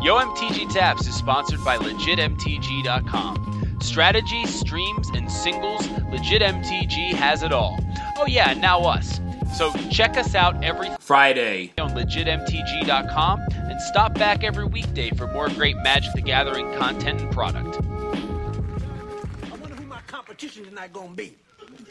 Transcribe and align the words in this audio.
Yo 0.00 0.16
MTG 0.16 0.72
Taps 0.72 1.08
is 1.08 1.16
sponsored 1.16 1.64
by 1.64 1.76
LegitMTG.com. 1.76 3.78
Strategy, 3.80 4.46
streams, 4.46 5.08
and 5.08 5.28
singles, 5.30 5.88
Legit 6.12 6.40
MTG 6.40 7.14
has 7.14 7.42
it 7.42 7.52
all. 7.52 7.80
Oh, 8.16 8.26
yeah, 8.26 8.50
and 8.50 8.60
now 8.60 8.82
us. 8.82 9.20
So 9.56 9.72
check 9.90 10.16
us 10.16 10.36
out 10.36 10.62
every 10.62 10.88
Friday 11.00 11.72
on 11.78 11.96
LegitMTG.com 11.96 13.40
and 13.50 13.80
stop 13.80 14.14
back 14.14 14.44
every 14.44 14.66
weekday 14.66 15.10
for 15.10 15.26
more 15.26 15.48
great 15.48 15.76
Magic 15.78 16.12
the 16.14 16.22
Gathering 16.22 16.72
content 16.76 17.20
and 17.20 17.32
product. 17.32 17.78
I 17.82 19.56
wonder 19.56 19.74
who 19.74 19.84
my 19.86 20.00
competition 20.06 20.64
tonight 20.64 20.92
gonna 20.92 21.14
be. 21.14 21.34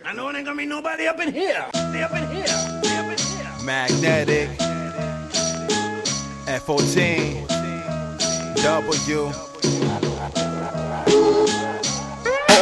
I 0.06 0.14
know 0.14 0.30
it 0.30 0.36
ain't 0.38 0.46
gonna 0.46 0.58
be 0.58 0.66
nobody 0.66 1.08
up 1.08 1.20
in 1.20 1.34
here. 1.34 1.66
They 1.92 2.04
up 2.04 2.14
in 2.14 2.26
here. 2.34 2.80
They 2.82 2.98
up 3.00 3.12
in 3.12 3.18
here. 3.18 3.52
Magnetic 3.66 4.48
F14 6.48 7.57
W 8.64 9.32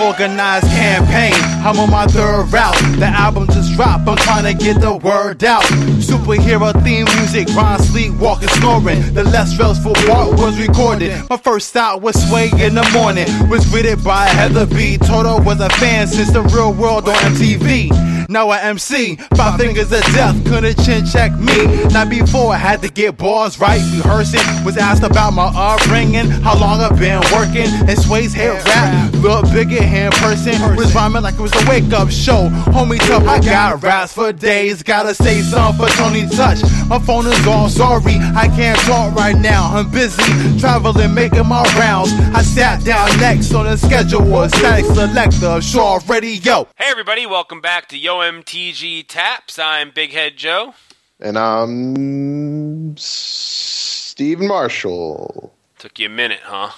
Organized 0.04 0.68
campaign, 0.68 1.34
I'm 1.64 1.80
on 1.80 1.90
my 1.90 2.06
third 2.08 2.52
route. 2.52 2.76
The 3.00 3.06
album 3.06 3.48
just 3.48 3.74
dropped, 3.76 4.08
I'm 4.08 4.18
trying 4.18 4.44
to 4.44 4.54
get 4.54 4.82
the 4.82 4.96
word 4.98 5.44
out. 5.44 5.64
Superhero 6.04 6.74
theme 6.84 7.06
music, 7.18 7.48
Ron 7.56 7.80
sleep, 7.80 8.14
walking, 8.16 8.50
snoring. 8.50 9.14
The 9.14 9.24
less 9.24 9.54
stressful 9.54 9.94
part 9.94 10.38
was 10.38 10.60
recorded. 10.60 11.14
My 11.30 11.38
first 11.38 11.70
stop 11.70 12.02
was 12.02 12.16
Sway 12.28 12.50
in 12.60 12.76
the 12.76 12.88
morning, 12.94 13.28
was 13.50 13.66
greeted 13.68 14.04
by 14.04 14.26
Heather 14.26 14.66
B. 14.66 14.98
Toto 14.98 15.42
was 15.42 15.62
a 15.62 15.70
fan 15.70 16.08
since 16.08 16.32
the 16.32 16.42
real 16.42 16.74
world 16.74 17.08
on 17.08 17.16
MTV. 17.16 18.15
Now 18.28 18.50
I 18.50 18.60
MC, 18.62 19.18
five 19.36 19.60
fingers 19.60 19.92
of 19.92 20.02
death, 20.14 20.36
couldn't 20.46 20.84
chin 20.84 21.06
check 21.06 21.32
me. 21.38 21.66
Not 21.94 22.10
before 22.10 22.54
I 22.54 22.58
had 22.58 22.82
to 22.82 22.90
get 22.90 23.18
bars 23.18 23.60
right, 23.60 23.82
rehearsing. 23.94 24.42
Was 24.66 24.78
asked 24.78 25.04
about 25.04 25.34
my 25.34 25.52
upbringing, 25.56 26.30
how 26.30 26.60
long 26.60 26.82
I've 26.82 26.98
been 26.98 27.22
working. 27.32 27.68
And 27.88 27.98
Sway's 27.98 28.34
head 28.34 28.66
rap, 28.66 29.14
look 29.16 29.46
bigger 29.52 29.84
in 29.84 30.12
person. 30.14 30.76
Was 30.76 30.94
rhyming 30.96 31.22
like 31.22 31.36
it 31.36 31.42
was 31.42 31.54
a 31.54 31.70
wake 31.70 31.94
up 31.94 32.10
show. 32.10 32.50
Homie 32.74 32.98
tough, 33.08 33.28
I 33.28 33.40
got 33.40 33.84
raps 33.84 34.14
for 34.14 34.34
days. 34.34 34.82
Gotta 34.82 35.14
say 35.14 35.42
something 35.42 35.86
for 35.86 35.92
Tony 35.94 36.28
Touch. 36.28 36.64
My 36.88 37.00
phone 37.00 37.28
is 37.28 37.48
all 37.48 37.70
sorry, 37.70 38.16
I 38.36 38.48
can't 38.56 38.80
talk 38.80 39.14
right 39.16 39.38
now. 39.38 39.70
I'm 39.76 39.92
busy 39.92 40.24
traveling, 40.60 41.14
making 41.14 41.48
my 41.48 41.64
rounds. 41.78 42.12
I 42.34 42.42
sat 42.42 42.84
down 42.84 43.08
next 43.20 43.54
on 43.54 43.66
the 43.66 43.78
schedule 43.78 44.26
Statik 44.50 44.86
Selektah, 44.86 45.62
Shaw 45.62 46.00
Radio. 46.08 46.68
Hey, 46.76 46.90
everybody, 46.90 47.26
welcome 47.26 47.62
back 47.62 47.88
to 47.90 47.98
Yo 47.98 48.15
MTG 48.20 49.08
Taps. 49.08 49.60
I'm 49.60 49.92
Big 49.92 50.12
Head 50.12 50.38
Joe. 50.38 50.74
And 51.20 51.38
I'm 51.38 52.96
Stephen 52.98 54.48
Marshall. 54.48 55.54
Took 55.80 56.00
you 56.00 56.08
a 56.08 56.10
minute, 56.10 56.42
huh? 56.44 56.72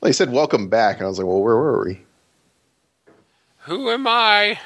Well, 0.00 0.08
he 0.08 0.12
said 0.12 0.32
welcome 0.32 0.68
back, 0.68 0.96
and 0.96 1.06
I 1.06 1.08
was 1.08 1.18
like, 1.18 1.26
well, 1.26 1.42
where 1.42 1.56
were 1.56 1.84
we? 1.84 2.00
Who 3.60 3.90
am 3.90 4.06
I? 4.06 4.58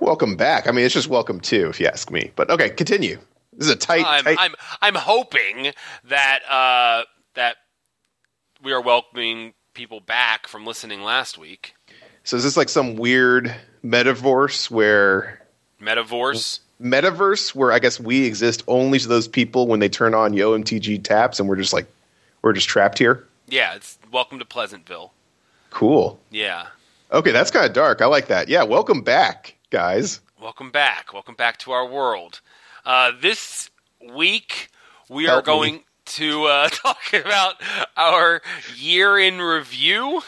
Welcome 0.00 0.36
back. 0.36 0.68
I 0.68 0.72
mean, 0.72 0.84
it's 0.84 0.94
just 0.94 1.08
welcome 1.08 1.40
to, 1.40 1.68
if 1.68 1.80
you 1.80 1.86
ask 1.86 2.10
me. 2.10 2.30
But 2.36 2.50
okay, 2.50 2.70
continue. 2.70 3.18
This 3.52 3.68
is 3.68 3.74
a 3.74 3.76
tight, 3.76 4.04
I'm, 4.06 4.24
tight. 4.24 4.36
I'm, 4.38 4.54
I'm 4.82 4.94
hoping 4.94 5.72
that 6.04 6.40
uh, 6.48 7.04
that 7.34 7.56
we 8.62 8.72
are 8.72 8.80
welcoming 8.80 9.54
people 9.74 10.00
back 10.00 10.46
from 10.46 10.66
listening 10.66 11.02
last 11.02 11.38
week. 11.38 11.74
So 12.24 12.36
is 12.36 12.42
this 12.42 12.56
like 12.56 12.68
some 12.68 12.96
weird 12.96 13.54
metaverse 13.90 14.70
where 14.70 15.40
Metaverse. 15.80 16.60
metaverse 16.80 17.54
where 17.54 17.72
I 17.72 17.78
guess 17.78 18.00
we 18.00 18.24
exist 18.24 18.62
only 18.66 18.98
to 18.98 19.08
those 19.08 19.28
people 19.28 19.66
when 19.66 19.80
they 19.80 19.88
turn 19.88 20.14
on 20.14 20.32
Yo 20.32 20.58
MTG 20.58 21.02
taps, 21.02 21.38
and 21.38 21.48
we're 21.48 21.56
just 21.56 21.72
like 21.72 21.86
we're 22.42 22.52
just 22.52 22.68
trapped 22.68 22.98
here. 22.98 23.24
Yeah, 23.48 23.74
it's 23.74 23.98
welcome 24.10 24.38
to 24.38 24.44
Pleasantville. 24.44 25.12
Cool. 25.70 26.18
Yeah. 26.30 26.66
Okay, 27.12 27.30
that's 27.30 27.50
kind 27.50 27.66
of 27.66 27.72
dark. 27.72 28.02
I 28.02 28.06
like 28.06 28.26
that. 28.28 28.48
Yeah, 28.48 28.64
welcome 28.64 29.02
back, 29.02 29.54
guys. 29.70 30.20
Welcome 30.40 30.70
back. 30.70 31.12
Welcome 31.12 31.34
back 31.34 31.58
to 31.60 31.72
our 31.72 31.86
world. 31.86 32.40
Uh, 32.84 33.12
this 33.20 33.70
week, 34.14 34.68
we 35.08 35.26
are 35.26 35.42
Help 35.42 35.46
me. 35.46 35.52
going 35.52 35.80
to 36.06 36.44
uh, 36.44 36.68
talk 36.72 36.98
about 37.12 37.54
our 37.96 38.42
year 38.76 39.18
in 39.18 39.40
review, 39.40 40.22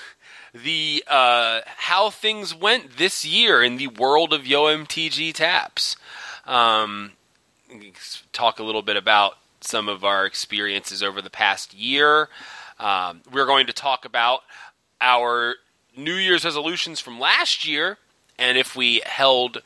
the 0.65 1.05
uh, 1.07 1.61
how 1.67 2.11
things 2.11 2.55
went 2.55 2.97
this 2.97 3.25
year 3.25 3.63
in 3.63 3.77
the 3.77 3.89
world 3.89 4.33
of 4.33 4.43
YoMTG 4.43 5.35
Taps. 5.35 5.97
Um, 6.47 7.13
talk 8.33 8.59
a 8.59 8.63
little 8.63 8.83
bit 8.83 8.97
about 8.97 9.39
some 9.61 9.89
of 9.89 10.05
our 10.05 10.25
experiences 10.25 11.03
over 11.03 11.21
the 11.21 11.31
past 11.31 11.75
year. 11.75 12.29
Um, 12.79 13.23
we're 13.33 13.47
going 13.47 13.67
to 13.67 13.73
talk 13.73 14.05
about 14.05 14.43
our 15.01 15.57
New 15.97 16.15
Year's 16.15 16.45
resolutions 16.45 17.01
from 17.01 17.19
last 17.19 17.67
year 17.67 17.99
and 18.39 18.57
if 18.57 18.77
we 18.77 19.03
held 19.05 19.63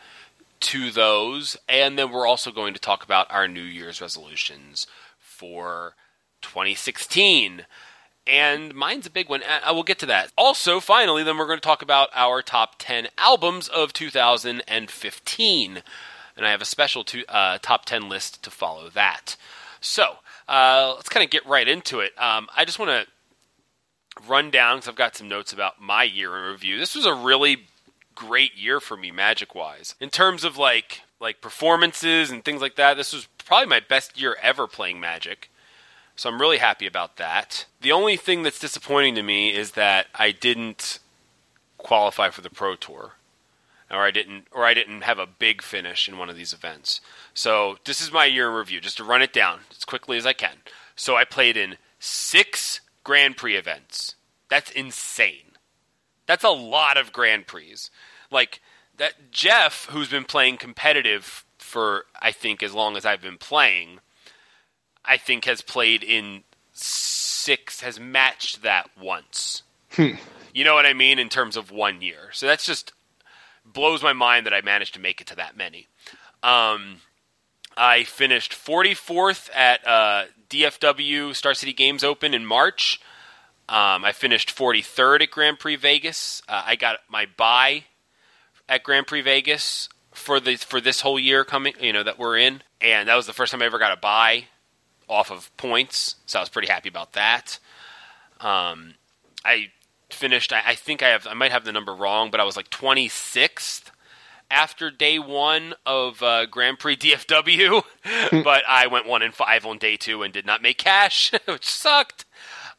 to 0.60 0.90
those. 0.90 1.56
And 1.68 1.98
then 1.98 2.10
we're 2.10 2.26
also 2.26 2.50
going 2.50 2.74
to 2.74 2.80
talk 2.80 3.04
about 3.04 3.30
our 3.30 3.46
New 3.46 3.62
Year's 3.62 4.00
resolutions 4.00 4.86
for 5.18 5.94
2016. 6.40 7.66
And 8.26 8.74
mine's 8.74 9.06
a 9.06 9.10
big 9.10 9.28
one. 9.28 9.42
I 9.64 9.72
will 9.72 9.82
get 9.82 9.98
to 10.00 10.06
that. 10.06 10.30
Also, 10.38 10.78
finally, 10.78 11.22
then 11.24 11.38
we're 11.38 11.46
going 11.46 11.58
to 11.58 11.60
talk 11.60 11.82
about 11.82 12.08
our 12.14 12.40
top 12.40 12.76
10 12.78 13.08
albums 13.18 13.68
of 13.68 13.92
2015. 13.92 15.82
And 16.36 16.46
I 16.46 16.50
have 16.50 16.62
a 16.62 16.66
special 16.66 17.02
to, 17.04 17.26
uh, 17.26 17.58
top 17.60 17.84
10 17.84 18.08
list 18.08 18.42
to 18.44 18.50
follow 18.50 18.88
that. 18.90 19.36
So, 19.80 20.18
uh, 20.48 20.92
let's 20.94 21.08
kind 21.08 21.24
of 21.24 21.30
get 21.30 21.44
right 21.46 21.66
into 21.66 21.98
it. 21.98 22.12
Um, 22.16 22.48
I 22.56 22.64
just 22.64 22.78
want 22.78 22.90
to 22.90 23.06
run 24.28 24.50
down 24.50 24.76
because 24.76 24.88
I've 24.88 24.96
got 24.96 25.16
some 25.16 25.28
notes 25.28 25.52
about 25.52 25.80
my 25.80 26.04
year 26.04 26.36
in 26.36 26.52
review. 26.52 26.78
This 26.78 26.94
was 26.94 27.06
a 27.06 27.14
really 27.14 27.66
great 28.14 28.56
year 28.56 28.78
for 28.78 28.96
me, 28.96 29.10
magic 29.10 29.54
wise, 29.54 29.94
in 30.00 30.10
terms 30.10 30.44
of 30.44 30.56
like 30.56 31.02
like 31.22 31.40
performances 31.40 32.30
and 32.30 32.44
things 32.44 32.60
like 32.60 32.76
that. 32.76 32.96
This 32.96 33.12
was 33.12 33.28
probably 33.44 33.68
my 33.68 33.80
best 33.80 34.20
year 34.20 34.36
ever 34.42 34.66
playing 34.66 35.00
Magic. 35.00 35.50
So 36.22 36.30
I'm 36.30 36.40
really 36.40 36.58
happy 36.58 36.86
about 36.86 37.16
that. 37.16 37.66
The 37.80 37.90
only 37.90 38.16
thing 38.16 38.44
that's 38.44 38.60
disappointing 38.60 39.16
to 39.16 39.24
me 39.24 39.52
is 39.52 39.72
that 39.72 40.06
I 40.14 40.30
didn't 40.30 41.00
qualify 41.78 42.30
for 42.30 42.42
the 42.42 42.48
Pro 42.48 42.76
Tour. 42.76 43.14
Or 43.90 44.02
I 44.02 44.12
didn't 44.12 44.46
or 44.52 44.64
I 44.64 44.72
didn't 44.72 45.00
have 45.00 45.18
a 45.18 45.26
big 45.26 45.62
finish 45.62 46.08
in 46.08 46.18
one 46.18 46.30
of 46.30 46.36
these 46.36 46.52
events. 46.52 47.00
So 47.34 47.78
this 47.84 48.00
is 48.00 48.12
my 48.12 48.26
year 48.26 48.50
in 48.50 48.54
review, 48.54 48.80
just 48.80 48.98
to 48.98 49.04
run 49.04 49.20
it 49.20 49.32
down 49.32 49.62
as 49.72 49.84
quickly 49.84 50.16
as 50.16 50.24
I 50.24 50.32
can. 50.32 50.58
So 50.94 51.16
I 51.16 51.24
played 51.24 51.56
in 51.56 51.76
six 51.98 52.80
Grand 53.02 53.36
Prix 53.36 53.56
events. 53.56 54.14
That's 54.48 54.70
insane. 54.70 55.56
That's 56.26 56.44
a 56.44 56.50
lot 56.50 56.96
of 56.96 57.12
Grand 57.12 57.48
Prix. 57.48 57.74
Like 58.30 58.60
that 58.96 59.32
Jeff, 59.32 59.86
who's 59.86 60.10
been 60.10 60.22
playing 60.22 60.58
competitive 60.58 61.44
for 61.58 62.04
I 62.20 62.30
think 62.30 62.62
as 62.62 62.74
long 62.74 62.96
as 62.96 63.04
I've 63.04 63.22
been 63.22 63.38
playing, 63.38 63.98
I 65.04 65.16
think 65.16 65.44
has 65.44 65.62
played 65.62 66.02
in 66.02 66.44
six, 66.72 67.80
has 67.80 67.98
matched 67.98 68.62
that 68.62 68.90
once. 69.00 69.62
You 70.54 70.64
know 70.64 70.74
what 70.74 70.86
I 70.86 70.92
mean 70.92 71.18
in 71.18 71.28
terms 71.28 71.56
of 71.56 71.70
one 71.70 72.02
year. 72.02 72.30
So 72.32 72.46
that's 72.46 72.64
just 72.64 72.92
blows 73.64 74.02
my 74.02 74.12
mind 74.12 74.46
that 74.46 74.54
I 74.54 74.60
managed 74.60 74.94
to 74.94 75.00
make 75.00 75.20
it 75.20 75.26
to 75.28 75.36
that 75.36 75.56
many. 75.56 75.86
Um, 76.42 76.98
I 77.76 78.04
finished 78.04 78.52
44th 78.52 79.48
at 79.54 79.86
uh, 79.86 80.24
DFW 80.50 81.34
Star 81.34 81.54
City 81.54 81.72
Games 81.72 82.04
Open 82.04 82.34
in 82.34 82.44
March. 82.44 83.00
Um, 83.68 84.04
I 84.04 84.12
finished 84.12 84.54
43rd 84.54 85.22
at 85.22 85.30
Grand 85.30 85.58
Prix 85.58 85.76
Vegas. 85.76 86.42
Uh, 86.48 86.62
I 86.66 86.76
got 86.76 86.98
my 87.08 87.26
buy 87.36 87.84
at 88.68 88.82
Grand 88.82 89.06
Prix 89.06 89.22
Vegas 89.22 89.88
for 90.12 90.40
the 90.40 90.56
for 90.56 90.80
this 90.80 91.00
whole 91.00 91.18
year 91.18 91.44
coming, 91.44 91.72
you 91.80 91.92
know, 91.92 92.02
that 92.02 92.18
we're 92.18 92.36
in, 92.36 92.62
and 92.80 93.08
that 93.08 93.14
was 93.14 93.26
the 93.26 93.32
first 93.32 93.52
time 93.52 93.62
I 93.62 93.66
ever 93.66 93.78
got 93.78 93.96
a 93.96 94.00
buy 94.00 94.44
off 95.12 95.30
of 95.30 95.54
points. 95.56 96.16
So 96.26 96.38
I 96.38 96.42
was 96.42 96.48
pretty 96.48 96.68
happy 96.68 96.88
about 96.88 97.12
that. 97.12 97.58
Um, 98.40 98.94
I 99.44 99.68
finished. 100.10 100.52
I, 100.52 100.62
I 100.66 100.74
think 100.74 101.02
I 101.02 101.08
have. 101.08 101.26
I 101.26 101.34
might 101.34 101.52
have 101.52 101.64
the 101.64 101.72
number 101.72 101.94
wrong, 101.94 102.30
but 102.30 102.40
I 102.40 102.44
was 102.44 102.56
like 102.56 102.70
26th 102.70 103.90
after 104.50 104.90
day 104.90 105.18
one 105.18 105.74
of 105.86 106.22
uh, 106.22 106.46
Grand 106.46 106.78
Prix 106.78 106.96
DFW, 106.96 107.82
but 108.44 108.62
I 108.68 108.86
went 108.86 109.06
one 109.06 109.22
and 109.22 109.34
five 109.34 109.64
on 109.64 109.78
day 109.78 109.96
two 109.96 110.22
and 110.22 110.32
did 110.32 110.46
not 110.46 110.62
make 110.62 110.78
cash, 110.78 111.32
which 111.46 111.64
sucked. 111.64 112.24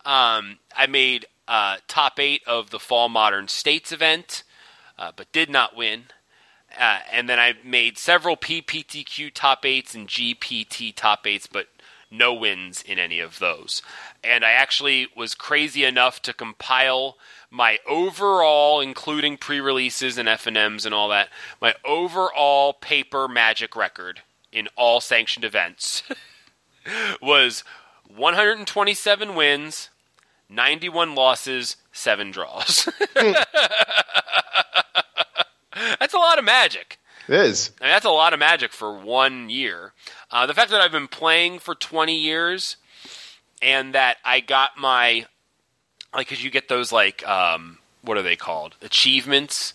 Um, 0.06 0.60
I 0.76 0.88
made 0.88 1.26
uh, 1.48 1.78
top 1.88 2.20
eight 2.20 2.44
of 2.46 2.70
the 2.70 2.80
Fall 2.80 3.10
Modern 3.10 3.48
States 3.48 3.92
event, 3.92 4.44
uh, 4.98 5.12
but 5.16 5.32
did 5.32 5.50
not 5.50 5.76
win. 5.76 6.06
Uh, 6.80 7.00
and 7.12 7.30
then 7.30 7.40
I 7.40 7.54
made 7.64 7.98
several 7.98 8.36
PPTQ 8.36 9.32
top 9.34 9.66
eights 9.66 9.94
and 9.94 10.08
GPT 10.08 10.94
top 10.96 11.28
eights, 11.28 11.48
but 11.48 11.68
no 12.14 12.34
wins 12.34 12.82
in 12.82 13.00
any 13.00 13.20
of 13.20 13.40
those. 13.40 13.82
And 14.24 14.46
I 14.46 14.52
actually 14.52 15.08
was 15.16 15.36
crazy 15.36 15.84
enough 15.84 16.22
to 16.22 16.34
compile 16.34 17.18
my 17.50 17.80
overall, 17.88 18.80
including 18.80 19.38
pre-releases 19.38 20.18
and 20.18 20.28
FNMs 20.28 20.86
and 20.86 20.94
all 20.94 21.10
that, 21.10 21.30
my 21.62 21.76
overall 21.86 22.74
paper 22.74 23.28
Magic 23.28 23.76
record 23.76 24.22
in 24.52 24.68
all 24.76 25.02
sanctioned 25.02 25.46
events 25.46 26.04
was 27.22 27.64
127 28.08 29.36
wins, 29.36 29.90
91 30.50 31.16
losses, 31.16 31.78
seven 31.92 32.32
draws. 32.32 32.88
That's 36.00 36.14
a 36.14 36.18
lot 36.18 36.40
of 36.40 36.46
magic. 36.46 37.00
It 37.28 37.36
is. 37.36 37.72
I 37.80 37.86
mean, 37.86 37.92
that's 37.92 38.06
a 38.06 38.10
lot 38.10 38.34
of 38.34 38.40
magic 38.40 38.72
for 38.72 38.98
one 38.98 39.50
year. 39.50 39.94
Uh, 40.30 40.46
the 40.46 40.54
fact 40.54 40.72
that 40.72 40.82
I've 40.82 40.92
been 40.92 41.08
playing 41.08 41.60
for 41.60 41.76
20 41.76 42.16
years 42.16 42.78
and 43.62 43.94
that 43.96 44.18
I 44.26 44.42
got 44.42 44.72
my, 44.78 45.26
like, 46.14 46.28
because 46.28 46.44
you 46.44 46.50
get 46.50 46.68
those, 46.68 46.92
like, 46.92 47.26
um, 47.28 47.80
what 48.02 48.18
are 48.18 48.22
they 48.22 48.36
called? 48.36 48.76
Achievements 48.82 49.74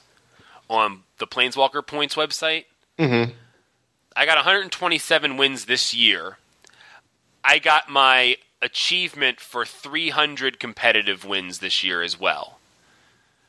on 0.68 1.04
the 1.18 1.26
Planeswalker 1.26 1.86
Points 1.86 2.14
website. 2.14 2.64
Mm-hmm. 2.98 3.32
I 4.14 4.26
got 4.26 4.36
127 4.36 5.36
wins 5.36 5.64
this 5.64 5.94
year. 5.94 6.38
I 7.44 7.58
got 7.58 7.88
my 7.88 8.36
achievement 8.60 9.40
for 9.40 9.64
300 9.64 10.58
competitive 10.58 11.24
wins 11.24 11.60
this 11.60 11.84
year 11.84 12.02
as 12.02 12.18
well, 12.18 12.58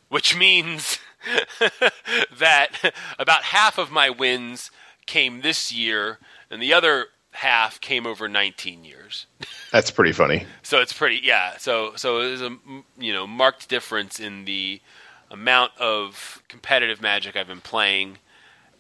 which 0.08 0.38
means 0.38 1.00
that 2.38 2.94
about 3.18 3.44
half 3.44 3.78
of 3.78 3.92
my 3.92 4.10
wins 4.10 4.72
came 5.06 5.42
this 5.42 5.72
year, 5.72 6.20
and 6.50 6.62
the 6.62 6.74
other 6.74 7.08
half 7.32 7.80
came 7.82 8.06
over 8.06 8.28
19 8.28 8.84
years. 8.84 9.26
That's 9.72 9.92
pretty 9.92 10.12
funny. 10.12 10.46
So 10.64 10.80
it's 10.80 10.94
pretty, 10.94 11.22
yeah. 11.24 11.58
So 11.58 11.94
so 11.96 12.22
there's 12.22 12.42
a 12.42 12.56
you 12.98 13.14
know 13.14 13.28
marked 13.28 13.70
difference 13.70 14.20
in 14.20 14.46
the 14.46 14.82
amount 15.32 15.72
of 15.80 16.42
competitive 16.48 17.02
Magic 17.02 17.36
I've 17.36 17.48
been 17.48 17.62
playing, 17.62 18.18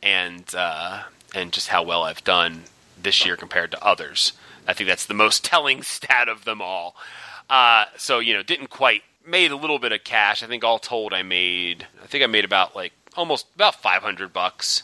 and 0.01 0.43
uh, 0.55 1.03
and 1.33 1.51
just 1.51 1.67
how 1.67 1.83
well 1.83 2.03
I've 2.03 2.23
done 2.23 2.63
this 3.01 3.25
year 3.25 3.35
compared 3.35 3.71
to 3.71 3.83
others. 3.83 4.33
I 4.67 4.73
think 4.73 4.87
that's 4.87 5.05
the 5.05 5.13
most 5.13 5.43
telling 5.43 5.81
stat 5.83 6.29
of 6.29 6.45
them 6.45 6.61
all. 6.61 6.95
Uh, 7.49 7.85
so 7.97 8.19
you 8.19 8.33
know, 8.33 8.43
didn't 8.43 8.69
quite 8.69 9.03
made 9.29 9.51
a 9.51 9.55
little 9.55 9.79
bit 9.79 9.91
of 9.91 10.03
cash. 10.03 10.43
I 10.43 10.47
think 10.47 10.63
all 10.63 10.79
told, 10.79 11.13
I 11.13 11.21
made 11.21 11.87
I 12.03 12.07
think 12.07 12.23
I 12.23 12.27
made 12.27 12.45
about 12.45 12.75
like 12.75 12.93
almost 13.15 13.47
about 13.55 13.75
500 13.75 14.33
bucks 14.33 14.83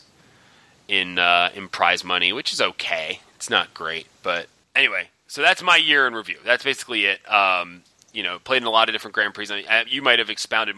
in 0.88 1.18
uh, 1.18 1.50
in 1.54 1.68
prize 1.68 2.04
money, 2.04 2.32
which 2.32 2.52
is 2.52 2.60
okay. 2.60 3.20
It's 3.34 3.50
not 3.50 3.74
great, 3.74 4.06
but 4.22 4.48
anyway. 4.74 5.10
So 5.28 5.42
that's 5.42 5.62
my 5.62 5.76
year 5.76 6.06
in 6.06 6.14
review. 6.14 6.38
That's 6.44 6.64
basically 6.64 7.06
it. 7.06 7.30
Um, 7.30 7.82
you 8.12 8.22
know, 8.22 8.38
played 8.38 8.62
in 8.62 8.66
a 8.66 8.70
lot 8.70 8.88
of 8.88 8.94
different 8.94 9.14
Grand 9.14 9.34
Prix. 9.34 9.48
I 9.50 9.84
you 9.88 10.02
might 10.02 10.18
have 10.18 10.30
expounded 10.30 10.76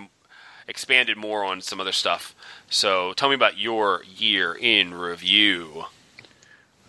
expanded 0.66 1.16
more 1.16 1.44
on 1.44 1.60
some 1.60 1.80
other 1.80 1.92
stuff. 1.92 2.34
So 2.68 3.12
tell 3.14 3.28
me 3.28 3.34
about 3.34 3.58
your 3.58 4.02
year 4.04 4.54
in 4.54 4.94
review. 4.94 5.84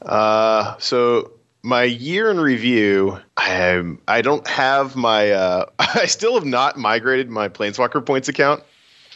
Uh, 0.02 0.76
so 0.80 1.32
my 1.62 1.84
year 1.84 2.32
in 2.32 2.40
review, 2.40 3.20
I 3.38 3.84
I 4.08 4.22
don't 4.22 4.48
have 4.48 4.96
my. 4.96 5.32
Uh, 5.32 5.66
I 5.80 6.06
still 6.06 6.36
have 6.36 6.46
not 6.46 6.78
migrated 6.78 7.30
my 7.30 7.50
Planeswalker 7.50 8.06
points 8.06 8.30
account. 8.30 8.64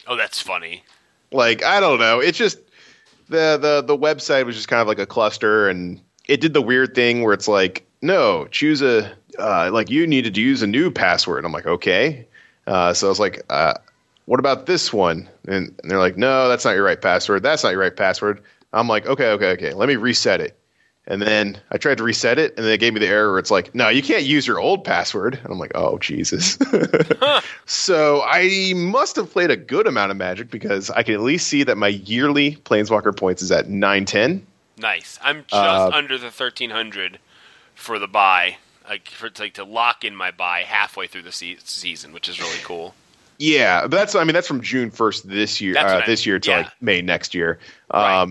Oh, 0.06 0.16
that's 0.16 0.40
funny. 0.40 0.84
Like 1.32 1.64
I 1.64 1.80
don't 1.80 1.98
know. 1.98 2.20
It's 2.20 2.38
just 2.38 2.58
the 3.28 3.58
the 3.60 3.82
the 3.86 3.96
website 3.96 4.46
was 4.46 4.56
just 4.56 4.68
kind 4.68 4.80
of 4.80 4.88
like 4.88 4.98
a 4.98 5.06
cluster, 5.06 5.68
and 5.68 6.00
it 6.26 6.40
did 6.40 6.54
the 6.54 6.62
weird 6.62 6.94
thing 6.94 7.22
where 7.22 7.34
it's 7.34 7.48
like, 7.48 7.86
no, 8.02 8.46
choose 8.48 8.82
a 8.82 9.12
uh, 9.38 9.70
like 9.72 9.90
you 9.90 10.06
needed 10.06 10.34
to 10.34 10.40
use 10.40 10.62
a 10.62 10.66
new 10.66 10.90
password. 10.90 11.44
I'm 11.44 11.52
like, 11.52 11.66
okay. 11.66 12.26
Uh, 12.66 12.94
so 12.94 13.08
I 13.08 13.10
was 13.10 13.20
like, 13.20 13.42
uh, 13.50 13.74
what 14.26 14.40
about 14.40 14.66
this 14.66 14.92
one? 14.92 15.28
And, 15.46 15.74
and 15.82 15.90
they're 15.90 15.98
like, 15.98 16.16
no, 16.16 16.48
that's 16.48 16.64
not 16.64 16.74
your 16.74 16.84
right 16.84 17.00
password. 17.00 17.42
That's 17.42 17.62
not 17.62 17.70
your 17.70 17.80
right 17.80 17.94
password. 17.94 18.42
I'm 18.72 18.88
like, 18.88 19.06
okay, 19.06 19.30
okay, 19.32 19.50
okay. 19.50 19.74
Let 19.74 19.88
me 19.88 19.96
reset 19.96 20.40
it. 20.40 20.56
And 21.06 21.20
then 21.20 21.60
I 21.70 21.76
tried 21.76 21.98
to 21.98 22.02
reset 22.02 22.38
it, 22.38 22.54
and 22.56 22.64
then 22.64 22.72
it 22.72 22.78
gave 22.78 22.94
me 22.94 23.00
the 23.00 23.08
error 23.08 23.30
where 23.30 23.38
it's 23.38 23.50
like, 23.50 23.74
no, 23.74 23.90
you 23.90 24.02
can't 24.02 24.22
use 24.22 24.46
your 24.46 24.58
old 24.58 24.84
password. 24.84 25.34
And 25.34 25.52
I'm 25.52 25.58
like, 25.58 25.72
oh, 25.74 25.98
Jesus. 25.98 26.58
so 27.66 28.22
I 28.24 28.72
must 28.74 29.16
have 29.16 29.30
played 29.30 29.50
a 29.50 29.56
good 29.56 29.86
amount 29.86 30.12
of 30.12 30.16
Magic 30.16 30.50
because 30.50 30.88
I 30.88 31.02
can 31.02 31.14
at 31.14 31.20
least 31.20 31.46
see 31.46 31.62
that 31.64 31.76
my 31.76 31.88
yearly 31.88 32.56
Planeswalker 32.56 33.14
points 33.14 33.42
is 33.42 33.52
at 33.52 33.68
910. 33.68 34.46
Nice. 34.78 35.18
I'm 35.22 35.44
just 35.46 35.52
Uh, 35.52 35.90
under 35.92 36.16
the 36.16 36.26
1300 36.26 37.18
for 37.74 37.98
the 37.98 38.08
buy. 38.08 38.56
Like 38.88 39.08
for 39.08 39.30
like 39.38 39.54
to 39.54 39.64
lock 39.64 40.04
in 40.04 40.14
my 40.14 40.30
buy 40.30 40.62
halfway 40.62 41.06
through 41.06 41.22
the 41.22 41.32
se- 41.32 41.58
season, 41.64 42.12
which 42.12 42.28
is 42.28 42.38
really 42.38 42.58
cool. 42.64 42.94
Yeah, 43.38 43.82
but 43.82 43.92
that's 43.92 44.14
I 44.14 44.24
mean 44.24 44.34
that's 44.34 44.46
from 44.46 44.60
June 44.60 44.90
1st 44.90 45.22
this 45.22 45.60
year 45.60 45.78
uh, 45.78 46.04
this 46.04 46.26
year 46.26 46.38
to 46.38 46.50
yeah. 46.50 46.56
like 46.58 46.82
May 46.82 47.00
next 47.00 47.34
year. 47.34 47.58
Right. 47.92 48.22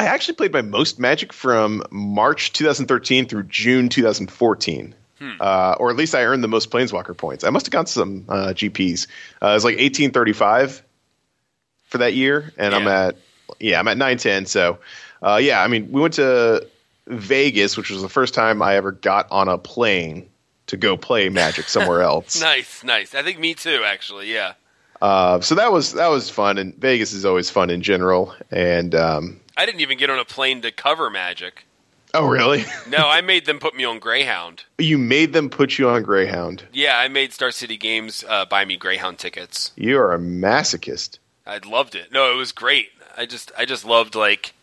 I 0.00 0.04
actually 0.06 0.34
played 0.34 0.52
my 0.52 0.62
most 0.62 0.98
Magic 0.98 1.32
from 1.32 1.82
March 1.90 2.54
2013 2.54 3.26
through 3.26 3.42
June 3.44 3.90
2014. 3.90 4.94
Hmm. 5.18 5.30
Uh, 5.38 5.74
or 5.78 5.90
at 5.90 5.96
least 5.96 6.14
I 6.14 6.24
earned 6.24 6.42
the 6.42 6.48
most 6.48 6.70
Planeswalker 6.70 7.14
points. 7.14 7.44
I 7.44 7.50
must 7.50 7.66
have 7.66 7.70
gotten 7.70 7.86
some 7.86 8.24
uh, 8.28 8.48
GPs. 8.48 9.06
Uh, 9.42 9.48
it 9.48 9.52
was 9.52 9.64
like 9.64 9.74
1835 9.74 10.82
for 11.84 11.98
that 11.98 12.14
year, 12.14 12.54
and 12.56 12.74
I'm 12.74 12.88
at 12.88 13.16
yeah 13.58 13.78
I'm 13.78 13.88
at 13.88 13.98
910. 13.98 14.46
So 14.46 14.78
uh, 15.22 15.38
yeah, 15.42 15.62
I 15.62 15.68
mean 15.68 15.92
we 15.92 16.00
went 16.00 16.14
to 16.14 16.66
Vegas, 17.06 17.76
which 17.76 17.90
was 17.90 18.00
the 18.00 18.08
first 18.08 18.32
time 18.32 18.62
I 18.62 18.76
ever 18.76 18.92
got 18.92 19.30
on 19.30 19.48
a 19.48 19.58
plane 19.58 20.30
to 20.68 20.78
go 20.78 20.96
play 20.96 21.28
Magic 21.28 21.68
somewhere 21.68 22.00
else. 22.10 22.40
Nice, 22.40 22.82
nice. 22.82 23.14
I 23.14 23.22
think 23.22 23.38
me 23.38 23.52
too, 23.52 23.82
actually. 23.84 24.32
Yeah. 24.32 24.54
Uh, 25.02 25.40
so 25.40 25.54
that 25.56 25.70
was 25.72 25.92
that 25.94 26.08
was 26.08 26.30
fun, 26.30 26.56
and 26.56 26.74
Vegas 26.76 27.12
is 27.12 27.26
always 27.26 27.50
fun 27.50 27.68
in 27.68 27.82
general. 27.82 28.34
And 28.50 28.94
um, 28.94 29.40
I 29.60 29.66
didn't 29.66 29.82
even 29.82 29.98
get 29.98 30.08
on 30.08 30.18
a 30.18 30.24
plane 30.24 30.62
to 30.62 30.72
cover 30.72 31.10
Magic. 31.10 31.66
oh, 32.14 32.26
really? 32.26 32.64
No, 32.88 33.06
I 33.08 33.20
made 33.20 33.44
them 33.44 33.58
put 33.58 33.76
me 33.76 33.84
on 33.84 33.98
Greyhound. 33.98 34.64
you 34.78 34.96
made 34.96 35.34
them 35.34 35.50
put 35.50 35.78
you 35.78 35.90
on 35.90 36.02
Greyhound. 36.02 36.64
Yeah, 36.72 36.96
I 36.98 37.08
made 37.08 37.34
Star 37.34 37.50
City 37.50 37.76
Games 37.76 38.24
uh, 38.26 38.46
buy 38.46 38.64
me 38.64 38.78
Greyhound 38.78 39.18
tickets. 39.18 39.72
You 39.76 39.98
are 39.98 40.14
a 40.14 40.18
masochist. 40.18 41.18
I 41.46 41.58
loved 41.58 41.94
it. 41.94 42.10
No, 42.10 42.32
it 42.32 42.36
was 42.36 42.52
great. 42.52 42.88
I 43.18 43.26
just 43.26 43.52
I 43.58 43.66
just 43.66 43.84
loved 43.84 44.14
like 44.14 44.54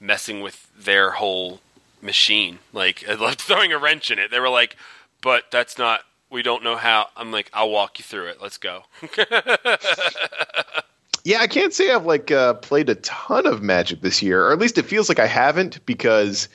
messing 0.00 0.40
with 0.40 0.66
their 0.74 1.10
whole 1.10 1.60
machine. 2.00 2.60
Like 2.72 3.04
I 3.06 3.14
loved 3.14 3.40
throwing 3.42 3.70
a 3.74 3.78
wrench 3.78 4.10
in 4.10 4.18
it. 4.18 4.30
They 4.30 4.40
were 4.40 4.48
like, 4.48 4.76
"But 5.20 5.50
that's 5.50 5.76
not 5.76 6.00
we 6.30 6.42
don't 6.42 6.64
know 6.64 6.76
how." 6.76 7.08
I'm 7.18 7.32
like, 7.32 7.50
"I'll 7.52 7.70
walk 7.70 7.98
you 7.98 8.02
through 8.04 8.28
it. 8.28 8.38
Let's 8.40 8.56
go." 8.56 8.84
Yeah, 11.26 11.40
I 11.40 11.48
can't 11.48 11.74
say 11.74 11.90
I've 11.90 12.06
like 12.06 12.30
uh, 12.30 12.54
played 12.54 12.88
a 12.88 12.94
ton 12.94 13.48
of 13.48 13.60
Magic 13.60 14.00
this 14.00 14.22
year, 14.22 14.46
or 14.46 14.52
at 14.52 14.60
least 14.60 14.78
it 14.78 14.84
feels 14.84 15.08
like 15.08 15.18
I 15.18 15.26
haven't 15.26 15.84
because 15.84 16.48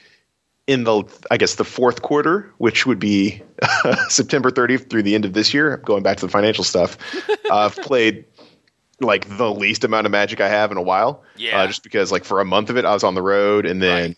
in 0.65 0.85
the 0.85 1.03
I 1.29 1.35
guess 1.35 1.55
the 1.55 1.65
fourth 1.65 2.03
quarter, 2.03 2.49
which 2.57 2.85
would 2.85 2.97
be 2.97 3.43
September 4.07 4.49
30th 4.49 4.89
through 4.89 5.03
the 5.03 5.13
end 5.13 5.25
of 5.25 5.33
this 5.33 5.53
year, 5.53 5.75
going 5.75 6.03
back 6.03 6.15
to 6.19 6.25
the 6.25 6.31
financial 6.31 6.63
stuff, 6.63 6.97
uh, 7.29 7.35
I've 7.51 7.75
played 7.75 8.23
like 9.01 9.37
the 9.37 9.51
least 9.51 9.83
amount 9.83 10.05
of 10.05 10.13
Magic 10.13 10.39
I 10.39 10.47
have 10.47 10.71
in 10.71 10.77
a 10.77 10.81
while. 10.81 11.21
Yeah. 11.35 11.63
uh, 11.63 11.67
just 11.67 11.83
because 11.83 12.09
like 12.09 12.23
for 12.23 12.39
a 12.39 12.45
month 12.45 12.69
of 12.69 12.77
it 12.77 12.85
I 12.85 12.93
was 12.93 13.03
on 13.03 13.13
the 13.13 13.21
road, 13.21 13.65
and 13.65 13.81
then 13.81 14.15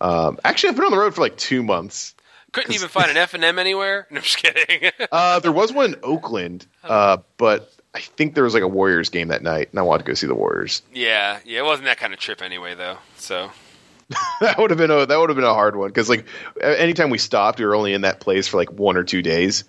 um, 0.00 0.38
actually 0.42 0.70
I've 0.70 0.76
been 0.76 0.86
on 0.86 0.90
the 0.90 0.96
road 0.98 1.14
for 1.14 1.20
like 1.20 1.36
two 1.36 1.62
months. 1.62 2.14
Couldn't 2.52 2.74
even 2.74 2.88
find 2.88 3.14
an 3.14 3.16
FNM 3.18 3.58
anywhere. 3.58 4.06
No, 4.10 4.16
I'm 4.16 4.22
just 4.22 4.38
kidding. 4.38 4.90
Uh, 5.12 5.38
there 5.40 5.52
was 5.52 5.70
one 5.70 5.92
in 5.92 6.00
Oakland, 6.02 6.66
uh, 6.82 7.18
but 7.36 7.75
I 7.96 8.00
think 8.00 8.34
there 8.34 8.44
was 8.44 8.52
like 8.52 8.62
a 8.62 8.68
Warriors 8.68 9.08
game 9.08 9.28
that 9.28 9.42
night, 9.42 9.70
and 9.70 9.78
I 9.78 9.82
wanted 9.82 10.04
to 10.04 10.10
go 10.10 10.14
see 10.14 10.26
the 10.26 10.34
Warriors. 10.34 10.82
yeah, 10.92 11.38
yeah, 11.46 11.60
it 11.60 11.64
wasn't 11.64 11.86
that 11.86 11.96
kind 11.96 12.12
of 12.12 12.18
trip 12.20 12.42
anyway, 12.42 12.74
though. 12.74 12.98
So 13.16 13.50
that 14.40 14.58
would 14.58 14.70
have 14.70 14.78
been 14.78 14.90
a 14.90 15.06
that 15.06 15.16
would 15.18 15.30
have 15.30 15.36
been 15.36 15.44
a 15.44 15.54
hard 15.54 15.76
one 15.76 15.88
because 15.88 16.08
like 16.10 16.26
anytime 16.60 17.08
we 17.10 17.18
stopped, 17.18 17.58
we 17.58 17.64
were 17.64 17.74
only 17.74 17.94
in 17.94 18.02
that 18.02 18.20
place 18.20 18.46
for 18.48 18.58
like 18.58 18.70
one 18.70 18.96
or 18.98 19.02
two 19.04 19.22
days, 19.22 19.64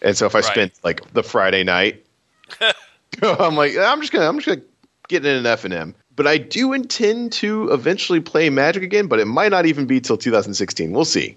and 0.00 0.16
so 0.16 0.26
if 0.26 0.34
I 0.34 0.38
Right. 0.38 0.44
spent 0.46 0.72
like 0.84 1.12
the 1.12 1.22
Friday 1.24 1.64
night, 1.64 2.06
I'm 3.22 3.56
like 3.56 3.76
I'm 3.76 4.00
just 4.00 4.12
gonna 4.12 4.28
I'm 4.28 4.38
just 4.38 4.46
gonna 4.46 4.62
get 5.08 5.24
in 5.26 5.44
an 5.44 5.56
FNM. 5.56 5.94
But 6.14 6.26
I 6.26 6.38
do 6.38 6.72
intend 6.72 7.32
to 7.32 7.70
eventually 7.72 8.20
play 8.20 8.48
Magic 8.48 8.82
again, 8.82 9.06
but 9.06 9.18
it 9.20 9.26
might 9.26 9.50
not 9.50 9.66
even 9.66 9.84
be 9.86 10.00
till 10.00 10.16
2016. 10.16 10.92
We'll 10.92 11.04
see. 11.04 11.36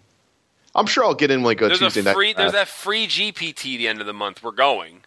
I'm 0.73 0.85
sure 0.85 1.03
I'll 1.03 1.15
get 1.15 1.31
in 1.31 1.43
like 1.43 1.59
a 1.61 1.67
there's 1.67 1.79
Tuesday 1.79 1.99
a 1.99 2.03
night. 2.03 2.13
free 2.13 2.33
there's 2.33 2.51
draft. 2.53 2.67
that 2.69 2.73
free 2.73 3.07
GPT 3.07 3.77
the 3.77 3.87
end 3.89 3.99
of 3.99 4.07
the 4.07 4.13
month. 4.13 4.41
We're 4.43 4.51
going. 4.51 5.01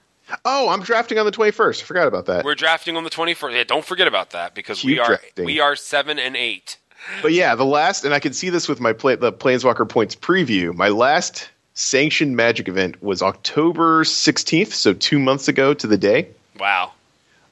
Oh, 0.44 0.68
I'm 0.68 0.82
drafting 0.82 1.18
on 1.18 1.26
the 1.26 1.32
21st. 1.32 1.82
I 1.82 1.84
forgot 1.84 2.08
about 2.08 2.26
that. 2.26 2.44
We're 2.44 2.54
drafting 2.54 2.96
on 2.96 3.04
the 3.04 3.10
24th. 3.10 3.52
Yeah, 3.54 3.64
don't 3.64 3.84
forget 3.84 4.08
about 4.08 4.30
that 4.30 4.54
because 4.54 4.80
Keep 4.80 4.88
we 4.88 4.98
are 4.98 5.06
drafting. 5.06 5.44
we 5.44 5.60
are 5.60 5.76
seven 5.76 6.18
and 6.18 6.36
eight. 6.36 6.78
But 7.20 7.32
yeah, 7.32 7.54
the 7.54 7.64
last, 7.64 8.04
and 8.04 8.14
I 8.14 8.20
can 8.20 8.32
see 8.32 8.48
this 8.48 8.68
with 8.68 8.80
my 8.80 8.92
play, 8.92 9.16
the 9.16 9.32
Planeswalker 9.32 9.88
Points 9.88 10.14
preview. 10.14 10.74
My 10.74 10.88
last 10.88 11.50
sanctioned 11.74 12.36
Magic 12.36 12.68
event 12.68 13.02
was 13.02 13.22
October 13.22 14.04
16th, 14.04 14.72
so 14.72 14.92
two 14.92 15.18
months 15.18 15.48
ago 15.48 15.74
to 15.74 15.86
the 15.86 15.98
day. 15.98 16.28
Wow. 16.60 16.92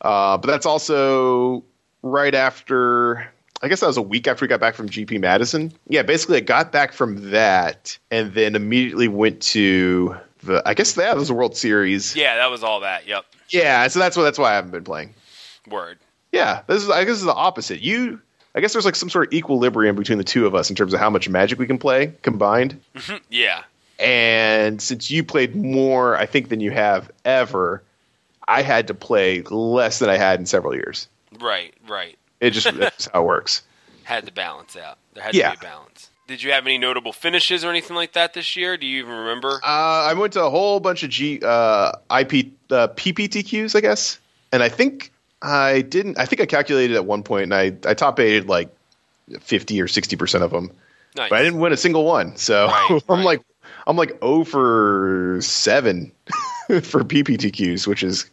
Uh, 0.01 0.37
but 0.39 0.47
that's 0.47 0.67
also 0.67 1.65
right 2.03 2.35
after. 2.35 3.31
I 3.63 3.69
guess 3.69 3.81
that 3.81 3.89
was 3.89 3.99
a 3.99 4.03
week 4.03 4.27
after 4.27 4.45
we 4.45 4.49
got 4.49 4.61
back 4.61 4.75
from 4.75 4.89
GP 4.89 5.21
Madison. 5.21 5.73
Yeah, 5.89 6.03
basically, 6.03 6.39
I 6.39 6.41
got 6.41 6.73
back 6.73 6.93
from 6.93 7.31
that 7.31 7.99
and 8.11 8.33
then 8.33 8.55
immediately 8.55 9.07
went 9.09 9.43
to 9.43 10.17
the. 10.43 10.63
I 10.67 10.75
guess 10.75 10.95
that 10.95 11.17
was 11.17 11.29
the 11.29 11.35
World 11.35 11.57
Series. 11.57 12.15
Yeah, 12.17 12.37
that 12.37 12.51
was 12.51 12.63
all 12.63 12.81
that. 12.81 13.07
Yep. 13.07 13.25
Yeah, 13.49 13.89
so 13.89 13.99
that's 13.99 14.17
why 14.17 14.23
that's 14.25 14.39
why 14.39 14.53
I 14.53 14.55
haven't 14.55 14.71
been 14.71 14.85
playing. 14.85 15.15
Word. 15.69 15.99
Yeah, 16.33 16.63
this 16.67 16.83
is 16.83 16.91
I 16.91 17.05
guess 17.05 17.17
is 17.17 17.23
the 17.25 17.35
opposite. 17.35 17.81
You, 17.81 18.21
I 18.55 18.61
guess 18.61 18.73
there's 18.73 18.85
like 18.85 18.95
some 18.97 19.11
sort 19.11 19.27
of 19.29 19.33
equilibrium 19.33 19.97
between 19.97 20.19
the 20.19 20.25
two 20.25 20.47
of 20.47 20.55
us 20.55 20.71
in 20.71 20.77
terms 20.77 20.95
of 20.95 21.01
how 21.01 21.11
much 21.11 21.29
Magic 21.29 21.59
we 21.59 21.67
can 21.67 21.79
play 21.79 22.13
combined. 22.23 22.81
Mm-hmm, 22.95 23.17
yeah. 23.31 23.63
And 23.99 24.81
since 24.81 25.11
you 25.11 25.23
played 25.25 25.55
more, 25.55 26.17
I 26.17 26.27
think, 26.27 26.49
than 26.49 26.61
you 26.61 26.71
have 26.71 27.11
ever, 27.25 27.83
I 28.49 28.63
had 28.63 28.87
to 28.87 28.95
play 28.95 29.43
less 29.43 29.99
than 29.99 30.09
I 30.09 30.17
had 30.17 30.41
in 30.41 30.47
several 30.47 30.75
years. 30.75 31.07
Right, 31.39 31.75
right. 31.89 32.17
It 32.41 32.51
just 32.51 32.73
that's 32.79 33.07
how 33.13 33.23
it 33.23 33.27
works. 33.27 33.63
Had 34.05 34.27
to 34.27 34.33
balance 34.33 34.77
out. 34.77 34.99
There 35.15 35.23
had 35.23 35.35
Yeah. 35.35 35.53
to 35.53 35.61
be 35.61 35.67
a 35.67 35.71
balance. 35.71 36.10
Did 36.31 36.45
you 36.45 36.53
have 36.53 36.65
any 36.65 36.79
notable 36.79 37.13
finishes 37.13 37.65
or 37.65 37.71
anything 37.71 37.97
like 37.97 38.13
that 38.13 38.35
this 38.35 38.55
year? 38.55 38.77
Do 38.77 38.87
you 38.87 39.01
even 39.03 39.13
remember? 39.13 39.61
Uh, 39.65 40.07
I 40.07 40.15
went 40.15 40.33
to 40.35 40.45
a 40.45 40.49
whole 40.49 40.79
bunch 40.79 41.03
of 41.03 41.11
G 41.11 41.41
uh, 41.43 41.91
IP 42.09 42.53
uh, 42.71 42.87
PPTQs, 42.87 43.75
I 43.75 43.81
guess, 43.81 44.21
and 44.53 44.63
I 44.63 44.69
think 44.69 45.11
I 45.43 45.83
didn't. 45.83 46.21
I 46.21 46.27
think 46.27 46.41
I 46.41 46.47
calculated 46.47 46.95
at 46.95 47.05
one 47.05 47.25
point, 47.25 47.53
and 47.53 47.55
I 47.55 47.73
I 47.85 47.95
top 47.95 48.21
aided 48.21 48.49
like 48.49 48.73
fifty 49.41 49.81
or 49.81 49.89
sixty 49.89 50.15
percent 50.15 50.45
of 50.45 50.53
them, 50.53 50.71
nice. 51.17 51.31
but 51.31 51.41
I 51.41 51.43
didn't 51.43 51.59
win 51.59 51.73
a 51.73 51.77
single 51.77 52.05
one. 52.05 52.37
So 52.37 52.69
Right, 52.69 53.03
I'm 53.09 53.17
right. 53.17 53.25
like 53.25 53.43
I'm 53.89 53.97
like 53.97 54.17
zero 54.21 54.45
for 54.45 55.39
seven 55.41 56.13
for 56.69 57.03
PPTQs, 57.03 57.89
which 57.89 58.05
is 58.05 58.31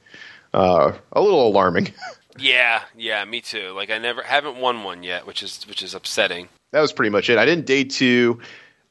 uh, 0.53 0.91
a 1.13 1.21
little 1.21 1.47
alarming. 1.47 1.91
Yeah, 2.39 2.83
yeah, 2.95 3.25
me 3.25 3.41
too. 3.41 3.71
Like 3.71 3.89
I 3.89 3.97
never 3.97 4.21
haven't 4.21 4.57
won 4.57 4.83
one 4.83 5.01
yet, 5.01 5.25
which 5.25 5.41
is 5.41 5.63
which 5.67 5.81
is 5.81 5.95
upsetting. 5.95 6.49
That 6.71 6.81
was 6.81 6.91
pretty 6.93 7.09
much 7.09 7.29
it. 7.29 7.37
I 7.37 7.45
didn't 7.45 7.65
day 7.65 7.83
two. 7.83 8.39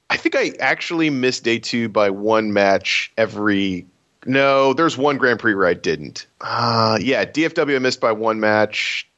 I 0.08 0.16
think 0.16 0.36
I 0.36 0.52
actually 0.60 1.10
missed 1.10 1.44
day 1.44 1.58
two 1.58 1.88
by 1.88 2.10
one 2.10 2.52
match 2.52 3.12
every. 3.16 3.86
No, 4.24 4.72
there's 4.72 4.96
one 4.96 5.18
Grand 5.18 5.38
Prix 5.38 5.54
where 5.54 5.66
I 5.66 5.74
didn't. 5.74 6.26
Uh, 6.40 6.98
yeah, 7.00 7.24
DFW 7.24 7.76
I 7.76 7.78
missed 7.78 8.00
by 8.00 8.12
one 8.12 8.40
match. 8.40 9.08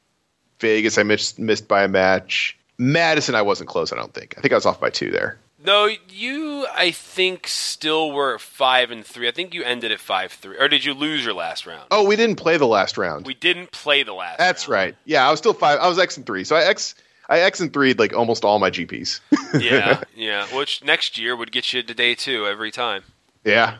Vegas 0.59 0.97
I 0.97 1.03
missed 1.03 1.39
missed 1.39 1.67
by 1.67 1.83
a 1.83 1.87
match. 1.87 2.57
Madison 2.77 3.35
I 3.35 3.41
wasn't 3.41 3.69
close. 3.69 3.91
I 3.91 3.95
don't 3.95 4.13
think. 4.13 4.35
I 4.37 4.41
think 4.41 4.51
I 4.51 4.55
was 4.55 4.65
off 4.65 4.79
by 4.79 4.89
two 4.89 5.11
there. 5.11 5.39
No, 5.63 5.89
you 6.09 6.67
I 6.73 6.91
think 6.91 7.47
still 7.47 8.11
were 8.11 8.39
five 8.39 8.91
and 8.91 9.05
three. 9.05 9.27
I 9.27 9.31
think 9.31 9.53
you 9.53 9.63
ended 9.63 9.91
at 9.91 9.99
five 9.99 10.31
three, 10.31 10.57
or 10.57 10.67
did 10.69 10.85
you 10.85 10.93
lose 10.93 11.23
your 11.25 11.33
last 11.33 11.65
round? 11.65 11.83
Oh, 11.91 12.05
we 12.05 12.15
didn't 12.15 12.37
play 12.37 12.57
the 12.57 12.67
last 12.67 12.97
round. 12.97 13.25
We 13.25 13.33
didn't 13.33 13.71
play 13.71 14.03
the 14.03 14.13
last. 14.13 14.37
That's 14.37 14.67
round. 14.67 14.85
right. 14.85 14.95
Yeah, 15.05 15.27
I 15.27 15.31
was 15.31 15.39
still 15.39 15.53
five. 15.53 15.79
I 15.79 15.87
was 15.89 15.99
X 15.99 16.15
and 16.17 16.25
three. 16.25 16.43
So 16.45 16.55
I 16.55 16.63
X 16.63 16.95
I 17.29 17.39
X 17.41 17.59
and 17.59 17.71
three 17.71 17.93
like 17.93 18.13
almost 18.13 18.43
all 18.43 18.59
my 18.59 18.69
GPs. 18.69 19.21
yeah, 19.61 20.03
yeah. 20.15 20.45
Which 20.47 20.83
next 20.83 21.17
year 21.17 21.35
would 21.35 21.51
get 21.51 21.71
you 21.71 21.81
to 21.81 21.93
day 21.93 22.15
two 22.15 22.45
every 22.45 22.71
time, 22.71 23.03
yeah. 23.45 23.77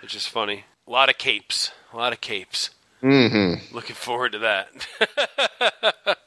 which 0.00 0.14
is 0.14 0.26
funny. 0.26 0.64
A 0.86 0.90
lot 0.90 1.10
of 1.10 1.18
capes, 1.18 1.72
a 1.92 1.96
lot 1.96 2.12
of 2.12 2.20
capes. 2.20 2.70
Mm-hmm. 3.02 3.74
Looking 3.74 3.96
forward 3.96 4.32
to 4.32 4.38
that. 4.38 6.16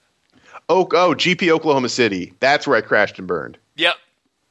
Oh, 0.69 0.87
oh, 0.93 1.15
GP 1.15 1.49
Oklahoma 1.49 1.89
City. 1.89 2.33
That's 2.39 2.67
where 2.67 2.77
I 2.77 2.81
crashed 2.81 3.17
and 3.17 3.27
burned. 3.27 3.57
yep. 3.75 3.95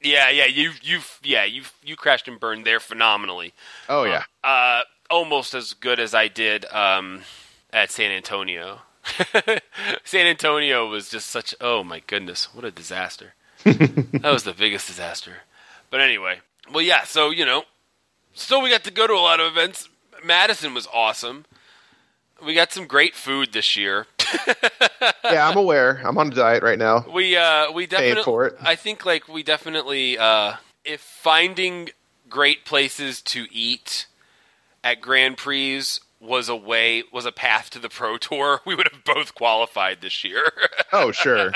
Yeah, 0.03 0.31
yeah. 0.31 0.47
You, 0.47 0.73
you, 0.83 0.99
yeah. 1.23 1.45
You, 1.45 1.62
you 1.85 1.95
crashed 1.95 2.27
and 2.27 2.41
burned 2.41 2.65
there 2.65 2.81
phenomenally. 2.81 3.55
Oh 3.88 4.03
yeah. 4.05 4.25
Uh, 4.43 4.83
almost 5.11 5.55
as 5.55 5.75
good 5.75 6.00
as 6.00 6.15
I 6.15 6.27
did 6.27 6.65
um, 6.67 7.23
at 7.73 7.93
San 7.93 8.11
Antonio. 8.11 8.81
San 10.05 10.27
Antonio 10.27 10.88
was 10.88 11.09
just 11.09 11.29
such. 11.29 11.55
Oh 11.61 11.85
my 11.85 12.00
goodness, 12.07 12.55
what 12.55 12.65
a 12.65 12.71
disaster! 12.71 13.35
that 13.65 14.21
was 14.25 14.45
the 14.45 14.53
biggest 14.53 14.87
disaster. 14.87 15.38
But 15.91 16.00
anyway, 16.00 16.41
well, 16.73 16.83
yeah. 16.83 17.05
So 17.05 17.31
you 17.31 17.45
know, 17.45 17.65
still 18.35 18.62
we 18.62 18.71
got 18.71 18.85
to 18.85 18.91
go 18.91 19.07
to 19.07 19.12
a 19.12 19.17
lot 19.17 19.41
of 19.41 19.47
events. 19.50 19.88
Madison 20.25 20.75
was 20.75 20.88
awesome. 20.93 21.45
We 22.45 22.55
got 22.55 22.73
some 22.73 22.87
great 22.87 23.15
food 23.15 23.53
this 23.53 23.77
year. 23.77 24.07
yeah, 25.25 25.49
I'm 25.49 25.57
aware. 25.57 26.00
I'm 26.05 26.17
on 26.19 26.33
a 26.33 26.35
diet 26.35 26.62
right 26.62 26.79
now. 26.79 27.05
We 27.12 27.37
uh 27.37 27.73
we 27.73 27.87
definitely 27.87 28.23
for 28.23 28.47
it. 28.47 28.57
I 28.61 28.77
think 28.77 29.05
like 29.05 29.29
we 29.29 29.43
definitely 29.43 30.19
uh 30.19 30.55
if 30.85 31.00
finding 31.00 31.91
great 32.29 32.65
places 32.65 33.23
to 33.23 33.47
eat 33.50 34.07
at 34.85 35.00
Grand 35.00 35.37
Prix 35.37 35.83
was 36.21 36.49
a 36.49 36.57
way 36.57 37.03
was 37.13 37.27
a 37.27 37.33
path 37.33 37.71
to 37.71 37.79
the 37.79 37.89
Pro 37.89 38.17
Tour, 38.19 38.61
we 38.67 38.75
would 38.75 38.89
have 38.93 39.05
both 39.05 39.35
qualified 39.35 40.01
this 40.01 40.25
year. 40.25 40.51
Oh, 40.93 41.13
sure. 41.13 41.53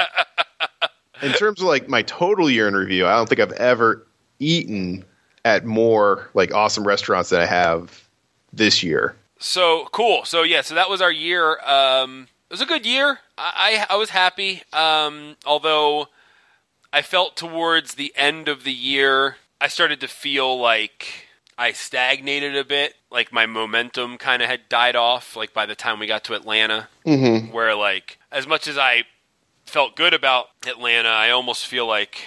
In 1.23 1.33
terms 1.33 1.61
of 1.63 1.67
like 1.67 1.89
my 1.89 2.03
total 2.03 2.51
year 2.51 2.69
in 2.69 2.75
review, 2.75 3.07
I 3.07 3.13
don't 3.17 3.29
think 3.29 3.41
I've 3.41 3.53
ever 3.53 4.07
eaten 4.41 5.05
at 5.45 5.65
more 5.65 6.29
like 6.35 6.53
awesome 6.53 6.87
restaurants 6.87 7.31
than 7.31 7.41
I 7.41 7.47
have 7.47 8.07
this 8.53 8.83
year. 8.83 9.17
so 9.39 9.89
cool. 9.93 10.25
So 10.27 10.43
yeah, 10.43 10.61
so 10.61 10.75
that 10.75 10.91
was 10.91 11.01
our 11.01 11.11
year. 11.11 11.59
Um 11.61 12.29
it 12.51 12.55
was 12.55 12.61
a 12.61 12.67
good 12.67 12.85
year. 12.85 13.21
I 13.39 13.87
I, 13.89 13.95
I 13.95 13.97
was 13.97 14.11
happy. 14.11 14.63
Um 14.75 15.37
although 15.47 16.09
I 16.93 17.01
felt 17.01 17.37
towards 17.37 17.95
the 17.95 18.13
end 18.17 18.49
of 18.49 18.65
the 18.65 18.73
year 18.73 19.37
I 19.63 19.69
started 19.69 19.99
to 20.01 20.09
feel 20.09 20.59
like 20.61 21.29
I 21.59 21.73
stagnated 21.73 22.57
a 22.57 22.65
bit. 22.65 22.95
Like 23.11 23.33
my 23.33 23.47
momentum 23.47 24.19
kind 24.19 24.43
of 24.43 24.49
had 24.49 24.69
died 24.69 24.97
off. 24.97 25.37
Like 25.37 25.53
by 25.53 25.67
the 25.67 25.75
time 25.75 25.99
we 25.99 26.07
got 26.07 26.25
to 26.25 26.35
Atlanta, 26.35 26.89
mm-hmm. 27.07 27.53
where 27.53 27.75
like 27.75 28.19
as 28.31 28.47
much 28.47 28.67
as 28.67 28.79
I 28.79 29.05
felt 29.67 29.97
good 29.97 30.15
about 30.15 30.49
Atlanta, 30.67 31.09
I 31.09 31.31
almost 31.31 31.67
feel 31.67 31.87
like 31.87 32.27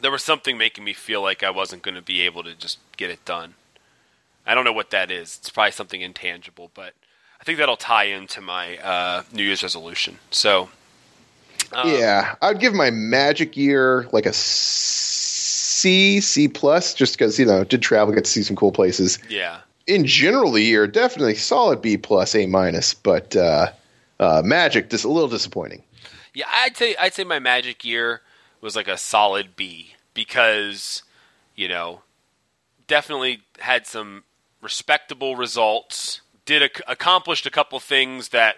there 0.00 0.10
was 0.10 0.22
something 0.22 0.58
making 0.58 0.84
me 0.84 0.92
feel 0.92 1.22
like 1.22 1.42
I 1.42 1.50
wasn't 1.50 1.82
going 1.82 1.94
to 1.94 2.02
be 2.02 2.20
able 2.22 2.42
to 2.42 2.54
just 2.54 2.78
get 2.96 3.10
it 3.10 3.24
done. 3.24 3.54
I 4.46 4.54
don't 4.54 4.64
know 4.64 4.72
what 4.72 4.90
that 4.90 5.10
is. 5.10 5.38
It's 5.40 5.50
probably 5.50 5.72
something 5.72 6.00
intangible, 6.00 6.70
but 6.74 6.94
I 7.40 7.44
think 7.44 7.58
that'll 7.58 7.76
tie 7.76 8.04
into 8.04 8.40
my 8.40 8.78
uh, 8.78 9.22
New 9.32 9.42
Year's 9.42 9.62
resolution. 9.62 10.18
So 10.30 10.68
yeah, 11.84 12.36
I'd 12.42 12.60
give 12.60 12.74
my 12.74 12.90
magic 12.90 13.56
year 13.56 14.06
like 14.12 14.26
a 14.26 14.32
C, 15.76 16.20
C 16.20 16.48
plus, 16.48 16.94
just 16.94 17.14
because 17.18 17.38
you 17.38 17.44
know 17.44 17.62
did 17.64 17.82
travel, 17.82 18.14
get 18.14 18.24
to 18.24 18.30
see 18.30 18.42
some 18.42 18.56
cool 18.56 18.72
places. 18.72 19.18
yeah, 19.28 19.60
In 19.86 20.06
general, 20.06 20.50
the 20.52 20.62
year 20.62 20.86
definitely 20.86 21.34
solid 21.34 21.82
B 21.82 21.96
plus, 21.98 22.34
A 22.34 22.46
minus, 22.46 22.94
but 22.94 23.36
uh, 23.36 23.70
uh, 24.18 24.42
magic 24.44 24.88
just 24.88 25.04
a 25.04 25.08
little 25.08 25.28
disappointing. 25.28 25.82
Yeah, 26.32 26.46
I'd 26.50 26.76
say 26.76 26.96
I'd 26.98 27.14
say 27.14 27.24
my 27.24 27.38
Magic 27.38 27.84
year 27.84 28.22
was 28.60 28.74
like 28.74 28.88
a 28.88 28.96
solid 28.96 29.54
B 29.56 29.94
because 30.14 31.02
you 31.54 31.68
know 31.68 32.00
definitely 32.86 33.42
had 33.60 33.86
some 33.86 34.24
respectable 34.62 35.36
results. 35.36 36.20
Did 36.46 36.62
ac- 36.62 36.84
accomplished 36.86 37.46
a 37.46 37.50
couple 37.50 37.78
things 37.80 38.28
that 38.30 38.56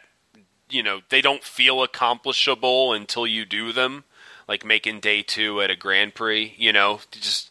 you 0.71 0.83
know 0.83 1.01
they 1.09 1.21
don't 1.21 1.43
feel 1.43 1.83
accomplishable 1.83 2.93
until 2.93 3.27
you 3.27 3.45
do 3.45 3.73
them, 3.73 4.05
like 4.49 4.64
making 4.64 5.00
day 5.00 5.23
two 5.23 5.61
at 5.61 5.71
a 5.71 5.76
Grand 5.76 6.14
Prix. 6.14 6.55
You 6.57 6.73
know, 6.73 7.00
just 7.11 7.50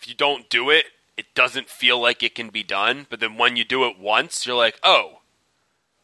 if 0.00 0.08
you 0.08 0.14
don't 0.14 0.48
do 0.48 0.70
it, 0.70 0.86
it 1.16 1.34
doesn't 1.34 1.68
feel 1.68 2.00
like 2.00 2.22
it 2.22 2.34
can 2.34 2.48
be 2.48 2.62
done. 2.62 3.06
But 3.10 3.20
then 3.20 3.36
when 3.36 3.56
you 3.56 3.64
do 3.64 3.84
it 3.84 3.98
once, 3.98 4.46
you're 4.46 4.56
like, 4.56 4.78
oh, 4.82 5.18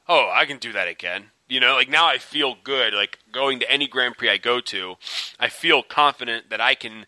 oh, 0.08 0.30
I 0.34 0.44
can 0.44 0.58
do 0.58 0.72
that 0.72 0.88
again. 0.88 1.30
You 1.48 1.60
know, 1.60 1.74
like 1.74 1.88
now 1.88 2.06
I 2.06 2.18
feel 2.18 2.56
good. 2.62 2.92
Like 2.92 3.20
going 3.30 3.60
to 3.60 3.70
any 3.70 3.86
Grand 3.86 4.18
Prix 4.18 4.28
I 4.28 4.36
go 4.36 4.60
to, 4.60 4.96
I 5.38 5.48
feel 5.48 5.82
confident 5.82 6.50
that 6.50 6.60
I 6.60 6.74
can 6.74 7.06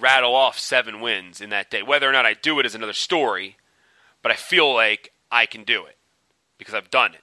rattle 0.00 0.34
off 0.34 0.58
seven 0.58 1.00
wins 1.00 1.40
in 1.40 1.50
that 1.50 1.70
day. 1.70 1.82
Whether 1.82 2.08
or 2.08 2.12
not 2.12 2.26
I 2.26 2.34
do 2.34 2.58
it 2.58 2.66
is 2.66 2.74
another 2.74 2.94
story, 2.94 3.56
but 4.22 4.32
I 4.32 4.36
feel 4.36 4.72
like 4.72 5.12
I 5.30 5.46
can 5.46 5.64
do 5.64 5.84
it 5.84 5.96
because 6.58 6.74
I've 6.74 6.90
done 6.90 7.14
it. 7.14 7.20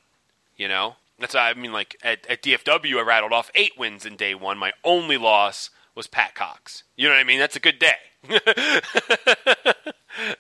You 0.56 0.68
know, 0.68 0.96
that's 1.22 1.36
I 1.36 1.54
mean. 1.54 1.72
Like 1.72 1.96
at, 2.04 2.26
at 2.28 2.44
DFW, 2.44 2.98
I 2.98 3.02
rattled 3.02 3.34
off 3.34 3.52
eight 3.56 3.78
wins 3.78 4.06
in 4.06 4.16
day 4.16 4.36
one. 4.36 4.58
My 4.58 4.74
only 4.84 5.18
loss 5.18 5.70
was 5.96 6.08
Pat 6.08 6.36
Cox. 6.36 6.84
You 6.96 7.08
know 7.08 7.16
what 7.16 7.22
I 7.22 7.24
mean? 7.24 7.40
That's 7.40 7.56
a 7.56 7.60
good 7.60 7.80
day. 7.80 7.96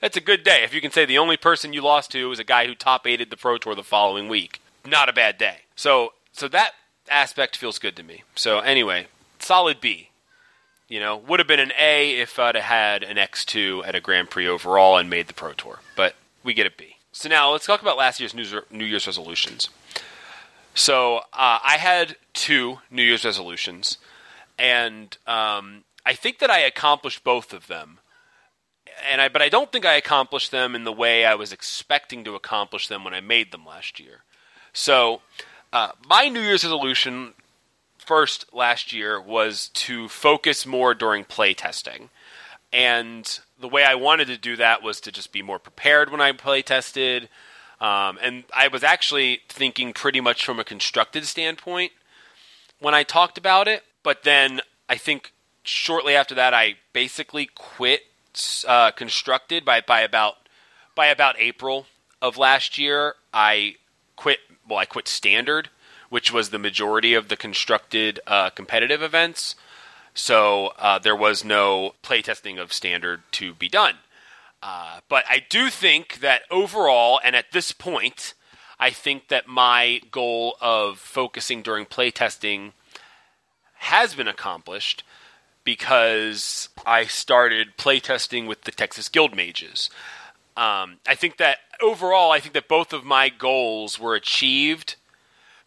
That's 0.01 0.17
a 0.17 0.21
good 0.21 0.43
day. 0.43 0.63
If 0.63 0.73
you 0.73 0.81
can 0.81 0.91
say 0.91 1.05
the 1.05 1.17
only 1.17 1.37
person 1.37 1.73
you 1.73 1.81
lost 1.81 2.11
to 2.11 2.29
was 2.29 2.39
a 2.39 2.43
guy 2.43 2.67
who 2.67 2.75
top 2.75 3.07
aided 3.07 3.29
the 3.29 3.37
Pro 3.37 3.57
Tour 3.57 3.75
the 3.75 3.83
following 3.83 4.27
week, 4.27 4.61
not 4.85 5.09
a 5.09 5.13
bad 5.13 5.37
day. 5.37 5.61
So, 5.75 6.13
so 6.31 6.47
that 6.49 6.71
aspect 7.09 7.57
feels 7.57 7.79
good 7.79 7.95
to 7.95 8.03
me. 8.03 8.23
So, 8.35 8.59
anyway, 8.59 9.07
solid 9.39 9.81
B. 9.81 10.09
You 10.87 10.99
know, 10.99 11.15
would 11.15 11.39
have 11.39 11.47
been 11.47 11.59
an 11.59 11.71
A 11.79 12.19
if 12.19 12.37
I'd 12.37 12.55
had 12.55 13.03
an 13.03 13.15
X2 13.15 13.87
at 13.87 13.95
a 13.95 14.01
Grand 14.01 14.29
Prix 14.29 14.45
overall 14.47 14.97
and 14.97 15.09
made 15.09 15.27
the 15.27 15.33
Pro 15.33 15.53
Tour, 15.53 15.79
but 15.95 16.15
we 16.43 16.53
get 16.53 16.67
a 16.67 16.71
B. 16.71 16.97
So 17.13 17.29
now 17.29 17.51
let's 17.51 17.65
talk 17.65 17.81
about 17.81 17.97
last 17.97 18.19
year's 18.19 18.33
New 18.33 18.85
Year's 18.85 19.07
resolutions. 19.07 19.69
So 20.73 21.17
uh, 21.17 21.59
I 21.63 21.77
had 21.77 22.15
two 22.33 22.79
New 22.89 23.03
Year's 23.03 23.25
resolutions, 23.25 23.97
and 24.57 25.17
um, 25.27 25.83
I 26.05 26.13
think 26.13 26.39
that 26.39 26.49
I 26.49 26.59
accomplished 26.59 27.23
both 27.23 27.53
of 27.53 27.67
them 27.67 27.99
and 29.09 29.21
I 29.21 29.29
but 29.29 29.41
I 29.41 29.49
don't 29.49 29.71
think 29.71 29.85
I 29.85 29.93
accomplished 29.93 30.51
them 30.51 30.75
in 30.75 30.83
the 30.83 30.91
way 30.91 31.25
I 31.25 31.35
was 31.35 31.51
expecting 31.51 32.23
to 32.23 32.35
accomplish 32.35 32.87
them 32.87 33.03
when 33.03 33.13
I 33.13 33.21
made 33.21 33.51
them 33.51 33.65
last 33.65 33.99
year. 33.99 34.23
So, 34.73 35.21
uh, 35.73 35.91
my 36.07 36.27
New 36.27 36.41
Year's 36.41 36.63
resolution 36.63 37.33
first 37.97 38.45
last 38.53 38.93
year 38.93 39.19
was 39.19 39.69
to 39.69 40.07
focus 40.07 40.65
more 40.65 40.93
during 40.93 41.23
play 41.23 41.53
testing, 41.53 42.09
and 42.73 43.39
the 43.59 43.67
way 43.67 43.83
I 43.83 43.95
wanted 43.95 44.27
to 44.27 44.37
do 44.37 44.55
that 44.57 44.81
was 44.81 44.99
to 45.01 45.11
just 45.11 45.31
be 45.31 45.41
more 45.41 45.59
prepared 45.59 46.11
when 46.11 46.21
I 46.21 46.31
play 46.31 46.61
tested. 46.61 47.29
Um, 47.81 48.19
and 48.21 48.43
I 48.55 48.67
was 48.67 48.83
actually 48.83 49.41
thinking 49.49 49.91
pretty 49.91 50.21
much 50.21 50.45
from 50.45 50.59
a 50.59 50.63
constructed 50.63 51.25
standpoint 51.25 51.91
when 52.79 52.93
I 52.93 53.03
talked 53.03 53.37
about 53.39 53.67
it. 53.67 53.83
But 54.03 54.23
then 54.23 54.61
I 54.87 54.95
think 54.95 55.33
shortly 55.63 56.15
after 56.15 56.35
that, 56.35 56.53
I 56.53 56.75
basically 56.93 57.49
quit 57.53 58.01
uh, 58.67 58.91
constructed 58.91 59.65
by 59.65 59.81
by 59.81 60.01
about 60.01 60.35
by 60.95 61.07
about 61.07 61.35
April 61.39 61.87
of 62.21 62.37
last 62.37 62.77
year, 62.77 63.15
I 63.33 63.75
quit. 64.15 64.39
Well, 64.67 64.77
I 64.77 64.85
quit 64.85 65.07
standard, 65.07 65.69
which 66.09 66.31
was 66.31 66.49
the 66.49 66.59
majority 66.59 67.13
of 67.15 67.29
the 67.29 67.35
constructed 67.35 68.19
uh, 68.27 68.51
competitive 68.51 69.01
events. 69.01 69.55
So 70.13 70.73
uh, 70.77 70.99
there 70.99 71.15
was 71.15 71.43
no 71.43 71.95
playtesting 72.03 72.61
of 72.61 72.73
standard 72.73 73.21
to 73.33 73.53
be 73.53 73.69
done. 73.69 73.95
Uh, 74.63 74.99
but 75.09 75.23
I 75.29 75.43
do 75.49 75.69
think 75.69 76.19
that 76.19 76.43
overall, 76.51 77.19
and 77.23 77.35
at 77.35 77.51
this 77.51 77.71
point, 77.71 78.33
I 78.79 78.89
think 78.89 79.27
that 79.29 79.47
my 79.47 80.01
goal 80.11 80.55
of 80.61 80.99
focusing 80.99 81.61
during 81.61 81.85
playtesting 81.85 82.73
has 83.75 84.13
been 84.13 84.27
accomplished 84.27 85.03
because 85.63 86.69
I 86.85 87.05
started 87.05 87.77
playtesting 87.77 88.47
with 88.47 88.61
the 88.61 88.71
Texas 88.71 89.09
Guild 89.09 89.35
Mages. 89.35 89.89
Um, 90.57 90.97
I 91.07 91.15
think 91.15 91.37
that 91.37 91.57
overall, 91.81 92.31
I 92.31 92.39
think 92.39 92.53
that 92.53 92.67
both 92.67 92.93
of 92.93 93.03
my 93.03 93.29
goals 93.29 93.99
were 93.99 94.15
achieved 94.15 94.95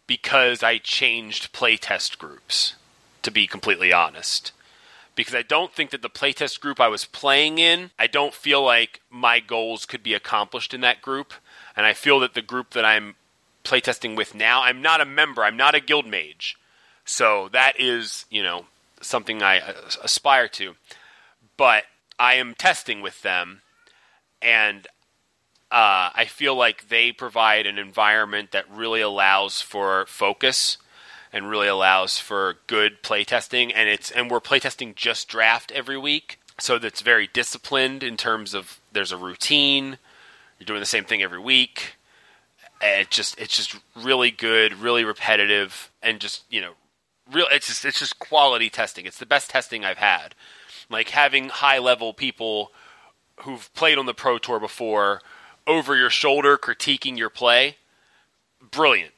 because 0.07 0.61
I 0.63 0.77
changed 0.77 1.53
playtest 1.53 2.17
groups, 2.17 2.75
to 3.23 3.31
be 3.31 3.47
completely 3.47 3.91
honest. 3.91 4.51
Because 5.15 5.33
I 5.35 5.41
don't 5.41 5.73
think 5.73 5.91
that 5.91 6.01
the 6.01 6.09
playtest 6.09 6.59
group 6.59 6.79
I 6.79 6.89
was 6.89 7.05
playing 7.05 7.57
in, 7.57 7.91
I 7.97 8.07
don't 8.07 8.33
feel 8.33 8.61
like 8.63 9.01
my 9.09 9.39
goals 9.39 9.85
could 9.85 10.03
be 10.03 10.13
accomplished 10.13 10.73
in 10.73 10.81
that 10.81 11.01
group. 11.01 11.33
And 11.75 11.85
I 11.85 11.93
feel 11.93 12.19
that 12.19 12.33
the 12.33 12.41
group 12.41 12.71
that 12.71 12.83
I'm 12.83 13.15
playtesting 13.63 14.15
with 14.15 14.35
now, 14.35 14.61
I'm 14.61 14.81
not 14.81 15.01
a 15.01 15.05
member, 15.05 15.43
I'm 15.43 15.57
not 15.57 15.75
a 15.75 15.79
guild 15.79 16.05
mage. 16.05 16.57
So 17.05 17.49
that 17.53 17.79
is, 17.79 18.25
you 18.29 18.43
know, 18.43 18.65
something 19.01 19.41
I 19.41 19.59
uh, 19.59 19.73
aspire 20.03 20.47
to. 20.49 20.75
But 21.57 21.83
I 22.19 22.35
am 22.35 22.55
testing 22.55 23.01
with 23.01 23.21
them, 23.21 23.61
and 24.41 24.87
uh, 25.71 26.09
I 26.13 26.25
feel 26.25 26.55
like 26.55 26.89
they 26.89 27.11
provide 27.11 27.65
an 27.65 27.77
environment 27.77 28.51
that 28.51 28.69
really 28.69 29.01
allows 29.01 29.61
for 29.61 30.05
focus 30.07 30.77
and 31.35 31.49
really 31.49 31.67
allows 31.67 32.17
for 32.17 32.55
good 32.65 33.03
playtesting. 33.03 33.73
And 33.75 33.89
it's 33.89 34.09
and 34.09 34.31
we're 34.31 34.39
playtesting 34.39 34.95
just 34.95 35.27
draft 35.27 35.69
every 35.73 35.97
week, 35.97 36.39
so 36.57 36.79
that's 36.79 37.01
very 37.01 37.27
disciplined 37.27 38.01
in 38.01 38.15
terms 38.15 38.53
of 38.53 38.79
there's 38.93 39.11
a 39.11 39.17
routine. 39.17 39.97
You're 40.57 40.65
doing 40.65 40.79
the 40.79 40.85
same 40.85 41.03
thing 41.03 41.21
every 41.21 41.39
week. 41.39 41.97
It 42.81 43.11
just 43.11 43.37
it's 43.37 43.55
just 43.55 43.77
really 43.95 44.31
good, 44.31 44.75
really 44.75 45.03
repetitive, 45.03 45.91
and 46.01 46.21
just 46.21 46.45
you 46.49 46.61
know 46.61 46.71
real 47.29 47.47
it's 47.51 47.67
just 47.67 47.83
it's 47.83 47.99
just 47.99 48.17
quality 48.17 48.69
testing. 48.69 49.05
It's 49.05 49.19
the 49.19 49.25
best 49.25 49.49
testing 49.49 49.83
I've 49.83 49.97
had. 49.97 50.35
Like 50.89 51.09
having 51.09 51.49
high 51.49 51.79
level 51.79 52.13
people 52.13 52.71
who've 53.41 53.73
played 53.73 53.97
on 53.97 54.05
the 54.05 54.13
pro 54.13 54.37
tour 54.37 54.61
before 54.61 55.21
over 55.67 55.97
your 55.97 56.09
shoulder 56.09 56.57
critiquing 56.57 57.17
your 57.17 57.29
play. 57.29 57.75
Brilliant. 58.71 59.11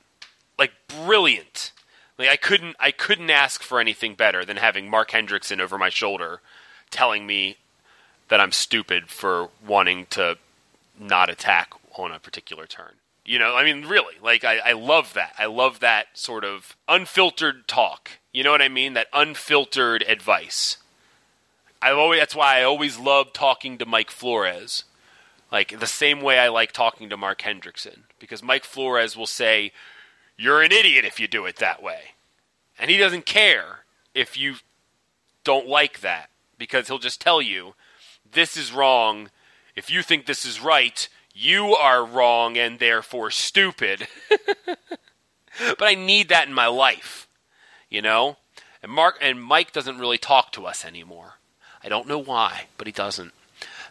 Like 0.57 0.71
brilliant. 0.87 1.73
Like 2.17 2.29
I 2.29 2.35
couldn't 2.35 2.75
I 2.79 2.91
couldn't 2.91 3.29
ask 3.29 3.61
for 3.61 3.79
anything 3.79 4.15
better 4.15 4.43
than 4.43 4.57
having 4.57 4.89
Mark 4.89 5.11
Hendrickson 5.11 5.59
over 5.59 5.77
my 5.77 5.89
shoulder 5.89 6.41
telling 6.89 7.27
me 7.27 7.57
that 8.29 8.39
I'm 8.39 8.51
stupid 8.51 9.09
for 9.09 9.49
wanting 9.65 10.07
to 10.11 10.37
not 10.99 11.29
attack 11.29 11.71
on 11.97 12.11
a 12.11 12.19
particular 12.19 12.65
turn. 12.65 12.93
You 13.25 13.39
know, 13.39 13.55
I 13.55 13.63
mean, 13.65 13.85
really, 13.85 14.15
like 14.23 14.43
I, 14.43 14.59
I 14.59 14.71
love 14.73 15.13
that. 15.13 15.33
I 15.37 15.45
love 15.47 15.79
that 15.81 16.07
sort 16.13 16.45
of 16.45 16.75
unfiltered 16.87 17.67
talk. 17.67 18.11
You 18.31 18.43
know 18.43 18.51
what 18.51 18.61
I 18.61 18.69
mean? 18.69 18.93
That 18.93 19.07
unfiltered 19.13 20.03
advice. 20.07 20.77
I 21.81 21.91
always 21.91 22.19
that's 22.19 22.35
why 22.35 22.59
I 22.59 22.63
always 22.63 22.97
love 22.97 23.33
talking 23.33 23.77
to 23.77 23.85
Mike 23.85 24.11
Flores. 24.11 24.85
Like 25.51 25.79
the 25.79 25.87
same 25.87 26.21
way 26.21 26.39
I 26.39 26.47
like 26.49 26.71
talking 26.71 27.09
to 27.09 27.17
Mark 27.17 27.41
Hendrickson 27.41 27.99
because 28.19 28.41
Mike 28.41 28.63
Flores 28.63 29.15
will 29.15 29.27
say, 29.27 29.71
"You're 30.37 30.61
an 30.61 30.71
idiot 30.71 31.05
if 31.05 31.19
you 31.19 31.27
do 31.27 31.45
it 31.45 31.57
that 31.57 31.81
way," 31.81 32.13
and 32.77 32.89
he 32.89 32.97
doesn't 32.97 33.25
care 33.25 33.85
if 34.13 34.37
you 34.37 34.55
don't 35.43 35.67
like 35.67 36.01
that 36.01 36.29
because 36.57 36.87
he'll 36.87 36.99
just 36.99 37.21
tell 37.21 37.41
you, 37.41 37.75
"This 38.29 38.55
is 38.55 38.71
wrong. 38.71 39.29
If 39.75 39.89
you 39.89 40.01
think 40.01 40.25
this 40.25 40.45
is 40.45 40.59
right, 40.59 41.07
you 41.37 41.75
are 41.75 42.03
wrong 42.03 42.57
and 42.57 42.79
therefore 42.79 43.29
stupid. 43.29 44.07
but 45.59 45.83
I 45.83 45.93
need 45.93 46.29
that 46.29 46.47
in 46.47 46.53
my 46.53 46.65
life, 46.65 47.27
you 47.89 48.01
know? 48.01 48.37
And 48.81 48.91
Mark 48.91 49.17
and 49.21 49.41
Mike 49.41 49.71
doesn't 49.71 49.99
really 49.99 50.17
talk 50.17 50.51
to 50.53 50.65
us 50.65 50.83
anymore. 50.83 51.35
I 51.83 51.89
don't 51.89 52.07
know 52.07 52.17
why, 52.17 52.65
but 52.77 52.87
he 52.87 52.93
doesn't. 52.93 53.33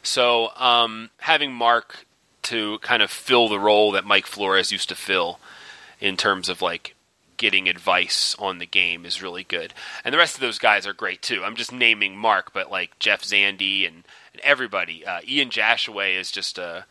So, 0.02 0.50
um, 0.56 1.10
having 1.18 1.52
Mark 1.52 2.06
to 2.42 2.78
kind 2.80 3.02
of 3.02 3.10
fill 3.10 3.48
the 3.48 3.60
role 3.60 3.92
that 3.92 4.04
Mike 4.04 4.26
Flores 4.26 4.72
used 4.72 4.88
to 4.88 4.94
fill 4.94 5.38
in 6.00 6.16
terms 6.16 6.48
of 6.48 6.62
like 6.62 6.94
getting 7.36 7.68
advice 7.68 8.34
on 8.38 8.58
the 8.58 8.66
game 8.66 9.04
is 9.04 9.22
really 9.22 9.44
good. 9.44 9.74
And 10.04 10.12
the 10.12 10.18
rest 10.18 10.34
of 10.34 10.40
those 10.40 10.58
guys 10.58 10.86
are 10.86 10.92
great 10.92 11.22
too. 11.22 11.44
I'm 11.44 11.56
just 11.56 11.72
naming 11.72 12.16
Mark, 12.16 12.52
but 12.52 12.70
like 12.70 12.98
Jeff 12.98 13.22
Zandi 13.22 13.86
and, 13.86 14.04
and 14.32 14.42
everybody. 14.42 15.04
Uh, 15.04 15.20
Ian 15.26 15.50
Jashaway 15.50 16.18
is 16.18 16.30
just 16.30 16.58
a 16.58 16.86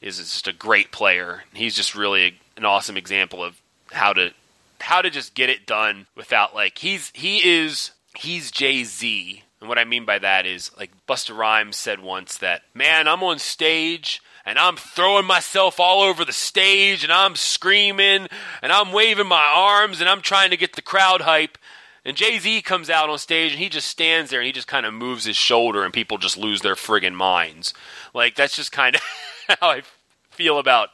is 0.00 0.18
just 0.18 0.46
a 0.46 0.52
great 0.52 0.92
player. 0.92 1.44
He's 1.52 1.74
just 1.74 1.94
really 1.94 2.38
an 2.56 2.64
awesome 2.64 2.96
example 2.96 3.42
of 3.42 3.60
how 3.92 4.12
to 4.12 4.32
how 4.80 5.02
to 5.02 5.10
just 5.10 5.34
get 5.34 5.50
it 5.50 5.66
done 5.66 6.06
without 6.14 6.54
like 6.54 6.78
he's 6.78 7.10
he 7.14 7.38
is 7.48 7.92
he's 8.16 8.50
Jay 8.50 8.84
Z. 8.84 9.42
And 9.60 9.68
what 9.68 9.78
I 9.78 9.84
mean 9.84 10.04
by 10.04 10.20
that 10.20 10.46
is 10.46 10.70
like 10.78 10.90
Busta 11.08 11.36
Rhymes 11.36 11.76
said 11.76 12.00
once 12.00 12.36
that 12.38 12.62
man, 12.74 13.08
I'm 13.08 13.22
on 13.22 13.38
stage 13.38 14.22
and 14.48 14.58
I'm 14.58 14.76
throwing 14.76 15.26
myself 15.26 15.78
all 15.78 16.00
over 16.00 16.24
the 16.24 16.32
stage 16.32 17.04
and 17.04 17.12
I'm 17.12 17.36
screaming 17.36 18.28
and 18.62 18.72
I'm 18.72 18.92
waving 18.92 19.26
my 19.26 19.52
arms 19.54 20.00
and 20.00 20.08
I'm 20.08 20.22
trying 20.22 20.48
to 20.52 20.56
get 20.56 20.74
the 20.74 20.80
crowd 20.80 21.20
hype. 21.20 21.58
And 22.02 22.16
Jay 22.16 22.38
Z 22.38 22.62
comes 22.62 22.88
out 22.88 23.10
on 23.10 23.18
stage 23.18 23.52
and 23.52 23.60
he 23.60 23.68
just 23.68 23.88
stands 23.88 24.30
there 24.30 24.40
and 24.40 24.46
he 24.46 24.52
just 24.52 24.66
kind 24.66 24.86
of 24.86 24.94
moves 24.94 25.26
his 25.26 25.36
shoulder 25.36 25.84
and 25.84 25.92
people 25.92 26.16
just 26.16 26.38
lose 26.38 26.62
their 26.62 26.76
friggin' 26.76 27.12
minds. 27.12 27.74
Like 28.14 28.36
that's 28.36 28.56
just 28.56 28.72
kind 28.72 28.96
of 28.96 29.02
how 29.60 29.68
I 29.68 29.82
feel 30.30 30.58
about 30.58 30.88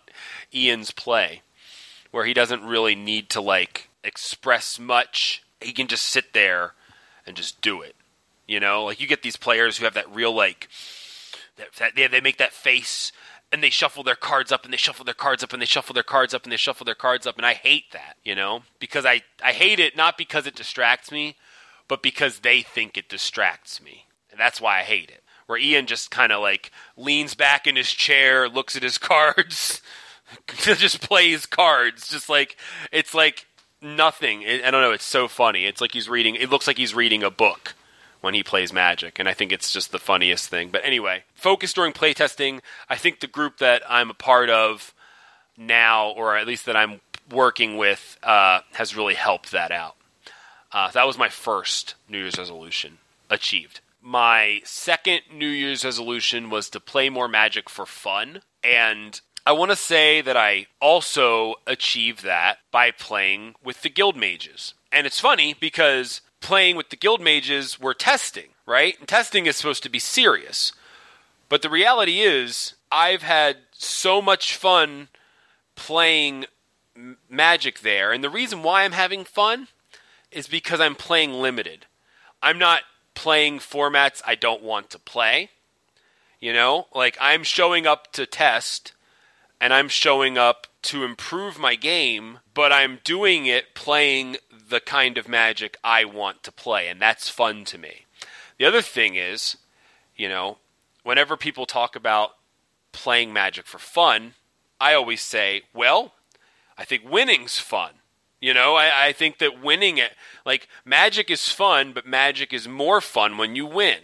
Ian's 0.53 0.90
play, 0.90 1.43
where 2.11 2.25
he 2.25 2.35
doesn't 2.35 2.64
really 2.64 2.97
need 2.97 3.31
to 3.31 3.40
like 3.40 3.88
express 4.03 4.81
much. 4.81 5.45
He 5.61 5.73
can 5.73 5.87
just 5.87 6.07
sit 6.07 6.33
there 6.33 6.73
and 7.25 7.37
just 7.37 7.61
do 7.61 7.83
it. 7.83 7.95
You 8.49 8.59
know, 8.59 8.87
like 8.87 9.01
you 9.01 9.07
get 9.07 9.23
these 9.23 9.37
players 9.37 9.79
who 9.79 9.85
have 9.85 9.95
that 9.95 10.12
real 10.12 10.35
like 10.35 10.69
that, 11.57 11.95
they 11.95 12.09
they 12.09 12.21
make 12.21 12.38
that 12.38 12.53
face 12.53 13.12
and 13.55 13.62
they 13.62 13.71
shuffle 13.71 14.03
their 14.03 14.17
cards 14.17 14.51
up 14.51 14.64
and 14.64 14.73
they 14.73 14.77
shuffle 14.77 15.05
their 15.05 15.14
cards 15.14 15.45
up 15.45 15.53
and 15.53 15.62
they 15.62 15.67
shuffle 15.67 15.95
their 15.95 16.03
cards 16.03 16.35
up 16.35 16.43
and 16.43 16.51
they 16.51 16.57
shuffle 16.57 16.85
their 16.85 16.97
cards 16.97 17.25
up 17.25 17.37
and 17.37 17.47
I 17.47 17.55
hate 17.55 17.93
that, 17.93 18.17
you 18.25 18.35
know? 18.35 18.62
Because 18.81 19.07
I 19.07 19.23
I 19.43 19.53
hate 19.53 19.79
it 19.79 19.97
not 19.97 20.19
because 20.19 20.45
it 20.45 20.57
distracts 20.57 21.12
me, 21.12 21.37
but 21.87 22.03
because 22.03 22.40
they 22.40 22.62
think 22.62 22.99
it 22.99 23.09
distracts 23.09 23.81
me. 23.81 24.07
And 24.33 24.40
that's 24.40 24.61
why 24.61 24.81
I 24.81 24.83
hate 24.83 25.09
it 25.09 25.23
where 25.47 25.59
Ian 25.59 25.87
just 25.87 26.11
kind 26.11 26.33
of 26.33 26.40
like 26.40 26.73
leans 26.97 27.35
back 27.35 27.69
in 27.69 27.77
his 27.77 27.93
chair, 27.93 28.49
looks 28.49 28.75
at 28.75 28.83
his 28.83 28.99
cards, 29.12 29.81
just 30.57 31.01
plays 31.01 31.47
cards, 31.47 32.09
just 32.09 32.29
like 32.29 32.57
it's 32.90 33.14
like 33.14 33.47
nothing. 33.81 34.45
I 34.45 34.69
don't 34.73 34.83
know. 34.83 34.90
It's 34.90 35.05
so 35.05 35.29
funny. 35.29 35.64
It's 35.67 35.81
like 35.81 35.93
he's 35.93 36.09
reading. 36.09 36.35
It 36.35 36.51
looks 36.51 36.67
like 36.67 36.79
he's 36.79 36.95
reading 36.95 37.23
a 37.23 37.31
book 37.31 37.75
when 38.25 38.35
he 38.35 38.43
plays 38.43 38.73
Magic, 38.73 39.19
and 39.19 39.29
I 39.29 39.35
think 39.35 39.53
it's 39.53 39.73
just 39.73 39.93
the 39.93 39.99
funniest 39.99 40.49
thing. 40.49 40.71
But 40.71 40.85
anyway, 40.85 41.25
focus 41.35 41.73
during 41.73 41.93
playtesting. 41.93 42.61
I 42.89 42.97
think 42.97 43.21
the 43.21 43.27
group 43.27 43.59
that 43.59 43.83
I'm 43.89 44.11
a 44.11 44.15
part 44.15 44.51
of 44.51 44.93
now, 45.57 46.11
or 46.11 46.37
at 46.37 46.47
least 46.47 46.67
that 46.67 46.77
I'm 46.77 47.01
working 47.31 47.77
with, 47.77 48.19
uh, 48.23 48.61
has 48.73 48.97
really 48.97 49.15
helped 49.15 49.53
that 49.53 49.71
out. 49.71 49.95
Uh, 50.73 50.91
that 50.91 51.07
was 51.07 51.17
my 51.17 51.29
first 51.29 51.95
New 52.09 52.19
Year's 52.19 52.39
resolution 52.39 52.99
achieved 53.31 53.81
my 54.05 54.61
second 54.65 55.23
New 55.33 55.49
Year's 55.49 55.85
resolution 55.85 56.51
was 56.51 56.69
to 56.69 56.79
play 56.79 57.09
more 57.09 57.27
Magic 57.27 57.71
for 57.71 57.87
fun. 57.87 58.43
And 58.63 59.19
I 59.47 59.53
want 59.53 59.71
to 59.71 59.77
say 59.77 60.21
that 60.21 60.37
I 60.37 60.67
also 60.81 61.55
achieved 61.67 62.23
that 62.23 62.59
by 62.71 62.91
playing 62.91 63.55
with 63.65 63.81
the 63.81 63.89
Guild 63.89 64.17
Mages. 64.17 64.75
And 64.93 65.07
it's 65.07 65.21
funny 65.21 65.55
because 65.59 66.21
playing 66.44 66.76
with 66.76 66.90
the 66.90 66.96
Guild 66.96 67.22
Mages, 67.22 67.80
we're 67.80 67.94
testing, 67.94 68.50
right? 68.66 68.98
And 68.98 69.09
testing 69.09 69.46
is 69.46 69.57
supposed 69.57 69.83
to 69.83 69.88
be 69.88 69.98
serious. 69.98 70.72
But 71.48 71.62
the 71.62 71.70
reality 71.70 72.20
is, 72.20 72.74
I've 72.92 73.22
had 73.22 73.57
so 73.72 74.20
much 74.20 74.54
fun 74.54 75.09
playing 75.74 76.44
Magic 77.28 77.80
there. 77.80 78.12
And 78.12 78.22
the 78.22 78.30
reason 78.30 78.62
why 78.62 78.85
I'm 78.85 78.92
having 78.92 79.24
fun 79.24 79.68
is 80.30 80.46
because 80.46 80.80
I'm 80.80 80.94
playing 80.94 81.33
limited. 81.33 81.87
I'm 82.42 82.59
not 82.59 82.83
playing 83.14 83.59
formats 83.59 84.20
I 84.26 84.35
don't 84.35 84.62
want 84.62 84.90
to 84.90 84.98
play. 84.98 85.48
You 86.40 86.52
know, 86.52 86.88
like 86.94 87.16
I'm 87.20 87.42
showing 87.42 87.87
up 87.87 88.12
to 88.12 88.26
test 88.26 88.92
and 89.64 89.72
I'm 89.72 89.88
showing 89.88 90.37
up 90.37 90.66
to 90.83 91.05
improve 91.05 91.59
my 91.59 91.74
game, 91.74 92.40
but 92.53 92.70
I'm 92.70 92.98
doing 93.03 93.46
it 93.46 93.74
playing 93.74 94.37
the 94.68 94.79
kind 94.79 95.16
of 95.16 95.27
magic 95.27 95.79
I 95.83 96.05
want 96.05 96.42
to 96.42 96.53
play, 96.53 96.87
and 96.87 97.00
that's 97.00 97.31
fun 97.31 97.64
to 97.64 97.79
me. 97.79 98.05
The 98.59 98.66
other 98.66 98.83
thing 98.83 99.14
is, 99.14 99.57
you 100.14 100.29
know, 100.29 100.59
whenever 101.03 101.38
people 101.38 101.64
talk 101.64 101.96
about 101.96 102.33
playing 102.92 103.33
Magic 103.33 103.64
for 103.64 103.79
fun, 103.79 104.35
I 104.79 104.92
always 104.92 105.22
say, 105.22 105.62
well, 105.72 106.12
I 106.77 106.85
think 106.85 107.11
winning's 107.11 107.59
fun. 107.59 107.92
You 108.42 108.53
know, 108.53 108.74
I, 108.74 109.07
I 109.07 109.12
think 109.12 109.38
that 109.38 109.62
winning 109.62 109.96
it, 109.96 110.12
like 110.44 110.68
Magic 110.85 111.31
is 111.31 111.48
fun, 111.48 111.94
but 111.94 112.07
Magic 112.07 112.53
is 112.53 112.68
more 112.68 113.00
fun 113.00 113.38
when 113.38 113.57
you 113.57 113.64
win. 113.64 114.00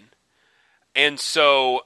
And 0.96 1.20
so 1.20 1.82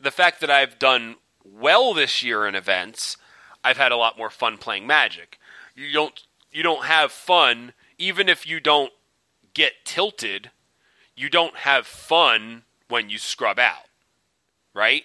the 0.00 0.12
fact 0.12 0.40
that 0.42 0.50
I've 0.50 0.78
done 0.78 1.16
well 1.52 1.94
this 1.94 2.22
year 2.22 2.46
in 2.46 2.54
events, 2.54 3.16
I've 3.62 3.76
had 3.76 3.92
a 3.92 3.96
lot 3.96 4.18
more 4.18 4.30
fun 4.30 4.58
playing 4.58 4.86
Magic. 4.86 5.38
You 5.74 5.92
don't 5.92 6.22
you 6.52 6.62
don't 6.62 6.84
have 6.84 7.12
fun 7.12 7.72
even 7.98 8.28
if 8.28 8.46
you 8.46 8.60
don't 8.60 8.92
get 9.54 9.72
tilted. 9.84 10.50
You 11.14 11.28
don't 11.28 11.56
have 11.56 11.86
fun 11.86 12.62
when 12.88 13.10
you 13.10 13.18
scrub 13.18 13.58
out, 13.58 13.88
right? 14.74 15.04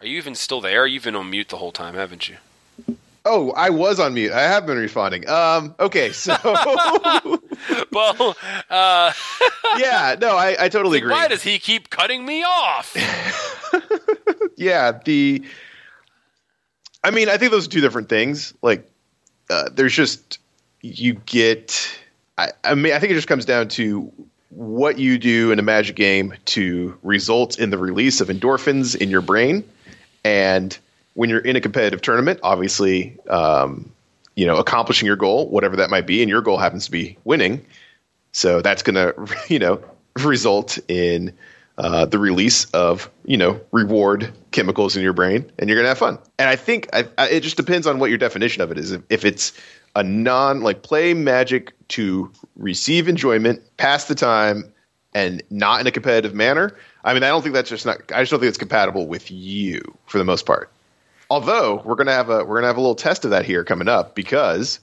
Are 0.00 0.06
you 0.06 0.16
even 0.18 0.34
still 0.34 0.60
there? 0.60 0.86
You've 0.86 1.04
been 1.04 1.16
on 1.16 1.30
mute 1.30 1.48
the 1.48 1.56
whole 1.56 1.72
time, 1.72 1.94
haven't 1.94 2.28
you? 2.28 2.36
Oh, 3.28 3.50
I 3.56 3.70
was 3.70 3.98
on 3.98 4.14
mute. 4.14 4.30
I 4.30 4.42
have 4.42 4.66
been 4.66 4.78
responding. 4.78 5.28
Um, 5.28 5.74
okay, 5.80 6.12
so 6.12 6.36
Well, 7.92 8.36
uh, 8.70 9.12
yeah, 9.78 10.16
no, 10.20 10.36
I, 10.36 10.56
I 10.60 10.68
totally 10.68 10.98
agree. 10.98 11.10
why 11.10 11.26
does 11.26 11.42
he 11.42 11.58
keep 11.58 11.90
cutting 11.90 12.24
me 12.24 12.44
off? 12.44 12.94
yeah, 14.56 14.92
the. 15.04 15.42
I 17.02 17.10
mean, 17.10 17.28
I 17.28 17.36
think 17.36 17.52
those 17.52 17.66
are 17.66 17.70
two 17.70 17.80
different 17.80 18.08
things. 18.08 18.54
Like, 18.62 18.88
uh, 19.50 19.70
there's 19.72 19.94
just 19.94 20.38
you 20.82 21.14
get. 21.14 21.98
I, 22.38 22.50
I 22.62 22.74
mean, 22.74 22.92
I 22.92 22.98
think 22.98 23.12
it 23.12 23.14
just 23.14 23.28
comes 23.28 23.44
down 23.44 23.68
to 23.70 24.12
what 24.50 24.98
you 24.98 25.18
do 25.18 25.50
in 25.52 25.58
a 25.58 25.62
Magic 25.62 25.96
game 25.96 26.34
to 26.46 26.96
result 27.02 27.58
in 27.58 27.70
the 27.70 27.78
release 27.78 28.20
of 28.20 28.28
endorphins 28.28 28.94
in 28.94 29.10
your 29.10 29.22
brain, 29.22 29.64
and 30.24 30.78
when 31.16 31.30
you're 31.30 31.40
in 31.40 31.56
a 31.56 31.60
competitive 31.60 32.02
tournament, 32.02 32.38
obviously, 32.42 33.18
um, 33.28 33.90
you 34.36 34.46
know, 34.46 34.56
accomplishing 34.56 35.06
your 35.06 35.16
goal, 35.16 35.48
whatever 35.48 35.76
that 35.76 35.88
might 35.88 36.06
be, 36.06 36.22
and 36.22 36.28
your 36.28 36.42
goal 36.42 36.58
happens 36.58 36.84
to 36.84 36.90
be 36.90 37.16
winning. 37.24 37.64
So 38.32 38.60
that's 38.60 38.82
going 38.82 38.94
to, 38.96 39.36
you 39.48 39.58
know, 39.58 39.82
result 40.18 40.78
in 40.88 41.32
uh, 41.78 42.04
the 42.04 42.18
release 42.18 42.66
of, 42.66 43.10
you 43.24 43.38
know, 43.38 43.58
reward 43.72 44.30
chemicals 44.50 44.94
in 44.94 45.02
your 45.02 45.14
brain, 45.14 45.50
and 45.58 45.68
you're 45.68 45.76
going 45.76 45.84
to 45.84 45.88
have 45.88 45.98
fun. 45.98 46.18
And 46.38 46.50
I 46.50 46.56
think 46.56 46.88
I, 46.92 47.06
I, 47.16 47.28
it 47.30 47.40
just 47.40 47.56
depends 47.56 47.86
on 47.86 47.98
what 47.98 48.10
your 48.10 48.18
definition 48.18 48.62
of 48.62 48.70
it 48.70 48.78
is. 48.78 48.92
If, 48.92 49.02
if 49.08 49.24
it's 49.24 49.52
a 49.94 50.02
non, 50.02 50.60
like 50.60 50.82
play 50.82 51.14
magic 51.14 51.72
to 51.88 52.30
receive 52.56 53.08
enjoyment, 53.08 53.62
pass 53.78 54.04
the 54.04 54.14
time, 54.14 54.70
and 55.14 55.42
not 55.48 55.80
in 55.80 55.86
a 55.86 55.90
competitive 55.90 56.34
manner. 56.34 56.76
I 57.04 57.14
mean, 57.14 57.22
I 57.22 57.28
don't 57.28 57.40
think 57.40 57.54
that's 57.54 57.70
just 57.70 57.86
not. 57.86 58.02
I 58.14 58.20
just 58.20 58.30
don't 58.30 58.40
think 58.40 58.50
it's 58.50 58.58
compatible 58.58 59.06
with 59.06 59.30
you 59.30 59.80
for 60.04 60.18
the 60.18 60.24
most 60.24 60.44
part. 60.44 60.70
Although 61.30 61.82
we're 61.84 61.94
gonna 61.96 62.12
have 62.12 62.30
a 62.30 62.44
we're 62.44 62.56
gonna 62.56 62.68
have 62.68 62.76
a 62.76 62.80
little 62.80 62.94
test 62.94 63.24
of 63.24 63.30
that 63.32 63.44
here 63.44 63.64
coming 63.64 63.88
up 63.88 64.14
because 64.14 64.80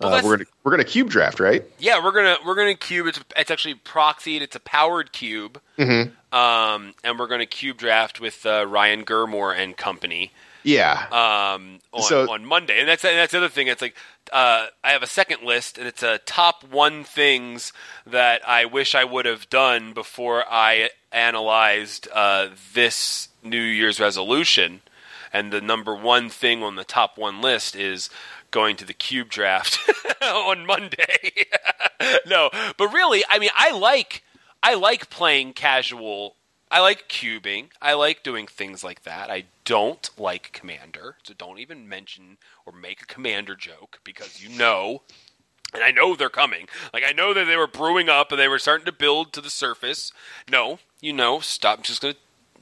Well, 0.00 0.08
uh, 0.08 0.16
that's- 0.16 0.24
we're 0.28 0.36
gonna 0.36 0.48
we're 0.64 0.70
gonna 0.72 0.84
cube 0.84 1.08
draft, 1.08 1.40
right? 1.40 1.64
Yeah, 1.78 2.02
we're 2.04 2.12
gonna 2.12 2.36
we're 2.44 2.54
gonna 2.54 2.74
cube. 2.74 3.06
It's 3.06 3.20
it's 3.36 3.50
actually 3.50 3.76
proxied. 3.76 4.40
It's 4.42 4.56
a 4.56 4.60
powered 4.60 5.12
cube, 5.12 5.60
Mm-hmm. 5.78 6.36
um, 6.36 6.94
and 7.02 7.18
we're 7.18 7.28
gonna 7.28 7.46
cube 7.46 7.78
draft 7.78 8.20
with 8.20 8.44
uh, 8.44 8.66
Ryan 8.66 9.04
Gurmore 9.04 9.56
and 9.56 9.74
company 9.76 10.32
Yeah. 10.64 11.06
um, 11.10 11.78
on 11.92 12.02
So- 12.02 12.30
on 12.30 12.44
Monday. 12.44 12.78
And 12.80 12.88
that's 12.88 13.04
and 13.04 13.16
that's 13.16 13.32
the 13.32 13.38
other 13.38 13.48
thing. 13.48 13.68
It's 13.68 13.80
like 13.82 13.96
uh, 14.32 14.66
I 14.84 14.90
have 14.90 15.02
a 15.04 15.06
second 15.06 15.44
list, 15.44 15.78
and 15.78 15.86
it's 15.86 16.02
a 16.02 16.18
top 16.18 16.64
one 16.64 17.04
things 17.04 17.72
that 18.06 18.46
I 18.46 18.64
wish 18.64 18.94
I 18.96 19.04
would 19.04 19.24
have 19.24 19.48
done 19.48 19.92
before 19.92 20.44
I 20.50 20.90
analyzed 21.12 22.08
uh, 22.12 22.48
this 22.74 23.28
New 23.42 23.60
Year's 23.62 24.00
resolution. 24.00 24.80
And 25.32 25.52
the 25.52 25.60
number 25.60 25.94
one 25.94 26.28
thing 26.28 26.62
on 26.62 26.76
the 26.76 26.84
top 26.84 27.18
one 27.18 27.40
list 27.40 27.76
is 27.76 28.10
going 28.50 28.76
to 28.76 28.84
the 28.84 28.94
cube 28.94 29.28
draft 29.28 29.78
on 30.22 30.66
Monday. 30.66 31.46
no, 32.26 32.50
but 32.76 32.92
really, 32.92 33.24
I 33.28 33.38
mean, 33.38 33.50
I 33.56 33.70
like 33.70 34.22
I 34.62 34.74
like 34.74 35.10
playing 35.10 35.52
casual. 35.52 36.36
I 36.70 36.80
like 36.80 37.08
cubing. 37.08 37.68
I 37.80 37.94
like 37.94 38.22
doing 38.22 38.46
things 38.46 38.82
like 38.82 39.04
that. 39.04 39.30
I 39.30 39.44
don't 39.64 40.10
like 40.18 40.52
commander, 40.52 41.16
so 41.22 41.34
don't 41.36 41.60
even 41.60 41.88
mention 41.88 42.38
or 42.64 42.72
make 42.72 43.02
a 43.02 43.06
commander 43.06 43.54
joke 43.54 44.00
because 44.04 44.42
you 44.42 44.48
know 44.48 45.02
and 45.74 45.82
I 45.82 45.90
know 45.90 46.16
they're 46.16 46.28
coming. 46.28 46.68
Like 46.92 47.04
I 47.06 47.12
know 47.12 47.34
that 47.34 47.44
they 47.44 47.56
were 47.56 47.66
brewing 47.66 48.08
up 48.08 48.30
and 48.32 48.40
they 48.40 48.48
were 48.48 48.58
starting 48.58 48.86
to 48.86 48.92
build 48.92 49.32
to 49.32 49.40
the 49.40 49.50
surface. 49.50 50.12
No, 50.50 50.78
you 51.00 51.12
know, 51.12 51.40
stop. 51.40 51.78
I'm 51.78 51.82
just 51.82 52.02
gonna 52.02 52.14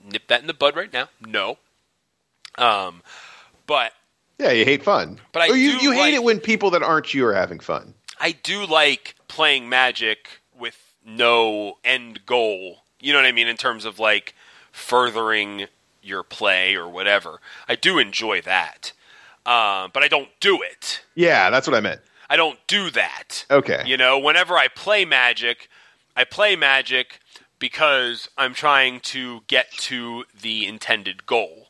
nip 0.05 0.27
that 0.29 0.41
in 0.41 0.47
the 0.47 0.55
bud 0.55 0.77
right 0.77 0.93
now. 0.93 1.09
No. 1.25 1.59
Um, 2.57 3.03
but 3.67 3.93
yeah, 4.39 4.51
you 4.51 4.65
hate 4.65 4.83
fun. 4.83 5.21
But 5.33 5.43
I 5.43 5.49
Or 5.51 5.57
you, 5.57 5.71
you 5.79 5.93
hate 5.93 6.01
like- 6.01 6.15
it 6.15 6.23
when 6.23 6.41
people 6.41 6.71
that 6.71 6.83
aren't 6.83 7.15
you 7.15 7.27
are 7.27 7.35
having 7.35 7.61
fun. 7.61 7.95
I 8.21 8.33
do 8.33 8.65
like 8.65 9.17
playing 9.29 9.69
Magic 9.69 10.41
with 10.59 10.95
no 11.05 11.79
end 11.85 12.25
goal. 12.27 12.79
You 13.01 13.13
know 13.13 13.19
what 13.19 13.27
I 13.27 13.33
mean 13.33 13.49
in 13.49 13.57
terms 13.57 13.85
of 13.85 13.99
like 13.99 14.35
furthering 14.73 15.67
your 16.03 16.23
play 16.23 16.75
or 16.75 16.89
whatever. 16.89 17.41
I 17.69 17.77
do 17.77 17.99
enjoy 17.99 18.41
that, 18.43 18.93
uh, 19.47 19.89
but 19.93 20.03
I 20.03 20.09
don't 20.09 20.29
do 20.41 20.61
it. 20.63 21.03
Yeah, 21.15 21.51
that's 21.51 21.67
what 21.67 21.77
I 21.77 21.81
meant. 21.81 22.01
I 22.31 22.37
don't 22.37 22.59
do 22.67 22.91
that. 22.91 23.45
Okay. 23.51 23.83
You 23.87 23.97
know, 23.97 24.19
whenever 24.19 24.57
I 24.57 24.69
play 24.69 25.05
Magic, 25.05 25.69
I 26.17 26.25
play 26.25 26.57
Magic 26.57 27.21
because 27.59 28.29
I'm 28.37 28.55
trying 28.55 29.01
to 29.01 29.43
get 29.47 29.71
to 29.73 30.25
the 30.41 30.67
intended 30.67 31.27
goal. 31.27 31.64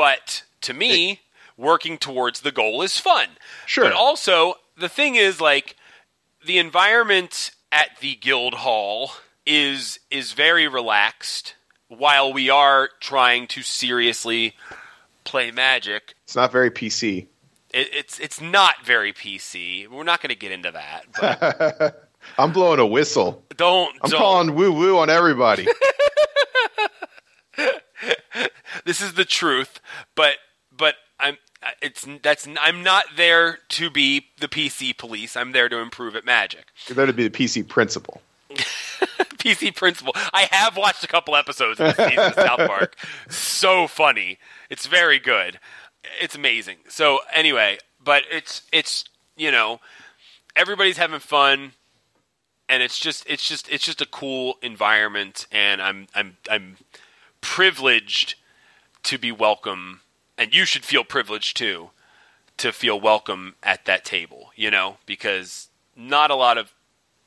But 0.00 0.44
to 0.62 0.72
me, 0.72 1.20
working 1.58 1.98
towards 1.98 2.40
the 2.40 2.50
goal 2.50 2.80
is 2.80 2.96
fun. 2.96 3.28
Sure. 3.66 3.84
But 3.84 3.92
also, 3.92 4.54
the 4.78 4.88
thing 4.88 5.14
is 5.16 5.42
like 5.42 5.76
the 6.46 6.56
environment 6.56 7.50
at 7.70 7.90
the 8.00 8.14
guild 8.14 8.54
hall 8.54 9.12
is 9.44 10.00
is 10.10 10.32
very 10.32 10.66
relaxed 10.66 11.54
while 11.88 12.32
we 12.32 12.48
are 12.48 12.88
trying 13.00 13.46
to 13.48 13.60
seriously 13.62 14.54
play 15.24 15.50
Magic 15.50 16.14
It's 16.24 16.34
not 16.34 16.50
very 16.50 16.70
PC. 16.70 17.26
it, 17.74 17.88
it's 17.92 18.18
it's 18.20 18.40
not 18.40 18.76
very 18.82 19.12
PC. 19.12 19.86
We're 19.86 20.02
not 20.04 20.22
going 20.22 20.30
to 20.30 20.34
get 20.34 20.50
into 20.50 20.70
that. 20.70 21.04
But 21.20 22.08
I'm 22.38 22.52
blowing 22.52 22.80
a 22.80 22.86
whistle. 22.86 23.44
don't 23.54 23.94
I'm 24.02 24.08
don't. 24.08 24.18
calling 24.18 24.54
woo 24.54 24.72
woo 24.72 24.96
on 24.98 25.10
everybody. 25.10 25.66
This 28.84 29.00
is 29.00 29.14
the 29.14 29.24
truth. 29.24 29.80
But 30.14 30.36
but 30.74 30.94
I'm 31.18 31.36
it's 31.82 32.06
that's 32.22 32.48
I'm 32.60 32.82
not 32.82 33.04
there 33.16 33.58
to 33.70 33.90
be 33.90 34.26
the 34.38 34.48
PC 34.48 34.96
police. 34.96 35.36
I'm 35.36 35.52
there 35.52 35.68
to 35.68 35.78
improve 35.78 36.16
at 36.16 36.24
Magic. 36.24 36.66
You're 36.86 36.96
there 36.96 37.06
to 37.06 37.12
be 37.12 37.26
the 37.26 37.36
PC 37.36 37.66
principal. 37.66 38.22
PC 38.50 39.74
principal. 39.74 40.12
I 40.32 40.48
have 40.50 40.76
watched 40.76 41.04
a 41.04 41.08
couple 41.08 41.36
episodes 41.36 41.80
of 41.80 41.96
this 41.96 42.08
season 42.08 42.24
of 42.24 42.34
South 42.34 42.66
Park. 42.66 42.96
So 43.28 43.86
funny. 43.86 44.38
It's 44.68 44.86
very 44.86 45.18
good. 45.18 45.58
It's 46.20 46.34
amazing. 46.34 46.76
So 46.88 47.18
anyway, 47.32 47.78
but 48.02 48.22
it's 48.30 48.62
it's 48.72 49.04
you 49.36 49.50
know 49.50 49.80
everybody's 50.56 50.96
having 50.96 51.20
fun 51.20 51.72
and 52.68 52.82
it's 52.82 52.98
just 52.98 53.24
it's 53.28 53.46
just 53.46 53.68
it's 53.70 53.84
just 53.84 54.00
a 54.00 54.06
cool 54.06 54.56
environment 54.62 55.46
and 55.52 55.82
I'm 55.82 56.06
I'm 56.14 56.36
I'm 56.50 56.76
privileged 57.40 58.34
to 59.02 59.18
be 59.18 59.32
welcome 59.32 60.00
and 60.40 60.54
you 60.54 60.64
should 60.64 60.84
feel 60.84 61.04
privileged 61.04 61.56
too 61.56 61.90
to 62.56 62.72
feel 62.72 62.98
welcome 62.98 63.54
at 63.62 63.84
that 63.84 64.04
table, 64.04 64.52
you 64.56 64.70
know, 64.70 64.96
because 65.04 65.68
not 65.94 66.30
a 66.30 66.34
lot 66.34 66.56
of 66.58 66.72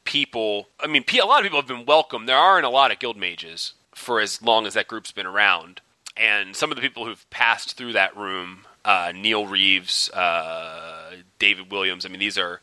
people. 0.04 0.68
I 0.80 0.88
mean, 0.88 1.06
a 1.12 1.26
lot 1.26 1.40
of 1.40 1.44
people 1.44 1.60
have 1.60 1.68
been 1.68 1.86
welcome. 1.86 2.26
There 2.26 2.38
aren't 2.38 2.66
a 2.66 2.70
lot 2.70 2.92
of 2.92 3.00
guild 3.00 3.18
mages 3.18 3.74
for 3.94 4.20
as 4.20 4.42
long 4.42 4.66
as 4.66 4.74
that 4.74 4.88
group's 4.88 5.12
been 5.12 5.28
around, 5.28 5.82
and 6.18 6.56
some 6.56 6.72
of 6.72 6.76
the 6.76 6.82
people 6.82 7.06
who've 7.06 7.30
passed 7.30 7.78
through 7.78 7.94
that 7.94 8.18
room, 8.18 8.66
uh, 8.84 9.12
Neil 9.16 9.46
Reeves, 9.46 10.10
uh, 10.10 11.12
David 11.38 11.72
Williams. 11.72 12.06
I 12.06 12.10
mean, 12.10 12.20
these 12.20 12.38
are 12.38 12.62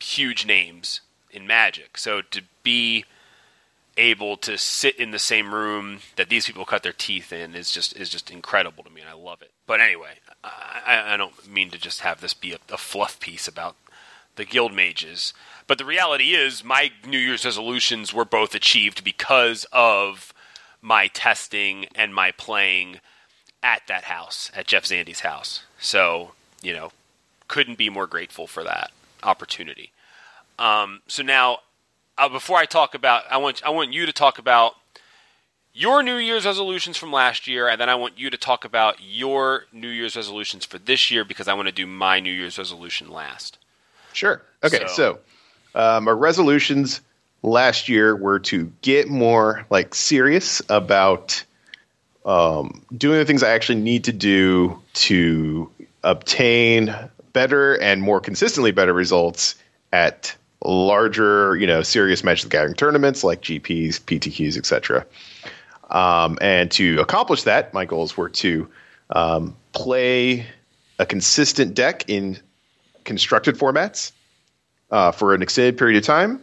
huge 0.00 0.46
names 0.46 1.02
in 1.30 1.46
Magic. 1.46 1.98
So 1.98 2.22
to 2.22 2.42
be 2.62 3.04
able 3.98 4.36
to 4.38 4.56
sit 4.56 4.96
in 4.96 5.10
the 5.10 5.18
same 5.18 5.52
room 5.52 5.98
that 6.16 6.28
these 6.28 6.46
people 6.46 6.64
cut 6.64 6.82
their 6.82 6.92
teeth 6.92 7.32
in 7.32 7.54
is 7.54 7.70
just 7.70 7.96
is 7.96 8.08
just 8.08 8.30
incredible 8.30 8.84
to 8.84 8.90
me, 8.90 9.02
and 9.02 9.10
I 9.10 9.14
love 9.14 9.42
it. 9.42 9.50
But 9.66 9.80
anyway, 9.80 10.14
I, 10.42 11.14
I 11.14 11.16
don't 11.16 11.50
mean 11.50 11.70
to 11.70 11.78
just 11.78 12.00
have 12.00 12.20
this 12.20 12.32
be 12.32 12.52
a, 12.52 12.58
a 12.72 12.78
fluff 12.78 13.20
piece 13.20 13.46
about 13.46 13.76
the 14.36 14.44
guild 14.44 14.72
mages. 14.72 15.34
But 15.66 15.76
the 15.76 15.84
reality 15.84 16.34
is, 16.34 16.64
my 16.64 16.92
New 17.06 17.18
Year's 17.18 17.44
resolutions 17.44 18.14
were 18.14 18.24
both 18.24 18.54
achieved 18.54 19.04
because 19.04 19.66
of 19.72 20.32
my 20.80 21.08
testing 21.08 21.86
and 21.94 22.14
my 22.14 22.30
playing 22.30 23.00
at 23.62 23.82
that 23.88 24.04
house, 24.04 24.50
at 24.54 24.66
Jeff 24.66 24.84
Zandi's 24.84 25.20
house. 25.20 25.64
So, 25.78 26.32
you 26.62 26.72
know, 26.72 26.92
couldn't 27.48 27.76
be 27.78 27.90
more 27.90 28.06
grateful 28.06 28.46
for 28.46 28.62
that 28.64 28.92
opportunity. 29.22 29.90
Um, 30.58 31.00
so 31.08 31.22
now, 31.22 31.58
uh, 32.18 32.28
before 32.28 32.56
I 32.58 32.64
talk 32.66 32.94
about, 32.94 33.24
I 33.30 33.36
want 33.38 33.62
I 33.64 33.70
want 33.70 33.92
you 33.92 34.06
to 34.06 34.12
talk 34.12 34.38
about 34.38 34.74
your 35.72 36.02
New 36.02 36.16
Year's 36.16 36.44
resolutions 36.44 36.96
from 36.96 37.12
last 37.12 37.46
year, 37.46 37.68
and 37.68 37.80
then 37.80 37.88
I 37.88 37.94
want 37.94 38.18
you 38.18 38.30
to 38.30 38.36
talk 38.36 38.64
about 38.64 38.96
your 39.00 39.64
New 39.72 39.88
Year's 39.88 40.16
resolutions 40.16 40.64
for 40.64 40.78
this 40.78 41.10
year 41.10 41.24
because 41.24 41.46
I 41.48 41.54
want 41.54 41.68
to 41.68 41.72
do 41.72 41.86
my 41.86 42.18
New 42.20 42.32
Year's 42.32 42.58
resolution 42.58 43.10
last. 43.10 43.58
Sure. 44.12 44.42
Okay. 44.64 44.78
So- 44.88 44.94
So, 44.94 45.18
uh, 45.74 46.00
my 46.00 46.10
resolutions 46.10 47.00
last 47.42 47.88
year 47.88 48.16
were 48.16 48.40
to 48.40 48.72
get 48.82 49.08
more 49.08 49.64
like 49.70 49.94
serious 49.94 50.60
about 50.68 51.44
um, 52.26 52.84
doing 52.96 53.18
the 53.18 53.24
things 53.24 53.42
I 53.42 53.50
actually 53.50 53.80
need 53.80 54.04
to 54.04 54.12
do 54.12 54.82
to 54.94 55.70
obtain 56.02 56.94
better 57.32 57.80
and 57.80 58.02
more 58.02 58.20
consistently 58.20 58.72
better 58.72 58.92
results 58.92 59.54
at 59.92 60.34
larger, 60.68 61.56
you 61.56 61.66
know, 61.66 61.82
serious 61.82 62.22
Magic 62.22 62.44
the 62.44 62.50
Gathering 62.50 62.74
tournaments 62.74 63.24
like 63.24 63.40
GPs, 63.40 64.00
PTQs, 64.00 64.56
etc. 64.56 65.06
Um, 65.90 66.38
and 66.40 66.70
to 66.72 67.00
accomplish 67.00 67.44
that, 67.44 67.72
my 67.72 67.84
goals 67.84 68.16
were 68.16 68.28
to 68.28 68.68
um, 69.10 69.56
play 69.72 70.46
a 70.98 71.06
consistent 71.06 71.74
deck 71.74 72.04
in 72.08 72.38
constructed 73.04 73.56
formats 73.56 74.12
uh, 74.90 75.12
for 75.12 75.34
an 75.34 75.40
extended 75.40 75.78
period 75.78 75.96
of 75.96 76.04
time, 76.04 76.40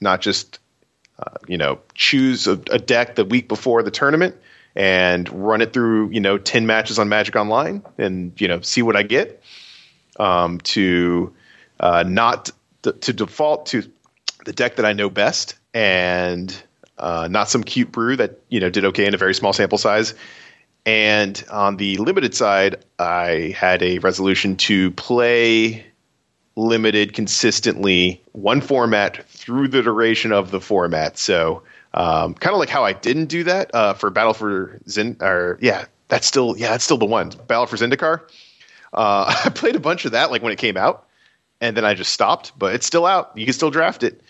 not 0.00 0.20
just 0.20 0.60
uh, 1.18 1.30
you 1.48 1.58
know 1.58 1.80
choose 1.94 2.46
a, 2.46 2.52
a 2.70 2.78
deck 2.78 3.16
the 3.16 3.24
week 3.24 3.48
before 3.48 3.82
the 3.82 3.90
tournament 3.90 4.34
and 4.76 5.28
run 5.30 5.60
it 5.60 5.72
through 5.72 6.10
you 6.10 6.20
know 6.20 6.38
ten 6.38 6.66
matches 6.66 6.98
on 6.98 7.08
Magic 7.08 7.34
Online 7.34 7.82
and 7.98 8.40
you 8.40 8.46
know 8.46 8.60
see 8.60 8.82
what 8.82 8.96
I 8.96 9.02
get. 9.02 9.42
Um, 10.20 10.60
to 10.60 11.34
uh, 11.80 12.04
not 12.06 12.52
to 12.92 13.12
default 13.12 13.66
to 13.66 13.90
the 14.44 14.52
deck 14.52 14.76
that 14.76 14.84
I 14.84 14.92
know 14.92 15.10
best 15.10 15.56
and 15.72 16.54
uh, 16.98 17.28
not 17.30 17.48
some 17.48 17.64
cute 17.64 17.90
brew 17.90 18.16
that 18.16 18.40
you 18.48 18.60
know 18.60 18.70
did 18.70 18.84
okay 18.86 19.06
in 19.06 19.14
a 19.14 19.18
very 19.18 19.34
small 19.34 19.52
sample 19.52 19.78
size. 19.78 20.14
And 20.86 21.42
on 21.50 21.78
the 21.78 21.96
limited 21.96 22.34
side, 22.34 22.84
I 22.98 23.54
had 23.56 23.82
a 23.82 23.98
resolution 24.00 24.56
to 24.58 24.90
play 24.90 25.86
limited 26.56 27.14
consistently 27.14 28.22
one 28.32 28.60
format 28.60 29.26
through 29.28 29.68
the 29.68 29.82
duration 29.82 30.30
of 30.30 30.50
the 30.50 30.60
format. 30.60 31.18
So 31.18 31.62
um, 31.94 32.34
kind 32.34 32.52
of 32.54 32.60
like 32.60 32.68
how 32.68 32.84
I 32.84 32.92
didn't 32.92 33.26
do 33.26 33.44
that 33.44 33.74
uh, 33.74 33.94
for 33.94 34.10
Battle 34.10 34.34
for 34.34 34.80
Zin 34.88 35.16
or 35.20 35.58
yeah, 35.60 35.86
that's 36.08 36.26
still 36.26 36.56
yeah, 36.56 36.70
that's 36.70 36.84
still 36.84 36.98
the 36.98 37.06
one. 37.06 37.30
Battle 37.46 37.66
for 37.66 37.76
Zendikar. 37.76 38.20
Uh, 38.92 39.34
I 39.44 39.50
played 39.50 39.76
a 39.76 39.80
bunch 39.80 40.04
of 40.04 40.12
that 40.12 40.30
like 40.30 40.42
when 40.42 40.52
it 40.52 40.58
came 40.58 40.76
out, 40.76 41.08
and 41.64 41.76
then 41.76 41.84
I 41.84 41.94
just 41.94 42.12
stopped. 42.12 42.52
But 42.58 42.74
it's 42.74 42.86
still 42.86 43.06
out. 43.06 43.32
You 43.34 43.46
can 43.46 43.54
still 43.54 43.70
draft 43.70 44.02
it. 44.02 44.20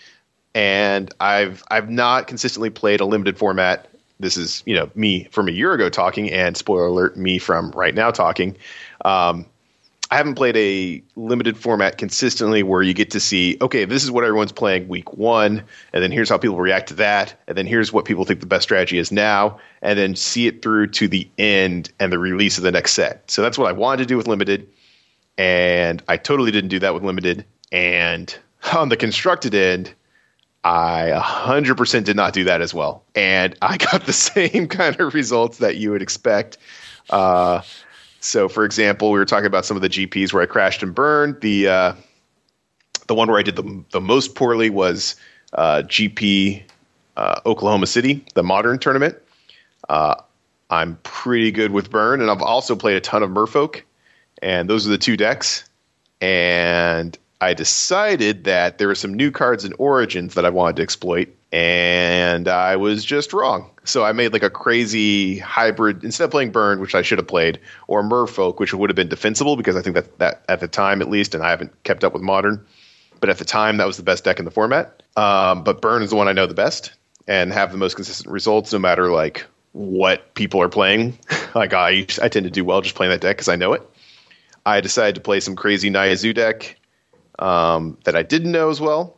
And 0.53 1.13
I've 1.19 1.63
I've 1.69 1.89
not 1.89 2.27
consistently 2.27 2.69
played 2.69 3.01
a 3.01 3.05
limited 3.05 3.37
format. 3.37 3.89
This 4.19 4.37
is 4.37 4.63
you 4.65 4.73
know 4.73 4.89
me 4.95 5.25
from 5.31 5.49
a 5.49 5.51
year 5.51 5.73
ago 5.73 5.89
talking, 5.89 6.31
and 6.31 6.55
spoiler 6.55 6.87
alert, 6.87 7.17
me 7.17 7.37
from 7.37 7.71
right 7.71 7.93
now 7.93 8.09
talking. 8.11 8.55
Um, 9.03 9.45
I 10.11 10.17
haven't 10.17 10.35
played 10.35 10.55
a 10.55 11.01
limited 11.15 11.57
format 11.57 11.97
consistently 11.97 12.61
where 12.61 12.83
you 12.83 12.93
get 12.93 13.09
to 13.11 13.19
see, 13.19 13.57
okay, 13.59 13.85
this 13.85 14.03
is 14.03 14.11
what 14.11 14.23
everyone's 14.23 14.51
playing 14.51 14.87
week 14.87 15.13
one, 15.13 15.63
and 15.93 16.03
then 16.03 16.11
here's 16.11 16.29
how 16.29 16.37
people 16.37 16.57
react 16.57 16.87
to 16.89 16.93
that, 16.93 17.33
and 17.47 17.57
then 17.57 17.65
here's 17.65 17.91
what 17.91 18.05
people 18.05 18.23
think 18.23 18.39
the 18.39 18.45
best 18.45 18.63
strategy 18.63 18.99
is 18.99 19.11
now, 19.11 19.59
and 19.81 19.97
then 19.97 20.15
see 20.15 20.45
it 20.45 20.61
through 20.61 20.87
to 20.87 21.07
the 21.07 21.27
end 21.39 21.91
and 21.99 22.13
the 22.13 22.19
release 22.19 22.57
of 22.57 22.63
the 22.63 22.71
next 22.71 22.93
set. 22.93 23.29
So 23.29 23.41
that's 23.41 23.57
what 23.57 23.67
I 23.67 23.71
wanted 23.71 24.03
to 24.03 24.05
do 24.05 24.15
with 24.15 24.27
limited, 24.27 24.67
and 25.37 26.03
I 26.07 26.17
totally 26.17 26.51
didn't 26.51 26.69
do 26.69 26.79
that 26.79 26.93
with 26.93 27.03
limited. 27.03 27.45
And 27.71 28.35
on 28.73 28.89
the 28.89 28.97
constructed 28.97 29.53
end, 29.53 29.93
I 30.63 31.11
100% 31.13 32.03
did 32.03 32.15
not 32.15 32.33
do 32.33 32.43
that 32.45 32.61
as 32.61 32.73
well. 32.73 33.03
And 33.13 33.55
I 33.61 33.77
got 33.77 34.05
the 34.05 34.13
same 34.13 34.67
kind 34.67 34.99
of 34.99 35.13
results 35.13 35.59
that 35.59 35.77
you 35.77 35.91
would 35.91 36.01
expect. 36.01 36.57
Uh, 37.09 37.61
so, 38.19 38.49
for 38.49 38.65
example, 38.65 39.11
we 39.11 39.19
were 39.19 39.25
talking 39.25 39.45
about 39.45 39.65
some 39.65 39.77
of 39.77 39.81
the 39.81 39.89
GPs 39.89 40.33
where 40.33 40.41
I 40.41 40.47
crashed 40.47 40.81
and 40.81 40.95
burned. 40.95 41.41
The 41.41 41.67
uh, 41.67 41.93
the 43.07 43.13
one 43.13 43.27
where 43.27 43.37
I 43.37 43.43
did 43.43 43.55
the 43.55 43.83
the 43.91 44.01
most 44.01 44.33
poorly 44.33 44.71
was 44.71 45.15
uh, 45.53 45.83
GP 45.85 46.63
uh, 47.17 47.39
Oklahoma 47.45 47.85
City, 47.85 48.25
the 48.33 48.41
modern 48.41 48.79
tournament. 48.79 49.17
Uh, 49.89 50.15
I'm 50.71 50.97
pretty 51.03 51.51
good 51.51 51.71
with 51.71 51.91
burn, 51.91 52.21
and 52.21 52.31
I've 52.31 52.41
also 52.41 52.75
played 52.75 52.97
a 52.97 53.01
ton 53.01 53.21
of 53.21 53.29
Merfolk, 53.29 53.83
and 54.41 54.69
those 54.69 54.85
are 54.85 54.89
the 54.89 54.97
two 54.97 55.17
decks. 55.17 55.67
And 56.21 57.17
I 57.41 57.53
decided 57.53 58.45
that 58.45 58.77
there 58.77 58.87
were 58.87 58.95
some 58.95 59.13
new 59.13 59.31
cards 59.31 59.65
in 59.65 59.73
Origins 59.73 60.35
that 60.35 60.45
I 60.45 60.49
wanted 60.49 60.77
to 60.77 60.81
exploit, 60.83 61.29
and 61.51 62.47
I 62.47 62.75
was 62.77 63.03
just 63.03 63.33
wrong. 63.33 63.69
So 63.83 64.03
I 64.03 64.13
made 64.13 64.33
like 64.33 64.43
a 64.43 64.49
crazy 64.49 65.37
hybrid 65.37 66.03
instead 66.03 66.25
of 66.25 66.31
playing 66.31 66.51
Burn, 66.51 66.79
which 66.79 66.95
I 66.95 67.01
should 67.01 67.17
have 67.17 67.27
played, 67.27 67.59
or 67.87 68.03
Merfolk, 68.03 68.59
which 68.59 68.73
would 68.73 68.89
have 68.89 68.95
been 68.95 69.09
defensible 69.09 69.55
because 69.55 69.75
I 69.75 69.81
think 69.81 69.95
that 69.95 70.17
that 70.19 70.43
at 70.49 70.59
the 70.59 70.67
time 70.67 71.01
at 71.01 71.09
least, 71.09 71.35
and 71.35 71.43
I 71.43 71.49
haven't 71.49 71.83
kept 71.83 72.03
up 72.03 72.13
with 72.13 72.21
Modern, 72.21 72.65
but 73.19 73.29
at 73.29 73.37
the 73.37 73.45
time 73.45 73.77
that 73.77 73.85
was 73.85 73.97
the 73.97 74.03
best 74.03 74.23
deck 74.23 74.39
in 74.39 74.45
the 74.45 74.51
format. 74.51 75.03
Um, 75.15 75.63
but 75.63 75.81
Burn 75.81 76.01
is 76.01 76.09
the 76.09 76.15
one 76.15 76.27
I 76.27 76.33
know 76.33 76.47
the 76.47 76.53
best 76.53 76.93
and 77.27 77.51
have 77.53 77.71
the 77.71 77.77
most 77.77 77.95
consistent 77.95 78.31
results, 78.31 78.71
no 78.73 78.79
matter 78.79 79.11
like 79.11 79.45
what 79.73 80.33
people 80.35 80.61
are 80.61 80.69
playing. 80.69 81.17
like 81.55 81.73
I, 81.73 82.07
I 82.21 82.29
tend 82.29 82.45
to 82.45 82.49
do 82.49 82.63
well 82.63 82.81
just 82.81 82.95
playing 82.95 83.11
that 83.11 83.21
deck 83.21 83.35
because 83.35 83.49
I 83.49 83.55
know 83.55 83.73
it. 83.73 83.81
I 84.65 84.81
decided 84.81 85.15
to 85.15 85.21
play 85.21 85.39
some 85.39 85.55
crazy 85.55 85.89
Naya 85.89 86.15
Zoo 86.17 86.33
deck 86.33 86.77
um, 87.39 87.97
that 88.05 88.15
I 88.15 88.23
didn't 88.23 88.51
know 88.51 88.69
as 88.69 88.81
well. 88.81 89.17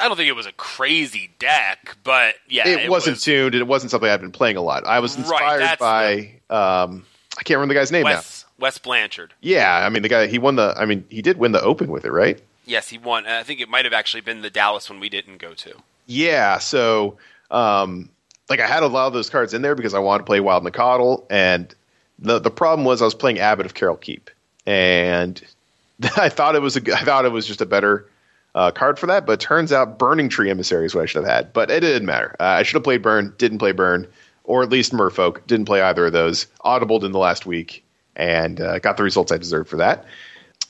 I 0.00 0.06
don't 0.06 0.16
think 0.16 0.28
it 0.28 0.36
was 0.36 0.46
a 0.46 0.52
crazy 0.52 1.30
deck, 1.38 1.96
but 2.04 2.36
yeah, 2.48 2.68
It, 2.68 2.88
wasn't 2.88 3.16
was 3.16 3.24
tuned, 3.24 3.54
and 3.54 3.60
it 3.60 3.66
wasn't 3.66 3.90
something 3.90 4.08
I've 4.08 4.20
been 4.20 4.30
playing 4.32 4.56
a 4.56 4.62
lot. 4.62 4.86
I 4.86 5.00
was 5.00 5.16
inspired 5.16 5.60
that's 5.60 5.80
by 5.80 6.40
um, 6.50 7.04
I 7.36 7.42
can't 7.42 7.56
remember 7.58 7.74
the 7.74 7.80
guy's 7.80 7.92
name 7.92 8.04
now. 8.04 8.16
Wes 8.16 8.44
Wes 8.58 8.78
Blanchard. 8.78 9.34
Yeah, 9.40 9.84
I 9.84 9.88
mean 9.88 10.02
the 10.02 10.08
guy 10.08 10.26
he 10.26 10.38
won 10.38 10.56
the. 10.56 10.74
I 10.76 10.84
mean 10.84 11.04
he 11.08 11.22
did 11.22 11.38
win 11.38 11.52
the 11.52 11.60
Open 11.62 11.90
with 11.90 12.04
it, 12.04 12.12
right? 12.12 12.40
Yes, 12.64 12.88
he 12.88 12.98
won. 12.98 13.26
I 13.26 13.42
think 13.42 13.60
it 13.60 13.68
might 13.68 13.84
have 13.84 13.94
actually 13.94 14.20
been 14.20 14.42
the 14.42 14.50
Dallas 14.50 14.88
one 14.90 15.00
we 15.00 15.08
didn't 15.08 15.38
go 15.38 15.54
to. 15.54 15.74
Yeah, 16.06 16.58
so 16.58 17.18
um, 17.50 18.08
like 18.48 18.60
I 18.60 18.66
had 18.66 18.82
a 18.82 18.86
lot 18.88 19.06
of 19.06 19.12
those 19.12 19.30
cards 19.30 19.54
in 19.54 19.62
there 19.62 19.74
because 19.74 19.94
I 19.94 19.98
wanted 19.98 20.18
to 20.18 20.24
play 20.24 20.40
Wild 20.40 20.64
Nacatl, 20.64 21.24
and 21.30 21.74
the 22.18 22.38
the 22.38 22.50
problem 22.50 22.84
was 22.84 23.02
I 23.02 23.04
was 23.04 23.14
playing 23.14 23.38
Abbot 23.38 23.66
of 23.66 23.74
Keral 23.74 24.00
Keep, 24.00 24.30
and 24.68 25.42
I 26.16 26.28
thought 26.28 26.54
it 26.54 26.62
was 26.62 26.76
a 26.76 26.94
I 26.94 27.02
thought 27.04 27.24
it 27.24 27.32
was 27.32 27.46
just 27.46 27.60
a 27.60 27.66
better 27.66 28.06
uh, 28.54 28.70
card 28.70 28.98
for 28.98 29.06
that, 29.06 29.26
but 29.26 29.40
turns 29.40 29.72
out 29.72 29.98
Burning 29.98 30.28
Tree 30.28 30.50
Emissary 30.50 30.86
is 30.86 30.94
what 30.94 31.02
I 31.02 31.06
should 31.06 31.24
have 31.24 31.32
had, 31.32 31.52
but 31.52 31.70
it 31.70 31.80
didn't 31.80 32.06
matter. 32.06 32.36
Uh, 32.38 32.44
I 32.44 32.62
should 32.62 32.74
have 32.74 32.84
played 32.84 33.02
Burn, 33.02 33.32
didn't 33.38 33.58
play 33.58 33.72
Burn, 33.72 34.06
or 34.44 34.62
at 34.62 34.68
least 34.68 34.92
Merfolk, 34.92 35.46
didn't 35.46 35.66
play 35.66 35.80
either 35.80 36.06
of 36.06 36.12
those. 36.12 36.46
Audibled 36.64 37.04
in 37.04 37.12
the 37.12 37.18
last 37.18 37.46
week, 37.46 37.84
and 38.16 38.60
uh, 38.60 38.78
got 38.78 38.96
the 38.96 39.02
results 39.02 39.32
I 39.32 39.38
deserved 39.38 39.68
for 39.68 39.76
that. 39.76 40.04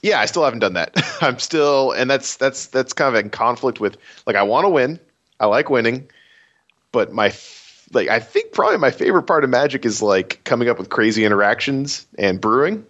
Yeah, 0.03 0.21
I 0.21 0.27
still 0.27 0.45
haven't 0.45 0.61
done 0.61 0.75
that. 0.75 0.93
I'm 1.21 1.41
still, 1.41 1.91
and 1.93 2.09
that's 2.09 2.37
that's 2.37 2.67
that's 2.67 2.93
kind 2.93 3.17
of 3.17 3.25
in 3.25 3.31
conflict 3.31 3.81
with 3.81 3.97
like 4.27 4.37
I 4.37 4.43
want 4.45 4.65
to 4.65 4.69
win, 4.69 5.01
I 5.41 5.47
like 5.47 5.71
winning, 5.71 6.09
but 6.93 7.13
my 7.13 7.33
like 7.93 8.09
I 8.09 8.21
think 8.21 8.53
probably 8.53 8.79
my 8.79 8.93
favorite 8.93 9.25
part 9.25 9.43
of 9.43 9.51
Magic 9.51 9.85
is 9.85 10.03
like 10.03 10.41
coming 10.45 10.69
up 10.69 10.79
with 10.79 10.89
crazy 10.89 11.25
interactions 11.25 12.07
and 12.17 12.41
brewing, 12.41 12.85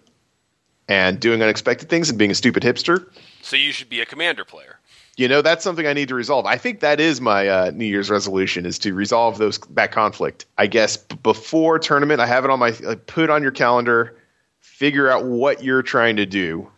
and 0.89 1.19
doing 1.19 1.41
unexpected 1.41 1.87
things 1.87 2.09
and 2.09 2.17
being 2.19 2.31
a 2.31 2.35
stupid 2.35 2.63
hipster. 2.63 3.07
So 3.41 3.55
you 3.55 3.71
should 3.71 3.87
be 3.89 4.01
a 4.01 4.05
commander 4.05 4.43
player. 4.43 4.79
You 5.15 5.27
know, 5.27 5.41
that's 5.41 5.63
something 5.63 5.85
I 5.85 5.93
need 5.93 6.07
to 6.09 6.15
resolve. 6.15 6.45
I 6.45 6.57
think 6.57 6.79
that 6.79 6.99
is 6.99 7.21
my 7.21 7.47
uh, 7.47 7.71
New 7.73 7.85
Year's 7.85 8.09
resolution 8.09 8.65
is 8.65 8.79
to 8.79 8.93
resolve 8.93 9.37
those 9.37 9.59
that 9.71 9.91
conflict. 9.91 10.45
I 10.57 10.67
guess 10.67 10.97
b- 10.97 11.17
before 11.23 11.77
tournament, 11.77 12.19
I 12.21 12.25
have 12.25 12.43
it 12.43 12.49
on 12.49 12.57
my 12.59 12.69
like, 12.81 13.05
put 13.05 13.29
on 13.29 13.41
your 13.43 13.51
calendar, 13.51 14.17
figure 14.59 15.09
out 15.09 15.25
what 15.25 15.61
you're 15.63 15.81
trying 15.83 16.15
to 16.17 16.25
do, 16.25 16.69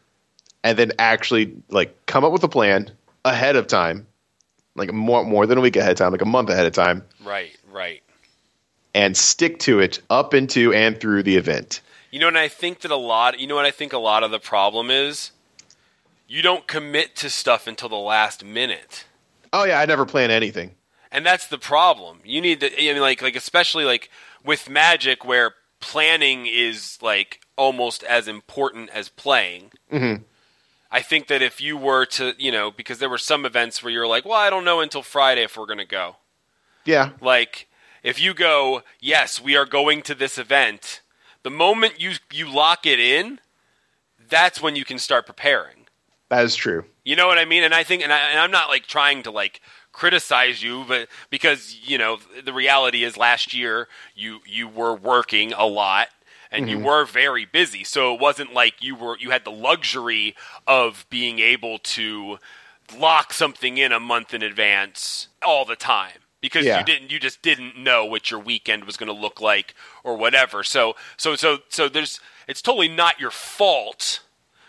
and 0.63 0.77
then 0.77 0.91
actually 0.99 1.55
like 1.69 1.95
come 2.07 2.23
up 2.23 2.31
with 2.31 2.43
a 2.43 2.47
plan 2.49 2.89
ahead 3.25 3.55
of 3.55 3.67
time, 3.67 4.07
like 4.75 4.91
more 4.91 5.23
more 5.23 5.45
than 5.45 5.59
a 5.59 5.61
week 5.61 5.75
ahead 5.75 5.91
of 5.91 5.97
time, 5.97 6.11
like 6.11 6.23
a 6.23 6.25
month 6.25 6.49
ahead 6.49 6.65
of 6.65 6.73
time, 6.73 7.03
Right, 7.23 7.55
right. 7.71 8.01
and 8.95 9.15
stick 9.15 9.59
to 9.59 9.79
it 9.81 10.01
up 10.09 10.33
into 10.33 10.73
and 10.73 10.99
through 10.99 11.21
the 11.23 11.37
event. 11.37 11.81
You 12.11 12.19
know, 12.19 12.27
and 12.27 12.37
I 12.37 12.47
think 12.49 12.81
that 12.81 12.91
a 12.91 12.95
lot. 12.97 13.39
You 13.39 13.47
know 13.47 13.55
what 13.55 13.65
I 13.65 13.71
think 13.71 13.93
a 13.93 13.97
lot 13.97 14.23
of 14.23 14.31
the 14.31 14.39
problem 14.39 14.91
is. 14.91 15.31
You 16.27 16.41
don't 16.41 16.65
commit 16.67 17.15
to 17.17 17.29
stuff 17.29 17.67
until 17.67 17.89
the 17.89 17.95
last 17.95 18.43
minute. 18.45 19.05
Oh 19.51 19.65
yeah, 19.65 19.79
I 19.79 19.85
never 19.85 20.05
plan 20.05 20.31
anything. 20.31 20.75
and 21.11 21.25
that's 21.25 21.47
the 21.47 21.57
problem. 21.57 22.19
You 22.23 22.39
need 22.39 22.61
to, 22.61 22.73
I 22.73 22.93
mean, 22.93 23.01
like, 23.01 23.21
like 23.21 23.35
especially 23.35 23.83
like 23.83 24.09
with 24.45 24.69
Magic, 24.69 25.25
where 25.25 25.55
planning 25.81 26.45
is 26.47 26.97
like 27.01 27.41
almost 27.57 28.03
as 28.03 28.27
important 28.29 28.89
as 28.91 29.09
playing. 29.09 29.71
Mm-hmm. 29.91 30.23
I 30.89 31.01
think 31.01 31.27
that 31.27 31.41
if 31.41 31.59
you 31.59 31.75
were 31.77 32.05
to, 32.05 32.33
you 32.37 32.51
know, 32.51 32.71
because 32.71 32.99
there 32.99 33.09
were 33.09 33.17
some 33.17 33.45
events 33.45 33.83
where 33.83 33.91
you're 33.91 34.07
like, 34.07 34.25
well, 34.25 34.39
I 34.39 34.49
don't 34.49 34.65
know 34.65 34.79
until 34.79 35.03
Friday 35.03 35.43
if 35.43 35.57
we're 35.57 35.65
going 35.65 35.77
to 35.79 35.85
go. 35.85 36.15
Yeah, 36.85 37.11
Like, 37.21 37.67
if 38.03 38.19
you 38.19 38.33
go, 38.33 38.81
yes, 38.99 39.39
we 39.41 39.55
are 39.55 39.65
going 39.65 40.01
to 40.03 40.15
this 40.15 40.37
event, 40.37 41.00
the 41.43 41.49
moment 41.49 41.99
you 41.99 42.13
you 42.31 42.51
lock 42.51 42.85
it 42.85 42.99
in, 42.99 43.39
that's 44.29 44.61
when 44.61 44.75
you 44.75 44.85
can 44.85 44.97
start 44.97 45.25
preparing. 45.25 45.87
that 46.29 46.45
is 46.45 46.55
true. 46.55 46.85
You 47.03 47.15
know 47.15 47.27
what 47.27 47.37
I 47.37 47.45
mean? 47.45 47.63
And 47.63 47.73
I 47.73 47.83
think, 47.83 48.03
and, 48.03 48.13
I, 48.13 48.29
and 48.29 48.39
I'm 48.39 48.51
not 48.51 48.69
like 48.69 48.85
trying 48.85 49.23
to 49.23 49.31
like 49.31 49.61
criticize 49.91 50.61
you, 50.61 50.85
but 50.87 51.07
because 51.29 51.75
you 51.83 51.97
know 51.97 52.19
the 52.43 52.53
reality 52.53 53.03
is 53.03 53.17
last 53.17 53.53
year 53.53 53.87
you 54.15 54.39
you 54.45 54.67
were 54.67 54.95
working 54.95 55.53
a 55.53 55.65
lot 55.65 56.09
and 56.51 56.69
you 56.69 56.75
mm-hmm. 56.77 56.85
were 56.85 57.05
very 57.05 57.45
busy, 57.45 57.83
so 57.83 58.13
it 58.13 58.21
wasn't 58.21 58.53
like 58.53 58.75
you 58.81 58.95
were 58.95 59.17
you 59.19 59.31
had 59.31 59.45
the 59.45 59.51
luxury 59.51 60.35
of 60.67 61.05
being 61.09 61.39
able 61.39 61.79
to 61.79 62.37
lock 62.97 63.31
something 63.33 63.77
in 63.77 63.91
a 63.91 63.99
month 63.99 64.33
in 64.33 64.43
advance 64.43 65.29
all 65.41 65.63
the 65.63 65.77
time 65.77 66.20
because 66.41 66.65
Yeah. 66.65 66.79
you 66.79 66.85
didn't 66.85 67.11
you 67.11 67.19
just 67.19 67.41
didn't 67.41 67.77
know 67.77 68.03
what 68.05 68.29
your 68.31 68.39
weekend 68.39 68.83
was 68.85 68.97
going 68.97 69.13
to 69.13 69.19
look 69.21 69.39
like 69.39 69.73
or 70.03 70.15
whatever. 70.17 70.63
So 70.63 70.95
so 71.17 71.35
so 71.35 71.59
so 71.69 71.87
there's 71.87 72.19
it's 72.47 72.61
totally 72.61 72.89
not 72.89 73.19
your 73.19 73.31
fault. 73.31 74.21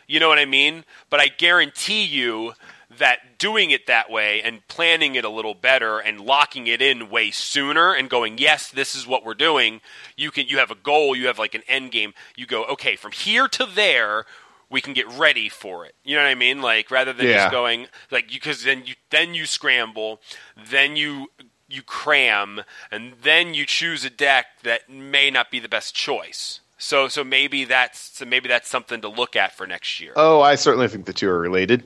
You 0.07 0.21
know 0.21 0.29
what 0.29 0.39
I 0.39 0.45
mean? 0.45 0.85
But 1.11 1.21
I 1.21 1.29
guarantee 1.29 2.05
you 2.05 2.53
that 2.99 3.39
doing 3.39 3.71
it 3.71 3.87
that 3.87 4.11
way 4.11 4.43
and 4.43 4.67
planning 4.69 5.15
it 5.15 5.25
a 5.25 5.31
little 5.31 5.55
better 5.55 5.99
and 5.99 6.21
locking 6.21 6.67
it 6.67 6.83
in 6.83 7.09
way 7.09 7.31
sooner 7.31 7.95
and 7.95 8.11
going, 8.11 8.37
yes, 8.37 8.69
this 8.71 8.95
is 8.95 9.07
what 9.07 9.25
we're 9.25 9.33
doing. 9.33 9.81
You 10.15 10.31
can 10.31 10.47
you 10.47 10.59
have 10.59 10.71
a 10.71 10.75
goal, 10.75 11.17
you 11.17 11.27
have 11.29 11.39
like 11.39 11.55
an 11.55 11.63
end 11.67 11.91
game. 11.93 12.13
You 12.37 12.45
go, 12.47 12.65
okay, 12.67 12.97
from 12.97 13.13
here 13.13 13.49
to 13.49 13.65
there, 13.65 14.27
we 14.69 14.83
can 14.83 14.93
get 14.93 15.09
ready 15.09 15.49
for 15.49 15.87
it. 15.87 15.95
You 16.05 16.17
know 16.17 16.23
what 16.23 16.29
I 16.29 16.35
mean? 16.35 16.61
Like 16.61 16.91
rather 16.91 17.15
than 17.15 17.27
Yeah. 17.29 17.39
just 17.39 17.51
going 17.51 17.87
like 18.11 18.29
because 18.29 18.65
then 18.65 18.83
you 18.85 18.95
then 19.09 19.33
you 19.33 19.47
scramble, 19.47 20.21
then 20.71 20.95
you 20.97 21.29
you 21.73 21.83
cram, 21.83 22.63
and 22.91 23.15
then 23.23 23.55
you 23.55 23.65
choose 23.67 24.05
a 24.05 24.11
deck 24.11 24.47
that 24.63 24.89
may 24.91 25.31
not 25.31 25.51
be 25.51 25.59
the 25.59 25.69
best 25.69 25.95
choice. 25.95 26.61
So 26.79 27.09
so 27.09 27.23
maybe 27.23 27.65
that's 27.65 27.99
so 28.19 28.25
maybe 28.25 28.49
that's 28.49 28.69
something 28.69 29.01
to 29.03 29.09
look 29.09 29.37
at 29.37 29.57
for 29.57 29.67
next 29.67 30.01
year. 30.01 30.13
Oh, 30.17 30.41
I 30.41 30.57
certainly 30.57 30.89
think 30.89 31.07
the 31.07 31.13
two 31.13 31.29
are 31.31 31.39
related. 31.39 31.85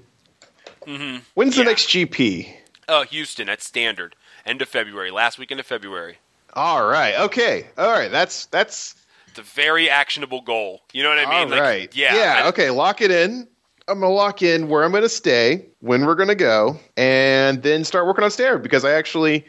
Mm-hmm. 0.86 1.18
When's 1.34 1.56
the 1.56 1.64
next 1.64 1.88
GP? 1.88 2.54
Oh, 2.88 3.02
Houston 3.04 3.48
at 3.48 3.62
standard. 3.62 4.14
End 4.44 4.62
of 4.62 4.68
February, 4.68 5.10
last 5.10 5.38
weekend 5.38 5.60
of 5.60 5.66
February. 5.66 6.18
All 6.54 6.86
right. 6.86 7.18
Okay. 7.20 7.66
All 7.76 7.90
right. 7.90 8.10
That's 8.10 8.46
that's 8.46 8.94
It's 9.28 9.38
a 9.38 9.42
very 9.42 9.90
actionable 9.90 10.40
goal. 10.40 10.80
You 10.92 11.02
know 11.02 11.10
what 11.10 11.18
I 11.18 11.24
all 11.24 11.40
mean? 11.40 11.50
Like, 11.50 11.60
right. 11.60 11.96
Yeah. 11.96 12.14
Yeah. 12.16 12.42
I- 12.44 12.48
okay. 12.48 12.70
Lock 12.70 13.02
it 13.02 13.10
in. 13.10 13.46
I'm 13.88 14.00
gonna 14.00 14.12
lock 14.12 14.42
in 14.42 14.68
where 14.68 14.82
I'm 14.82 14.90
gonna 14.90 15.08
stay, 15.08 15.66
when 15.80 16.06
we're 16.06 16.16
gonna 16.16 16.34
go, 16.34 16.80
and 16.96 17.62
then 17.62 17.84
start 17.84 18.06
working 18.06 18.24
on 18.24 18.30
standard 18.32 18.62
because 18.62 18.84
I 18.84 18.92
actually 18.92 19.44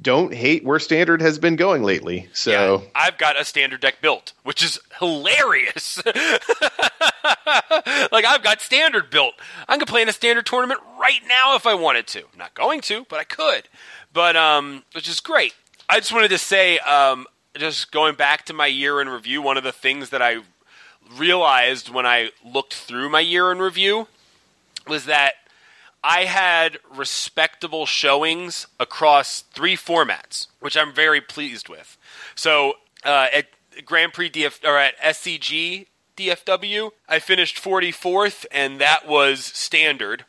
don't 0.00 0.32
hate 0.32 0.64
where 0.64 0.78
standard 0.78 1.20
has 1.20 1.38
been 1.38 1.56
going 1.56 1.82
lately. 1.82 2.28
So 2.32 2.50
yeah, 2.50 2.80
I've 2.94 3.18
got 3.18 3.40
a 3.40 3.44
standard 3.44 3.80
deck 3.80 4.00
built, 4.00 4.32
which 4.44 4.62
is 4.62 4.78
hilarious. 4.98 6.00
like 6.06 6.14
I've 8.24 8.42
got 8.42 8.60
standard 8.60 9.10
built. 9.10 9.34
I 9.68 9.76
can 9.76 9.86
play 9.86 10.02
in 10.02 10.08
a 10.08 10.12
standard 10.12 10.46
tournament 10.46 10.80
right 11.00 11.20
now 11.26 11.56
if 11.56 11.66
I 11.66 11.74
wanted 11.74 12.06
to. 12.08 12.20
I'm 12.20 12.38
not 12.38 12.54
going 12.54 12.80
to, 12.82 13.06
but 13.08 13.18
I 13.18 13.24
could. 13.24 13.68
But 14.12 14.36
um, 14.36 14.84
which 14.92 15.08
is 15.08 15.20
great. 15.20 15.54
I 15.88 15.98
just 15.98 16.12
wanted 16.12 16.28
to 16.28 16.38
say, 16.38 16.78
um, 16.80 17.26
just 17.56 17.90
going 17.90 18.14
back 18.14 18.44
to 18.46 18.52
my 18.52 18.66
year 18.66 19.00
in 19.00 19.08
review, 19.08 19.42
one 19.42 19.56
of 19.56 19.64
the 19.64 19.72
things 19.72 20.10
that 20.10 20.22
I 20.22 20.38
realized 21.16 21.88
when 21.88 22.06
I 22.06 22.30
looked 22.44 22.74
through 22.74 23.08
my 23.08 23.20
year 23.20 23.50
in 23.50 23.58
review 23.58 24.06
was 24.86 25.06
that 25.06 25.34
I 26.02 26.24
had 26.24 26.78
respectable 26.94 27.86
showings 27.86 28.66
across 28.78 29.42
three 29.52 29.76
formats, 29.76 30.46
which 30.60 30.76
I'm 30.76 30.92
very 30.92 31.20
pleased 31.20 31.68
with. 31.68 31.96
So 32.34 32.74
uh, 33.04 33.26
at 33.32 33.46
Grand 33.84 34.12
Prix 34.12 34.30
DF 34.30 34.64
or 34.64 34.78
at 34.78 34.98
SCG 34.98 35.86
DFW, 36.16 36.90
I 37.08 37.18
finished 37.18 37.62
44th, 37.62 38.46
and 38.50 38.80
that 38.80 39.06
was 39.06 39.44
standard. 39.44 40.24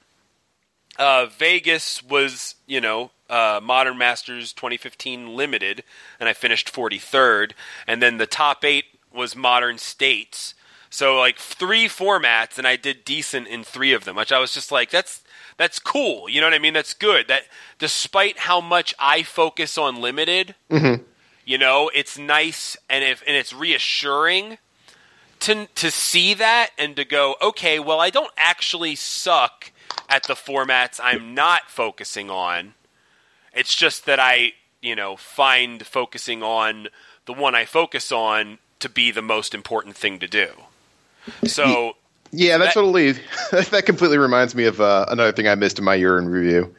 Uh, 0.98 1.28
Vegas 1.28 2.04
was, 2.04 2.56
you 2.68 2.82
know, 2.82 3.12
uh, 3.30 3.60
Modern 3.62 3.98
Masters 3.98 4.54
2015 4.54 5.36
Limited, 5.36 5.84
and 6.20 6.28
I 6.28 6.34
finished 6.34 6.74
43rd. 6.74 7.52
And 7.88 8.02
then 8.02 8.18
the 8.18 8.28
top 8.28 8.66
eight 8.66 8.86
was 9.14 9.36
Modern 9.36 9.78
States. 9.78 10.56
So 10.90 11.18
like 11.18 11.38
three 11.38 11.88
formats, 11.88 12.58
and 12.58 12.68
I 12.68 12.76
did 12.76 13.06
decent 13.06 13.48
in 13.48 13.64
three 13.64 13.94
of 13.94 14.06
them, 14.06 14.16
which 14.16 14.32
I 14.32 14.40
was 14.40 14.54
just 14.54 14.72
like, 14.72 14.90
that's 14.90 15.24
that's 15.60 15.78
cool. 15.78 16.30
You 16.30 16.40
know 16.40 16.48
what 16.48 16.54
I 16.54 16.60
mean? 16.60 16.74
That's 16.74 16.94
good. 16.94 17.28
That 17.28 17.44
despite 17.80 18.40
how 18.40 18.62
much 18.62 18.96
I 18.98 19.24
focus 19.24 19.78
on 19.78 20.02
limited, 20.02 20.56
mm-hmm. 20.72 21.04
you 21.46 21.58
know, 21.58 21.92
it's 21.94 22.18
nice 22.18 22.78
and 22.90 23.04
if 23.04 23.22
and 23.28 23.36
it's 23.36 23.52
reassuring 23.52 24.58
to 25.42 25.68
to 25.76 25.92
see 25.92 26.34
that 26.34 26.70
and 26.78 26.96
to 26.96 27.04
go, 27.04 27.36
okay, 27.42 27.78
well, 27.78 28.00
I 28.00 28.10
don't 28.10 28.32
actually 28.38 28.96
suck 28.96 29.74
at 30.08 30.24
the 30.24 30.34
formats 30.34 30.98
I'm 31.04 31.34
not 31.36 31.70
focusing 31.70 32.30
on. 32.30 32.74
It's 33.54 33.76
just 33.76 34.06
that 34.06 34.20
I, 34.20 34.54
you 34.82 34.96
know, 34.96 35.18
find 35.18 35.86
focusing 35.86 36.42
on 36.42 36.88
the 37.26 37.34
one 37.34 37.54
I 37.54 37.66
focus 37.66 38.14
on 38.14 38.60
to 38.80 38.88
be 38.88 39.12
the 39.12 39.22
most 39.22 39.54
important 39.54 39.98
thing 39.98 40.20
to 40.20 40.28
do. 40.28 40.52
So, 41.46 41.98
yeah, 42.32 42.58
that's 42.58 42.74
that- 42.74 42.80
totally 42.82 43.12
that 43.52 43.84
completely 43.86 44.18
reminds 44.18 44.56
me 44.56 44.66
of 44.66 44.80
uh, 44.82 45.06
another 45.10 45.32
thing 45.32 45.48
I 45.48 45.56
missed 45.56 45.80
in 45.80 45.86
my 45.86 45.96
year 45.96 46.18
in 46.18 46.30
review. 46.30 46.74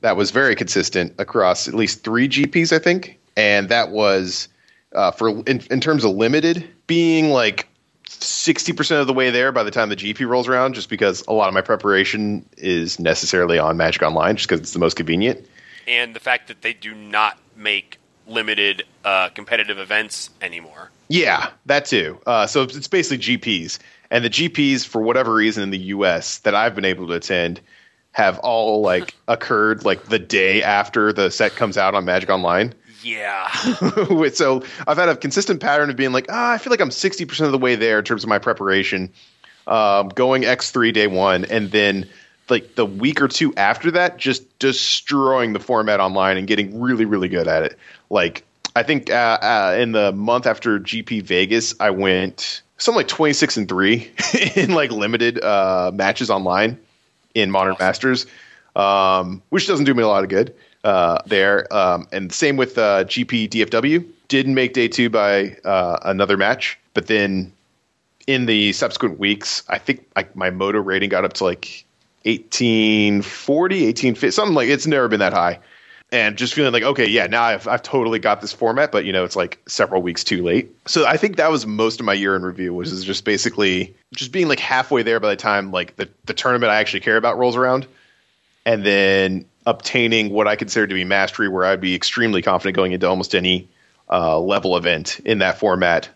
That 0.00 0.16
was 0.16 0.30
very 0.30 0.54
consistent 0.54 1.14
across 1.18 1.66
at 1.66 1.74
least 1.74 2.04
three 2.04 2.28
GPs, 2.28 2.72
I 2.74 2.78
think, 2.78 3.18
and 3.36 3.68
that 3.70 3.90
was 3.90 4.48
uh, 4.94 5.10
for 5.12 5.30
in, 5.30 5.62
in 5.70 5.80
terms 5.80 6.04
of 6.04 6.12
limited 6.12 6.68
being 6.86 7.30
like 7.30 7.68
sixty 8.08 8.72
percent 8.74 9.00
of 9.00 9.06
the 9.06 9.14
way 9.14 9.30
there 9.30 9.50
by 9.50 9.62
the 9.62 9.70
time 9.70 9.88
the 9.88 9.96
GP 9.96 10.28
rolls 10.28 10.46
around. 10.46 10.74
Just 10.74 10.90
because 10.90 11.24
a 11.26 11.32
lot 11.32 11.48
of 11.48 11.54
my 11.54 11.62
preparation 11.62 12.44
is 12.58 12.98
necessarily 12.98 13.58
on 13.58 13.78
Magic 13.78 14.02
Online, 14.02 14.36
just 14.36 14.46
because 14.48 14.60
it's 14.60 14.72
the 14.74 14.78
most 14.78 14.94
convenient. 14.96 15.46
and 15.88 16.14
the 16.14 16.20
fact 16.20 16.48
that 16.48 16.60
they 16.62 16.74
do 16.74 16.94
not 16.94 17.38
make 17.56 17.98
limited 18.26 18.84
uh, 19.04 19.28
competitive 19.30 19.78
events 19.78 20.30
anymore. 20.42 20.90
Yeah, 21.08 21.50
that 21.66 21.84
too. 21.86 22.18
Uh, 22.26 22.46
so 22.46 22.62
it's 22.62 22.88
basically 22.88 23.36
GPs, 23.38 23.78
and 24.14 24.24
the 24.24 24.30
GPs, 24.30 24.86
for 24.86 25.02
whatever 25.02 25.34
reason, 25.34 25.64
in 25.64 25.70
the 25.70 25.78
U.S. 25.78 26.38
that 26.38 26.54
I've 26.54 26.72
been 26.72 26.84
able 26.84 27.08
to 27.08 27.14
attend, 27.14 27.60
have 28.12 28.38
all 28.38 28.80
like 28.80 29.12
occurred 29.28 29.84
like 29.84 30.04
the 30.04 30.20
day 30.20 30.62
after 30.62 31.12
the 31.12 31.32
set 31.32 31.56
comes 31.56 31.76
out 31.76 31.96
on 31.96 32.04
Magic 32.04 32.30
Online. 32.30 32.72
Yeah. 33.02 33.48
So 34.32 34.62
I've 34.86 34.96
had 34.96 35.08
a 35.08 35.16
consistent 35.16 35.60
pattern 35.60 35.90
of 35.90 35.96
being 35.96 36.12
like, 36.12 36.26
ah, 36.28 36.52
I 36.52 36.58
feel 36.58 36.70
like 36.70 36.80
I'm 36.80 36.92
sixty 36.92 37.24
percent 37.24 37.46
of 37.46 37.52
the 37.52 37.58
way 37.58 37.74
there 37.74 37.98
in 37.98 38.04
terms 38.04 38.22
of 38.22 38.28
my 38.28 38.38
preparation, 38.38 39.12
um, 39.66 40.10
going 40.10 40.44
X 40.44 40.70
three 40.70 40.92
day 40.92 41.08
one, 41.08 41.44
and 41.46 41.72
then 41.72 42.08
like 42.48 42.76
the 42.76 42.86
week 42.86 43.20
or 43.20 43.26
two 43.26 43.52
after 43.56 43.90
that, 43.90 44.16
just 44.16 44.58
destroying 44.60 45.54
the 45.54 45.60
format 45.60 45.98
online 45.98 46.36
and 46.36 46.46
getting 46.46 46.80
really, 46.80 47.04
really 47.04 47.28
good 47.28 47.48
at 47.48 47.64
it. 47.64 47.76
Like 48.10 48.44
I 48.76 48.84
think 48.84 49.10
uh, 49.10 49.38
uh, 49.42 49.76
in 49.76 49.90
the 49.90 50.12
month 50.12 50.46
after 50.46 50.78
GP 50.78 51.22
Vegas, 51.24 51.74
I 51.80 51.90
went 51.90 52.62
something 52.78 52.98
like 52.98 53.08
twenty 53.08 53.32
six 53.32 53.56
and 53.56 53.68
three 53.68 54.10
in 54.56 54.74
like 54.74 54.90
limited 54.90 55.42
uh, 55.42 55.90
matches 55.94 56.30
online 56.30 56.78
in 57.34 57.50
Modern 57.50 57.76
Masters, 57.78 58.26
um, 58.76 59.42
which 59.50 59.66
doesn't 59.66 59.84
do 59.84 59.94
me 59.94 60.02
a 60.02 60.08
lot 60.08 60.22
of 60.22 60.30
good 60.30 60.54
uh, 60.84 61.18
there. 61.26 61.72
Um, 61.74 62.06
and 62.12 62.32
same 62.32 62.56
with 62.56 62.78
uh, 62.78 63.04
GP 63.04 63.48
DFW. 63.48 64.06
Didn't 64.28 64.54
make 64.54 64.72
day 64.72 64.88
two 64.88 65.10
by 65.10 65.56
uh, 65.64 65.98
another 66.02 66.36
match, 66.36 66.78
but 66.94 67.06
then 67.08 67.52
in 68.26 68.46
the 68.46 68.72
subsequent 68.72 69.18
weeks, 69.18 69.62
I 69.68 69.78
think 69.78 70.06
like 70.16 70.34
my 70.34 70.50
MODO 70.50 70.80
rating 70.80 71.10
got 71.10 71.24
up 71.24 71.34
to 71.34 71.44
like 71.44 71.84
1840, 72.24 73.74
1850, 73.86 74.30
something 74.30 74.54
like 74.54 74.68
it's 74.68 74.86
never 74.86 75.08
been 75.08 75.20
that 75.20 75.32
high. 75.32 75.58
And 76.14 76.38
just 76.38 76.54
feeling 76.54 76.72
like, 76.72 76.84
okay, 76.84 77.08
yeah, 77.08 77.26
now 77.26 77.42
I've, 77.42 77.66
I've 77.66 77.82
totally 77.82 78.20
got 78.20 78.40
this 78.40 78.52
format, 78.52 78.92
but 78.92 79.04
you 79.04 79.12
know, 79.12 79.24
it's 79.24 79.34
like 79.34 79.58
several 79.66 80.00
weeks 80.00 80.22
too 80.22 80.44
late. 80.44 80.72
So 80.86 81.04
I 81.04 81.16
think 81.16 81.38
that 81.38 81.50
was 81.50 81.66
most 81.66 81.98
of 81.98 82.06
my 82.06 82.12
year 82.12 82.36
in 82.36 82.42
review, 82.42 82.72
which 82.72 82.86
is 82.86 83.02
just 83.02 83.24
basically 83.24 83.96
just 84.14 84.30
being 84.30 84.46
like 84.46 84.60
halfway 84.60 85.02
there 85.02 85.18
by 85.18 85.30
the 85.30 85.36
time 85.36 85.72
like 85.72 85.96
the, 85.96 86.08
the 86.26 86.32
tournament 86.32 86.70
I 86.70 86.76
actually 86.76 87.00
care 87.00 87.16
about 87.16 87.36
rolls 87.36 87.56
around. 87.56 87.88
And 88.64 88.86
then 88.86 89.44
obtaining 89.66 90.30
what 90.30 90.46
I 90.46 90.54
consider 90.54 90.86
to 90.86 90.94
be 90.94 91.02
mastery, 91.02 91.48
where 91.48 91.64
I'd 91.64 91.80
be 91.80 91.96
extremely 91.96 92.42
confident 92.42 92.76
going 92.76 92.92
into 92.92 93.08
almost 93.08 93.34
any 93.34 93.68
uh, 94.08 94.38
level 94.38 94.76
event 94.76 95.18
in 95.24 95.38
that 95.38 95.58
format 95.58 96.08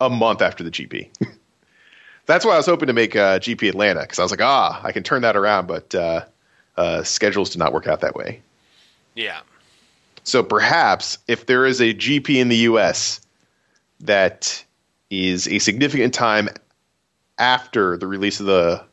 a 0.00 0.10
month 0.10 0.42
after 0.42 0.64
the 0.64 0.72
GP. 0.72 1.08
That's 2.26 2.44
why 2.44 2.54
I 2.54 2.56
was 2.56 2.66
hoping 2.66 2.88
to 2.88 2.92
make 2.92 3.14
uh, 3.14 3.38
GP 3.38 3.68
Atlanta 3.68 4.00
because 4.00 4.18
I 4.18 4.22
was 4.22 4.32
like, 4.32 4.42
ah, 4.42 4.80
I 4.82 4.90
can 4.90 5.04
turn 5.04 5.22
that 5.22 5.36
around, 5.36 5.68
but 5.68 5.94
uh, 5.94 6.24
uh, 6.76 7.04
schedules 7.04 7.50
did 7.50 7.60
not 7.60 7.72
work 7.72 7.86
out 7.86 8.00
that 8.00 8.16
way. 8.16 8.42
Yeah. 9.16 9.40
So 10.22 10.42
perhaps 10.44 11.18
if 11.26 11.46
there 11.46 11.66
is 11.66 11.80
a 11.80 11.94
GP 11.94 12.36
in 12.36 12.48
the 12.48 12.56
US 12.56 13.20
that 14.00 14.64
is 15.10 15.48
a 15.48 15.58
significant 15.58 16.14
time 16.14 16.48
after 17.38 17.96
the 17.96 18.06
release 18.06 18.40
of 18.40 18.46
the 18.46 18.84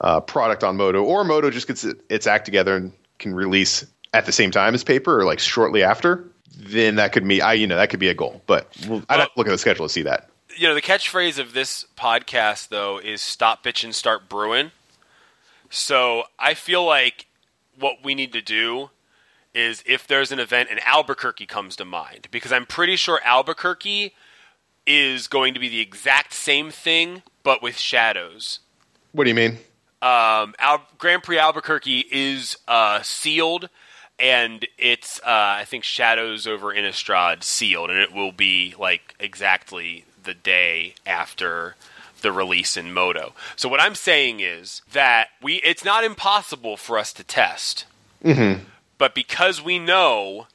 uh, 0.00 0.20
product 0.20 0.64
on 0.64 0.76
MODO, 0.76 1.02
or 1.02 1.24
MODO 1.24 1.50
just 1.50 1.66
gets 1.66 1.84
it, 1.84 2.00
its 2.08 2.26
act 2.26 2.44
together 2.44 2.76
and 2.76 2.92
can 3.18 3.34
release 3.34 3.86
at 4.12 4.26
the 4.26 4.32
same 4.32 4.50
time 4.50 4.74
as 4.74 4.84
paper 4.84 5.20
or 5.20 5.24
like 5.24 5.38
shortly 5.38 5.82
after, 5.82 6.24
then 6.56 6.96
that 6.96 7.12
could 7.12 7.26
be 7.26 7.42
I 7.42 7.54
you 7.54 7.66
know 7.66 7.76
that 7.76 7.90
could 7.90 8.00
be 8.00 8.08
a 8.08 8.14
goal. 8.14 8.40
But 8.46 8.68
we'll, 8.88 9.02
I'd 9.08 9.20
have 9.20 9.32
to 9.32 9.38
look 9.38 9.46
at 9.46 9.50
the 9.50 9.58
schedule 9.58 9.86
to 9.86 9.92
see 9.92 10.02
that. 10.02 10.28
You 10.56 10.68
know, 10.68 10.74
the 10.74 10.82
catchphrase 10.82 11.38
of 11.38 11.52
this 11.52 11.84
podcast, 11.98 12.68
though, 12.68 12.98
is 12.98 13.20
stop 13.20 13.62
bitching, 13.62 13.92
start 13.92 14.28
brewing. 14.28 14.70
So 15.68 16.24
I 16.38 16.54
feel 16.54 16.84
like 16.84 17.26
what 17.78 18.04
we 18.04 18.14
need 18.14 18.32
to 18.32 18.40
do 18.40 18.90
is 19.56 19.82
if 19.86 20.06
there's 20.06 20.30
an 20.30 20.38
event 20.38 20.68
and 20.70 20.78
Albuquerque 20.84 21.46
comes 21.46 21.76
to 21.76 21.84
mind 21.84 22.28
because 22.30 22.52
I'm 22.52 22.66
pretty 22.66 22.96
sure 22.96 23.20
Albuquerque 23.24 24.14
is 24.86 25.26
going 25.26 25.54
to 25.54 25.60
be 25.60 25.68
the 25.68 25.80
exact 25.80 26.34
same 26.34 26.70
thing 26.70 27.22
but 27.42 27.62
with 27.62 27.78
shadows. 27.78 28.60
What 29.12 29.24
do 29.24 29.30
you 29.30 29.34
mean? 29.34 29.58
Um, 30.02 30.54
Al- 30.58 30.86
Grand 30.98 31.22
Prix 31.22 31.38
Albuquerque 31.38 32.04
is 32.12 32.56
uh, 32.68 33.00
sealed, 33.02 33.70
and 34.18 34.66
it's 34.76 35.18
uh, 35.20 35.24
I 35.26 35.64
think 35.64 35.84
Shadows 35.84 36.46
over 36.46 36.66
Innistrad 36.74 37.42
sealed, 37.42 37.88
and 37.90 37.98
it 37.98 38.12
will 38.12 38.32
be 38.32 38.74
like 38.78 39.14
exactly 39.18 40.04
the 40.22 40.34
day 40.34 40.94
after 41.06 41.76
the 42.20 42.30
release 42.30 42.76
in 42.76 42.92
MODO. 42.92 43.32
So 43.56 43.68
what 43.68 43.80
I'm 43.80 43.94
saying 43.94 44.40
is 44.40 44.82
that 44.92 45.28
we 45.40 45.56
it's 45.56 45.84
not 45.84 46.04
impossible 46.04 46.76
for 46.76 46.98
us 46.98 47.12
to 47.14 47.24
test, 47.24 47.86
but 48.98 49.14
because 49.14 49.62
we 49.62 49.78
know 49.78 50.46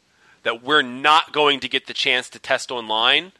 that 0.43 0.63
we're 0.63 0.81
not 0.81 1.31
going 1.31 1.59
to 1.59 1.69
get 1.69 1.87
the 1.87 1.93
chance 1.93 2.29
to 2.29 2.39
test 2.39 2.71
online, 2.71 3.31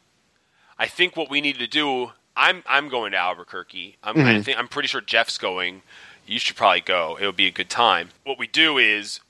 I 0.78 0.86
think 0.86 1.16
what 1.16 1.30
we 1.30 1.40
need 1.40 1.58
to 1.58 1.66
do. 1.66 2.12
I'm 2.36 2.62
I'm 2.66 2.88
going 2.88 3.12
to 3.12 3.18
Albuquerque. 3.18 3.96
I'm 4.02 4.16
I 4.16 4.20
mm-hmm. 4.20 4.42
think 4.42 4.58
I'm 4.58 4.68
pretty 4.68 4.88
sure 4.88 5.00
Jeff's 5.00 5.38
going. 5.38 5.82
You 6.26 6.38
should 6.38 6.56
probably 6.56 6.80
go. 6.80 7.18
It 7.20 7.26
would 7.26 7.36
be 7.36 7.46
a 7.46 7.52
good 7.52 7.68
time. 7.68 8.10
What 8.24 8.38
we 8.38 8.46
do 8.46 8.78
is 8.78 9.20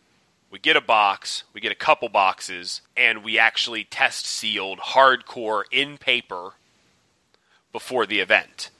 we 0.50 0.58
get 0.58 0.76
a 0.76 0.80
box, 0.80 1.44
we 1.54 1.60
get 1.60 1.72
a 1.72 1.76
couple 1.76 2.08
boxes, 2.08 2.82
and 2.96 3.24
we 3.24 3.38
actually 3.38 3.84
test 3.84 4.26
sealed 4.26 4.78
hardcore 4.78 5.64
in 5.72 5.96
paper 5.96 6.52
before 7.72 8.06
the 8.06 8.20
event. 8.20 8.70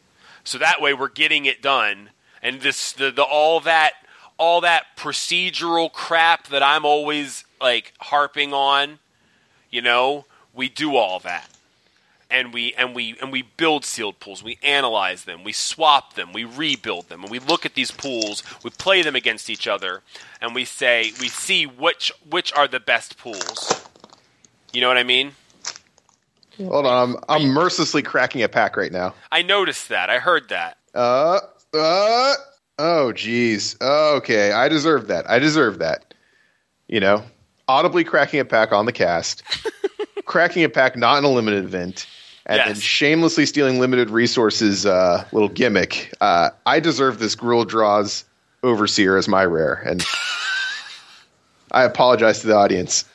So 0.45 0.59
that 0.59 0.81
way 0.81 0.93
we're 0.93 1.09
getting 1.09 1.47
it 1.47 1.63
done 1.63 2.11
and 2.43 2.61
this 2.61 2.93
the, 2.93 3.11
the 3.11 3.23
all 3.23 3.61
that 3.61 3.93
all 4.43 4.61
that 4.61 4.97
procedural 4.97 5.91
crap 5.93 6.49
that 6.49 6.65
I'm 6.65 6.85
always 6.85 7.45
like 7.61 7.93
harping 8.01 8.53
on, 8.53 8.99
you 9.71 9.81
know, 9.81 10.25
we 10.53 10.69
do 10.69 10.97
all 10.97 11.21
that. 11.21 11.49
And 12.29 12.53
we 12.53 12.75
and 12.75 12.93
we 12.93 13.17
and 13.21 13.31
we 13.31 13.43
build 13.43 13.85
sealed 13.85 14.19
pools. 14.19 14.43
We 14.43 14.59
analyze 14.65 15.27
them. 15.27 15.45
We 15.45 15.53
swap 15.53 16.15
them. 16.15 16.33
We 16.33 16.43
rebuild 16.43 17.09
them. 17.09 17.23
And 17.23 17.31
we 17.31 17.39
look 17.39 17.65
at 17.65 17.75
these 17.75 17.93
pools. 17.93 18.43
We 18.65 18.71
play 18.71 19.03
them 19.03 19.15
against 19.15 19.49
each 19.49 19.69
other, 19.69 20.03
and 20.41 20.57
we 20.57 20.65
say 20.65 21.13
we 21.21 21.29
see 21.29 21.67
which 21.67 22.11
which 22.29 22.53
are 22.55 22.67
the 22.67 22.81
best 22.81 23.19
pools. 23.19 23.87
You 24.73 24.81
know 24.81 24.89
what 24.89 24.97
I 24.97 25.05
mean? 25.05 25.33
Hold 26.57 26.87
on, 26.87 27.11
I'm 27.11 27.25
I'm 27.29 27.49
mercilessly 27.49 28.03
cracking 28.03 28.43
a 28.43 28.49
pack 28.49 28.77
right 28.77 28.93
now. 28.93 29.15
I 29.31 29.43
noticed 29.43 29.91
that. 29.91 30.11
I 30.11 30.19
heard 30.19 30.49
that. 30.49 30.79
Uh, 30.95 31.39
uh, 31.75 32.35
oh, 32.83 33.13
jeez. 33.15 33.81
Okay, 33.81 34.53
I 34.53 34.69
deserve 34.69 35.07
that. 35.09 35.29
I 35.31 35.39
deserve 35.39 35.79
that. 35.79 36.15
You 36.89 37.01
know, 37.01 37.23
audibly 37.69 38.05
cracking 38.05 38.41
a 38.41 38.45
pack 38.45 38.73
on 38.73 38.87
the 38.87 38.93
cast, 38.93 39.43
cracking 40.25 40.65
a 40.65 40.69
pack 40.69 40.97
not 40.97 41.19
in 41.19 41.25
a 41.25 41.31
limited 41.31 41.65
event, 41.65 42.07
and 42.47 42.59
then 42.59 42.75
shamelessly 42.75 43.47
stealing 43.47 43.79
limited 43.81 44.11
resources. 44.11 44.85
Uh, 44.85 45.25
little 45.33 45.49
gimmick. 45.49 46.13
Uh, 46.21 46.51
I 46.67 46.81
deserve 46.81 47.19
this 47.19 47.35
Guul 47.37 47.65
Draz 47.65 48.25
Overseer 48.63 49.17
as 49.17 49.27
my 49.29 49.45
rare, 49.45 49.75
and 49.75 50.05
I 51.73 51.85
apologize 51.85 52.41
to 52.41 52.47
the 52.49 52.57
audience. 52.57 53.05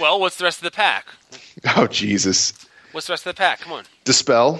Well, 0.00 0.18
what's 0.20 0.38
the 0.38 0.44
rest 0.44 0.58
of 0.58 0.64
the 0.64 0.70
pack? 0.70 1.04
oh, 1.76 1.86
Jesus. 1.86 2.54
What's 2.92 3.08
the 3.08 3.12
rest 3.12 3.26
of 3.26 3.34
the 3.36 3.38
pack? 3.38 3.60
Come 3.60 3.72
on. 3.74 3.84
Dispel, 4.04 4.58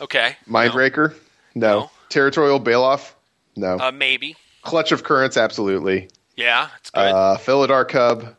Okay. 0.00 0.36
Mind 0.46 0.74
Raker, 0.74 1.14
no. 1.54 1.80
No. 1.80 1.90
Territorial 2.08 2.58
Baloth, 2.58 3.12
no. 3.60 3.76
No. 3.76 3.84
Uh, 3.84 3.92
maybe. 3.92 4.36
Clutch 4.62 4.92
of 4.92 5.04
Currents, 5.04 5.36
absolutely. 5.36 6.08
Yeah, 6.36 6.68
it's 6.80 6.90
good. 6.90 7.00
Uh, 7.00 7.36
Felidar 7.38 7.86
Cub, 7.88 8.34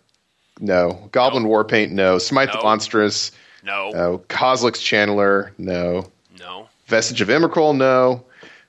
no. 0.60 1.10
Goblin 1.12 1.46
Warpaint, 1.46 1.92
no. 1.92 2.18
Smite 2.18 2.52
the 2.52 2.60
Monstrous, 2.60 3.32
no. 3.64 3.90
no. 3.92 4.18
Kozilek's 4.30 4.80
Channeler, 4.82 5.52
no. 5.58 6.10
No. 6.40 6.68
Vestige 6.88 7.22
of 7.22 7.28
Emrakul, 7.30 7.76
no. 7.76 8.24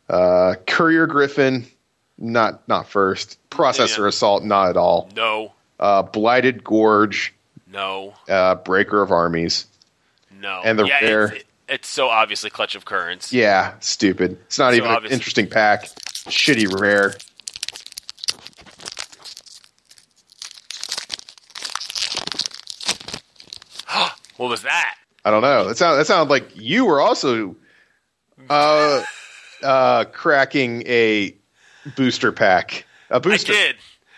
Uh, 0.09 0.55
Courier 0.67 1.07
Griffin, 1.07 1.67
not 2.19 2.67
not 2.69 2.89
first. 2.89 3.39
Processor 3.51 4.01
Yeah. 4.01 4.09
Assault, 4.09 4.45
not 4.45 4.69
at 4.71 4.77
all. 4.77 5.09
No. 5.17 5.53
Uh, 5.81 6.03
Blighted 6.03 6.63
Gorge, 6.63 7.35
No. 7.71 8.15
uh, 8.29 8.55
Breaker 8.57 9.03
of 9.03 9.11
Armies. 9.11 9.67
No. 10.41 10.61
And 10.65 10.79
the 10.79 10.85
yeah, 10.87 11.01
rare- 11.05 11.33
It's, 11.35 11.45
it's 11.69 11.89
so 11.89 12.09
obviously 12.09 12.51
Clutch 12.51 12.75
of 12.75 12.85
Currents. 12.85 13.33
Yeah, 13.33 13.75
stupid. 13.81 14.33
It's 14.47 14.59
not 14.59 14.71
So 14.73 14.77
even 14.77 14.91
an 14.91 15.07
interesting 15.07 15.49
pack. 15.49 15.89
Shitty 16.29 16.81
rare. 16.81 17.15
What 24.37 24.49
was 24.49 24.63
that? 24.63 24.97
I 25.25 25.31
don't 25.31 25.43
know. 25.43 25.69
That 25.69 25.77
sound 25.77 26.01
that 26.01 26.07
sounded 26.07 26.31
like 26.31 26.51
you 26.57 26.85
were 26.87 27.01
also 27.01 27.55
uh 28.51 29.03
uh 29.63 30.05
cracking 30.07 30.83
a 30.87 31.37
booster 31.97 32.33
pack. 32.33 32.85
A 33.11 33.21
booster. 33.21 33.53
I 33.53 33.57
did. 33.57 33.77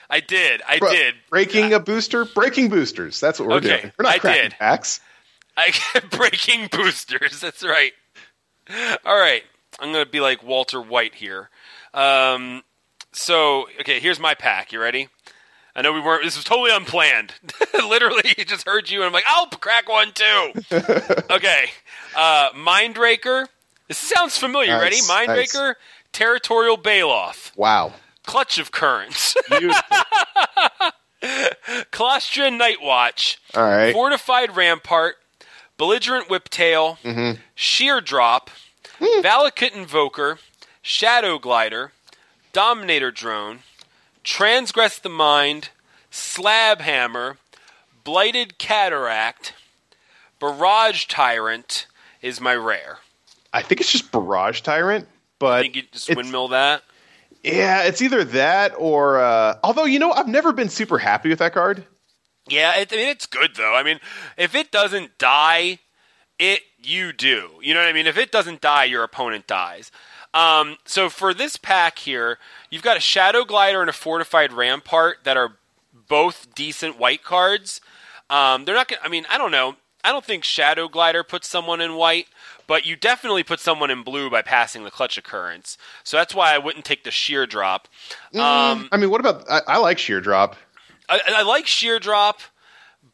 I 0.08 0.20
did. 0.20 0.62
I 0.68 0.78
Bro- 0.78 0.92
did. 0.92 1.14
Breaking 1.28 1.74
a 1.74 1.80
booster? 1.80 2.24
Breaking 2.24 2.68
boosters. 2.68 3.20
That's 3.20 3.38
what 3.38 3.48
we're 3.48 3.56
Okay, 3.56 3.80
doing. 3.80 3.92
We're 3.98 4.04
not 4.04 4.14
I 4.14 4.18
cracking 4.18 4.42
did. 4.44 4.52
packs. 4.52 5.00
I 5.56 5.72
breaking 6.10 6.68
boosters. 6.70 7.40
That's 7.40 7.64
right. 7.64 7.92
All 9.04 9.18
right. 9.18 9.42
I'm 9.80 9.92
going 9.92 10.04
to 10.04 10.10
be 10.10 10.20
like 10.20 10.42
Walter 10.44 10.80
White 10.80 11.14
here. 11.14 11.50
Um, 11.94 12.62
so, 13.12 13.68
okay, 13.80 14.00
here's 14.00 14.18
my 14.20 14.34
pack. 14.34 14.72
You 14.72 14.80
ready? 14.80 15.08
I 15.76 15.82
know 15.82 15.92
we 15.92 16.00
weren't. 16.00 16.22
This 16.24 16.36
was 16.36 16.44
totally 16.44 16.70
unplanned. 16.70 17.32
Literally, 17.74 18.34
he 18.36 18.44
just 18.44 18.66
heard 18.66 18.90
you, 18.90 18.98
and 19.00 19.06
I'm 19.06 19.12
like, 19.12 19.24
I'll 19.28 19.46
crack 19.46 19.88
one 19.88 20.12
too. 20.12 20.52
okay, 21.30 21.66
uh, 22.16 22.50
Mind 22.54 22.96
Raker. 22.98 23.48
This 23.88 23.98
sounds 23.98 24.38
familiar. 24.38 24.78
Ready? 24.78 24.96
Nice, 24.96 25.08
Mind 25.08 25.30
Raker, 25.30 25.76
Territorial 26.12 26.76
Baloth, 26.78 27.50
Wow. 27.56 27.92
Clutch 28.24 28.58
of 28.58 28.70
Currents. 28.72 29.36
Kalastria 31.22 32.50
Nightwatch, 32.50 33.36
All 33.54 33.62
right. 33.62 33.92
Fortified 33.92 34.56
Rampart, 34.56 35.16
Belligerent 35.76 36.28
Whiptail, 36.28 36.98
Mm-hmm. 37.02 37.40
Sheer 37.54 38.00
Drop, 38.00 38.50
Hmm. 39.00 39.20
Valakut 39.26 39.74
Invoker, 39.74 40.38
Shadow 40.86 41.38
Glider, 41.38 41.92
Dominator 42.52 43.10
Drone, 43.10 43.60
Transgress 44.22 44.98
the 44.98 45.08
Mind, 45.08 45.70
Slab 46.10 46.82
Hammer, 46.82 47.38
Blighted 48.04 48.58
Cataract, 48.58 49.54
Barrage 50.38 51.06
Tyrant 51.06 51.86
is 52.20 52.38
my 52.38 52.54
rare. 52.54 52.98
I 53.50 53.62
think 53.62 53.80
it's 53.80 53.90
just 53.90 54.12
Barrage 54.12 54.60
Tyrant, 54.60 55.08
but 55.38 55.54
I 55.54 55.62
think 55.62 55.76
you 55.76 55.82
just 55.90 56.14
windmill 56.14 56.48
that. 56.48 56.82
yeah, 57.42 57.84
it's 57.84 58.02
either 58.02 58.22
that 58.22 58.74
or 58.76 59.20
uh 59.20 59.56
although 59.64 59.84
you 59.86 59.98
know 59.98 60.12
I've 60.12 60.28
never 60.28 60.52
been 60.52 60.68
super 60.68 60.98
happy 60.98 61.30
with 61.30 61.38
that 61.38 61.54
card. 61.54 61.86
Yeah, 62.46 62.76
it, 62.76 62.92
I 62.92 62.96
mean 62.96 63.08
it's 63.08 63.24
good 63.24 63.56
though. 63.56 63.74
I 63.74 63.82
mean, 63.82 64.00
if 64.36 64.54
it 64.54 64.70
doesn't 64.70 65.16
die, 65.16 65.78
it 66.38 66.60
you 66.82 67.14
do. 67.14 67.52
You 67.62 67.72
know 67.72 67.80
what 67.80 67.88
I 67.88 67.94
mean? 67.94 68.06
If 68.06 68.18
it 68.18 68.30
doesn't 68.30 68.60
die, 68.60 68.84
your 68.84 69.02
opponent 69.02 69.46
dies. 69.46 69.90
Um, 70.34 70.76
so 70.84 71.08
for 71.08 71.32
this 71.32 71.56
pack 71.56 72.00
here, 72.00 72.38
you've 72.70 72.82
got 72.82 72.96
a 72.96 73.00
Shadow 73.00 73.44
Glider 73.44 73.80
and 73.80 73.88
a 73.88 73.94
Fortified 73.94 74.52
Rampart 74.52 75.18
that 75.24 75.36
are 75.36 75.56
both 76.08 76.54
decent 76.54 76.98
white 76.98 77.22
cards. 77.22 77.80
Um, 78.28 78.64
they're 78.64 78.74
not. 78.74 78.88
Gonna, 78.88 79.00
I 79.02 79.08
mean, 79.08 79.24
I 79.30 79.38
don't 79.38 79.52
know. 79.52 79.76
I 80.02 80.12
don't 80.12 80.24
think 80.24 80.44
Shadow 80.44 80.88
Glider 80.88 81.22
puts 81.22 81.48
someone 81.48 81.80
in 81.80 81.94
white, 81.94 82.26
but 82.66 82.84
you 82.84 82.96
definitely 82.96 83.42
put 83.42 83.60
someone 83.60 83.90
in 83.90 84.02
blue 84.02 84.28
by 84.28 84.42
passing 84.42 84.84
the 84.84 84.90
Clutch 84.90 85.16
of 85.16 85.24
Currents. 85.24 85.78
So 86.02 86.18
that's 86.18 86.34
why 86.34 86.54
I 86.54 86.58
wouldn't 86.58 86.84
take 86.84 87.04
the 87.04 87.10
Sheer 87.10 87.46
Drop. 87.46 87.88
Um, 88.34 88.88
I 88.92 88.98
mean, 88.98 89.08
what 89.08 89.20
about 89.20 89.48
I, 89.48 89.60
I 89.66 89.78
like 89.78 89.98
Sheer 89.98 90.20
Drop. 90.20 90.56
I, 91.08 91.20
I 91.28 91.42
like 91.42 91.66
sheer 91.66 91.98
drop, 91.98 92.40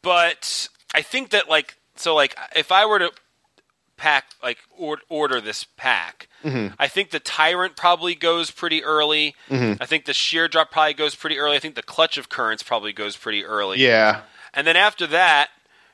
but 0.01 0.69
I 0.93 1.01
think 1.01 1.31
that 1.31 1.49
like 1.49 1.77
so 1.95 2.15
like 2.15 2.37
if 2.55 2.71
I 2.71 2.85
were 2.85 2.99
to 2.99 3.11
pack 4.01 4.25
like 4.43 4.57
or, 4.77 4.97
order 5.09 5.39
this 5.39 5.65
pack, 5.77 6.27
Mm-hmm. 6.43 6.73
I 6.79 6.87
think 6.87 7.11
the 7.11 7.19
tyrant 7.19 7.75
probably 7.75 8.15
goes 8.15 8.51
pretty 8.51 8.83
early. 8.83 9.35
I 9.79 9.85
think 9.85 10.05
the 10.05 10.13
sheer 10.13 10.47
drop 10.47 10.71
probably 10.71 10.93
goes 10.93 11.15
pretty 11.15 11.37
early. 11.37 11.55
I 11.55 11.59
think 11.59 11.75
the 11.75 11.83
clutch 11.83 12.17
of 12.17 12.29
currents 12.29 12.63
probably 12.63 12.93
goes 12.93 13.15
pretty 13.15 13.45
early. 13.45 13.79
Yeah. 13.79 14.21
And 14.53 14.65
then 14.65 14.75
after 14.75 15.05
that, 15.07 15.49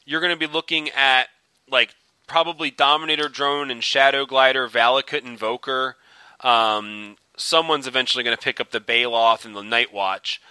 you're 0.05 0.22
going 0.22 0.34
to 0.34 0.39
be 0.39 0.51
looking 0.51 0.89
at 0.91 1.28
like 1.70 1.95
probably 2.28 2.72
Dominator 2.72 3.30
Drone 3.30 3.70
and 3.70 3.84
Shadow 3.84 4.26
Glider, 4.26 4.68
Valakut 4.70 5.26
Invoker. 5.26 5.95
Um, 6.41 7.18
someone's 7.36 7.88
eventually 7.88 8.24
going 8.24 8.38
to 8.38 8.41
pick 8.41 8.60
up 8.60 8.72
the 8.72 8.80
Baloth 8.80 9.45
and 9.45 9.55
the 9.55 9.64
Night 9.64 9.93
Watch. 9.93 10.41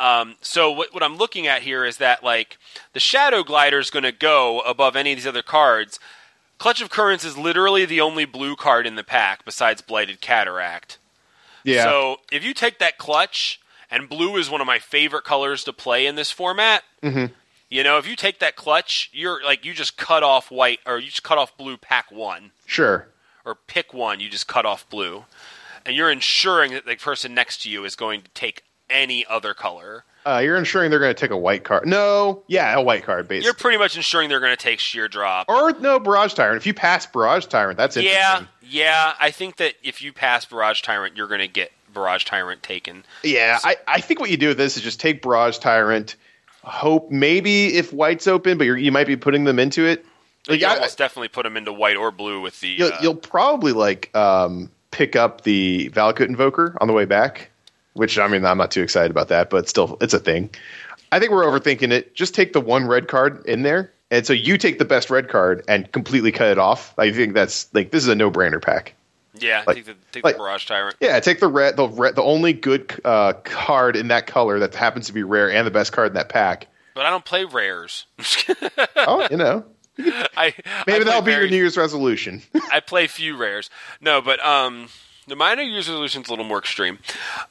Um, 0.00 0.36
so 0.40 0.72
what, 0.72 0.92
what 0.94 1.02
I'm 1.02 1.16
looking 1.16 1.46
at 1.46 1.62
here 1.62 1.84
is 1.84 1.98
that 1.98 2.24
like 2.24 2.58
the 2.92 3.00
Shadow 3.00 3.42
Glider 3.42 3.78
is 3.78 3.90
going 3.90 4.02
to 4.02 4.12
go 4.12 4.60
above 4.60 4.96
any 4.96 5.12
of 5.12 5.18
these 5.18 5.26
other 5.26 5.42
cards. 5.42 6.00
Clutch 6.62 6.80
of 6.80 6.90
Currents 6.90 7.24
is 7.24 7.36
literally 7.36 7.84
the 7.84 8.00
only 8.00 8.24
blue 8.24 8.54
card 8.54 8.86
in 8.86 8.94
the 8.94 9.02
pack 9.02 9.44
besides 9.44 9.82
Blighted 9.82 10.20
Cataract. 10.20 10.98
Yeah. 11.64 11.82
So 11.82 12.18
if 12.30 12.44
you 12.44 12.54
take 12.54 12.78
that 12.78 12.98
clutch 12.98 13.60
and 13.90 14.08
blue 14.08 14.36
is 14.36 14.48
one 14.48 14.60
of 14.60 14.66
my 14.68 14.78
favorite 14.78 15.24
colors 15.24 15.64
to 15.64 15.72
play 15.72 16.06
in 16.06 16.14
this 16.14 16.30
format. 16.30 16.84
Mm-hmm. 17.02 17.32
You 17.68 17.82
know, 17.82 17.98
if 17.98 18.06
you 18.06 18.14
take 18.14 18.38
that 18.38 18.54
clutch, 18.54 19.10
you're 19.12 19.42
like 19.44 19.64
you 19.64 19.74
just 19.74 19.96
cut 19.96 20.22
off 20.22 20.52
white 20.52 20.78
or 20.86 21.00
you 21.00 21.08
just 21.08 21.24
cut 21.24 21.36
off 21.36 21.56
blue 21.56 21.76
pack 21.76 22.12
one 22.12 22.52
Sure. 22.64 23.08
or 23.44 23.56
pick 23.56 23.92
one, 23.92 24.20
you 24.20 24.28
just 24.28 24.46
cut 24.46 24.64
off 24.64 24.88
blue, 24.88 25.24
and 25.84 25.96
you're 25.96 26.12
ensuring 26.12 26.70
that 26.74 26.86
the 26.86 26.94
person 26.94 27.34
next 27.34 27.64
to 27.64 27.70
you 27.70 27.84
is 27.84 27.96
going 27.96 28.22
to 28.22 28.28
take 28.34 28.62
any 28.88 29.26
other 29.26 29.52
color. 29.52 30.04
Uh, 30.24 30.38
you're 30.44 30.56
ensuring 30.56 30.90
they're 30.90 31.00
going 31.00 31.14
to 31.14 31.20
take 31.20 31.30
a 31.30 31.36
white 31.36 31.64
card. 31.64 31.86
No, 31.86 32.42
yeah, 32.46 32.74
a 32.74 32.82
white 32.82 33.02
card, 33.04 33.26
Basically, 33.28 33.44
You're 33.46 33.54
pretty 33.54 33.78
much 33.78 33.96
ensuring 33.96 34.28
they're 34.28 34.40
going 34.40 34.56
to 34.56 34.62
take 34.62 34.78
sheer 34.78 35.08
drop. 35.08 35.48
or 35.48 35.72
no, 35.80 35.98
Barrage 35.98 36.34
Tyrant. 36.34 36.56
If 36.56 36.66
you 36.66 36.74
pass 36.74 37.06
Barrage 37.06 37.46
Tyrant, 37.46 37.76
that's 37.76 37.96
interesting. 37.96 38.20
Yeah, 38.20 38.44
yeah. 38.62 39.14
I 39.20 39.30
think 39.32 39.56
that 39.56 39.74
if 39.82 40.00
you 40.02 40.12
pass 40.12 40.44
Barrage 40.44 40.82
Tyrant, 40.82 41.16
you're 41.16 41.26
going 41.28 41.40
to 41.40 41.48
get 41.48 41.72
Barrage 41.92 42.24
Tyrant 42.24 42.62
taken. 42.62 43.04
Yeah, 43.22 43.58
I, 43.64 43.76
I 43.88 44.00
think 44.00 44.20
what 44.20 44.30
you 44.30 44.36
do 44.36 44.48
with 44.48 44.58
this 44.58 44.76
is 44.76 44.82
just 44.82 45.00
take 45.00 45.22
Barrage 45.22 45.58
Tyrant, 45.58 46.16
hope 46.62 47.10
maybe 47.10 47.74
if 47.76 47.92
white's 47.92 48.26
open, 48.26 48.58
but 48.58 48.64
you're, 48.64 48.78
you 48.78 48.92
might 48.92 49.06
be 49.06 49.16
putting 49.16 49.44
them 49.44 49.58
into 49.58 49.84
it. 49.86 50.04
Like, 50.48 50.60
you 50.60 50.66
I- 50.66 50.74
almost 50.74 50.98
definitely 50.98 51.28
put 51.28 51.44
them 51.44 51.56
into 51.56 51.72
white 51.72 51.96
or 51.96 52.10
blue 52.10 52.40
with 52.40 52.58
the. 52.60 52.68
you'll, 52.68 52.92
uh, 52.92 52.98
you'll 53.00 53.14
probably 53.14 53.72
like 53.72 54.14
um, 54.16 54.70
pick 54.90 55.14
up 55.16 55.42
the 55.42 55.88
Valakut 55.90 56.26
Invoker 56.28 56.76
on 56.80 56.88
the 56.88 56.92
way 56.94 57.04
back, 57.04 57.50
which 57.94 58.18
I 58.18 58.26
mean 58.28 58.44
I'm 58.44 58.58
not 58.58 58.70
too 58.70 58.82
excited 58.82 59.10
about 59.10 59.28
that, 59.28 59.50
but 59.50 59.68
still 59.68 59.96
it's 60.00 60.14
a 60.14 60.18
thing. 60.18 60.50
I 61.10 61.18
think 61.18 61.30
we're 61.30 61.44
overthinking 61.44 61.90
it. 61.92 62.14
Just 62.14 62.34
take 62.34 62.52
the 62.52 62.60
one 62.60 62.86
red 62.86 63.08
card 63.08 63.44
in 63.46 63.62
there, 63.62 63.92
and 64.10 64.26
so 64.26 64.32
you 64.32 64.56
take 64.58 64.78
the 64.78 64.84
best 64.84 65.10
red 65.10 65.28
card 65.28 65.62
and 65.68 65.90
completely 65.92 66.32
cut 66.32 66.48
it 66.48 66.58
off. 66.58 66.94
I 66.98 67.12
think 67.12 67.34
that's 67.34 67.72
like 67.74 67.90
this 67.90 68.02
is 68.02 68.08
a 68.08 68.14
no 68.14 68.30
brainer 68.30 68.62
pack. 68.62 68.94
yeah, 69.38 69.62
like- 69.66 69.76
take 69.76 69.84
the 69.86 69.94
take 70.12 70.24
like- 70.24 70.34
the 70.36 70.38
Barrage 70.38 70.66
Tyrant. 70.66 70.96
Yeah, 71.00 71.18
take 71.20 71.40
the 71.40 71.48
red, 71.48 71.76
the 71.76 71.88
red, 71.88 72.14
the 72.16 72.22
only 72.22 72.52
good 72.54 72.98
uh, 73.04 73.34
card 73.44 73.96
in 73.96 74.08
that 74.08 74.26
color 74.26 74.58
that 74.58 74.74
happens 74.74 75.06
to 75.08 75.12
be 75.12 75.22
rare, 75.22 75.50
and 75.50 75.66
the 75.66 75.70
best 75.70 75.92
card 75.92 76.08
in 76.08 76.14
that 76.14 76.28
pack. 76.30 76.66
But 76.94 77.06
I 77.06 77.10
don't 77.10 77.24
play 77.24 77.44
rares. 77.44 78.06
Oh, 78.96 79.26
you 79.30 79.36
know, 79.36 79.64
I 79.98 80.28
I 80.36 80.54
maybe 80.86 80.98
play 81.00 81.04
that'll 81.04 81.22
be 81.22 81.32
very- 81.32 81.42
your 81.44 81.50
New 81.50 81.56
Year's 81.56 81.76
resolution. 81.76 82.40
I 82.72 82.80
play 82.80 83.06
few 83.06 83.36
rares. 83.36 83.68
No, 84.00 84.20
but 84.22 84.38
um, 84.44 84.88
the 85.26 85.36
minor 85.36 85.62
user 85.62 85.72
Year's 85.72 85.88
resolution's 85.88 86.28
a 86.28 86.30
little 86.30 86.44
more 86.44 86.58
extreme. 86.58 86.98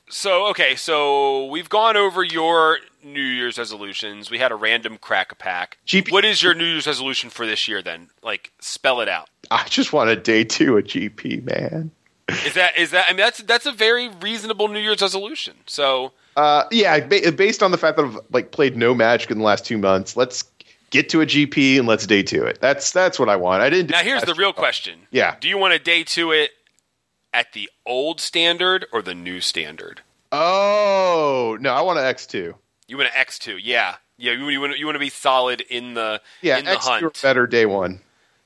So 0.09 0.47
okay, 0.47 0.75
so 0.75 1.45
we've 1.45 1.69
gone 1.69 1.97
over 1.97 2.23
your 2.23 2.79
New 3.03 3.21
Year's 3.21 3.57
resolutions. 3.57 4.29
We 4.29 4.37
had 4.39 4.51
a 4.51 4.55
random 4.55 4.97
crack 4.97 5.31
a 5.31 5.35
pack. 5.35 5.77
GP 5.87 6.11
What 6.11 6.25
is 6.25 6.43
your 6.43 6.53
New 6.53 6.65
Year's 6.65 6.87
resolution 6.87 7.29
for 7.29 7.45
this 7.45 7.67
year? 7.67 7.81
Then, 7.81 8.09
like, 8.21 8.51
spell 8.59 9.01
it 9.01 9.09
out. 9.09 9.29
I 9.49 9.65
just 9.67 9.93
want 9.93 10.09
a 10.09 10.15
day 10.15 10.43
two 10.43 10.77
at 10.77 10.85
GP, 10.85 11.43
man. 11.43 11.91
Is 12.45 12.53
that 12.53 12.77
is 12.77 12.91
that? 12.91 13.05
I 13.07 13.11
mean, 13.11 13.17
that's 13.17 13.39
that's 13.39 13.65
a 13.65 13.71
very 13.71 14.07
reasonable 14.07 14.67
New 14.67 14.79
Year's 14.79 15.01
resolution. 15.01 15.55
So 15.65 16.13
Uh, 16.37 16.63
yeah, 16.71 16.99
ba- 17.01 17.31
based 17.31 17.61
on 17.61 17.71
the 17.71 17.77
fact 17.77 17.97
that 17.97 18.05
I've 18.05 18.19
like 18.31 18.51
played 18.51 18.77
no 18.77 18.93
Magic 18.93 19.31
in 19.31 19.37
the 19.39 19.43
last 19.43 19.65
two 19.65 19.77
months, 19.77 20.15
let's 20.15 20.43
get 20.91 21.09
to 21.09 21.21
a 21.21 21.25
GP 21.25 21.79
and 21.79 21.87
let's 21.87 22.05
day 22.05 22.23
to 22.23 22.45
it. 22.45 22.59
That's 22.61 22.91
that's 22.91 23.19
what 23.19 23.27
I 23.27 23.35
want. 23.35 23.63
I 23.63 23.69
didn't. 23.69 23.87
do 23.87 23.93
now 23.93 24.01
here's 24.03 24.23
the 24.23 24.35
real 24.35 24.53
question. 24.53 24.99
Yeah. 25.11 25.35
Do 25.41 25.49
you 25.49 25.57
want 25.57 25.73
to 25.73 25.79
day 25.79 26.03
to 26.03 26.31
it 26.31 26.51
at 27.33 27.53
the 27.53 27.69
old 27.85 28.19
standard 28.19 28.85
or 28.91 29.01
the 29.01 29.15
new 29.15 29.41
standard? 29.41 30.01
Oh 30.31 31.57
no, 31.59 31.73
I 31.73 31.81
want 31.81 31.99
an 31.99 32.05
X 32.05 32.25
two. 32.25 32.55
You 32.87 32.97
want 32.97 33.09
an 33.09 33.15
X 33.17 33.39
two? 33.39 33.57
Yeah, 33.57 33.95
yeah. 34.17 34.31
You, 34.33 34.49
you 34.49 34.61
want 34.61 34.77
you 34.77 34.85
want 34.85 34.95
to 34.95 34.99
be 34.99 35.09
solid 35.09 35.61
in 35.61 35.93
the 35.93 36.21
Yeah, 36.41 36.57
in 36.57 36.65
the 36.65 36.71
X 36.71 36.85
two 36.85 36.91
or 36.91 36.99
hunt. 36.99 37.21
better 37.21 37.47
day 37.47 37.65
one. 37.65 38.01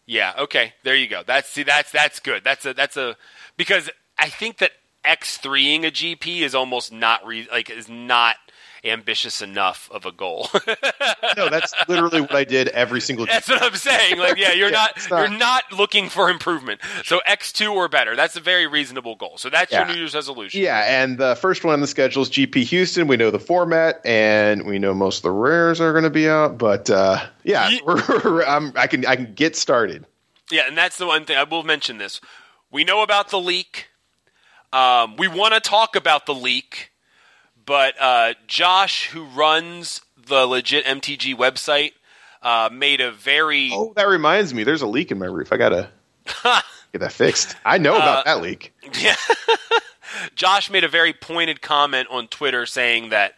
Yeah. 0.06 0.34
Okay. 0.38 0.74
There 0.84 0.96
you 0.96 1.08
go. 1.08 1.24
That's 1.26 1.50
see. 1.50 1.64
That's 1.64 1.92
that's 1.92 2.20
good. 2.20 2.44
That's 2.44 2.66
a 2.66 2.74
that's 2.74 2.98
a 2.98 3.18
because 3.58 3.90
I 4.18 4.30
think 4.30 4.58
that 4.60 4.72
X 5.04 5.38
threeing 5.38 5.86
a 5.86 5.92
GP 5.92 6.42
is 6.42 6.56
almost 6.56 6.92
not 6.92 7.26
re, 7.26 7.48
like 7.52 7.70
is 7.70 7.90
not 7.90 8.36
ambitious 8.86 9.42
enough 9.42 9.90
of 9.92 10.06
a 10.06 10.12
goal. 10.12 10.48
No, 11.38 11.50
that's 11.50 11.74
literally 11.90 12.22
what 12.22 12.34
I 12.34 12.46
did 12.46 12.70
every 12.70 13.02
single. 13.02 13.26
Day. 13.26 13.34
That's 13.34 13.50
what 13.50 13.62
I'm 13.62 13.76
saying. 13.76 14.18
Like, 14.20 14.38
yeah, 14.38 14.54
you're 14.54 14.70
Yeah, 14.70 14.88
not, 14.96 15.10
not- 15.10 15.20
you're 15.30 15.38
not 15.38 15.64
looking 15.74 16.08
for 16.08 16.30
improvement. 16.30 16.80
So 17.04 17.20
X 17.26 17.52
two 17.52 17.74
or 17.74 17.90
better. 17.90 18.16
That's 18.16 18.38
a 18.38 18.40
very 18.40 18.68
reasonable 18.68 19.16
goal. 19.16 19.38
So 19.38 19.50
that's 19.50 19.72
your 19.72 19.86
New 19.86 19.96
Year's 19.96 20.16
resolution. 20.16 20.62
Yeah, 20.62 20.84
and 21.02 21.18
the 21.18 21.36
first 21.36 21.66
one 21.66 21.74
on 21.74 21.82
the 21.82 21.88
schedule 21.88 22.22
is 22.22 22.30
GP 22.30 22.64
Houston. 22.68 23.08
We 23.08 23.18
know 23.18 23.32
the 23.32 23.40
format, 23.40 24.00
and 24.06 24.66
we 24.66 24.80
know 24.80 24.94
most 24.94 25.18
of 25.18 25.24
the 25.24 25.32
rares 25.32 25.82
are 25.82 25.92
going 25.92 26.06
to 26.06 26.10
be 26.10 26.30
out. 26.30 26.58
But 26.58 26.90
uh, 26.90 27.26
yeah, 27.44 27.68
Ye- 27.70 27.82
I 27.88 28.88
can 28.90 29.06
I 29.06 29.16
can 29.18 29.34
get 29.34 29.56
started. 29.58 30.06
Yeah, 30.52 30.64
and 30.68 30.78
that's 30.78 30.98
the 30.98 31.08
one 31.08 31.26
thing 31.26 31.38
I 31.38 31.44
will 31.44 31.64
mention. 31.64 31.98
This 31.98 32.22
we 32.72 32.84
know 32.86 33.02
about 33.04 33.30
the 33.30 33.40
leak. 33.40 33.88
Um, 34.72 35.18
we 35.18 35.28
want 35.28 35.54
to 35.54 35.60
talk 35.60 35.96
about 35.98 36.26
the 36.26 36.34
leak, 36.36 36.92
but 37.66 37.96
uh, 38.00 38.34
Josh, 38.48 39.08
who 39.08 39.24
runs 39.26 40.02
the 40.28 40.46
legit 40.46 40.86
MTG 40.86 41.36
website, 41.36 41.94
uh, 42.42 42.70
made 42.72 43.02
a 43.02 43.12
very 43.12 43.70
Oh, 43.74 43.94
that 43.96 44.08
reminds 44.08 44.54
me. 44.54 44.64
There's 44.64 44.82
a 44.82 44.88
leak 44.88 45.12
in 45.12 45.20
my 45.20 45.26
roof. 45.26 45.52
I 45.52 45.58
gotta 45.58 45.90
get 46.44 47.00
that 47.00 47.12
fixed. 47.12 47.56
I 47.66 47.78
know 47.78 47.96
Uh, 47.96 47.98
about 47.98 48.26
that 48.26 48.42
leak. 48.42 48.74
Yeah. 49.02 49.16
Josh 50.36 50.70
made 50.70 50.84
a 50.84 50.88
very 50.90 51.14
pointed 51.14 51.62
comment 51.62 52.08
on 52.10 52.28
Twitter 52.28 52.66
saying 52.66 53.10
that, 53.10 53.36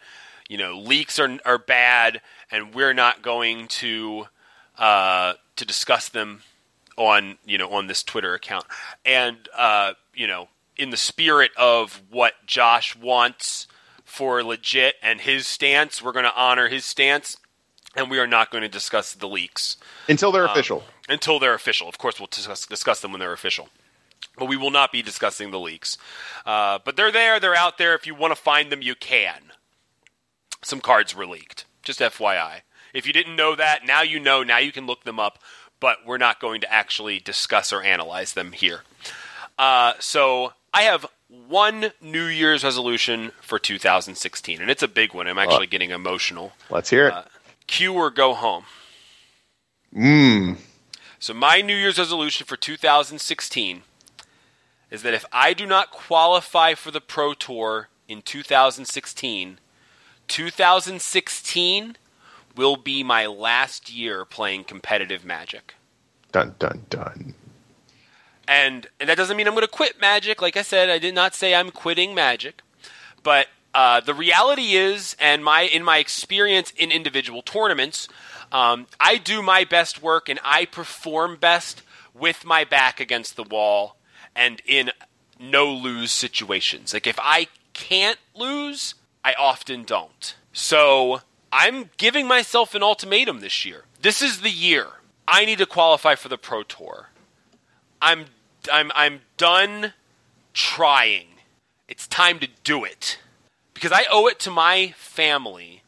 you 0.48 0.58
know, 0.58 0.78
leaks 0.78 1.18
are 1.18 1.38
are 1.44 1.58
bad 1.58 2.20
and 2.50 2.74
we're 2.74 2.94
not 2.94 3.22
going 3.22 3.68
to 3.68 4.26
uh, 4.78 5.34
to 5.56 5.64
discuss 5.64 6.08
them 6.08 6.42
on, 6.96 7.38
you 7.44 7.58
know, 7.58 7.70
on 7.70 7.86
this 7.86 8.02
Twitter 8.02 8.34
account. 8.34 8.64
And 9.04 9.36
uh, 9.56 9.94
you 10.14 10.26
know, 10.26 10.48
in 10.76 10.90
the 10.90 10.96
spirit 10.96 11.50
of 11.56 12.00
what 12.10 12.34
Josh 12.46 12.94
wants 12.96 13.66
for 14.08 14.42
legit 14.42 14.96
and 15.02 15.20
his 15.20 15.46
stance, 15.46 16.02
we're 16.02 16.12
going 16.12 16.24
to 16.24 16.34
honor 16.34 16.68
his 16.68 16.84
stance 16.84 17.36
and 17.94 18.10
we 18.10 18.18
are 18.18 18.26
not 18.26 18.50
going 18.50 18.62
to 18.62 18.68
discuss 18.68 19.12
the 19.12 19.28
leaks 19.28 19.76
Until 20.08 20.32
they're 20.32 20.44
official. 20.44 20.82
until 21.08 21.38
they're 21.38 21.54
official. 21.54 21.88
Of 21.88 21.98
course, 21.98 22.18
we'll 22.18 22.26
discuss, 22.28 22.66
discuss 22.66 23.00
them 23.00 23.12
when 23.12 23.20
they're 23.20 23.32
official. 23.32 23.68
But 24.36 24.46
we 24.46 24.56
will 24.56 24.70
not 24.70 24.92
be 24.92 25.02
discussing 25.02 25.50
the 25.50 25.60
leaks. 25.60 25.98
Uh, 26.46 26.78
but 26.84 26.96
they're 26.96 27.12
there. 27.12 27.38
They're 27.38 27.54
out 27.56 27.76
there. 27.78 27.94
If 27.94 28.06
you 28.06 28.14
want 28.14 28.34
to 28.34 28.40
find 28.40 28.70
them, 28.72 28.82
you 28.82 28.94
can. 28.94 29.52
Some 30.62 30.80
cards 30.80 31.14
were 31.14 31.26
leaked. 31.26 31.64
Just 31.82 32.00
FYI. 32.00 32.60
If 32.94 33.06
you 33.06 33.12
didn't 33.12 33.36
know 33.36 33.54
that, 33.56 33.84
now 33.86 34.02
you 34.02 34.18
know. 34.20 34.42
Now 34.42 34.58
you 34.58 34.72
can 34.72 34.86
look 34.86 35.04
them 35.04 35.20
up. 35.20 35.38
But 35.80 35.98
we're 36.06 36.18
not 36.18 36.40
going 36.40 36.60
to 36.62 36.72
actually 36.72 37.20
discuss 37.20 37.72
or 37.72 37.82
analyze 37.82 38.32
them 38.34 38.52
here. 38.52 38.80
Uh, 39.58 39.92
so 39.98 40.52
I 40.72 40.82
have 40.82 41.06
one 41.28 41.92
New 42.00 42.24
Year's 42.24 42.64
resolution 42.64 43.32
for 43.40 43.58
2016, 43.58 44.60
and 44.60 44.70
it's 44.70 44.82
a 44.82 44.88
big 44.88 45.14
one. 45.14 45.26
I'm 45.26 45.38
actually 45.38 45.66
getting 45.66 45.90
emotional. 45.90 46.52
Let's 46.70 46.90
hear 46.90 47.08
it. 47.08 47.12
uh, 47.12 47.24
Q 47.66 47.94
or 47.94 48.10
go 48.10 48.34
home. 48.34 48.64
Mmm. 49.94 50.56
So 51.18 51.34
my 51.34 51.60
New 51.60 51.74
Year's 51.74 51.98
resolution 51.98 52.46
for 52.46 52.56
2016 52.56 53.82
is 54.90 55.02
that 55.02 55.14
if 55.14 55.24
I 55.32 55.52
do 55.52 55.66
not 55.66 55.90
qualify 55.90 56.74
for 56.74 56.90
the 56.90 57.00
Pro 57.00 57.34
Tour 57.34 57.88
in 58.06 58.22
2016, 58.22 59.58
2016 60.28 61.96
will 62.56 62.76
be 62.76 63.02
my 63.02 63.26
last 63.26 63.92
year 63.92 64.24
playing 64.24 64.64
competitive 64.64 65.24
Magic. 65.24 65.74
Dun 66.32 66.54
dun 66.58 66.86
dun. 66.90 67.34
And, 68.48 68.88
and 68.98 69.08
that 69.08 69.16
doesn't 69.16 69.36
mean 69.36 69.46
I'm 69.46 69.54
going 69.54 69.66
to 69.66 69.70
quit 69.70 70.00
Magic. 70.00 70.40
Like 70.42 70.56
I 70.56 70.62
said, 70.62 70.88
I 70.88 70.98
did 70.98 71.14
not 71.14 71.34
say 71.34 71.54
I'm 71.54 71.70
quitting 71.70 72.14
Magic. 72.14 72.62
But 73.22 73.48
uh, 73.74 74.00
the 74.00 74.14
reality 74.14 74.72
is, 74.72 75.14
and 75.20 75.44
my 75.44 75.62
in 75.62 75.84
my 75.84 75.98
experience 75.98 76.72
in 76.76 76.90
individual 76.90 77.42
tournaments, 77.42 78.08
um, 78.50 78.86
I 78.98 79.18
do 79.18 79.42
my 79.42 79.64
best 79.64 80.02
work 80.02 80.28
and 80.28 80.40
I 80.42 80.64
perform 80.64 81.36
best 81.36 81.82
with 82.14 82.44
my 82.44 82.64
back 82.64 82.98
against 83.00 83.36
the 83.36 83.44
wall 83.44 83.96
and 84.34 84.62
in 84.66 84.90
no 85.38 85.70
lose 85.70 86.10
situations. 86.10 86.94
Like 86.94 87.06
if 87.06 87.18
I 87.20 87.48
can't 87.74 88.18
lose, 88.34 88.94
I 89.24 89.34
often 89.34 89.84
don't. 89.84 90.34
So 90.52 91.20
I'm 91.52 91.90
giving 91.98 92.26
myself 92.26 92.74
an 92.74 92.82
ultimatum 92.82 93.40
this 93.40 93.64
year. 93.64 93.84
This 94.00 94.22
is 94.22 94.40
the 94.40 94.50
year. 94.50 94.86
I 95.26 95.44
need 95.44 95.58
to 95.58 95.66
qualify 95.66 96.14
for 96.14 96.28
the 96.28 96.38
Pro 96.38 96.62
Tour. 96.62 97.10
I'm 98.00 98.26
I'm 98.72 98.90
I'm 98.94 99.20
done 99.36 99.94
trying. 100.52 101.26
It's 101.88 102.06
time 102.06 102.38
to 102.40 102.48
do 102.64 102.84
it. 102.84 103.18
Because 103.74 103.92
I 103.92 104.04
owe 104.10 104.26
it 104.26 104.38
to 104.40 104.50
my 104.50 104.92
family 104.96 105.82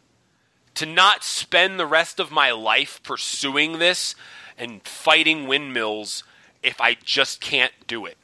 to 0.74 0.87
not 0.87 1.24
spend 1.24 1.78
the 1.78 1.87
rest 1.87 2.20
of 2.20 2.31
my 2.31 2.53
life 2.53 3.03
pursuing 3.03 3.78
this 3.78 4.14
and 4.57 4.83
fighting 4.85 5.47
windmills 5.47 6.24
if 6.62 6.81
I 6.81 6.95
just 6.95 7.41
can't 7.41 7.72
do 7.87 8.07
it. 8.07 8.16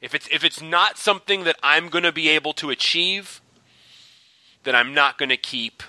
If 0.00 0.14
it's 0.14 0.26
if 0.32 0.42
it's 0.42 0.62
not 0.62 0.98
something 0.98 1.44
that 1.44 1.58
I'm 1.62 1.88
going 1.88 2.04
to 2.04 2.12
be 2.12 2.28
able 2.30 2.54
to 2.54 2.70
achieve, 2.70 3.40
then 4.64 4.74
I'm 4.74 4.94
not 4.94 5.18
going 5.18 5.28
to 5.28 5.36
keep 5.36 5.82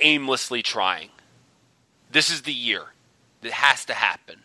aimlessly 0.00 0.62
trying. 0.62 1.08
This 2.10 2.30
is 2.30 2.42
the 2.42 2.52
year. 2.52 2.92
It 3.42 3.52
has 3.52 3.84
to 3.86 3.94
happen. 3.94 4.43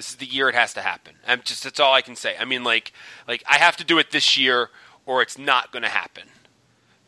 This 0.00 0.10
is 0.10 0.16
the 0.16 0.26
year 0.26 0.48
it 0.48 0.54
has 0.54 0.72
to 0.74 0.80
happen. 0.80 1.14
I'm 1.26 1.42
just 1.44 1.64
that's 1.64 1.78
all 1.78 1.92
I 1.92 2.02
can 2.02 2.16
say. 2.16 2.32
I 2.38 2.44
mean 2.46 2.64
like 2.64 2.92
like 3.28 3.42
I 3.46 3.58
have 3.58 3.76
to 3.76 3.84
do 3.84 3.98
it 3.98 4.10
this 4.10 4.36
year 4.38 4.70
or 5.06 5.22
it's 5.22 5.36
not 5.38 5.72
going 5.72 5.82
to 5.82 5.88
happen. 5.88 6.24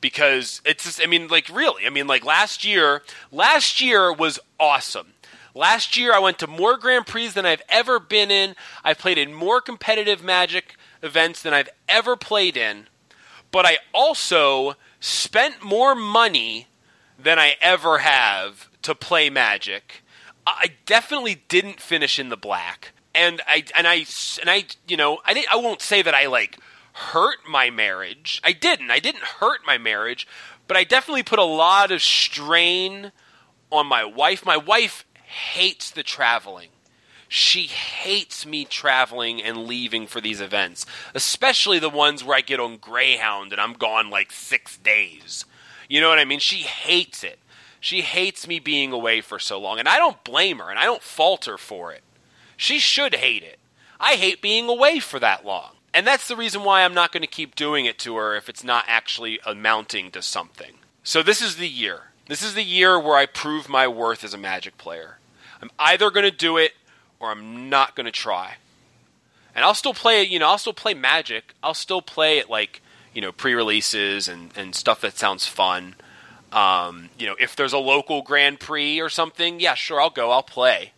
because 0.03 0.61
it's 0.67 0.85
just, 0.85 1.01
I 1.03 1.07
mean, 1.07 1.29
like 1.29 1.49
really, 1.49 1.87
I 1.87 1.91
mean, 1.91 2.07
like 2.07 2.25
last 2.27 2.65
year, 2.67 3.03
last 3.31 3.81
year 3.81 4.13
was 4.13 4.39
awesome. 4.61 5.15
Last 5.55 5.97
year, 5.97 6.13
I 6.13 6.19
went 6.19 6.39
to 6.41 6.47
more 6.47 6.77
Grand 6.77 7.07
Prix 7.07 7.29
than 7.29 7.47
I've 7.47 7.63
ever 7.69 7.99
been 7.99 8.31
in. 8.31 8.55
I've 8.85 8.99
played 8.99 9.19
in 9.19 9.33
more 9.33 9.61
competitive 9.61 10.23
Magic 10.23 10.77
events 11.03 11.43
than 11.43 11.55
I've 11.55 11.69
ever 11.89 12.17
played 12.17 12.57
in. 12.57 12.89
But 13.51 13.65
I 13.67 13.79
also 13.93 14.75
spent 14.99 15.63
more 15.63 15.95
money 15.95 16.69
than 17.19 17.39
I 17.39 17.55
ever 17.61 17.99
have 17.99 18.71
to 18.83 18.95
play 18.95 19.31
Magic. 19.31 20.02
I 20.47 20.73
definitely 20.87 21.43
didn't 21.49 21.81
finish 21.81 22.19
in 22.19 22.29
the 22.29 22.37
black, 22.37 22.93
and 23.15 23.41
I 23.47 23.65
and 23.77 23.87
I 23.87 24.05
and 24.41 24.51
I 24.51 24.65
you 24.89 24.97
know 24.97 25.19
I 25.25 25.35
didn't, 25.35 25.53
I 25.53 25.57
won't 25.57 25.83
say 25.83 26.03
that 26.03 26.15
I 26.15 26.27
like 26.27 26.59
hurt 26.93 27.39
my 27.49 27.71
marriage. 27.71 28.41
I 28.45 28.53
didn't. 28.53 28.91
I 28.91 28.99
didn't 28.99 29.23
hurt 29.23 29.61
my 29.67 29.79
marriage, 29.79 30.27
but 30.69 30.77
I 30.77 30.85
definitely 30.85 31.23
put 31.23 31.39
a 31.39 31.45
lot 31.45 31.91
of 31.91 32.03
strain 32.03 33.13
on 33.71 33.87
my 33.87 34.05
wife. 34.05 34.45
My 34.45 34.57
wife 34.57 35.05
hates 35.25 35.91
the 35.91 36.03
traveling. 36.03 36.69
She 37.29 37.63
hates 37.63 38.45
me 38.45 38.67
traveling 38.67 39.43
and 39.43 39.67
leaving 39.67 40.07
for 40.07 40.21
these 40.21 40.43
events, 40.43 40.85
especially 41.15 41.79
the 41.79 41.89
ones 41.89 42.23
where 42.23 42.37
I 42.37 42.43
get 42.43 42.61
on 42.61 42.77
Greyhound 42.77 43.53
and 43.53 43.61
I'm 43.61 43.73
gone 43.73 44.11
like 44.11 44.31
six 44.31 44.77
days. 44.77 45.47
You 45.89 46.03
know 46.03 46.11
what 46.11 46.19
I 46.19 46.27
mean? 46.27 46.41
She 46.41 46.57
hates 46.57 47.25
it. 47.25 47.39
She 47.83 48.03
hates 48.03 48.47
me 48.47 48.61
being 48.61 48.93
away 48.93 49.21
for 49.21 49.41
so 49.41 49.59
long, 49.59 49.81
and 49.81 49.89
I 49.89 49.99
don't 49.99 50.23
blame 50.23 50.61
her 50.61 50.71
and 50.71 50.79
I 50.79 50.85
don't 50.85 51.03
fault 51.03 51.47
her 51.47 51.59
for 51.59 51.91
it. 51.91 52.05
She 52.57 52.79
should 52.79 53.17
hate 53.17 53.43
it. 53.43 53.59
I 53.99 54.15
hate 54.15 54.41
being 54.41 54.69
away 54.69 55.01
for 55.01 55.19
that 55.19 55.45
long. 55.45 55.73
And 55.93 56.07
that's 56.07 56.29
the 56.29 56.37
reason 56.37 56.63
why 56.63 56.83
I'm 56.85 56.95
not 56.95 57.11
going 57.11 57.23
to 57.23 57.27
keep 57.27 57.57
doing 57.57 57.85
it 57.85 57.99
to 57.99 58.15
her 58.15 58.37
if 58.37 58.49
it's 58.49 58.63
not 58.63 58.85
actually 58.87 59.41
amounting 59.45 60.13
to 60.13 60.23
something. 60.23 60.75
So 61.03 61.25
this 61.25 61.43
is 61.43 61.57
the 61.57 61.69
year. 61.69 62.13
This 62.29 62.41
is 62.41 62.55
the 62.55 62.63
year 62.63 63.01
where 63.01 63.17
I 63.17 63.27
prove 63.27 63.69
my 63.69 63.89
worth 63.89 64.23
as 64.23 64.33
a 64.33 64.39
Magic 64.39 64.79
player. 64.79 65.19
I'm 65.61 65.71
either 65.81 66.09
going 66.13 66.25
to 66.25 66.31
do 66.31 66.59
it 66.59 66.75
or 67.19 67.33
I'm 67.33 67.69
not 67.69 67.97
going 67.97 68.07
to 68.07 68.13
try. 68.13 68.59
And 69.57 69.65
I'll 69.65 69.75
still 69.75 69.93
play, 69.93 70.23
you 70.23 70.39
know, 70.39 70.51
I'll 70.51 70.59
still 70.59 70.73
play 70.73 70.95
Magic. 70.95 71.53
I'll 71.65 71.75
still 71.75 72.01
play 72.01 72.39
it 72.39 72.49
like, 72.49 72.81
you 73.13 73.21
know, 73.21 73.33
pre-releases 73.33 74.29
and, 74.29 74.53
and 74.57 74.73
stuff 74.73 75.01
that 75.01 75.19
sounds 75.19 75.49
fun. 75.49 75.97
Um, 76.53 77.09
you 77.19 77.27
know, 77.27 77.37
if 77.41 77.57
there's 77.57 77.73
a 77.73 77.79
local 77.79 78.23
Grand 78.23 78.61
Prix 78.61 79.01
or 79.01 79.09
something, 79.09 79.59
yeah, 79.59 79.75
sure, 79.75 80.01
I'll 80.01 80.11
go. 80.11 80.31
I'll 80.31 80.43
play. 80.43 80.93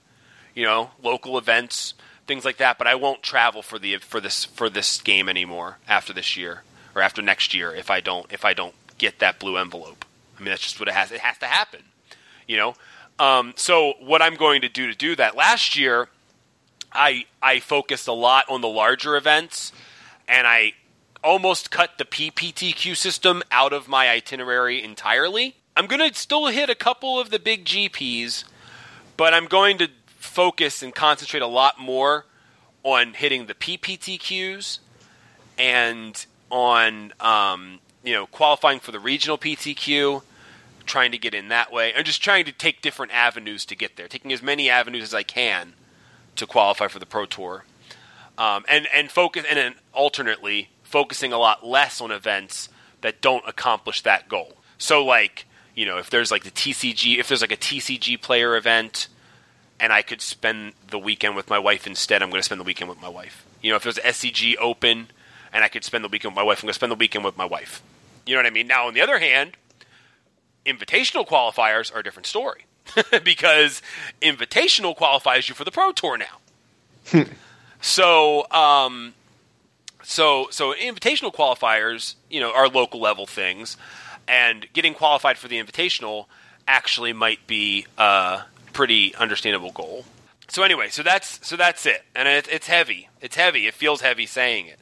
You 0.55 0.65
know, 0.65 0.91
local 1.03 1.39
events, 1.39 1.95
things 2.27 2.45
like 2.45 2.59
that. 2.59 2.77
But 2.77 2.87
I 2.87 2.97
won't 2.97 3.23
travel 3.23 3.63
for 3.63 3.79
the 3.79 3.97
for 3.99 4.21
this 4.21 4.45
for 4.45 4.69
this 4.69 5.01
game 5.01 5.29
anymore 5.29 5.79
after 5.89 6.13
this 6.13 6.37
year 6.37 6.63
or 6.95 7.03
after 7.03 7.23
next 7.23 7.55
year 7.55 7.75
if 7.75 7.91
I 7.91 8.01
don't 8.01 8.33
if 8.33 8.45
I 8.45 8.53
don't 8.53 8.75
get 8.99 9.21
that 9.21 9.39
blue 9.39 9.57
envelope. 9.57 10.05
I 10.37 10.41
mean, 10.41 10.51
that's 10.51 10.63
just 10.63 10.81
what 10.81 10.89
it 10.89 10.95
has. 10.95 11.13
It 11.13 11.21
has 11.21 11.39
to 11.39 11.47
happen. 11.47 11.81
You 12.47 12.57
know. 12.57 12.75
Um, 13.17 13.53
so 13.57 13.95
what 14.01 14.23
I'm 14.23 14.35
going 14.35 14.63
to 14.63 14.69
do 14.69 14.89
to 14.89 14.95
do 14.97 15.15
that 15.17 15.37
last 15.37 15.77
year, 15.77 16.09
I 16.93 17.27
I 17.41 17.61
focused 17.61 18.09
a 18.09 18.13
lot 18.13 18.47
on 18.49 18.61
the 18.61 18.69
larger 18.69 19.17
events, 19.17 19.73
and 20.27 20.47
I 20.47 20.73
almost 21.25 21.71
cut 21.71 21.97
the 21.97 22.05
PPTQ 22.05 22.95
system 22.97 23.43
out 23.51 23.73
of 23.73 23.89
my 23.89 24.09
itinerary 24.09 24.83
entirely. 24.83 25.57
I'm 25.77 25.87
going 25.87 26.07
to 26.07 26.17
still 26.17 26.47
hit 26.47 26.69
a 26.69 26.75
couple 26.75 27.19
of 27.19 27.31
the 27.31 27.39
big 27.39 27.65
GPs, 27.65 28.45
but 29.17 29.33
I'm 29.33 29.47
going 29.47 29.79
to 29.79 29.89
focus 30.07 30.83
and 30.83 30.95
concentrate 30.95 31.43
a 31.43 31.49
lot 31.49 31.81
more 31.81 32.27
on 32.85 33.15
hitting 33.15 33.47
the 33.47 33.55
PPTQs 33.55 34.79
and 35.59 36.27
on 36.51 37.13
um, 37.21 37.81
you 38.05 38.13
know 38.13 38.27
qualifying 38.27 38.79
for 38.79 38.93
the 38.93 39.01
regional 39.01 39.39
PTQ, 39.39 40.23
trying 40.85 41.11
to 41.11 41.19
get 41.19 41.35
in 41.35 41.49
that 41.49 41.73
way, 41.73 41.93
and 41.95 42.05
just 42.05 42.23
trying 42.23 42.45
to 42.45 42.53
take 42.53 42.83
different 42.83 43.13
avenues 43.13 43.65
to 43.67 43.75
get 43.75 43.97
there, 43.97 44.07
taking 44.07 44.33
as 44.33 44.43
many 44.43 44.69
avenues 44.69 45.05
as 45.05 45.15
I 45.15 45.23
can 45.23 45.73
to 46.37 46.47
qualify 46.47 46.89
for 46.89 46.99
the 46.99 47.07
Pro 47.07 47.25
Tour, 47.25 47.65
um, 48.37 48.65
and 48.69 48.87
and 48.95 49.11
focus 49.11 49.45
and 49.49 49.57
then 49.57 49.75
alternately 49.93 50.69
focusing 50.95 51.33
a 51.33 51.39
lot 51.39 51.67
less 51.67 52.01
on 52.01 52.13
events 52.13 52.69
that 53.01 53.21
don't 53.21 53.43
accomplish 53.49 54.03
that 54.03 54.29
goal. 54.29 54.53
So 54.79 55.05
like 55.05 55.45
you 55.75 55.85
know 55.87 55.99
if 55.99 56.09
there's 56.09 56.31
like 56.31 56.45
the 56.45 56.53
TCG, 56.53 57.19
if 57.19 57.27
there's 57.27 57.41
like 57.41 57.51
a 57.51 57.57
TCG 57.57 58.23
player 58.23 58.55
event 58.55 59.09
and 59.81 59.93
I 59.93 60.03
could 60.03 60.21
spend 60.21 60.75
the 60.89 61.01
weekend 61.01 61.35
with 61.35 61.51
my 61.51 61.59
wife 61.59 61.89
instead, 61.89 62.23
I'm 62.23 62.31
going 62.31 62.39
to 62.39 62.45
spend 62.45 62.61
the 62.61 62.65
weekend 62.65 62.89
with 62.89 63.03
my 63.03 63.09
wife. 63.09 63.45
You 63.61 63.71
know, 63.71 63.77
if 63.77 63.83
there's 63.83 63.99
SCG 63.99 64.55
open 64.61 65.09
and 65.53 65.65
I 65.65 65.69
could 65.69 65.83
spend 65.83 66.05
the 66.05 66.09
weekend 66.09 66.33
with 66.33 66.37
my 66.37 66.45
wife, 66.45 66.59
I'm 66.59 66.69
going 66.69 66.75
to 66.75 66.75
spend 66.75 66.93
the 66.93 66.97
weekend 66.97 67.25
with 67.25 67.37
my 67.37 67.45
wife. 67.45 67.83
You 68.25 68.37
know 68.37 68.39
what 68.39 68.47
I 68.47 68.51
mean? 68.51 68.69
Now, 68.69 68.87
on 68.87 68.95
the 68.95 69.01
other 69.01 69.19
hand, 69.19 69.57
invitational 70.65 71.27
qualifiers 71.27 71.93
are 71.93 71.99
a 71.99 72.03
different 72.05 72.27
story 72.27 72.67
because 73.25 73.83
invitational 74.23 74.95
qualifies 74.95 75.49
you 75.49 75.57
for 75.57 75.65
the 75.65 75.73
Pro 75.73 75.91
Tour 75.91 76.19
now. 76.19 77.25
so, 77.81 78.49
um, 78.53 79.15
so, 80.05 80.49
so 80.51 80.75
invitational 80.75 81.35
qualifiers, 81.35 82.15
you 82.31 82.41
know, 82.41 82.53
are 82.53 82.69
local 82.69 83.01
level 83.01 83.27
things, 83.27 83.77
and 84.29 84.67
getting 84.73 84.95
qualified 84.95 85.39
for 85.39 85.49
the 85.49 85.63
invitational 85.63 86.27
actually 86.67 87.13
might 87.13 87.47
be 87.47 87.87
a 87.99 88.43
pretty 88.73 89.15
understandable 89.17 89.73
goal. 89.73 90.05
So 90.49 90.63
anyway, 90.63 90.89
so 90.91 91.03
that's 91.03 91.45
so 91.47 91.57
that's 91.57 91.87
it, 91.87 92.03
and 92.15 92.29
it, 92.29 92.47
it's 92.51 92.67
heavy. 92.67 93.09
It's 93.21 93.37
heavy. 93.37 93.67
It 93.67 93.75
feels 93.75 94.03
heavy 94.03 94.27
saying 94.27 94.67
it, 94.67 94.79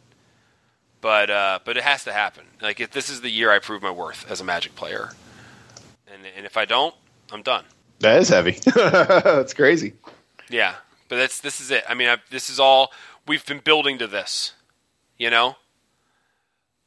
but 1.01 1.31
uh, 1.31 1.61
but 1.65 1.77
it 1.77 1.85
has 1.85 2.05
to 2.05 2.13
happen. 2.13 2.45
Like 2.61 2.81
if 2.81 2.91
this 2.91 3.09
is 3.09 3.21
the 3.21 3.31
year 3.31 3.51
I 3.51 3.59
prove 3.59 3.83
my 3.83 3.91
worth 3.91 4.29
as 4.31 4.41
a 4.41 4.45
Magic 4.45 4.75
player, 4.75 5.11
and 6.13 6.23
and 6.37 6.45
if 6.45 6.57
I 6.57 6.65
don't, 6.65 6.95
I'm 7.31 7.43
done. 7.43 7.65
That 8.01 8.19
is 8.21 8.29
heavy. 8.29 8.53
That's 8.75 9.55
crazy. 9.55 9.93
Yeah, 10.51 10.75
but 11.09 11.17
that's 11.17 11.41
this 11.41 11.61
is 11.61 11.71
it. 11.71 11.85
I 11.89 11.95
mean, 11.95 12.09
I, 12.09 12.19
this 12.31 12.51
is 12.51 12.59
all 12.59 12.93
we've 13.27 13.47
been 13.47 13.61
building 13.61 13.99
to 13.99 14.07
this. 14.07 14.53
You 15.19 15.31
know, 15.31 15.57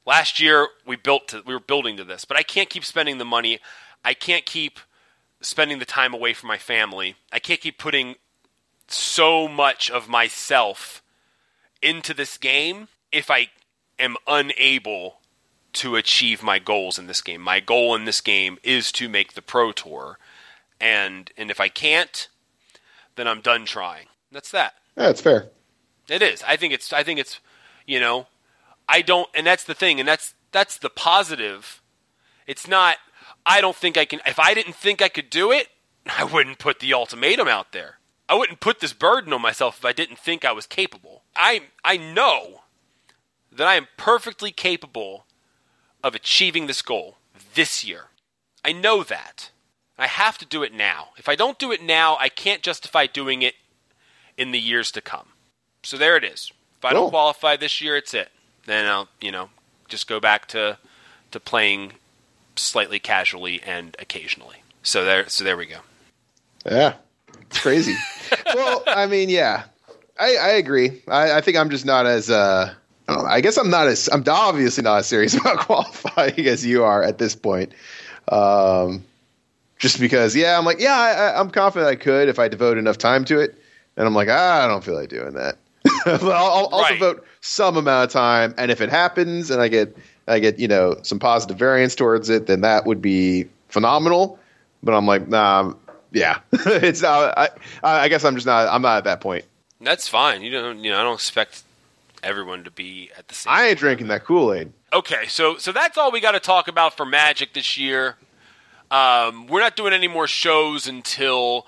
last 0.05 0.39
year 0.39 0.67
we 0.85 0.95
built 0.95 1.29
to 1.29 1.41
we 1.45 1.53
were 1.53 1.59
building 1.59 1.97
to 1.97 2.03
this, 2.03 2.25
but 2.25 2.37
I 2.37 2.43
can't 2.43 2.69
keep 2.69 2.85
spending 2.85 3.17
the 3.17 3.25
money. 3.25 3.59
I 4.03 4.13
can't 4.13 4.45
keep 4.45 4.79
spending 5.41 5.79
the 5.79 5.85
time 5.85 6.13
away 6.13 6.33
from 6.33 6.47
my 6.47 6.57
family. 6.57 7.15
I 7.31 7.39
can't 7.39 7.61
keep 7.61 7.77
putting 7.77 8.15
so 8.87 9.47
much 9.47 9.89
of 9.89 10.07
myself 10.07 11.01
into 11.81 12.13
this 12.13 12.37
game 12.37 12.87
if 13.11 13.31
I 13.31 13.49
am 13.99 14.15
unable 14.27 15.19
to 15.73 15.95
achieve 15.95 16.41
my 16.41 16.59
goals 16.59 16.97
in 16.97 17.07
this 17.07 17.21
game. 17.21 17.41
My 17.41 17.59
goal 17.59 17.95
in 17.95 18.05
this 18.05 18.21
game 18.21 18.57
is 18.63 18.91
to 18.93 19.09
make 19.09 19.33
the 19.33 19.41
pro 19.41 19.71
tour. 19.71 20.17
And 20.79 21.31
and 21.37 21.49
if 21.49 21.59
I 21.59 21.69
can't, 21.69 22.27
then 23.15 23.27
I'm 23.27 23.41
done 23.41 23.65
trying. 23.65 24.07
That's 24.31 24.51
that. 24.51 24.75
Yeah, 24.97 25.07
that's 25.07 25.21
fair. 25.21 25.49
It 26.09 26.21
is. 26.21 26.43
I 26.43 26.55
think 26.55 26.73
it's 26.73 26.91
I 26.93 27.03
think 27.03 27.19
it's 27.19 27.39
you 27.85 27.99
know, 27.99 28.27
I 28.87 29.01
don't 29.01 29.29
and 29.33 29.45
that's 29.45 29.63
the 29.63 29.73
thing 29.73 29.99
and 29.99 30.07
that's 30.07 30.33
that's 30.51 30.77
the 30.77 30.89
positive. 30.89 31.81
It's 32.47 32.67
not 32.67 32.97
I 33.45 33.61
don't 33.61 33.75
think 33.75 33.97
I 33.97 34.05
can. 34.05 34.21
If 34.25 34.39
I 34.39 34.53
didn't 34.53 34.75
think 34.75 35.01
I 35.01 35.09
could 35.09 35.29
do 35.29 35.51
it, 35.51 35.67
I 36.17 36.23
wouldn't 36.23 36.59
put 36.59 36.79
the 36.79 36.93
ultimatum 36.93 37.47
out 37.47 37.71
there. 37.71 37.99
I 38.27 38.35
wouldn't 38.35 38.59
put 38.59 38.79
this 38.79 38.93
burden 38.93 39.33
on 39.33 39.41
myself 39.41 39.77
if 39.77 39.85
I 39.85 39.93
didn't 39.93 40.17
think 40.17 40.43
I 40.43 40.51
was 40.51 40.65
capable. 40.65 41.23
I 41.35 41.63
I 41.83 41.97
know 41.97 42.61
that 43.51 43.67
I 43.67 43.75
am 43.75 43.87
perfectly 43.97 44.51
capable 44.51 45.25
of 46.03 46.15
achieving 46.15 46.67
this 46.67 46.81
goal 46.81 47.17
this 47.53 47.83
year. 47.83 48.05
I 48.63 48.73
know 48.73 49.03
that. 49.03 49.51
I 49.97 50.07
have 50.07 50.37
to 50.39 50.45
do 50.45 50.61
it 50.63 50.73
now. 50.73 51.09
If 51.17 51.29
I 51.29 51.35
don't 51.35 51.57
do 51.57 51.71
it 51.71 51.81
now, 51.81 52.17
I 52.19 52.27
can't 52.27 52.61
justify 52.61 53.07
doing 53.07 53.41
it 53.41 53.55
in 54.37 54.51
the 54.51 54.59
years 54.59 54.91
to 54.91 55.01
come. 55.01 55.29
So 55.83 55.97
there 55.97 56.17
it 56.17 56.23
is. 56.23 56.51
If 56.79 56.85
I 56.85 56.91
Cool. 56.91 57.01
don't 57.01 57.09
qualify 57.09 57.57
this 57.57 57.81
year, 57.81 57.95
it's 57.95 58.13
it. 58.13 58.29
Then 58.65 58.85
I'll, 58.85 59.07
you 59.21 59.31
know, 59.31 59.49
just 59.87 60.07
go 60.07 60.19
back 60.19 60.47
to 60.49 60.77
to 61.31 61.39
playing 61.39 61.93
slightly 62.55 62.99
casually 62.99 63.61
and 63.63 63.95
occasionally. 63.99 64.57
So 64.83 65.03
there 65.05 65.27
so 65.29 65.43
there 65.43 65.57
we 65.57 65.65
go. 65.65 65.79
Yeah, 66.65 66.93
it's 67.41 67.59
crazy. 67.59 67.95
well, 68.55 68.83
I 68.87 69.05
mean, 69.05 69.29
yeah, 69.29 69.63
I, 70.19 70.35
I 70.35 70.49
agree. 70.49 71.01
I, 71.07 71.33
I 71.33 71.41
think 71.41 71.57
I'm 71.57 71.69
just 71.69 71.85
not 71.85 72.05
as. 72.05 72.29
Uh, 72.29 72.73
I, 73.07 73.13
don't 73.13 73.23
know, 73.23 73.29
I 73.29 73.41
guess 73.41 73.57
I'm 73.57 73.69
not 73.69 73.87
as. 73.87 74.09
I'm 74.11 74.23
obviously 74.27 74.83
not 74.83 74.97
as 74.97 75.07
serious 75.07 75.33
about 75.39 75.59
qualifying 75.59 76.45
as 76.47 76.65
you 76.65 76.83
are 76.83 77.03
at 77.03 77.17
this 77.17 77.35
point. 77.35 77.73
Um, 78.29 79.03
just 79.77 79.99
because, 79.99 80.35
yeah, 80.35 80.57
I'm 80.57 80.65
like, 80.65 80.79
yeah, 80.79 80.95
I, 80.95 81.39
I'm 81.39 81.51
confident 81.51 81.89
I 81.89 81.95
could 81.95 82.29
if 82.29 82.39
I 82.39 82.47
devote 82.47 82.77
enough 82.77 82.97
time 82.97 83.25
to 83.25 83.39
it, 83.39 83.55
and 83.97 84.07
I'm 84.07 84.15
like, 84.15 84.29
ah, 84.31 84.63
I 84.63 84.67
don't 84.67 84.83
feel 84.83 84.95
like 84.95 85.09
doing 85.09 85.33
that. 85.33 85.57
I'll, 86.05 86.69
I'll, 86.71 86.81
Right. 86.81 86.93
devote 86.93 87.25
some 87.41 87.77
amount 87.77 88.05
of 88.09 88.11
time, 88.13 88.53
and 88.57 88.71
if 88.71 88.81
it 88.81 88.89
happens, 88.89 89.51
and 89.51 89.61
I 89.61 89.67
get, 89.67 89.95
I 90.27 90.39
get, 90.39 90.59
you 90.59 90.67
know, 90.67 90.97
some 91.03 91.19
positive 91.19 91.57
variance 91.57 91.95
towards 91.95 92.29
it, 92.29 92.47
then 92.47 92.61
that 92.61 92.85
would 92.85 93.01
be 93.01 93.47
phenomenal. 93.69 94.39
But 94.83 94.93
I'm 94.95 95.05
like, 95.05 95.27
nah, 95.27 95.73
yeah, 96.11 96.39
it's 96.53 97.01
not. 97.01 97.37
I, 97.37 97.49
I 97.83 98.07
guess 98.07 98.23
I'm 98.23 98.35
just 98.35 98.47
not. 98.47 98.67
I'm 98.67 98.81
not 98.81 98.97
at 98.97 99.03
that 99.05 99.21
point. 99.21 99.45
That's 99.81 100.07
fine. 100.07 100.41
You 100.41 100.51
don't 100.51 100.83
you 100.83 100.91
know, 100.91 100.99
I 100.99 101.03
don't 101.03 101.15
expect 101.15 101.63
everyone 102.23 102.63
to 102.63 102.71
be 102.71 103.11
at 103.17 103.27
the 103.27 103.35
same. 103.35 103.53
I 103.53 103.67
ain't 103.67 103.79
drinking 103.79 104.07
that 104.07 104.23
Kool 104.23 104.53
Aid. 104.53 104.71
Okay, 104.93 105.27
so 105.27 105.57
so 105.57 105.71
that's 105.71 105.97
all 105.97 106.11
we 106.11 106.19
got 106.21 106.31
to 106.31 106.39
talk 106.39 106.67
about 106.67 106.95
for 106.97 107.05
Magic 107.05 107.53
this 107.53 107.77
year. 107.77 108.15
Um, 108.91 109.47
we're 109.47 109.59
not 109.59 109.75
doing 109.75 109.93
any 109.93 110.07
more 110.07 110.27
shows 110.27 110.87
until 110.87 111.65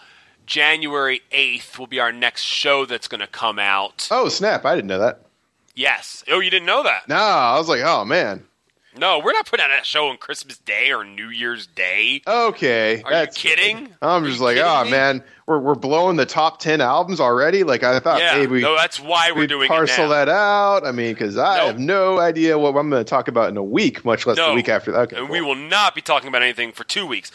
January 0.48 1.22
eighth. 1.32 1.78
Will 1.78 1.86
be 1.88 2.00
our 2.00 2.12
next 2.12 2.42
show 2.42 2.86
that's 2.86 3.08
going 3.08 3.22
to 3.22 3.28
come 3.28 3.60
out. 3.60 4.08
Oh 4.10 4.30
snap! 4.30 4.66
I 4.66 4.74
didn't 4.76 4.88
know 4.88 5.00
that. 5.00 5.22
Yes. 5.76 6.24
Oh, 6.28 6.40
you 6.40 6.50
didn't 6.50 6.66
know 6.66 6.82
that? 6.82 7.08
No, 7.08 7.16
I 7.16 7.58
was 7.60 7.70
like, 7.70 7.82
oh 7.84 8.04
man. 8.04 8.44
No, 9.00 9.20
we're 9.20 9.34
not 9.34 9.46
putting 9.46 9.64
out 9.64 9.80
a 9.80 9.84
show 9.86 10.08
on 10.08 10.18
Christmas 10.18 10.58
Day 10.58 10.92
or 10.92 11.04
New 11.04 11.30
Year's 11.30 11.68
Day. 11.68 12.24
Okay, 12.26 13.04
Are 13.04 13.22
you 13.22 13.28
kidding? 13.28 13.90
I'm 14.02 14.24
Are 14.24 14.28
just 14.28 14.40
like, 14.42 14.58
oh 14.58 14.86
me? 14.86 14.90
man, 14.90 15.24
we're 15.46 15.60
we're 15.60 15.76
blowing 15.76 16.16
the 16.16 16.26
top 16.26 16.60
ten 16.60 16.82
albums 16.82 17.20
already. 17.20 17.64
Like 17.64 17.84
I 17.84 18.00
thought, 18.00 18.20
Yeah, 18.20 18.38
maybe 18.38 18.60
no, 18.62 18.76
that's 18.76 19.00
why 19.00 19.32
we're 19.36 19.46
doing 19.46 19.68
parcel 19.68 20.10
that 20.10 20.30
out. 20.30 20.84
I 20.84 20.92
mean, 20.92 21.14
because 21.14 21.38
I 21.38 21.58
Nope. 21.58 21.68
have 21.68 21.80
no 21.80 22.18
idea 22.20 22.58
what 22.58 22.70
I'm 22.76 22.90
going 22.90 23.00
to 23.06 23.08
talk 23.08 23.28
about 23.28 23.50
in 23.50 23.58
a 23.58 23.64
week, 23.64 24.04
much 24.04 24.26
less 24.26 24.38
No. 24.38 24.50
the 24.50 24.56
week 24.56 24.68
after 24.70 24.92
that. 24.94 25.00
Okay, 25.02 25.18
and 25.18 25.28
cool. 25.28 25.34
we 25.34 25.42
will 25.42 25.54
not 25.54 25.94
be 25.94 26.02
talking 26.02 26.28
about 26.30 26.42
anything 26.42 26.72
for 26.72 26.84
two 26.84 27.06
weeks. 27.06 27.30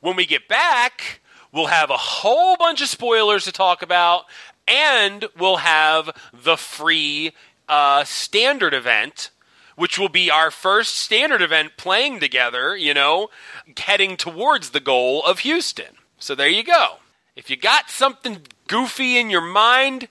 When 0.00 0.14
we 0.14 0.24
get 0.24 0.46
back, 0.46 1.20
we'll 1.52 1.66
have 1.66 1.90
a 1.90 1.96
whole 1.96 2.56
bunch 2.56 2.80
of 2.80 2.88
spoilers 2.88 3.44
to 3.44 3.52
talk 3.52 3.82
about, 3.82 4.24
and 4.66 5.26
we'll 5.36 5.56
have 5.58 6.10
the 6.32 6.56
free 6.56 7.32
uh, 7.68 8.04
standard 8.04 8.74
event, 8.74 9.30
which 9.76 9.98
will 9.98 10.08
be 10.08 10.30
our 10.30 10.50
first 10.50 10.96
standard 10.96 11.42
event 11.42 11.72
playing 11.76 12.20
together, 12.20 12.76
you 12.76 12.94
know, 12.94 13.28
heading 13.76 14.16
towards 14.16 14.70
the 14.70 14.80
goal 14.80 15.22
of 15.24 15.40
Houston. 15.40 15.96
So 16.18 16.34
there 16.34 16.48
you 16.48 16.64
go. 16.64 16.96
If 17.36 17.48
you 17.48 17.56
got 17.56 17.90
something 17.90 18.42
goofy 18.66 19.16
in 19.16 19.30
your 19.30 19.40
mind, 19.40 20.08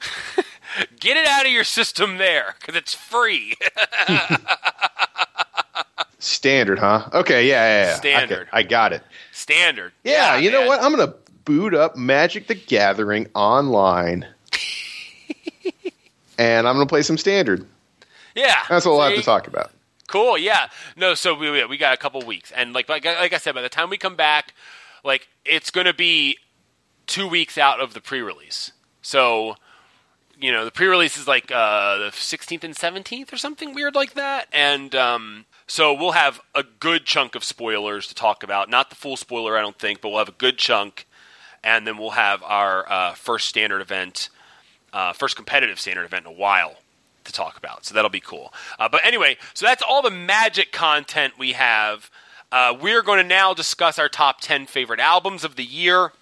get 0.98 1.16
it 1.16 1.26
out 1.26 1.44
of 1.44 1.52
your 1.52 1.64
system 1.64 2.16
there, 2.16 2.54
because 2.58 2.74
it's 2.74 2.94
free. 2.94 3.54
Standard, 6.24 6.78
huh? 6.78 7.06
Okay, 7.12 7.46
yeah, 7.46 7.82
yeah, 7.82 7.84
yeah. 7.90 7.96
Standard. 7.96 8.40
Okay, 8.40 8.50
I 8.50 8.62
got 8.62 8.94
it. 8.94 9.02
standard. 9.30 9.92
Yeah, 10.04 10.38
you 10.38 10.50
know 10.50 10.66
what? 10.66 10.82
I'm 10.82 10.94
going 10.94 11.06
to 11.06 11.14
boot 11.44 11.74
up 11.74 11.96
Magic 11.96 12.46
the 12.46 12.54
Gathering 12.54 13.28
online. 13.34 14.26
and 16.38 16.66
I'm 16.66 16.76
going 16.76 16.86
to 16.86 16.90
play 16.90 17.02
some 17.02 17.18
standard. 17.18 17.66
Yeah, 18.34 18.54
That's 18.70 18.86
what 18.86 18.92
we'll 18.92 19.02
have 19.02 19.16
to 19.16 19.22
talk 19.22 19.46
about. 19.46 19.70
Cool. 20.08 20.38
Yeah. 20.38 20.68
No. 20.96 21.14
So 21.14 21.34
we 21.34 21.64
we- 21.66 21.76
got 21.76 21.92
a 21.92 21.98
couple 21.98 22.20
weeks, 22.22 22.50
and 22.52 22.72
like 22.72 22.88
like 22.88 23.04
like 23.04 23.32
I 23.32 23.38
said, 23.38 23.54
by 23.54 23.62
the 23.62 23.68
time 23.68 23.90
we 23.90 23.98
come 23.98 24.16
back, 24.16 24.54
like 25.04 25.28
it's 25.44 25.70
going 25.70 25.86
to 25.86 25.94
be 25.94 26.38
two 27.06 27.28
weeks 27.28 27.58
out 27.58 27.80
of 27.80 27.92
the 27.94 28.00
pre-release. 28.00 28.72
So 29.02 29.56
you 30.40 30.52
know 30.52 30.64
the 30.64 30.70
pre-release 30.70 31.16
is 31.16 31.28
like 31.28 31.50
uh, 31.52 31.98
the 31.98 32.10
16th 32.10 32.64
and 32.64 32.74
17th 32.74 33.32
or 33.32 33.36
something 33.36 33.74
weird 33.74 33.94
like 33.94 34.14
that, 34.14 34.48
and 34.52 34.94
um, 34.94 35.44
so 35.74 35.92
we'll 35.92 36.12
have 36.12 36.40
a 36.54 36.62
good 36.62 37.04
chunk 37.04 37.34
of 37.34 37.42
spoilers 37.42 38.06
to 38.06 38.14
talk 38.14 38.44
about. 38.44 38.70
Not 38.70 38.90
the 38.90 38.94
full 38.94 39.16
spoiler, 39.16 39.58
I 39.58 39.60
don't 39.60 39.76
think, 39.76 40.00
but 40.00 40.10
we'll 40.10 40.20
have 40.20 40.28
a 40.28 40.38
good 40.38 40.56
chunk, 40.56 41.04
and 41.64 41.84
then 41.84 41.98
we'll 41.98 42.10
have 42.10 42.44
our 42.44 42.88
uh, 42.88 43.14
first 43.14 43.48
standard 43.48 43.80
event, 43.80 44.28
uh, 44.92 45.12
first 45.12 45.34
competitive 45.34 45.80
standard 45.80 46.04
event 46.04 46.26
in 46.26 46.32
a 46.32 46.36
while 46.36 46.76
to 47.24 47.32
talk 47.32 47.56
about. 47.56 47.84
So 47.84 47.92
that'll 47.92 48.08
be 48.08 48.20
cool. 48.20 48.54
Uh, 48.78 48.88
but 48.88 49.04
anyway, 49.04 49.36
so 49.52 49.66
that's 49.66 49.82
all 49.82 50.00
the 50.00 50.12
magic 50.12 50.70
content 50.70 51.34
we 51.40 51.54
have. 51.54 52.08
Uh, 52.52 52.76
we're 52.80 53.02
going 53.02 53.20
to 53.20 53.28
now 53.28 53.52
discuss 53.52 53.98
our 53.98 54.08
top 54.08 54.40
10 54.42 54.66
favorite 54.66 55.00
albums 55.00 55.42
of 55.42 55.56
the 55.56 55.64
year. 55.64 56.12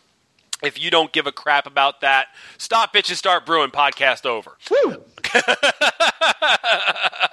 If 0.62 0.82
you 0.82 0.90
don't 0.90 1.12
give 1.12 1.26
a 1.26 1.32
crap 1.32 1.66
about 1.66 2.00
that, 2.00 2.28
stop 2.57 2.94
bitch 2.94 3.11
and 3.11 3.18
start 3.18 3.44
brewing 3.44 3.70
podcast 3.70 4.24
over. 4.24 4.57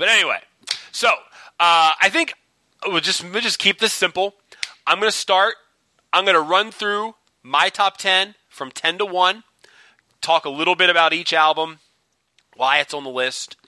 But 0.00 0.08
anyway, 0.08 0.38
so 0.92 1.08
uh, 1.08 1.92
I 2.00 2.08
think 2.08 2.32
we'll 2.86 3.00
just 3.00 3.22
we'll 3.22 3.42
just 3.42 3.58
keep 3.58 3.80
this 3.80 3.92
simple. 3.92 4.34
I'm 4.86 4.98
going 4.98 5.12
to 5.12 5.16
start. 5.16 5.56
I'm 6.10 6.24
going 6.24 6.36
to 6.36 6.40
run 6.40 6.70
through 6.70 7.16
my 7.42 7.68
top 7.68 7.98
ten 7.98 8.34
from 8.48 8.70
ten 8.70 8.96
to 8.96 9.04
one. 9.04 9.44
Talk 10.22 10.46
a 10.46 10.48
little 10.48 10.74
bit 10.74 10.88
about 10.88 11.12
each 11.12 11.34
album, 11.34 11.80
why 12.56 12.78
it's 12.78 12.94
on 12.94 13.04
the 13.04 13.10
list, 13.10 13.58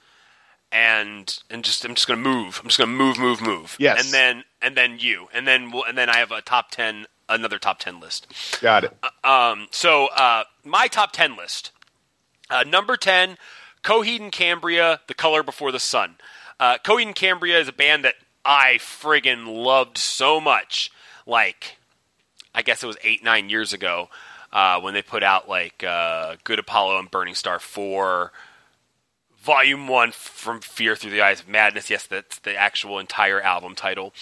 and 0.73 1.39
and 1.51 1.63
just 1.63 1.85
I'm 1.85 1.95
just 1.95 2.09
going 2.09 2.23
to 2.23 2.27
move. 2.27 2.61
I'm 2.63 2.69
just 2.69 2.79
going 2.79 2.89
to 2.89 2.97
move, 2.97 3.19
move, 3.19 3.43
move. 3.43 3.77
Yes. 3.79 4.03
and 4.03 4.15
then 4.15 4.45
and 4.63 4.75
then 4.75 4.99
you, 4.99 5.29
and 5.35 5.47
then 5.47 5.71
we'll, 5.71 5.85
and 5.85 5.99
then 5.99 6.09
I 6.09 6.17
have 6.17 6.33
a 6.33 6.41
top 6.41 6.71
ten, 6.71 7.05
another 7.29 7.59
top 7.59 7.79
ten 7.79 8.01
list. 8.01 8.27
Got 8.63 8.85
it. 8.85 8.97
Um, 9.23 9.69
so 9.71 10.07
uh, 10.07 10.45
my 10.65 10.89
top 10.89 11.13
ten 11.13 11.37
list. 11.37 11.73
Uh, 12.49 12.65
number 12.67 12.97
ten, 12.97 13.37
Coheed 13.83 14.21
and 14.21 14.33
Cambria, 14.33 15.01
"The 15.07 15.15
Color 15.15 15.43
Before 15.43 15.73
the 15.73 15.81
Sun." 15.81 16.17
Uh, 16.61 16.79
Coheed 16.79 17.07
and 17.07 17.15
Cambria 17.15 17.59
is 17.59 17.69
a 17.69 17.73
band 17.73 18.05
that 18.05 18.15
I 18.45 18.75
friggin' 18.79 19.47
loved 19.47 19.99
so 19.99 20.41
much. 20.41 20.91
Like, 21.27 21.79
I 22.55 22.63
guess 22.63 22.83
it 22.83 22.87
was 22.87 22.97
eight 23.03 23.23
nine 23.25 23.49
years 23.49 23.73
ago 23.73 24.09
uh, 24.53 24.81
when 24.81 24.95
they 24.95 25.03
put 25.03 25.23
out 25.23 25.49
like 25.49 25.83
uh, 25.83 26.37
"Good 26.45 26.59
Apollo" 26.59 26.99
and 26.99 27.11
"Burning 27.11 27.35
Star 27.35 27.59
4, 27.59 28.33
Volume 29.41 29.89
One 29.89 30.13
from 30.13 30.61
Fear 30.61 30.95
Through 30.97 31.11
the 31.11 31.23
Eyes 31.23 31.41
of 31.41 31.49
Madness. 31.49 31.91
Yes, 31.91 32.07
that's 32.07 32.39
the 32.41 32.57
actual 32.57 32.99
entire 32.99 33.41
album 33.41 33.75
title. 33.75 34.13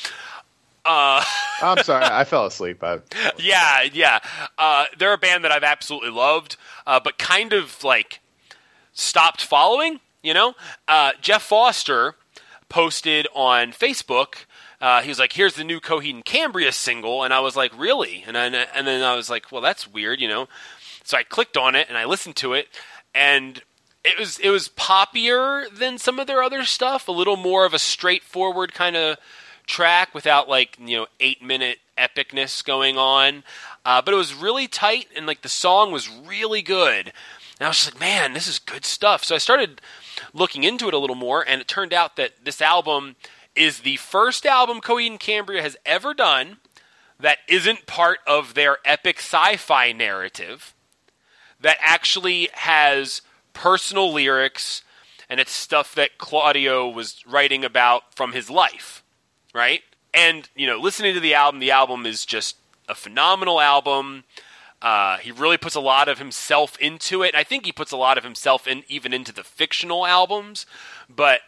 I'm 1.62 1.82
sorry. 1.82 2.04
I 2.04 2.24
fell 2.24 2.46
asleep. 2.46 2.82
I, 2.82 3.00
yeah, 3.38 3.82
yeah. 3.92 4.20
Uh, 4.56 4.86
they're 4.98 5.12
a 5.12 5.18
band 5.18 5.44
that 5.44 5.52
I've 5.52 5.62
absolutely 5.62 6.10
loved, 6.10 6.56
uh, 6.86 7.00
but 7.00 7.18
kind 7.18 7.52
of 7.52 7.84
like 7.84 8.20
stopped 8.92 9.42
following. 9.42 10.00
You 10.22 10.34
know, 10.34 10.54
uh, 10.86 11.12
Jeff 11.20 11.42
Foster 11.42 12.14
posted 12.68 13.26
on 13.34 13.72
Facebook. 13.72 14.44
Uh, 14.80 15.02
he 15.02 15.08
was 15.08 15.18
like, 15.18 15.32
"Here's 15.32 15.54
the 15.54 15.64
new 15.64 15.80
Coheed 15.80 16.14
and 16.14 16.24
Cambria 16.24 16.72
single," 16.72 17.22
and 17.22 17.32
I 17.32 17.40
was 17.40 17.56
like, 17.56 17.72
"Really?" 17.78 18.24
And 18.26 18.36
then 18.36 18.54
and 18.54 18.86
then 18.86 19.02
I 19.02 19.14
was 19.14 19.30
like, 19.30 19.50
"Well, 19.50 19.62
that's 19.62 19.88
weird," 19.88 20.20
you 20.20 20.28
know. 20.28 20.48
So 21.04 21.16
I 21.16 21.22
clicked 21.22 21.56
on 21.56 21.74
it 21.74 21.88
and 21.88 21.98
I 21.98 22.04
listened 22.04 22.36
to 22.36 22.52
it, 22.52 22.68
and 23.14 23.62
it 24.04 24.18
was 24.18 24.38
it 24.38 24.50
was 24.50 24.68
poppier 24.68 25.68
than 25.74 25.98
some 25.98 26.18
of 26.18 26.26
their 26.26 26.42
other 26.42 26.64
stuff. 26.64 27.08
A 27.08 27.12
little 27.12 27.36
more 27.36 27.64
of 27.64 27.74
a 27.74 27.78
straightforward 27.78 28.74
kind 28.74 28.96
of 28.96 29.18
track 29.66 30.14
without 30.14 30.48
like 30.48 30.76
you 30.80 30.96
know 30.98 31.06
eight 31.20 31.42
minute 31.42 31.78
epicness 31.98 32.64
going 32.64 32.96
on. 32.96 33.44
Uh, 33.84 34.02
but 34.02 34.12
it 34.12 34.16
was 34.16 34.34
really 34.34 34.66
tight 34.66 35.06
and 35.16 35.26
like 35.26 35.42
the 35.42 35.48
song 35.48 35.92
was 35.92 36.08
really 36.08 36.62
good. 36.62 37.12
And 37.60 37.66
I 37.66 37.68
was 37.68 37.76
just 37.76 37.92
like, 37.92 38.00
man, 38.00 38.32
this 38.32 38.48
is 38.48 38.58
good 38.58 38.86
stuff. 38.86 39.22
So 39.22 39.34
I 39.34 39.38
started 39.38 39.82
looking 40.32 40.64
into 40.64 40.88
it 40.88 40.94
a 40.94 40.98
little 40.98 41.14
more, 41.14 41.44
and 41.46 41.60
it 41.60 41.68
turned 41.68 41.92
out 41.92 42.16
that 42.16 42.42
this 42.42 42.62
album 42.62 43.16
is 43.54 43.80
the 43.80 43.96
first 43.96 44.46
album 44.46 44.80
Coheed 44.80 45.08
and 45.08 45.20
Cambria 45.20 45.60
has 45.60 45.76
ever 45.84 46.14
done 46.14 46.56
that 47.18 47.38
isn't 47.48 47.86
part 47.86 48.20
of 48.26 48.54
their 48.54 48.78
epic 48.86 49.18
sci-fi 49.18 49.92
narrative 49.92 50.74
that 51.60 51.76
actually 51.80 52.48
has 52.54 53.20
personal 53.52 54.10
lyrics 54.10 54.82
and 55.28 55.38
it's 55.38 55.52
stuff 55.52 55.94
that 55.94 56.16
Claudio 56.16 56.88
was 56.88 57.22
writing 57.26 57.62
about 57.62 58.14
from 58.16 58.32
his 58.32 58.48
life, 58.48 59.04
right? 59.54 59.82
And 60.14 60.48
you 60.56 60.66
know, 60.66 60.78
listening 60.78 61.12
to 61.14 61.20
the 61.20 61.34
album, 61.34 61.60
the 61.60 61.70
album 61.70 62.06
is 62.06 62.24
just 62.24 62.56
a 62.88 62.94
phenomenal 62.94 63.60
album. 63.60 64.24
Uh, 64.82 65.18
he 65.18 65.30
really 65.30 65.58
puts 65.58 65.74
a 65.74 65.80
lot 65.80 66.08
of 66.08 66.18
himself 66.18 66.78
into 66.78 67.22
it. 67.22 67.34
I 67.34 67.44
think 67.44 67.66
he 67.66 67.72
puts 67.72 67.92
a 67.92 67.96
lot 67.96 68.16
of 68.16 68.24
himself 68.24 68.66
in 68.66 68.82
even 68.88 69.12
into 69.12 69.32
the 69.32 69.44
fictional 69.44 70.06
albums, 70.06 70.64
but 71.08 71.40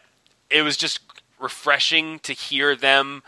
it 0.51 0.63
was 0.63 0.77
just 0.77 1.01
refreshing 1.41 2.19
to 2.21 2.33
hear 2.35 2.77
them 2.77 3.23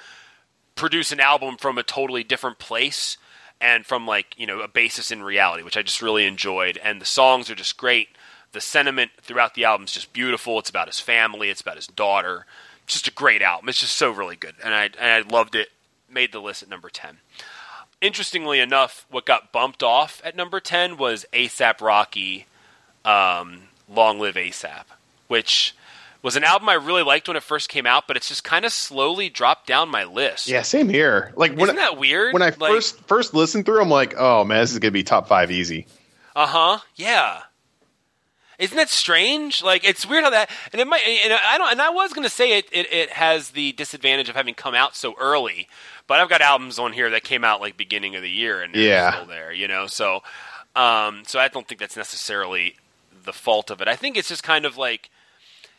produce 0.74 1.10
an 1.10 1.20
album 1.20 1.56
from 1.56 1.78
a 1.78 1.82
totally 1.82 2.22
different 2.22 2.58
place 2.58 3.16
and 3.60 3.86
from 3.86 4.06
like 4.06 4.34
you 4.36 4.46
know 4.46 4.60
a 4.60 4.68
basis 4.68 5.10
in 5.10 5.22
reality 5.22 5.62
which 5.62 5.76
i 5.76 5.82
just 5.82 6.02
really 6.02 6.26
enjoyed. 6.26 6.78
And 6.82 7.00
the 7.00 7.06
songs 7.06 7.48
are 7.50 7.54
just 7.54 7.76
great. 7.76 8.08
The 8.52 8.60
sentiment 8.60 9.10
throughout 9.20 9.54
the 9.54 9.64
album 9.64 9.86
is 9.86 9.92
just 9.92 10.12
beautiful. 10.12 10.58
It's 10.58 10.70
about 10.70 10.86
his 10.86 11.00
family. 11.00 11.48
It's 11.48 11.60
about 11.60 11.76
his 11.76 11.86
daughter. 11.86 12.46
It's 12.84 12.92
just 12.92 13.08
a 13.08 13.12
great 13.12 13.42
album. 13.42 13.68
It's 13.68 13.80
just 13.80 13.96
so 13.96 14.10
really 14.10 14.36
good. 14.36 14.54
And 14.62 14.74
i, 14.74 14.84
and 14.84 15.26
I 15.26 15.28
loved 15.28 15.54
it. 15.54 15.68
Made 16.10 16.32
the 16.32 16.40
list 16.40 16.62
at 16.62 16.68
number 16.68 16.90
10 16.90 17.18
interestingly 18.04 18.60
enough 18.60 19.06
what 19.10 19.24
got 19.24 19.50
bumped 19.50 19.82
off 19.82 20.20
at 20.24 20.36
number 20.36 20.60
10 20.60 20.96
was 20.96 21.24
asap 21.32 21.80
rocky 21.80 22.46
um, 23.04 23.62
long 23.88 24.18
live 24.18 24.34
asap 24.34 24.84
which 25.28 25.74
was 26.22 26.36
an 26.36 26.44
album 26.44 26.68
i 26.68 26.74
really 26.74 27.02
liked 27.02 27.26
when 27.28 27.36
it 27.36 27.42
first 27.42 27.68
came 27.68 27.86
out 27.86 28.06
but 28.06 28.16
it's 28.16 28.28
just 28.28 28.44
kind 28.44 28.64
of 28.64 28.72
slowly 28.72 29.28
dropped 29.30 29.66
down 29.66 29.88
my 29.88 30.04
list 30.04 30.48
yeah, 30.48 30.62
same 30.62 30.88
here. 30.88 31.32
Like 31.36 31.52
when 31.52 31.62
isn't 31.62 31.76
that 31.76 31.96
weird 31.98 32.32
when 32.34 32.42
I 32.42 32.46
Like- 32.46 32.58
first 32.58 33.00
first 33.06 33.34
listened 33.34 33.64
through, 33.66 33.80
I'm 33.80 33.90
like, 33.90 34.14
oh 34.18 34.44
man, 34.44 34.60
this 34.60 34.72
is 34.72 34.78
gonna 34.78 34.90
be 34.90 35.02
top 35.02 35.26
five 35.28 35.50
easy. 35.50 35.86
Uh 36.36 36.46
huh. 36.46 36.78
Yeah. 36.96 37.40
Isn't 38.58 38.76
that 38.76 38.88
strange? 38.90 39.62
Like 39.62 39.84
it's 39.84 40.06
weird 40.06 40.24
how 40.24 40.30
that 40.30 40.50
and 40.72 40.80
it 40.80 40.86
might 40.86 41.02
and 41.06 41.32
I 41.32 41.58
don't 41.58 41.70
and 41.72 41.82
I 41.82 41.90
was 41.90 42.12
gonna 42.12 42.28
say 42.28 42.58
it, 42.58 42.68
it 42.72 42.92
it 42.92 43.10
has 43.10 43.50
the 43.50 43.72
disadvantage 43.72 44.28
of 44.28 44.36
having 44.36 44.54
come 44.54 44.74
out 44.74 44.94
so 44.96 45.14
early, 45.18 45.68
but 46.06 46.20
I've 46.20 46.28
got 46.28 46.40
albums 46.40 46.78
on 46.78 46.92
here 46.92 47.10
that 47.10 47.24
came 47.24 47.44
out 47.44 47.60
like 47.60 47.76
beginning 47.76 48.14
of 48.16 48.22
the 48.22 48.30
year 48.30 48.62
and 48.62 48.74
Yeah. 48.74 49.12
still 49.12 49.26
there, 49.26 49.52
you 49.52 49.66
know. 49.68 49.86
So 49.86 50.22
um 50.76 51.22
so 51.26 51.38
I 51.38 51.48
don't 51.48 51.66
think 51.66 51.80
that's 51.80 51.96
necessarily 51.96 52.76
the 53.24 53.32
fault 53.32 53.70
of 53.70 53.80
it. 53.80 53.88
I 53.88 53.96
think 53.96 54.16
it's 54.16 54.28
just 54.28 54.42
kind 54.42 54.64
of 54.66 54.76
like 54.76 55.10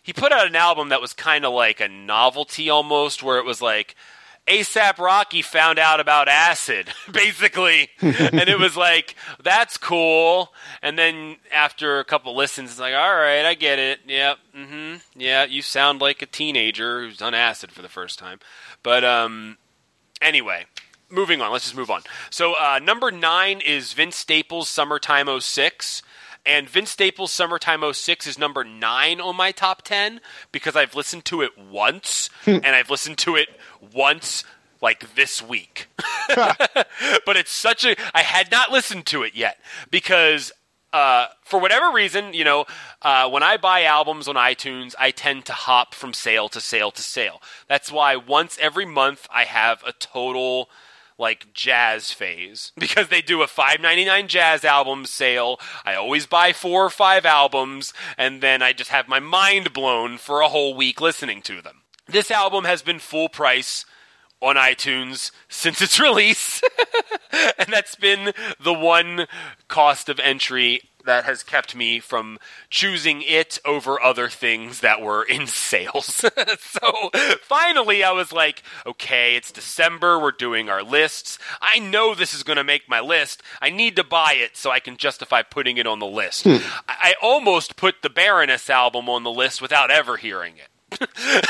he 0.04 0.14
put 0.14 0.32
out 0.32 0.46
an 0.46 0.56
album 0.56 0.90
that 0.90 1.02
was 1.02 1.14
kind 1.14 1.46
of 1.46 1.54
like 1.54 1.80
a 1.80 1.88
novelty 1.88 2.70
almost, 2.70 3.24
where 3.24 3.38
it 3.40 3.46
was 3.46 3.62
like 3.62 3.96
ASAP 4.48 5.00
Rocky 5.00 5.42
found 5.42 5.80
out 5.80 6.00
about 6.00 6.28
acid, 6.28 6.90
basically. 7.12 7.90
and 8.02 8.48
it 8.48 8.60
was 8.60 8.78
like, 8.78 9.16
that's 9.44 9.78
cool. 9.78 10.54
And 10.82 10.98
then 11.00 11.38
after 11.52 12.00
a 12.00 12.06
couple 12.06 12.36
listens, 12.36 12.72
it's 12.72 12.80
like, 12.80 12.94
all 12.94 13.16
right, 13.16 13.44
I 13.46 13.56
get 13.56 13.80
it. 13.80 14.02
Yep. 14.08 14.38
Mm-hmm. 14.56 15.20
Yeah, 15.20 15.46
you 15.46 15.62
sound 15.62 16.00
like 16.00 16.22
a 16.22 16.28
teenager 16.28 17.02
who's 17.02 17.18
done 17.18 17.34
acid 17.34 17.72
for 17.72 17.82
the 17.82 17.90
first 17.90 18.20
time. 18.20 18.40
But 18.84 19.04
um, 19.04 19.58
anyway, 20.22 20.66
moving 21.10 21.42
on. 21.42 21.52
Let's 21.52 21.66
just 21.66 21.76
move 21.76 21.90
on. 21.90 22.02
So 22.30 22.54
uh, 22.54 22.80
number 22.80 23.12
nine 23.12 23.62
is 23.62 23.94
Vince 23.94 24.16
Staples' 24.16 24.70
Summertime 24.70 25.28
06. 25.40 26.04
And 26.46 26.70
Vince 26.70 26.92
Staples' 26.92 27.32
Summertime 27.32 27.84
06 27.92 28.28
is 28.28 28.38
number 28.38 28.64
nine 28.64 29.20
on 29.20 29.36
my 29.36 29.52
top 29.52 29.82
10 29.82 30.22
because 30.52 30.76
I've 30.76 30.96
listened 30.96 31.26
to 31.26 31.42
it 31.42 31.58
once 31.58 32.30
and 32.46 32.68
I've 32.68 32.90
listened 32.90 33.18
to 33.20 33.36
it 33.36 33.50
once 33.94 34.44
like 34.82 35.16
this 35.16 35.42
week. 35.42 35.88
but 36.36 37.36
it's 37.36 37.52
such 37.52 37.86
a. 37.86 37.96
I 38.14 38.22
had 38.22 38.52
not 38.52 38.72
listened 38.72 39.08
to 39.08 39.24
it 39.24 39.36
yet 39.36 39.58
because 39.90 40.52
uh, 40.94 41.28
for 41.42 41.60
whatever 41.60 41.92
reason, 41.92 42.34
you 42.34 42.44
know, 42.44 42.66
uh, 43.02 43.30
when 43.30 43.44
I 43.44 43.58
buy 43.58 43.84
albums 43.84 44.28
on 44.28 44.36
iTunes, 44.36 44.96
I 44.98 45.12
tend 45.12 45.46
to 45.46 45.54
hop 45.54 45.94
from 45.94 46.14
sale 46.14 46.48
to 46.50 46.62
sale 46.62 46.92
to 46.92 47.02
sale. 47.02 47.42
That's 47.68 47.92
why 47.92 48.16
once 48.16 48.58
every 48.62 48.86
month 48.86 49.28
I 49.34 49.44
have 49.44 49.84
a 49.86 49.92
total 49.92 50.70
like 51.18 51.54
jazz 51.54 52.12
phase 52.12 52.72
because 52.78 53.08
they 53.10 53.22
do 53.22 53.42
a 53.42 53.48
5.99 53.48 54.28
jazz 54.28 54.64
album 54.64 55.06
sale. 55.06 55.60
I 55.86 55.96
always 55.96 56.26
buy 56.26 56.54
4 56.54 56.86
or 56.86 56.90
5 56.90 57.26
albums 57.26 57.94
and 58.18 58.42
then 58.42 58.62
I 58.62 58.74
just 58.74 58.92
have 58.92 59.08
my 59.08 59.20
mind 59.20 59.74
blown 59.74 60.18
for 60.18 60.42
a 60.42 60.50
whole 60.50 60.76
week 60.76 61.02
listening 61.02 61.42
to 61.44 61.62
them. 61.62 61.82
This 62.08 62.30
album 62.30 62.66
has 62.66 62.82
been 62.82 63.00
full 63.00 63.30
price 63.30 63.86
on 64.42 64.56
iTunes 64.56 65.32
since 65.48 65.82
its 65.82 66.00
release. 66.00 66.62
and 67.58 67.68
that's 67.70 67.96
been 67.96 68.34
the 68.60 68.74
one 68.74 69.28
cost 69.68 70.10
of 70.10 70.20
entry 70.20 70.82
that 71.06 71.26
has 71.26 71.44
kept 71.44 71.76
me 71.76 72.00
from 72.00 72.40
choosing 72.70 73.22
it 73.22 73.60
over 73.66 74.02
other 74.02 74.30
things 74.30 74.82
that 74.82 75.02
were 75.02 75.24
in 75.24 75.48
sales. 75.48 76.06
so 76.60 77.10
finally, 77.42 78.04
I 78.04 78.12
was 78.12 78.32
like, 78.32 78.64
okay, 78.86 79.36
it's 79.36 79.52
December. 79.52 80.20
We're 80.20 80.32
doing 80.32 80.70
our 80.70 80.84
lists. 80.84 81.40
I 81.62 81.80
know 81.80 82.14
this 82.14 82.34
is 82.34 82.44
going 82.44 82.58
to 82.58 82.64
make 82.64 82.90
my 82.90 83.00
list. 83.00 83.42
I 83.62 83.70
need 83.70 83.96
to 83.96 84.04
buy 84.04 84.34
it 84.38 84.58
so 84.58 84.72
I 84.72 84.80
can 84.80 84.98
justify 84.98 85.42
putting 85.42 85.78
it 85.78 85.88
on 85.88 86.00
the 86.00 86.06
list. 86.06 86.44
Hmm. 86.44 86.58
I-, 86.88 87.12
I 87.12 87.16
almost 87.22 87.76
put 87.76 88.02
the 88.02 88.10
Baroness 88.10 88.70
album 88.70 89.10
on 89.10 89.24
the 89.24 89.32
list 89.32 89.62
without 89.62 89.92
ever 89.92 90.18
hearing 90.18 90.56
it. 90.58 90.70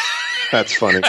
That's 0.52 0.76
funny. 0.76 1.02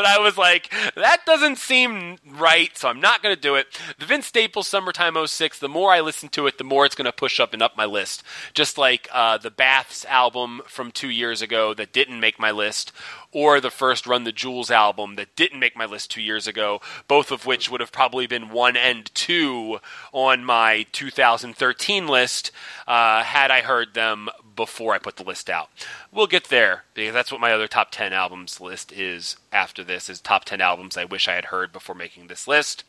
But 0.00 0.08
I 0.08 0.18
was 0.18 0.38
like, 0.38 0.72
that 0.94 1.26
doesn't 1.26 1.58
seem 1.58 2.16
right, 2.26 2.74
so 2.74 2.88
I'm 2.88 3.02
not 3.02 3.22
going 3.22 3.34
to 3.34 3.40
do 3.40 3.54
it. 3.56 3.66
The 3.98 4.06
Vince 4.06 4.26
Staples 4.26 4.66
Summertime 4.66 5.14
06, 5.26 5.58
the 5.58 5.68
more 5.68 5.92
I 5.92 6.00
listen 6.00 6.30
to 6.30 6.46
it, 6.46 6.56
the 6.56 6.64
more 6.64 6.86
it's 6.86 6.94
going 6.94 7.04
to 7.04 7.12
push 7.12 7.38
up 7.38 7.52
and 7.52 7.60
up 7.60 7.76
my 7.76 7.84
list. 7.84 8.22
Just 8.54 8.78
like 8.78 9.08
uh, 9.12 9.36
the 9.36 9.50
Baths 9.50 10.06
album 10.06 10.62
from 10.66 10.90
two 10.90 11.10
years 11.10 11.42
ago 11.42 11.74
that 11.74 11.92
didn't 11.92 12.18
make 12.18 12.38
my 12.38 12.50
list, 12.50 12.92
or 13.30 13.60
the 13.60 13.70
first 13.70 14.06
Run 14.06 14.24
the 14.24 14.32
Jewels 14.32 14.70
album 14.70 15.16
that 15.16 15.36
didn't 15.36 15.60
make 15.60 15.76
my 15.76 15.84
list 15.84 16.10
two 16.10 16.22
years 16.22 16.46
ago, 16.46 16.80
both 17.06 17.30
of 17.30 17.44
which 17.44 17.70
would 17.70 17.82
have 17.82 17.92
probably 17.92 18.26
been 18.26 18.48
one 18.48 18.78
and 18.78 19.14
two 19.14 19.80
on 20.12 20.46
my 20.46 20.86
2013 20.92 22.08
list 22.08 22.52
uh, 22.88 23.22
had 23.22 23.50
I 23.50 23.60
heard 23.60 23.92
them 23.92 24.30
before 24.60 24.92
I 24.92 24.98
put 24.98 25.16
the 25.16 25.24
list 25.24 25.48
out. 25.48 25.70
We'll 26.12 26.26
get 26.26 26.50
there 26.50 26.84
because 26.92 27.14
that's 27.14 27.32
what 27.32 27.40
my 27.40 27.50
other 27.50 27.66
top 27.66 27.88
10 27.90 28.12
albums 28.12 28.60
list 28.60 28.92
is 28.92 29.38
after 29.50 29.82
this 29.82 30.10
is 30.10 30.20
top 30.20 30.44
10 30.44 30.60
albums 30.60 30.98
I 30.98 31.06
wish 31.06 31.28
I 31.28 31.32
had 31.32 31.46
heard 31.46 31.72
before 31.72 31.94
making 31.94 32.26
this 32.26 32.46
list. 32.46 32.84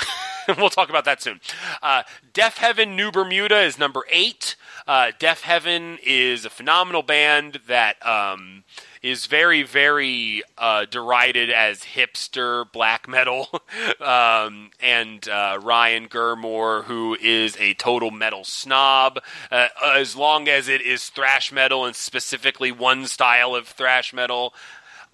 we'll 0.56 0.70
talk 0.70 0.88
about 0.88 1.04
that 1.04 1.20
soon. 1.20 1.40
Uh, 1.82 2.04
Deafheaven 2.32 2.96
New 2.96 3.12
Bermuda 3.12 3.60
is 3.60 3.78
number 3.78 4.04
eight. 4.10 4.56
Uh, 4.88 5.12
Deafheaven 5.20 5.98
is 6.02 6.46
a 6.46 6.50
phenomenal 6.50 7.02
band 7.02 7.60
that 7.66 8.04
um, 8.06 8.64
is 9.02 9.26
very, 9.26 9.62
very 9.62 10.42
uh, 10.58 10.84
derided 10.84 11.50
as 11.50 11.80
hipster 11.80 12.70
black 12.70 13.08
metal. 13.08 13.48
um, 14.00 14.70
and 14.80 15.28
uh, 15.28 15.58
Ryan 15.62 16.08
Gurmore, 16.08 16.84
who 16.84 17.16
is 17.20 17.56
a 17.58 17.74
total 17.74 18.10
metal 18.10 18.44
snob, 18.44 19.20
uh, 19.50 19.68
as 19.84 20.16
long 20.16 20.48
as 20.48 20.68
it 20.68 20.82
is 20.82 21.08
thrash 21.08 21.50
metal 21.50 21.86
and 21.86 21.96
specifically 21.96 22.72
one 22.72 23.06
style 23.06 23.54
of 23.54 23.68
thrash 23.68 24.12
metal, 24.12 24.54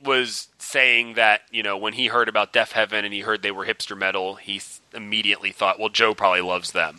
was 0.02 0.48
saying 0.58 1.14
that 1.14 1.42
you 1.50 1.62
know 1.62 1.76
when 1.76 1.94
he 1.94 2.06
heard 2.08 2.28
about 2.28 2.52
Deafheaven 2.52 3.04
and 3.04 3.14
he 3.14 3.20
heard 3.20 3.42
they 3.42 3.50
were 3.50 3.64
hipster 3.64 3.96
metal, 3.96 4.34
he 4.34 4.60
immediately 4.92 5.52
thought, 5.52 5.78
"Well, 5.78 5.88
Joe 5.88 6.14
probably 6.14 6.42
loves 6.42 6.72
them," 6.72 6.98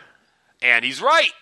and 0.62 0.84
he's 0.84 1.02
right. 1.02 1.32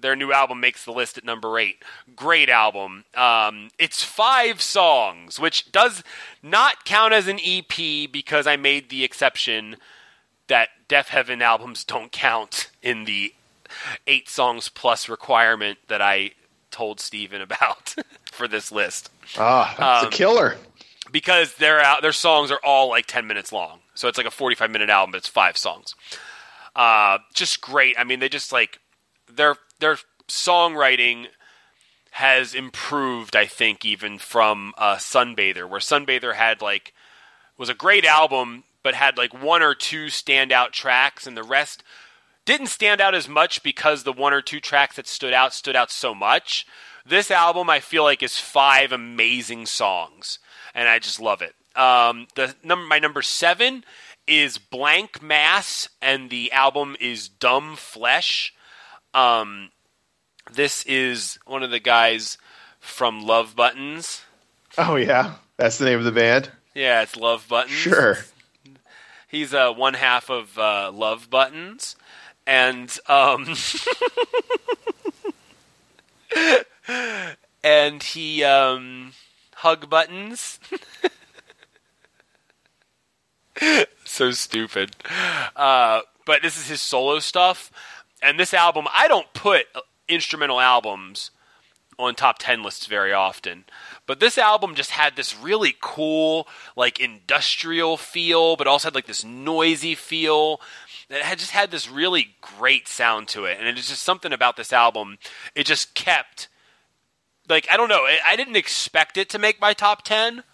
Their 0.00 0.16
new 0.16 0.32
album 0.32 0.60
makes 0.60 0.84
the 0.84 0.92
list 0.92 1.18
at 1.18 1.24
number 1.24 1.58
eight. 1.58 1.82
Great 2.14 2.48
album. 2.48 3.04
Um, 3.14 3.70
it's 3.78 4.02
five 4.04 4.60
songs, 4.62 5.38
which 5.40 5.72
does 5.72 6.02
not 6.42 6.84
count 6.84 7.12
as 7.12 7.26
an 7.28 7.38
EP 7.44 8.10
because 8.10 8.46
I 8.46 8.56
made 8.56 8.90
the 8.90 9.04
exception 9.04 9.76
that 10.46 10.68
Deafheaven 10.88 11.42
albums 11.42 11.84
don't 11.84 12.12
count 12.12 12.70
in 12.82 13.04
the 13.04 13.34
eight 14.06 14.28
songs 14.28 14.68
plus 14.68 15.08
requirement 15.08 15.78
that 15.88 16.00
I 16.00 16.32
told 16.70 17.00
Steven 17.00 17.40
about 17.48 17.94
for 18.32 18.48
this 18.48 18.70
list. 18.72 19.10
Ah, 19.36 19.74
that's 19.78 20.02
Um, 20.04 20.08
a 20.08 20.10
killer. 20.10 20.56
because 21.12 21.54
their 21.56 21.80
out 21.80 22.02
their 22.02 22.12
songs 22.12 22.50
are 22.50 22.60
all 22.64 22.88
like 22.88 23.06
10 23.06 23.26
minutes 23.26 23.52
long. 23.52 23.80
So 23.94 24.06
it's 24.08 24.16
like 24.16 24.26
a 24.26 24.30
45 24.30 24.70
minute 24.70 24.88
album, 24.90 25.10
but 25.12 25.18
it's 25.18 25.28
five 25.28 25.56
songs. 25.58 25.94
Uh, 26.76 27.18
just 27.34 27.60
great. 27.60 27.96
I 27.98 28.04
mean, 28.04 28.20
they 28.20 28.28
just 28.28 28.52
like 28.52 28.78
their 29.30 29.56
their 29.80 29.98
songwriting 30.28 31.26
has 32.12 32.54
improved. 32.54 33.36
I 33.36 33.46
think 33.46 33.84
even 33.84 34.18
from 34.18 34.74
uh, 34.76 34.96
Sunbather, 34.96 35.68
where 35.68 35.80
Sunbather 35.80 36.34
had 36.34 36.60
like 36.62 36.94
was 37.56 37.68
a 37.68 37.74
great 37.74 38.04
album, 38.04 38.64
but 38.82 38.94
had 38.94 39.18
like 39.18 39.34
one 39.34 39.62
or 39.62 39.74
two 39.74 40.06
standout 40.06 40.72
tracks, 40.72 41.26
and 41.26 41.36
the 41.36 41.42
rest 41.42 41.82
didn't 42.44 42.68
stand 42.68 43.00
out 43.00 43.14
as 43.14 43.28
much 43.28 43.62
because 43.62 44.04
the 44.04 44.12
one 44.12 44.32
or 44.32 44.40
two 44.40 44.60
tracks 44.60 44.96
that 44.96 45.06
stood 45.06 45.32
out 45.32 45.52
stood 45.52 45.76
out 45.76 45.90
so 45.90 46.14
much. 46.14 46.66
This 47.04 47.30
album, 47.30 47.70
I 47.70 47.80
feel 47.80 48.04
like, 48.04 48.22
is 48.22 48.38
five 48.38 48.92
amazing 48.92 49.66
songs, 49.66 50.38
and 50.74 50.88
I 50.88 50.98
just 50.98 51.20
love 51.20 51.42
it. 51.42 51.54
Um, 51.76 52.26
the 52.34 52.54
number, 52.62 52.86
my 52.86 52.98
number 52.98 53.22
seven 53.22 53.84
is 54.26 54.58
Blanck 54.58 55.22
Mass, 55.22 55.88
and 56.02 56.30
the 56.30 56.52
album 56.52 56.96
is 57.00 57.28
Dumb 57.28 57.76
Flesh. 57.76 58.52
Um, 59.14 59.70
this 60.52 60.84
is 60.86 61.38
one 61.46 61.62
of 61.62 61.70
the 61.70 61.80
guys 61.80 62.38
from 62.80 63.26
Love 63.26 63.56
Buttons. 63.56 64.22
Oh 64.76 64.96
yeah, 64.96 65.34
that's 65.56 65.78
the 65.78 65.84
name 65.84 65.98
of 65.98 66.04
the 66.04 66.12
band. 66.12 66.50
Yeah, 66.74 67.02
it's 67.02 67.16
Love 67.16 67.46
Buttons. 67.48 67.76
Sure. 67.76 68.18
He's 69.28 69.52
uh, 69.52 69.72
one 69.72 69.94
half 69.94 70.30
of 70.30 70.58
uh, 70.58 70.90
Love 70.92 71.28
Buttons, 71.28 71.96
and 72.46 72.96
um, 73.06 73.54
and 77.62 78.02
he 78.02 78.42
um, 78.44 79.12
hug 79.56 79.90
buttons. 79.90 80.58
so 84.04 84.30
stupid. 84.30 84.96
Uh, 85.56 86.00
but 86.24 86.42
this 86.42 86.56
is 86.56 86.68
his 86.68 86.80
solo 86.80 87.18
stuff, 87.18 87.70
and 88.22 88.38
this 88.38 88.54
album 88.54 88.86
I 88.94 89.08
don't 89.08 89.32
put 89.32 89.66
uh, 89.74 89.80
instrumental 90.08 90.60
albums 90.60 91.30
on 91.98 92.14
top 92.14 92.36
10 92.38 92.62
lists 92.62 92.86
very 92.86 93.12
often. 93.12 93.64
But 94.06 94.20
this 94.20 94.38
album 94.38 94.76
just 94.76 94.90
had 94.92 95.16
this 95.16 95.36
really 95.36 95.74
cool, 95.80 96.46
like 96.76 97.00
industrial 97.00 97.96
feel, 97.96 98.54
but 98.56 98.68
also 98.68 98.86
had 98.86 98.94
like 98.94 99.06
this 99.06 99.24
noisy 99.24 99.96
feel. 99.96 100.60
It 101.10 101.22
had 101.22 101.38
just 101.40 101.50
had 101.50 101.70
this 101.72 101.90
really 101.90 102.36
great 102.40 102.86
sound 102.86 103.26
to 103.28 103.46
it. 103.46 103.56
And 103.58 103.66
it's 103.76 103.88
just 103.88 104.02
something 104.02 104.32
about 104.32 104.56
this 104.56 104.72
album. 104.72 105.18
It 105.56 105.64
just 105.66 105.94
kept, 105.94 106.48
like, 107.48 107.66
I 107.72 107.76
don't 107.76 107.88
know, 107.88 108.04
I- 108.06 108.20
I 108.24 108.36
didn't 108.36 108.56
expect 108.56 109.16
it 109.16 109.28
to 109.30 109.38
make 109.38 109.60
my 109.60 109.72
top 109.72 110.02
10. 110.04 110.44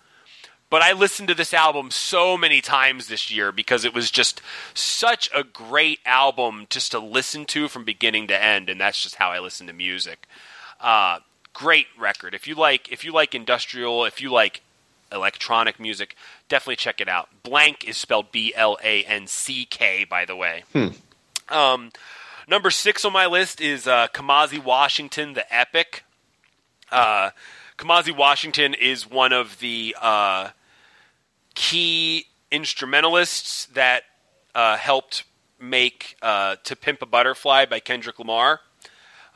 But 0.75 0.83
I 0.83 0.93
listened 0.93 1.29
to 1.29 1.37
this 1.37 1.55
album 1.55 1.93
so 1.93 2.37
many 2.37 2.61
times 2.61 3.07
this 3.07 3.31
year 3.31 3.53
because 3.53 3.85
it 3.85 3.95
was 3.95 4.11
just 4.11 4.43
such 4.75 5.31
a 5.33 5.45
great 5.45 6.01
album 6.05 6.67
just 6.69 6.91
to 6.91 6.99
listen 6.99 7.45
to 7.45 7.69
from 7.69 7.85
beginning 7.85 8.27
to 8.27 8.43
end, 8.43 8.69
and 8.69 8.81
that's 8.81 9.01
just 9.01 9.15
how 9.15 9.31
I 9.31 9.39
listen 9.39 9.69
to 9.69 9.73
music. 9.73 10.27
Uh, 10.81 11.21
great 11.53 11.87
record. 11.97 12.35
If 12.35 12.49
you 12.49 12.57
like, 12.57 12.91
if 12.91 13.05
you 13.05 13.13
like 13.13 13.37
industrial, 13.37 14.05
if 14.05 14.21
you 14.21 14.33
like 14.33 14.63
electronic 15.13 15.79
music, 15.79 16.17
definitely 16.49 16.75
check 16.75 17.01
it 17.01 17.09
out. 17.09 17.29
Blank 17.45 17.85
is 17.87 17.97
spelled 17.97 18.33
B 18.33 18.53
L 18.57 18.77
A 18.83 19.05
N 19.05 19.29
C 19.29 19.67
K, 19.67 20.03
by 20.03 20.25
the 20.25 20.35
way. 20.35 20.65
Um, 21.49 21.93
Number 22.49 22.73
six 22.73 23.05
on 23.05 23.13
my 23.13 23.27
list 23.27 23.61
is 23.61 23.87
uh, 23.87 24.09
Kamasi 24.09 24.61
Washington, 24.61 25.35
the 25.35 25.55
Epic. 25.55 26.03
Uh, 26.91 27.31
Kamasi 27.79 28.11
Washington 28.17 28.75
is 28.75 29.09
one 29.09 29.33
of 29.33 29.61
the 29.61 29.95
uh, 30.03 30.49
key 31.55 32.27
instrumentalists 32.51 33.67
that 33.67 34.05
uh, 34.55 34.77
helped 34.77 35.25
make 35.61 36.17
uh, 36.23 36.57
"To 36.65 36.77
Pimp 36.77 37.03
a 37.03 37.07
Butterfly" 37.07 37.67
by 37.67 37.81
Kendrick 37.81 38.19
Lamar, 38.19 38.61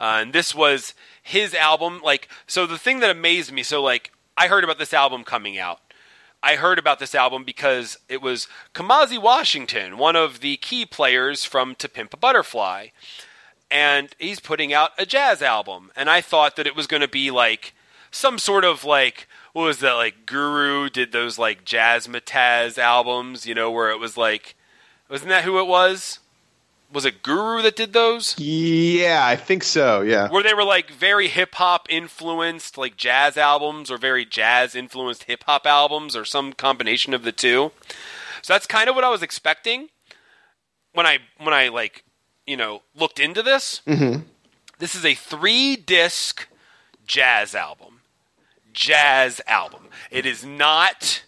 uh, 0.01 0.19
and 0.21 0.33
this 0.33 0.55
was 0.55 0.95
his 1.23 1.55
album. 1.55 2.01
Like, 2.03 2.29
so 2.47 2.67
the 2.67 2.79
thing 2.79 3.01
that 3.01 3.11
amazed 3.11 3.53
me, 3.53 3.63
so 3.63 3.83
like 3.83 4.13
I 4.37 4.47
heard 4.49 4.65
about 4.65 4.79
this 4.79 4.95
album 4.95 5.25
coming 5.25 5.59
out. 5.59 5.81
I 6.41 6.55
heard 6.55 6.79
about 6.79 7.01
this 7.01 7.17
album 7.17 7.43
because 7.43 7.99
it 8.09 8.23
was 8.23 8.47
Kamasi 8.73 9.21
Washington, 9.21 9.99
one 9.99 10.15
of 10.15 10.39
the 10.39 10.57
key 10.59 10.87
players 10.87 11.45
from 11.45 11.75
To 11.75 11.89
Pimp 11.89 12.15
a 12.15 12.17
Butterfly, 12.17 12.89
and 13.71 14.15
he's 14.19 14.39
putting 14.39 14.73
out 14.73 14.93
a 14.97 15.05
jazz 15.05 15.43
album, 15.43 15.91
and 15.97 16.09
I 16.09 16.21
thought 16.21 16.55
that 16.55 16.67
it 16.67 16.77
was 16.77 16.87
going 16.87 17.01
to 17.01 17.09
be 17.09 17.33
like 17.33 17.75
some 18.11 18.39
sort 18.39 18.65
of 18.65 18.85
like 18.85 19.27
what 19.53 19.65
was 19.65 19.79
that 19.79 19.95
like 19.95 20.27
Guru 20.27 20.89
did 20.89 21.13
those 21.13 21.39
like 21.39 21.65
jazz 21.65 22.07
jazzmatazz 22.07 22.79
albums, 22.79 23.47
you 23.47 23.55
know, 23.55 23.71
where 23.71 23.91
it 23.91 23.99
was 23.99 24.17
like 24.17 24.55
wasn't 25.09 25.31
that 25.31 25.45
who 25.45 25.59
it 25.59 25.67
was? 25.67 26.19
Was 26.91 27.05
it 27.05 27.23
Guru 27.23 27.61
that 27.63 27.77
did 27.77 27.93
those? 27.93 28.39
Yeah, 28.39 29.21
I 29.23 29.37
think 29.37 29.63
so. 29.63 30.01
Yeah. 30.01 30.31
Where 30.31 30.43
they 30.43 30.55
were 30.55 30.65
like 30.65 30.91
very 30.91 31.29
hip 31.29 31.55
hop 31.57 31.87
influenced, 31.91 32.79
like 32.79 32.97
jazz 32.97 33.37
albums, 33.37 33.91
or 33.91 33.99
very 33.99 34.25
jazz 34.25 34.75
influenced 34.75 35.25
hip 35.25 35.45
hop 35.45 35.67
albums, 35.67 36.17
or 36.17 36.25
some 36.25 36.55
combination 36.55 37.13
of 37.13 37.25
the 37.25 37.33
two. 37.33 37.73
So 38.41 38.55
that's 38.55 38.67
kind 38.67 38.89
of 38.89 38.95
what 38.95 39.05
I 39.05 39.11
was 39.11 39.23
expecting 39.23 39.89
when 40.93 41.07
I 41.07 41.19
when 41.39 41.53
I 41.53 41.69
like 41.69 42.05
you 42.47 42.57
know 42.57 42.83
looked 42.95 43.21
into 43.21 43.43
this. 43.43 43.83
Mm-hmm. 43.87 44.23
This 44.79 44.95
is 44.95 45.05
a 45.05 45.15
three 45.15 45.77
disc 45.77 46.49
jazz 47.07 47.55
album. 47.55 47.98
Jazz 48.79 49.41
album. 49.49 49.89
It 50.09 50.25
is 50.25 50.45
not 50.45 51.25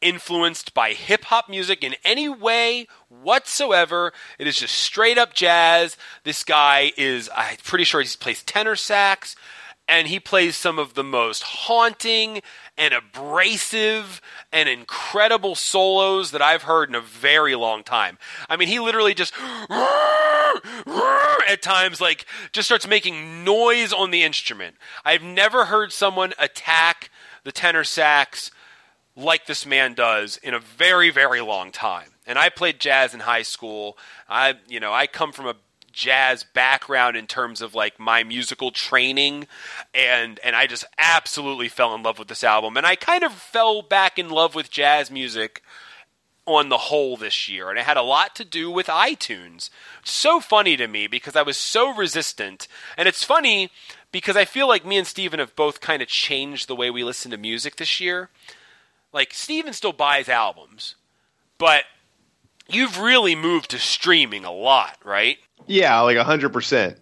influenced 0.00 0.72
by 0.72 0.94
hip 0.94 1.24
hop 1.24 1.46
music 1.46 1.84
in 1.84 1.94
any 2.02 2.30
way 2.30 2.86
whatsoever. 3.10 4.14
It 4.38 4.46
is 4.46 4.58
just 4.58 4.74
straight 4.74 5.18
up 5.18 5.34
jazz. 5.34 5.98
This 6.24 6.42
guy 6.42 6.92
is, 6.96 7.28
I'm 7.36 7.58
pretty 7.58 7.84
sure 7.84 8.00
he 8.00 8.08
plays 8.18 8.42
tenor 8.42 8.74
sax, 8.74 9.36
and 9.88 10.06
he 10.06 10.20
plays 10.20 10.56
some 10.56 10.78
of 10.78 10.94
the 10.94 11.02
most 11.02 11.42
haunting 11.42 12.42
and 12.76 12.92
abrasive 12.92 14.20
and 14.52 14.68
incredible 14.68 15.54
solos 15.54 16.30
that 16.30 16.42
I've 16.42 16.62
heard 16.62 16.90
in 16.90 16.94
a 16.94 17.00
very 17.00 17.54
long 17.54 17.82
time. 17.82 18.18
I 18.48 18.56
mean, 18.56 18.68
he 18.68 18.78
literally 18.78 19.14
just 19.14 19.32
at 21.48 21.62
times 21.62 22.00
like 22.00 22.26
just 22.52 22.68
starts 22.68 22.86
making 22.86 23.44
noise 23.44 23.92
on 23.92 24.10
the 24.10 24.22
instrument. 24.22 24.76
I've 25.04 25.22
never 25.22 25.64
heard 25.64 25.92
someone 25.92 26.34
attack 26.38 27.10
the 27.44 27.52
tenor 27.52 27.84
sax 27.84 28.50
like 29.16 29.46
this 29.46 29.64
man 29.66 29.94
does 29.94 30.36
in 30.36 30.52
a 30.54 30.60
very 30.60 31.10
very 31.10 31.40
long 31.40 31.72
time. 31.72 32.10
And 32.26 32.38
I 32.38 32.50
played 32.50 32.78
jazz 32.78 33.14
in 33.14 33.20
high 33.20 33.42
school. 33.42 33.96
I 34.28 34.56
you 34.68 34.80
know, 34.80 34.92
I 34.92 35.06
come 35.06 35.32
from 35.32 35.46
a 35.46 35.56
jazz 35.98 36.44
background 36.44 37.16
in 37.16 37.26
terms 37.26 37.60
of 37.60 37.74
like 37.74 37.98
my 37.98 38.22
musical 38.22 38.70
training 38.70 39.48
and 39.92 40.38
and 40.44 40.54
I 40.54 40.68
just 40.68 40.84
absolutely 40.96 41.68
fell 41.68 41.92
in 41.96 42.04
love 42.04 42.20
with 42.20 42.28
this 42.28 42.44
album 42.44 42.76
and 42.76 42.86
I 42.86 42.94
kind 42.94 43.24
of 43.24 43.32
fell 43.32 43.82
back 43.82 44.16
in 44.16 44.28
love 44.28 44.54
with 44.54 44.70
jazz 44.70 45.10
music 45.10 45.60
on 46.46 46.68
the 46.68 46.78
whole 46.78 47.16
this 47.16 47.48
year 47.48 47.68
and 47.68 47.80
it 47.80 47.84
had 47.84 47.96
a 47.96 48.02
lot 48.02 48.36
to 48.36 48.44
do 48.44 48.70
with 48.70 48.86
iTunes. 48.86 49.70
So 50.04 50.38
funny 50.38 50.76
to 50.76 50.86
me 50.86 51.08
because 51.08 51.34
I 51.34 51.42
was 51.42 51.56
so 51.56 51.92
resistant 51.92 52.68
and 52.96 53.08
it's 53.08 53.24
funny 53.24 53.68
because 54.12 54.36
I 54.36 54.44
feel 54.44 54.68
like 54.68 54.86
me 54.86 54.98
and 54.98 55.06
Stephen 55.06 55.40
have 55.40 55.56
both 55.56 55.80
kind 55.80 56.00
of 56.00 56.06
changed 56.06 56.68
the 56.68 56.76
way 56.76 56.92
we 56.92 57.02
listen 57.02 57.32
to 57.32 57.36
music 57.36 57.74
this 57.74 57.98
year. 57.98 58.30
Like 59.12 59.34
Stephen 59.34 59.72
still 59.72 59.92
buys 59.92 60.28
albums, 60.28 60.94
but 61.58 61.86
you've 62.68 62.98
really 62.98 63.34
moved 63.34 63.70
to 63.70 63.78
streaming 63.78 64.44
a 64.44 64.52
lot, 64.52 64.96
right? 65.04 65.38
Yeah, 65.66 66.00
like 66.00 66.16
hundred 66.18 66.52
percent. 66.52 66.98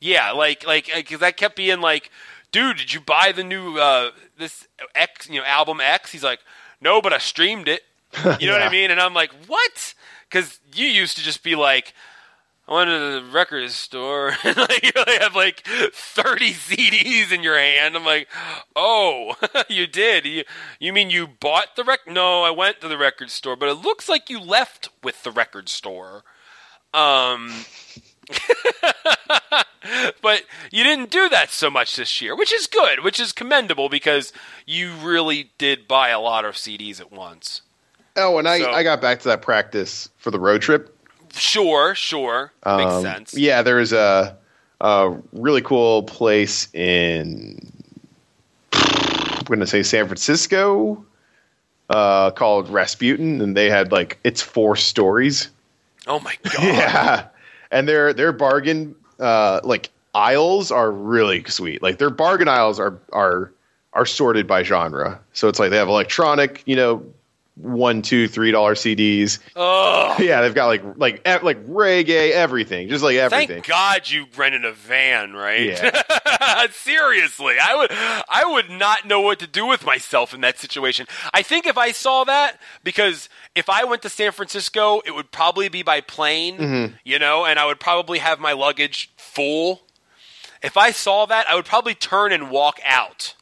Yeah, 0.00 0.32
like 0.32 0.66
like 0.66 0.90
because 0.94 1.22
I 1.22 1.32
kept 1.32 1.56
being 1.56 1.80
like, 1.80 2.10
dude, 2.52 2.76
did 2.78 2.92
you 2.92 3.00
buy 3.00 3.32
the 3.32 3.44
new 3.44 3.78
uh, 3.78 4.10
this 4.38 4.66
X 4.94 5.28
you 5.28 5.40
know 5.40 5.46
album 5.46 5.80
X? 5.80 6.12
He's 6.12 6.24
like, 6.24 6.40
no, 6.80 7.00
but 7.00 7.12
I 7.12 7.18
streamed 7.18 7.68
it. 7.68 7.82
You 8.40 8.46
know 8.46 8.54
what 8.54 8.62
I 8.62 8.70
mean? 8.70 8.90
And 8.90 9.00
I'm 9.00 9.14
like, 9.14 9.30
what? 9.46 9.94
Because 10.28 10.58
you 10.74 10.86
used 10.86 11.16
to 11.16 11.22
just 11.22 11.42
be 11.42 11.54
like. 11.54 11.92
I 12.68 12.74
went 12.74 12.88
to 12.90 12.98
the 12.98 13.30
record 13.32 13.70
store 13.70 14.32
and 14.44 14.56
like, 14.56 14.82
you 14.82 14.90
really 14.94 15.18
have 15.18 15.34
like 15.36 15.64
30 15.66 16.52
CDs 16.52 17.30
in 17.32 17.42
your 17.42 17.56
hand. 17.58 17.96
I'm 17.96 18.04
like, 18.04 18.28
oh, 18.74 19.36
you 19.68 19.86
did. 19.86 20.26
You, 20.26 20.44
you 20.80 20.92
mean 20.92 21.10
you 21.10 21.26
bought 21.28 21.76
the 21.76 21.84
rec? 21.84 22.00
No, 22.08 22.42
I 22.42 22.50
went 22.50 22.80
to 22.80 22.88
the 22.88 22.98
record 22.98 23.30
store, 23.30 23.54
but 23.56 23.68
it 23.68 23.74
looks 23.74 24.08
like 24.08 24.28
you 24.28 24.40
left 24.40 24.88
with 25.02 25.22
the 25.22 25.30
record 25.30 25.68
store. 25.68 26.24
Um, 26.92 27.52
but 30.22 30.42
you 30.72 30.82
didn't 30.82 31.10
do 31.10 31.28
that 31.28 31.50
so 31.50 31.70
much 31.70 31.94
this 31.96 32.20
year, 32.20 32.34
which 32.36 32.52
is 32.52 32.66
good, 32.66 33.04
which 33.04 33.20
is 33.20 33.32
commendable 33.32 33.88
because 33.88 34.32
you 34.64 34.92
really 34.94 35.50
did 35.58 35.86
buy 35.86 36.08
a 36.08 36.18
lot 36.20 36.44
of 36.44 36.54
CDs 36.54 37.00
at 37.00 37.12
once. 37.12 37.62
Oh, 38.16 38.38
and 38.38 38.48
I, 38.48 38.58
So- 38.58 38.70
I 38.72 38.82
got 38.82 39.00
back 39.00 39.20
to 39.20 39.28
that 39.28 39.42
practice 39.42 40.08
for 40.16 40.30
the 40.30 40.40
road 40.40 40.62
trip. 40.62 40.95
Sure, 41.36 41.94
sure, 41.94 42.52
makes 42.66 42.92
Um, 42.92 43.02
sense. 43.02 43.34
Yeah, 43.34 43.62
there's 43.62 43.92
a, 43.92 44.36
a 44.80 45.16
really 45.32 45.62
cool 45.62 46.02
place 46.04 46.68
in 46.74 47.58
I'm 48.72 49.44
going 49.44 49.60
to 49.60 49.66
say 49.66 49.82
San 49.82 50.06
Francisco 50.06 51.04
uh, 51.90 52.30
called 52.32 52.68
Rasputin, 52.68 53.40
and 53.40 53.56
they 53.56 53.70
had 53.70 53.92
like 53.92 54.18
it's 54.24 54.42
four 54.42 54.76
stories. 54.76 55.50
Oh 56.06 56.18
my 56.20 56.34
god! 56.42 56.62
Yeah, 56.62 57.26
and 57.70 57.88
their 57.88 58.12
their 58.12 58.32
bargain 58.32 58.94
uh, 59.20 59.60
like 59.62 59.90
aisles 60.14 60.70
are 60.72 60.90
really 60.90 61.44
sweet. 61.44 61.82
Like 61.82 61.98
their 61.98 62.10
bargain 62.10 62.48
aisles 62.48 62.80
are 62.80 62.98
are 63.12 63.52
are 63.92 64.06
sorted 64.06 64.46
by 64.46 64.62
genre. 64.62 65.20
So 65.32 65.48
it's 65.48 65.58
like 65.58 65.70
they 65.70 65.76
have 65.76 65.88
electronic, 65.88 66.62
you 66.66 66.76
know, 66.76 67.04
one, 67.56 68.02
two, 68.02 68.28
three 68.28 68.50
dollar 68.50 68.74
CDs. 68.74 69.38
Oh, 69.56 70.14
Yeah, 70.20 70.42
they've 70.42 70.54
got 70.54 70.66
like 70.66 70.82
like 70.96 71.26
like 71.42 71.66
reggae, 71.66 72.32
everything, 72.32 72.88
just 72.88 73.02
like 73.02 73.16
everything. 73.16 73.48
thank 73.48 73.66
God 73.66 74.08
you 74.10 74.26
rented 74.36 74.64
a 74.64 74.72
van, 74.72 75.32
right? 75.32 75.66
Yeah. 75.66 76.66
Seriously, 76.70 77.54
I 77.62 77.74
would 77.76 77.90
I 77.92 78.44
would 78.44 78.70
not 78.70 79.06
know 79.06 79.20
what 79.20 79.38
to 79.40 79.46
do 79.46 79.66
with 79.66 79.84
myself 79.86 80.34
in 80.34 80.40
that 80.42 80.58
situation. 80.58 81.06
I 81.32 81.42
think 81.42 81.66
if 81.66 81.78
I 81.78 81.92
saw 81.92 82.24
that, 82.24 82.60
because 82.84 83.28
if 83.54 83.68
I 83.70 83.84
went 83.84 84.02
to 84.02 84.08
San 84.08 84.32
Francisco, 84.32 85.00
it 85.04 85.14
would 85.14 85.30
probably 85.32 85.68
be 85.68 85.82
by 85.82 86.00
plane, 86.00 86.58
Mm-hmm. 86.58 86.94
you 87.04 87.18
know, 87.18 87.44
and 87.44 87.58
I 87.58 87.66
would 87.66 87.80
probably 87.80 88.18
have 88.18 88.38
my 88.38 88.52
luggage 88.52 89.10
full. 89.16 89.82
If 90.62 90.76
I 90.76 90.90
saw 90.90 91.26
that, 91.26 91.46
I 91.50 91.54
would 91.54 91.64
probably 91.66 91.94
turn 91.94 92.32
and 92.32 92.50
walk 92.50 92.80
out. 92.84 93.34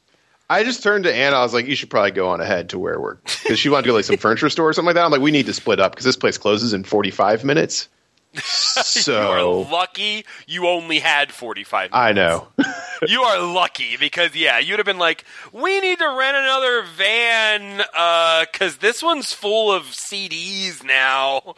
I 0.50 0.62
just 0.62 0.82
turned 0.82 1.04
to 1.04 1.14
Anna. 1.14 1.36
I 1.36 1.42
was 1.42 1.54
like, 1.54 1.66
"You 1.66 1.74
should 1.74 1.90
probably 1.90 2.10
go 2.10 2.28
on 2.28 2.40
ahead 2.40 2.70
to 2.70 2.78
where 2.78 3.00
we're," 3.00 3.14
because 3.14 3.58
she 3.58 3.68
wanted 3.68 3.84
to 3.84 3.88
go 3.88 3.94
like 3.94 4.04
some 4.04 4.16
furniture 4.16 4.50
store 4.50 4.68
or 4.68 4.72
something 4.72 4.86
like 4.86 4.94
that. 4.96 5.04
I'm 5.04 5.10
like, 5.10 5.20
"We 5.20 5.30
need 5.30 5.46
to 5.46 5.54
split 5.54 5.80
up 5.80 5.92
because 5.92 6.04
this 6.04 6.16
place 6.16 6.38
closes 6.38 6.72
in 6.72 6.84
45 6.84 7.44
minutes." 7.44 7.88
you 8.34 8.40
So 8.40 9.30
are 9.30 9.42
lucky 9.70 10.26
you 10.46 10.66
only 10.66 10.98
had 10.98 11.30
45 11.30 11.92
minutes. 11.92 11.96
I 11.96 12.12
know. 12.12 12.48
you 13.06 13.22
are 13.22 13.40
lucky 13.40 13.96
because 13.96 14.34
yeah, 14.34 14.58
you'd 14.58 14.80
have 14.80 14.86
been 14.86 14.98
like, 14.98 15.24
we 15.52 15.80
need 15.80 15.98
to 16.00 16.16
rent 16.18 16.36
another 16.36 16.82
van 16.82 17.84
uh, 17.96 18.44
because 18.50 18.78
this 18.78 19.04
one's 19.04 19.32
full 19.32 19.72
of 19.72 19.84
CDs 19.84 20.82
now. 20.82 21.54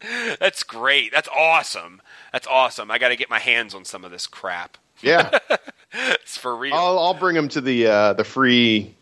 That's 0.38 0.62
great. 0.62 1.10
That's 1.12 1.28
awesome. 1.34 2.00
That's 2.32 2.46
awesome. 2.46 2.90
I 2.92 2.98
got 2.98 3.08
to 3.08 3.16
get 3.16 3.28
my 3.30 3.38
hands 3.40 3.74
on 3.74 3.84
some 3.84 4.04
of 4.04 4.12
this 4.12 4.28
crap. 4.28 4.78
Yeah, 5.04 5.38
It's 5.94 6.36
for 6.36 6.54
real. 6.56 6.74
I'll 6.74 6.98
I'll 6.98 7.14
bring 7.14 7.36
him 7.36 7.48
to 7.50 7.60
the 7.60 7.86
uh, 7.86 8.12
the 8.14 8.24
free. 8.24 8.94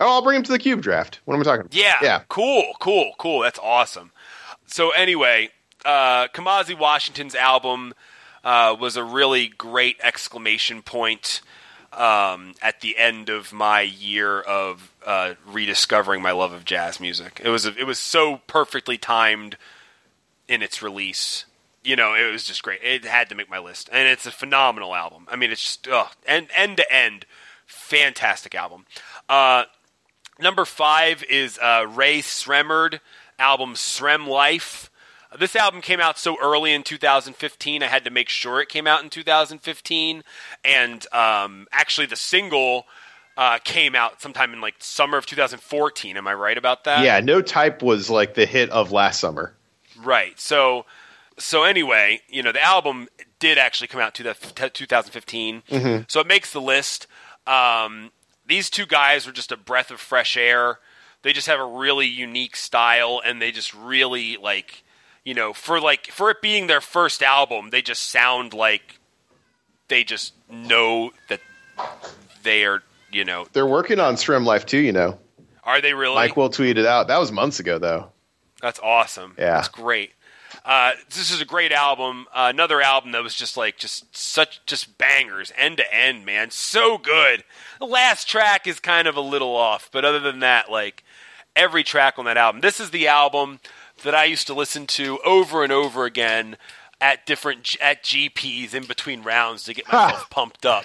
Oh, 0.00 0.14
I'll 0.14 0.22
bring 0.22 0.36
him 0.36 0.42
to 0.44 0.52
the 0.52 0.58
cube 0.58 0.82
draft. 0.82 1.20
What 1.24 1.34
am 1.34 1.40
I 1.40 1.44
talking 1.44 1.60
about? 1.60 1.74
Yeah. 1.74 1.98
yeah. 2.02 2.22
Cool, 2.28 2.64
cool, 2.80 3.12
cool. 3.18 3.42
That's 3.42 3.60
awesome. 3.60 4.10
So 4.66 4.90
anyway, 4.90 5.50
uh, 5.84 6.26
Kamasi 6.28 6.76
Washington's 6.76 7.36
album 7.36 7.94
uh, 8.42 8.74
was 8.78 8.96
a 8.96 9.04
really 9.04 9.48
great 9.48 9.96
exclamation 10.02 10.82
point 10.82 11.40
um, 11.92 12.54
at 12.60 12.80
the 12.80 12.98
end 12.98 13.28
of 13.28 13.52
my 13.52 13.82
year 13.82 14.40
of 14.40 14.90
uh, 15.06 15.34
rediscovering 15.46 16.20
my 16.20 16.32
love 16.32 16.52
of 16.52 16.64
jazz 16.64 16.98
music. 16.98 17.40
It 17.44 17.50
was 17.50 17.64
it 17.64 17.86
was 17.86 18.00
so 18.00 18.40
perfectly 18.48 18.98
timed 18.98 19.56
in 20.48 20.60
its 20.62 20.82
release. 20.82 21.44
You 21.84 21.96
know, 21.96 22.14
it 22.14 22.30
was 22.32 22.44
just 22.44 22.62
great. 22.62 22.80
It 22.82 23.04
had 23.04 23.28
to 23.28 23.34
make 23.34 23.50
my 23.50 23.58
list, 23.58 23.90
and 23.92 24.08
it's 24.08 24.26
a 24.26 24.30
phenomenal 24.30 24.94
album. 24.94 25.26
I 25.30 25.36
mean, 25.36 25.52
it's 25.52 25.62
just 25.62 25.88
ugh, 25.88 26.10
end 26.26 26.48
end 26.56 26.78
to 26.78 26.92
end, 26.92 27.26
fantastic 27.66 28.54
album. 28.54 28.86
Uh, 29.28 29.64
Number 30.40 30.64
five 30.64 31.22
is 31.24 31.58
uh, 31.58 31.86
Rae 31.88 32.18
Sremmurd 32.18 33.00
album 33.38 33.74
SremmLife. 33.74 34.88
This 35.38 35.56
album 35.56 35.80
came 35.80 36.00
out 36.00 36.18
so 36.18 36.36
early 36.40 36.72
in 36.72 36.82
2015, 36.82 37.82
I 37.82 37.86
had 37.86 38.04
to 38.04 38.10
make 38.10 38.28
sure 38.28 38.60
it 38.60 38.68
came 38.68 38.86
out 38.86 39.02
in 39.02 39.10
2015. 39.10 40.22
And 40.64 41.06
um, 41.12 41.66
actually, 41.72 42.06
the 42.06 42.16
single 42.16 42.86
uh, 43.36 43.58
came 43.62 43.94
out 43.94 44.20
sometime 44.22 44.52
in 44.52 44.60
like 44.60 44.74
summer 44.78 45.18
of 45.18 45.26
2014. 45.26 46.16
Am 46.16 46.26
I 46.26 46.34
right 46.34 46.58
about 46.58 46.84
that? 46.84 47.04
Yeah, 47.04 47.20
No 47.20 47.40
Type 47.40 47.82
was 47.82 48.10
like 48.10 48.34
the 48.34 48.46
hit 48.46 48.70
of 48.70 48.92
last 48.92 49.20
summer. 49.20 49.54
Right. 50.00 50.38
So, 50.38 50.86
so 51.38 51.64
anyway, 51.64 52.20
you 52.28 52.42
know, 52.42 52.52
the 52.52 52.62
album 52.64 53.08
did 53.38 53.58
actually 53.58 53.88
come 53.88 54.00
out 54.00 54.14
to 54.14 54.22
the 54.22 54.34
2015, 54.34 55.62
so 56.08 56.20
it 56.20 56.26
makes 56.26 56.52
the 56.52 56.60
list. 56.60 57.06
Um, 57.46 58.10
these 58.46 58.70
two 58.70 58.86
guys 58.86 59.26
were 59.26 59.32
just 59.32 59.52
a 59.52 59.56
breath 59.56 59.90
of 59.90 60.00
fresh 60.00 60.36
air. 60.36 60.78
They 61.22 61.32
just 61.32 61.46
have 61.46 61.60
a 61.60 61.64
really 61.64 62.06
unique 62.06 62.56
style, 62.56 63.20
and 63.24 63.40
they 63.40 63.50
just 63.50 63.72
really 63.74 64.36
like, 64.36 64.84
you 65.24 65.34
know, 65.34 65.52
for 65.52 65.80
like 65.80 66.08
for 66.08 66.30
it 66.30 66.40
being 66.42 66.66
their 66.66 66.80
first 66.82 67.22
album, 67.22 67.70
they 67.70 67.82
just 67.82 68.10
sound 68.10 68.52
like 68.52 68.98
they 69.88 70.04
just 70.04 70.32
know 70.50 71.12
that 71.28 71.40
they 72.42 72.64
are, 72.64 72.82
you 73.12 73.24
know, 73.24 73.46
They're 73.52 73.66
working 73.66 74.00
on 74.00 74.14
SremmLife 74.16 74.66
too, 74.66 74.78
you 74.78 74.92
know. 74.92 75.18
are 75.64 75.80
they 75.80 75.94
really? 75.94 76.14
Mike 76.14 76.36
will 76.36 76.50
tweet 76.50 76.78
it 76.78 76.86
out. 76.86 77.08
That 77.08 77.18
was 77.18 77.32
months 77.32 77.58
ago, 77.60 77.78
though. 77.78 78.10
That's 78.62 78.80
awesome. 78.82 79.34
Yeah. 79.38 79.56
that's 79.56 79.68
great. 79.68 80.12
Uh, 80.64 80.92
this 81.10 81.30
is 81.30 81.40
a 81.42 81.44
great 81.44 81.72
album. 81.72 82.26
Uh, 82.32 82.46
another 82.52 82.80
album 82.80 83.12
that 83.12 83.22
was 83.22 83.34
just 83.34 83.56
like 83.56 83.76
just 83.76 84.16
such 84.16 84.64
just 84.64 84.96
bangers 84.96 85.52
end 85.58 85.76
to 85.76 85.94
end, 85.94 86.24
man. 86.24 86.50
So 86.50 86.96
good. 86.96 87.44
The 87.78 87.86
last 87.86 88.28
track 88.28 88.66
is 88.66 88.80
kind 88.80 89.06
of 89.06 89.16
a 89.16 89.20
little 89.20 89.54
off, 89.54 89.90
but 89.92 90.04
other 90.06 90.20
than 90.20 90.40
that, 90.40 90.70
like 90.70 91.04
every 91.54 91.84
track 91.84 92.18
on 92.18 92.24
that 92.24 92.36
album. 92.38 92.62
This 92.62 92.80
is 92.80 92.90
the 92.90 93.06
album 93.08 93.60
that 94.02 94.14
I 94.14 94.24
used 94.24 94.46
to 94.46 94.54
listen 94.54 94.86
to 94.88 95.18
over 95.24 95.62
and 95.62 95.72
over 95.72 96.04
again 96.06 96.56
at 97.00 97.26
different 97.26 97.76
at 97.80 98.02
GPs 98.02 98.72
in 98.74 98.84
between 98.86 99.22
rounds 99.22 99.64
to 99.64 99.74
get 99.74 99.86
myself 99.92 100.30
pumped 100.30 100.64
up. 100.64 100.84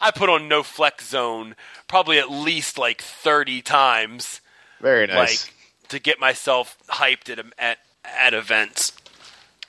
I 0.00 0.10
put 0.10 0.30
on 0.30 0.48
No 0.48 0.62
Flex 0.62 1.08
Zone 1.08 1.54
probably 1.86 2.18
at 2.18 2.30
least 2.30 2.78
like 2.78 3.02
thirty 3.02 3.60
times 3.60 4.40
Very 4.80 5.06
nice. 5.06 5.44
like 5.44 5.54
to 5.90 5.98
get 5.98 6.18
myself 6.18 6.78
hyped 6.88 7.28
at 7.30 7.44
at 7.58 7.78
at 8.04 8.32
events. 8.32 8.92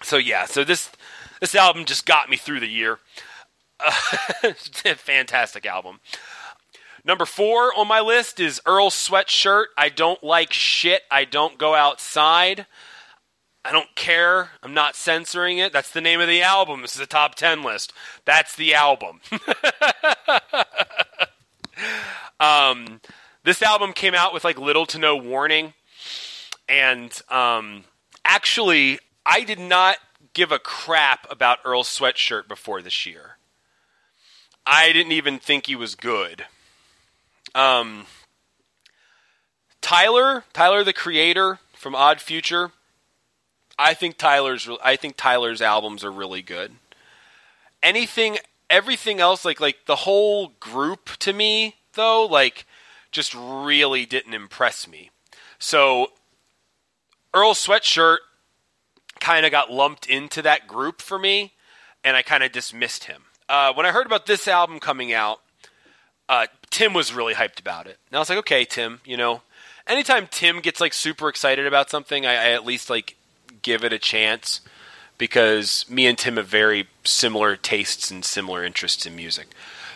So 0.01 0.17
yeah, 0.17 0.45
so 0.45 0.63
this 0.63 0.89
this 1.39 1.55
album 1.55 1.85
just 1.85 2.05
got 2.05 2.29
me 2.29 2.37
through 2.37 2.59
the 2.59 2.67
year. 2.67 2.99
Uh, 3.79 4.53
fantastic 4.95 5.65
album. 5.65 5.99
Number 7.05 7.25
four 7.25 7.77
on 7.77 7.87
my 7.87 8.01
list 8.01 8.39
is 8.39 8.61
Earl 8.65 8.89
Sweatshirt. 8.89 9.65
I 9.77 9.89
don't 9.89 10.23
like 10.23 10.51
shit. 10.51 11.03
I 11.09 11.25
don't 11.25 11.57
go 11.57 11.75
outside. 11.75 12.65
I 13.63 13.71
don't 13.71 13.93
care. 13.95 14.51
I'm 14.63 14.73
not 14.73 14.95
censoring 14.95 15.57
it. 15.57 15.73
That's 15.73 15.91
the 15.91 16.01
name 16.01 16.21
of 16.21 16.27
the 16.27 16.41
album. 16.41 16.81
This 16.81 16.95
is 16.95 17.01
a 17.01 17.05
top 17.05 17.35
10 17.35 17.63
list. 17.63 17.93
That's 18.25 18.55
the 18.55 18.73
album. 18.73 19.21
um, 22.39 23.01
this 23.43 23.61
album 23.61 23.93
came 23.93 24.13
out 24.13 24.33
with 24.33 24.43
like 24.43 24.57
little 24.57 24.85
to 24.87 24.97
no 24.97 25.15
warning. 25.15 25.73
And 26.67 27.17
um, 27.29 27.83
actually, 28.23 28.99
I 29.25 29.41
did 29.41 29.59
not 29.59 29.97
give 30.33 30.51
a 30.51 30.59
crap 30.59 31.27
about 31.31 31.59
Earl 31.65 31.83
Sweatshirt 31.83 32.47
before 32.47 32.81
this 32.81 33.05
year. 33.05 33.37
I 34.65 34.91
didn't 34.91 35.13
even 35.13 35.39
think 35.39 35.65
he 35.65 35.75
was 35.75 35.95
good. 35.95 36.45
Um, 37.55 38.05
Tyler, 39.81 40.43
Tyler 40.53 40.83
the 40.83 40.93
creator 40.93 41.59
from 41.73 41.95
Odd 41.95 42.21
Future. 42.21 42.71
I 43.77 43.93
think 43.93 44.17
Tyler's 44.17 44.69
I 44.83 44.95
think 44.97 45.15
Tyler's 45.15 45.61
albums 45.61 46.03
are 46.03 46.11
really 46.11 46.41
good. 46.41 46.73
Anything 47.81 48.37
everything 48.69 49.19
else 49.19 49.45
like 49.45 49.59
like 49.59 49.85
the 49.85 49.95
whole 49.95 50.49
group 50.59 51.09
to 51.19 51.33
me 51.33 51.75
though 51.93 52.25
like 52.25 52.65
just 53.11 53.33
really 53.33 54.05
didn't 54.05 54.33
impress 54.33 54.87
me. 54.87 55.11
So 55.57 56.11
Earl 57.33 57.53
Sweatshirt 57.53 58.17
kind 59.19 59.45
of 59.45 59.51
got 59.51 59.71
lumped 59.71 60.07
into 60.07 60.41
that 60.41 60.67
group 60.67 61.01
for 61.01 61.19
me 61.19 61.53
and 62.03 62.15
I 62.15 62.21
kind 62.21 62.43
of 62.43 62.51
dismissed 62.51 63.05
him. 63.05 63.23
Uh, 63.47 63.73
when 63.73 63.85
I 63.85 63.91
heard 63.91 64.05
about 64.05 64.25
this 64.25 64.47
album 64.47 64.79
coming 64.79 65.11
out, 65.13 65.41
uh, 66.27 66.47
Tim 66.69 66.93
was 66.93 67.13
really 67.13 67.33
hyped 67.33 67.59
about 67.59 67.87
it. 67.87 67.97
And 68.09 68.15
I 68.15 68.19
was 68.19 68.29
like, 68.29 68.39
okay, 68.39 68.63
Tim, 68.63 69.01
you 69.03 69.17
know, 69.17 69.41
anytime 69.87 70.27
Tim 70.29 70.59
gets 70.59 70.79
like 70.79 70.93
super 70.93 71.27
excited 71.27 71.65
about 71.65 71.89
something, 71.89 72.25
I, 72.25 72.33
I 72.33 72.49
at 72.51 72.65
least 72.65 72.89
like 72.89 73.15
give 73.61 73.83
it 73.83 73.91
a 73.91 73.99
chance 73.99 74.61
because 75.17 75.85
me 75.89 76.05
and 76.05 76.17
Tim 76.17 76.37
have 76.37 76.47
very 76.47 76.87
similar 77.03 77.55
tastes 77.55 78.11
and 78.11 78.23
similar 78.23 78.63
interests 78.63 79.05
in 79.05 79.15
music. 79.15 79.47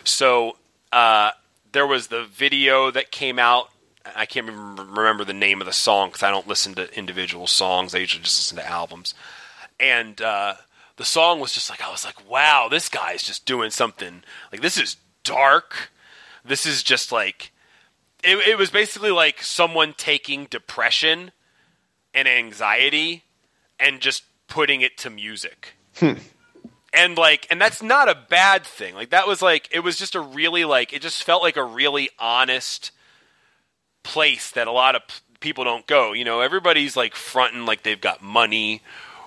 So 0.02 0.56
uh, 0.92 1.30
there 1.72 1.86
was 1.86 2.08
the 2.08 2.24
video 2.24 2.90
that 2.90 3.10
came 3.10 3.38
out. 3.38 3.70
I 4.16 4.26
can't 4.26 4.46
remember 4.46 5.24
the 5.24 5.32
name 5.32 5.60
of 5.60 5.66
the 5.66 5.72
song 5.72 6.08
because 6.08 6.22
I 6.22 6.30
don't 6.30 6.48
listen 6.48 6.74
to 6.74 6.96
individual 6.96 7.46
songs. 7.46 7.94
I 7.94 7.98
usually 7.98 8.22
just 8.22 8.38
listen 8.38 8.58
to 8.58 8.70
albums. 8.70 9.14
And 9.80 10.20
uh, 10.20 10.54
the 10.96 11.04
song 11.04 11.40
was 11.40 11.52
just 11.52 11.70
like 11.70 11.82
I 11.82 11.90
was 11.90 12.04
like, 12.04 12.28
wow, 12.28 12.68
this 12.70 12.88
guy's 12.88 13.22
just 13.22 13.46
doing 13.46 13.70
something. 13.70 14.22
Like 14.52 14.60
this 14.60 14.78
is 14.78 14.96
dark. 15.22 15.90
This 16.44 16.66
is 16.66 16.82
just 16.82 17.12
like 17.12 17.52
it, 18.22 18.36
it 18.48 18.58
was 18.58 18.70
basically 18.70 19.10
like 19.10 19.42
someone 19.42 19.94
taking 19.96 20.46
depression 20.46 21.32
and 22.12 22.28
anxiety 22.28 23.24
and 23.80 24.00
just 24.00 24.24
putting 24.46 24.82
it 24.82 24.96
to 24.98 25.10
music. 25.10 25.74
And 26.92 27.18
like 27.18 27.46
and 27.50 27.60
that's 27.60 27.82
not 27.82 28.08
a 28.08 28.14
bad 28.28 28.64
thing. 28.64 28.94
Like 28.94 29.10
that 29.10 29.26
was 29.26 29.42
like 29.42 29.68
it 29.72 29.80
was 29.80 29.96
just 29.96 30.14
a 30.14 30.20
really 30.20 30.64
like 30.64 30.92
it 30.92 31.02
just 31.02 31.24
felt 31.24 31.42
like 31.42 31.56
a 31.56 31.64
really 31.64 32.10
honest 32.18 32.92
place 34.04 34.52
that 34.52 34.68
a 34.68 34.72
lot 34.72 34.94
of 34.94 35.02
p- 35.08 35.14
people 35.40 35.64
don't 35.64 35.86
go. 35.88 36.12
You 36.12 36.24
know, 36.24 36.40
everybody's 36.40 36.96
like 36.96 37.16
fronting 37.16 37.66
like 37.66 37.82
they've 37.82 38.00
got 38.00 38.22
money 38.22 38.80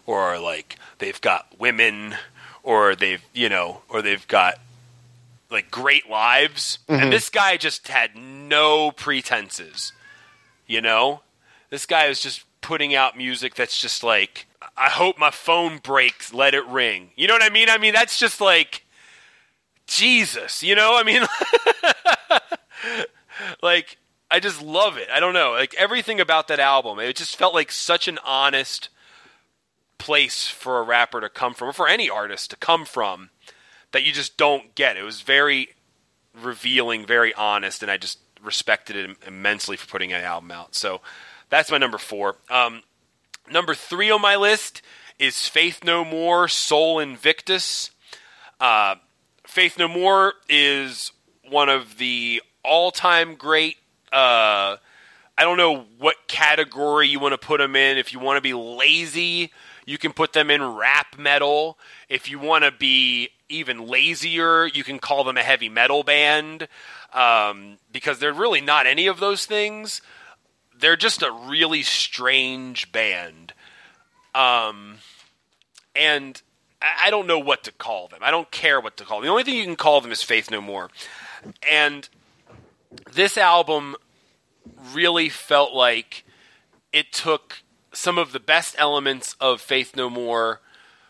or 0.05 0.39
like 0.39 0.77
they've 0.99 1.19
got 1.19 1.47
women 1.59 2.15
or 2.63 2.95
they've, 2.95 3.23
you 3.33 3.49
know, 3.49 3.81
or 3.89 4.01
they've 4.01 4.25
got 4.27 4.59
like 5.51 5.69
great 5.69 6.09
lives. 6.09 6.79
And 6.87 7.01
mm-hmm. 7.01 7.09
this 7.09 7.29
guy 7.29 7.57
just 7.57 7.89
had 7.89 8.15
no 8.15 8.91
pretenses. 8.91 9.91
You 10.65 10.81
know? 10.81 11.21
This 11.69 11.85
guy 11.85 12.05
is 12.05 12.21
just 12.21 12.43
putting 12.61 12.95
out 12.95 13.17
music 13.17 13.55
that's 13.55 13.79
just 13.79 14.03
like 14.03 14.45
I 14.75 14.89
hope 14.89 15.17
my 15.17 15.31
phone 15.31 15.77
breaks, 15.77 16.33
let 16.33 16.53
it 16.53 16.65
ring. 16.65 17.11
You 17.15 17.27
know 17.27 17.33
what 17.33 17.43
I 17.43 17.49
mean? 17.49 17.69
I 17.69 17.77
mean 17.77 17.93
that's 17.93 18.19
just 18.19 18.41
like 18.41 18.85
Jesus, 19.85 20.63
you 20.63 20.75
know? 20.75 20.97
I 20.97 21.03
mean 21.03 21.21
like 23.61 23.97
I 24.29 24.39
just 24.39 24.61
love 24.61 24.97
it. 24.97 25.07
I 25.11 25.19
don't 25.19 25.33
know. 25.33 25.51
Like 25.51 25.73
everything 25.75 26.19
about 26.19 26.47
that 26.49 26.59
album, 26.59 26.99
it 26.99 27.15
just 27.15 27.35
felt 27.35 27.53
like 27.53 27.71
such 27.71 28.07
an 28.07 28.19
honest 28.25 28.89
place 29.97 30.47
for 30.47 30.79
a 30.79 30.83
rapper 30.83 31.21
to 31.21 31.29
come 31.29 31.53
from 31.53 31.69
or 31.69 31.73
for 31.73 31.87
any 31.87 32.09
artist 32.09 32.49
to 32.51 32.55
come 32.55 32.85
from 32.85 33.29
that 33.91 34.03
you 34.03 34.11
just 34.11 34.37
don't 34.37 34.75
get. 34.75 34.97
It 34.97 35.03
was 35.03 35.21
very 35.21 35.69
revealing, 36.39 37.05
very 37.05 37.33
honest, 37.33 37.81
and 37.81 37.91
I 37.91 37.97
just 37.97 38.19
respected 38.41 38.95
it 38.95 39.17
immensely 39.25 39.77
for 39.77 39.87
putting 39.87 40.13
an 40.13 40.23
album 40.23 40.51
out. 40.51 40.75
So 40.75 41.01
that's 41.49 41.71
my 41.71 41.77
number 41.77 41.97
four. 41.97 42.37
Um, 42.49 42.83
number 43.49 43.73
three 43.73 44.11
on 44.11 44.21
my 44.21 44.35
list 44.35 44.81
is 45.17 45.47
Faith 45.47 45.83
No 45.83 46.05
More, 46.05 46.47
Sol 46.47 46.99
Invictus. 46.99 47.91
Uh, 48.59 48.95
Faith 49.45 49.79
No 49.79 49.87
More 49.87 50.33
is 50.49 51.11
one 51.49 51.69
of 51.69 51.97
the 51.97 52.41
all-time 52.63 53.35
great. 53.35 53.77
Uh, 54.11 54.77
I 55.37 55.43
don't 55.43 55.57
know 55.57 55.85
what 55.99 56.15
category 56.27 57.07
you 57.07 57.19
want 57.19 57.33
to 57.33 57.37
put 57.37 57.59
them 57.59 57.75
in. 57.75 57.97
If 57.97 58.11
you 58.11 58.19
want 58.19 58.37
to 58.37 58.41
be 58.41 58.53
lazy, 58.53 59.51
you 59.85 59.97
can 59.97 60.11
put 60.11 60.33
them 60.33 60.49
in 60.49 60.63
rap 60.63 61.17
metal. 61.17 61.77
If 62.09 62.29
you 62.29 62.39
want 62.39 62.63
to 62.63 62.71
be 62.71 63.29
even 63.49 63.87
lazier, 63.87 64.65
you 64.65 64.83
can 64.83 64.99
call 64.99 65.23
them 65.23 65.37
a 65.37 65.43
heavy 65.43 65.69
metal 65.69 66.03
band 66.03 66.67
um, 67.13 67.77
because 67.91 68.19
they're 68.19 68.33
really 68.33 68.61
not 68.61 68.87
any 68.87 69.07
of 69.07 69.19
those 69.19 69.45
things. 69.45 70.01
They're 70.77 70.97
just 70.97 71.21
a 71.21 71.31
really 71.31 71.83
strange 71.83 72.91
band. 72.91 73.53
Um, 74.33 74.97
and 75.95 76.41
I 76.81 77.09
don't 77.09 77.27
know 77.27 77.39
what 77.39 77.63
to 77.63 77.71
call 77.71 78.07
them. 78.07 78.19
I 78.21 78.31
don't 78.31 78.51
care 78.51 78.79
what 78.79 78.97
to 78.97 79.03
call 79.03 79.19
them. 79.19 79.25
The 79.25 79.31
only 79.31 79.43
thing 79.43 79.55
you 79.55 79.63
can 79.63 79.75
call 79.75 80.01
them 80.01 80.11
is 80.11 80.21
Faith 80.21 80.51
No 80.51 80.61
More. 80.61 80.89
And 81.69 82.07
this 83.11 83.37
album 83.37 83.95
really 84.93 85.29
felt 85.29 85.73
like 85.73 86.23
it 86.91 87.11
took 87.11 87.63
some 87.93 88.17
of 88.17 88.31
the 88.31 88.39
best 88.39 88.75
elements 88.77 89.35
of 89.39 89.61
Faith 89.61 89.95
No 89.95 90.09
More 90.09 90.61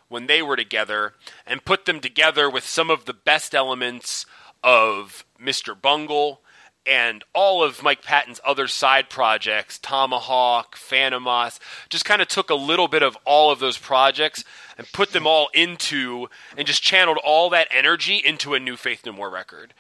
when 0.10 0.28
they 0.28 0.42
were 0.42 0.56
together 0.56 1.14
and 1.46 1.66
put 1.66 1.86
them 1.86 2.00
together 2.00 2.50
with 2.50 2.66
some 2.66 2.90
of 2.90 3.06
the 3.06 3.14
best 3.14 3.54
elements 3.54 4.26
of 4.64 5.26
Mr. 5.42 5.80
Bungle 5.80 6.42
and 6.86 7.24
all 7.34 7.62
of 7.62 7.84
Mike 7.84 8.02
Patton's 8.02 8.40
other 8.46 8.68
side 8.68 9.10
projects, 9.10 9.78
Tomahawk, 9.78 10.78
Fantômas, 10.78 11.60
just 11.90 12.06
kind 12.06 12.22
of 12.22 12.30
took 12.30 12.50
a 12.50 12.56
little 12.56 12.88
bit 12.88 13.04
of 13.04 13.18
all 13.26 13.52
of 13.52 13.60
those 13.60 13.78
projects 13.78 14.46
and 14.78 14.92
put 14.94 15.12
them 15.12 15.28
all 15.28 15.50
into 15.54 16.30
and 16.56 16.66
just 16.66 16.82
channeled 16.82 17.20
all 17.24 17.50
that 17.50 17.68
energy 17.72 18.16
into 18.18 18.54
a 18.54 18.60
new 18.60 18.78
Faith 18.78 19.06
No 19.06 19.12
More 19.12 19.30
record. 19.30 19.74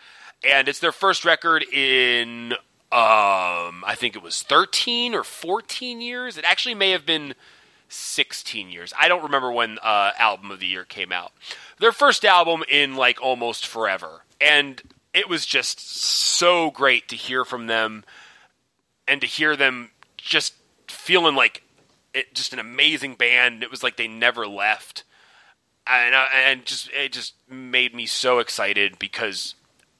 And 0.43 0.67
it's 0.67 0.79
their 0.79 0.91
first 0.91 1.25
record 1.25 1.63
in 1.63 2.53
um 2.89 3.83
I 3.85 3.95
think 3.95 4.15
it 4.15 4.21
was 4.21 4.43
13 4.43 5.13
or 5.13 5.23
14 5.23 6.01
years. 6.01 6.37
It 6.37 6.45
actually 6.47 6.75
may 6.75 6.91
have 6.91 7.05
been 7.05 7.35
16 7.89 8.69
years. 8.69 8.93
I 8.99 9.07
don't 9.07 9.23
remember 9.23 9.51
when 9.51 9.77
uh, 9.79 10.11
album 10.17 10.51
of 10.51 10.59
the 10.59 10.67
year 10.67 10.83
came 10.83 11.11
out. 11.11 11.31
Their 11.79 11.91
first 11.91 12.25
album 12.25 12.63
in 12.69 12.95
like 12.95 13.21
almost 13.21 13.65
forever. 13.65 14.23
And 14.41 14.81
it 15.13 15.29
was 15.29 15.45
just 15.45 15.79
so 15.79 16.69
great 16.69 17.07
to 17.09 17.15
hear 17.15 17.45
from 17.45 17.67
them 17.67 18.03
and 19.07 19.21
to 19.21 19.27
hear 19.27 19.55
them 19.55 19.91
just 20.17 20.53
feeling 20.87 21.35
like 21.35 21.63
it, 22.13 22.33
just 22.33 22.53
an 22.53 22.59
amazing 22.59 23.15
band. 23.15 23.63
It 23.63 23.71
was 23.71 23.83
like 23.83 23.97
they 23.97 24.07
never 24.07 24.45
left. 24.45 25.03
And, 25.85 26.13
uh, 26.13 26.25
and 26.35 26.65
just 26.65 26.89
it 26.91 27.13
just 27.13 27.33
made 27.49 27.95
me 27.95 28.05
so 28.05 28.39
excited 28.39 28.99
because 28.99 29.55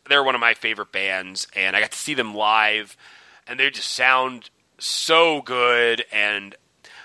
they're 0.10 0.24
one 0.24 0.36
of 0.36 0.42
my 0.42 0.54
favorite 0.54 0.92
bands 0.92 1.48
and 1.56 1.76
I 1.76 1.82
got 1.82 1.92
to 1.92 1.98
see 1.98 2.14
them 2.14 2.36
live 2.36 2.98
and 3.48 3.60
they 3.60 3.70
just 3.70 3.92
sound 3.92 4.50
so 4.78 5.42
good 5.42 6.04
and 6.12 6.56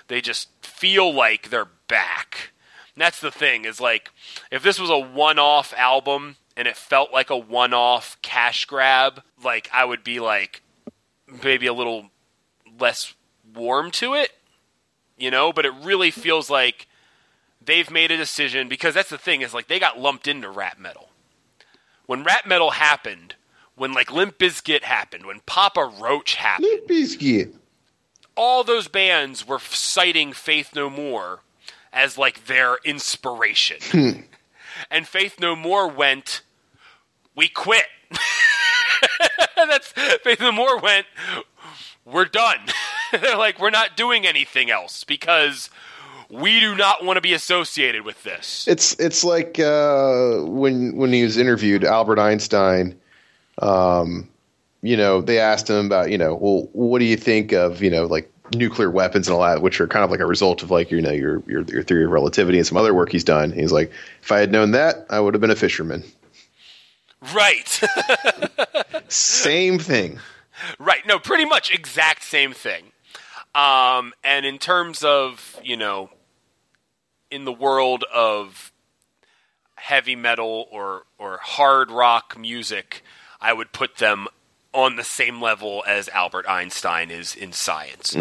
they 0.07 0.21
just 0.21 0.49
feel 0.61 1.13
like 1.13 1.49
they're 1.49 1.69
back. 1.87 2.51
And 2.95 3.01
that's 3.01 3.19
the 3.19 3.31
thing 3.31 3.65
is 3.65 3.79
like 3.79 4.11
if 4.51 4.63
this 4.63 4.79
was 4.79 4.89
a 4.89 4.97
one-off 4.97 5.73
album 5.77 6.37
and 6.55 6.67
it 6.67 6.77
felt 6.77 7.11
like 7.11 7.29
a 7.29 7.37
one-off 7.37 8.17
cash 8.21 8.65
grab, 8.65 9.23
like 9.43 9.69
I 9.73 9.85
would 9.85 10.03
be 10.03 10.19
like 10.19 10.61
maybe 11.43 11.67
a 11.67 11.73
little 11.73 12.11
less 12.79 13.13
warm 13.53 13.91
to 13.91 14.13
it, 14.13 14.31
you 15.17 15.31
know, 15.31 15.51
but 15.53 15.65
it 15.65 15.73
really 15.81 16.11
feels 16.11 16.49
like 16.49 16.87
they've 17.65 17.89
made 17.89 18.11
a 18.11 18.17
decision 18.17 18.67
because 18.67 18.93
that's 18.93 19.09
the 19.09 19.17
thing 19.17 19.41
is 19.41 19.53
like 19.53 19.67
they 19.67 19.79
got 19.79 19.99
lumped 19.99 20.27
into 20.27 20.49
rap 20.49 20.77
metal. 20.77 21.09
When 22.05 22.23
rap 22.23 22.45
metal 22.45 22.71
happened, 22.71 23.35
when 23.75 23.93
like 23.93 24.11
Limp 24.11 24.37
Bizkit 24.37 24.83
happened, 24.83 25.25
when 25.25 25.39
Papa 25.45 25.91
Roach 25.99 26.35
happened, 26.35 26.67
Limp 26.67 26.87
Bizkit. 26.87 27.53
all 28.35 28.63
those 28.63 28.87
bands 28.87 29.47
were 29.47 29.59
citing 29.59 30.33
Faith 30.33 30.71
No 30.75 30.89
More 30.89 31.41
as 31.91 32.17
like 32.17 32.45
their 32.45 32.77
inspiration. 32.83 33.77
Hmm. 33.81 34.21
and 34.91 35.07
Faith 35.07 35.39
No 35.39 35.55
More 35.55 35.87
went, 35.87 36.41
we 37.35 37.47
quit. 37.47 37.85
That's 39.55 39.87
Faith 40.23 40.39
No 40.39 40.51
More 40.51 40.79
went, 40.79 41.05
we're 42.05 42.25
done. 42.25 42.59
They're 43.11 43.37
like, 43.37 43.59
we're 43.59 43.69
not 43.69 43.95
doing 43.95 44.25
anything 44.25 44.69
else 44.71 45.03
because 45.03 45.69
we 46.33 46.59
do 46.59 46.75
not 46.75 47.03
want 47.03 47.17
to 47.17 47.21
be 47.21 47.33
associated 47.33 48.03
with 48.03 48.21
this. 48.23 48.65
It's 48.67 48.93
it's 48.99 49.23
like 49.23 49.59
uh, 49.59 50.39
when 50.41 50.95
when 50.95 51.13
he 51.13 51.23
was 51.23 51.37
interviewed, 51.37 51.83
Albert 51.83 52.19
Einstein. 52.19 52.99
Um, 53.61 54.29
you 54.81 54.97
know, 54.97 55.21
they 55.21 55.39
asked 55.39 55.69
him 55.69 55.85
about 55.85 56.11
you 56.11 56.17
know, 56.17 56.35
well, 56.35 56.69
what 56.73 56.99
do 56.99 57.05
you 57.05 57.17
think 57.17 57.53
of 57.53 57.81
you 57.81 57.89
know 57.89 58.05
like 58.05 58.29
nuclear 58.53 58.89
weapons 58.89 59.27
and 59.27 59.35
all 59.35 59.43
that, 59.43 59.61
which 59.61 59.79
are 59.79 59.87
kind 59.87 60.03
of 60.03 60.11
like 60.11 60.19
a 60.19 60.25
result 60.25 60.63
of 60.63 60.71
like 60.71 60.91
you 60.91 61.01
know 61.01 61.11
your 61.11 61.43
your, 61.47 61.61
your 61.63 61.83
theory 61.83 62.05
of 62.05 62.11
relativity 62.11 62.57
and 62.57 62.67
some 62.67 62.77
other 62.77 62.93
work 62.93 63.11
he's 63.11 63.23
done. 63.23 63.51
He's 63.51 63.71
like, 63.71 63.91
if 64.21 64.31
I 64.31 64.39
had 64.39 64.51
known 64.51 64.71
that, 64.71 65.05
I 65.09 65.19
would 65.19 65.33
have 65.33 65.41
been 65.41 65.51
a 65.51 65.55
fisherman. 65.55 66.03
Right. 67.33 67.81
Same 69.07 69.79
thing. 69.79 70.19
Right. 70.79 71.05
No, 71.05 71.19
pretty 71.19 71.45
much 71.45 71.73
exact 71.73 72.23
same 72.23 72.53
thing. 72.53 72.91
Um, 73.55 74.13
and 74.23 74.45
in 74.45 74.57
terms 74.57 75.03
of, 75.03 75.59
you 75.63 75.77
know, 75.77 76.09
in 77.33 77.45
the 77.45 77.51
world 77.51 78.05
of 78.13 78.71
heavy 79.75 80.15
metal 80.15 80.67
or, 80.71 81.03
or 81.17 81.39
hard 81.41 81.89
rock 81.89 82.37
music, 82.37 83.03
I 83.41 83.53
would 83.53 83.71
put 83.71 83.97
them 83.97 84.27
on 84.71 84.95
the 84.97 85.03
same 85.03 85.41
level 85.41 85.83
as 85.87 86.07
Albert 86.09 86.45
Einstein 86.47 87.09
is 87.09 87.35
in 87.35 87.51
science. 87.51 88.15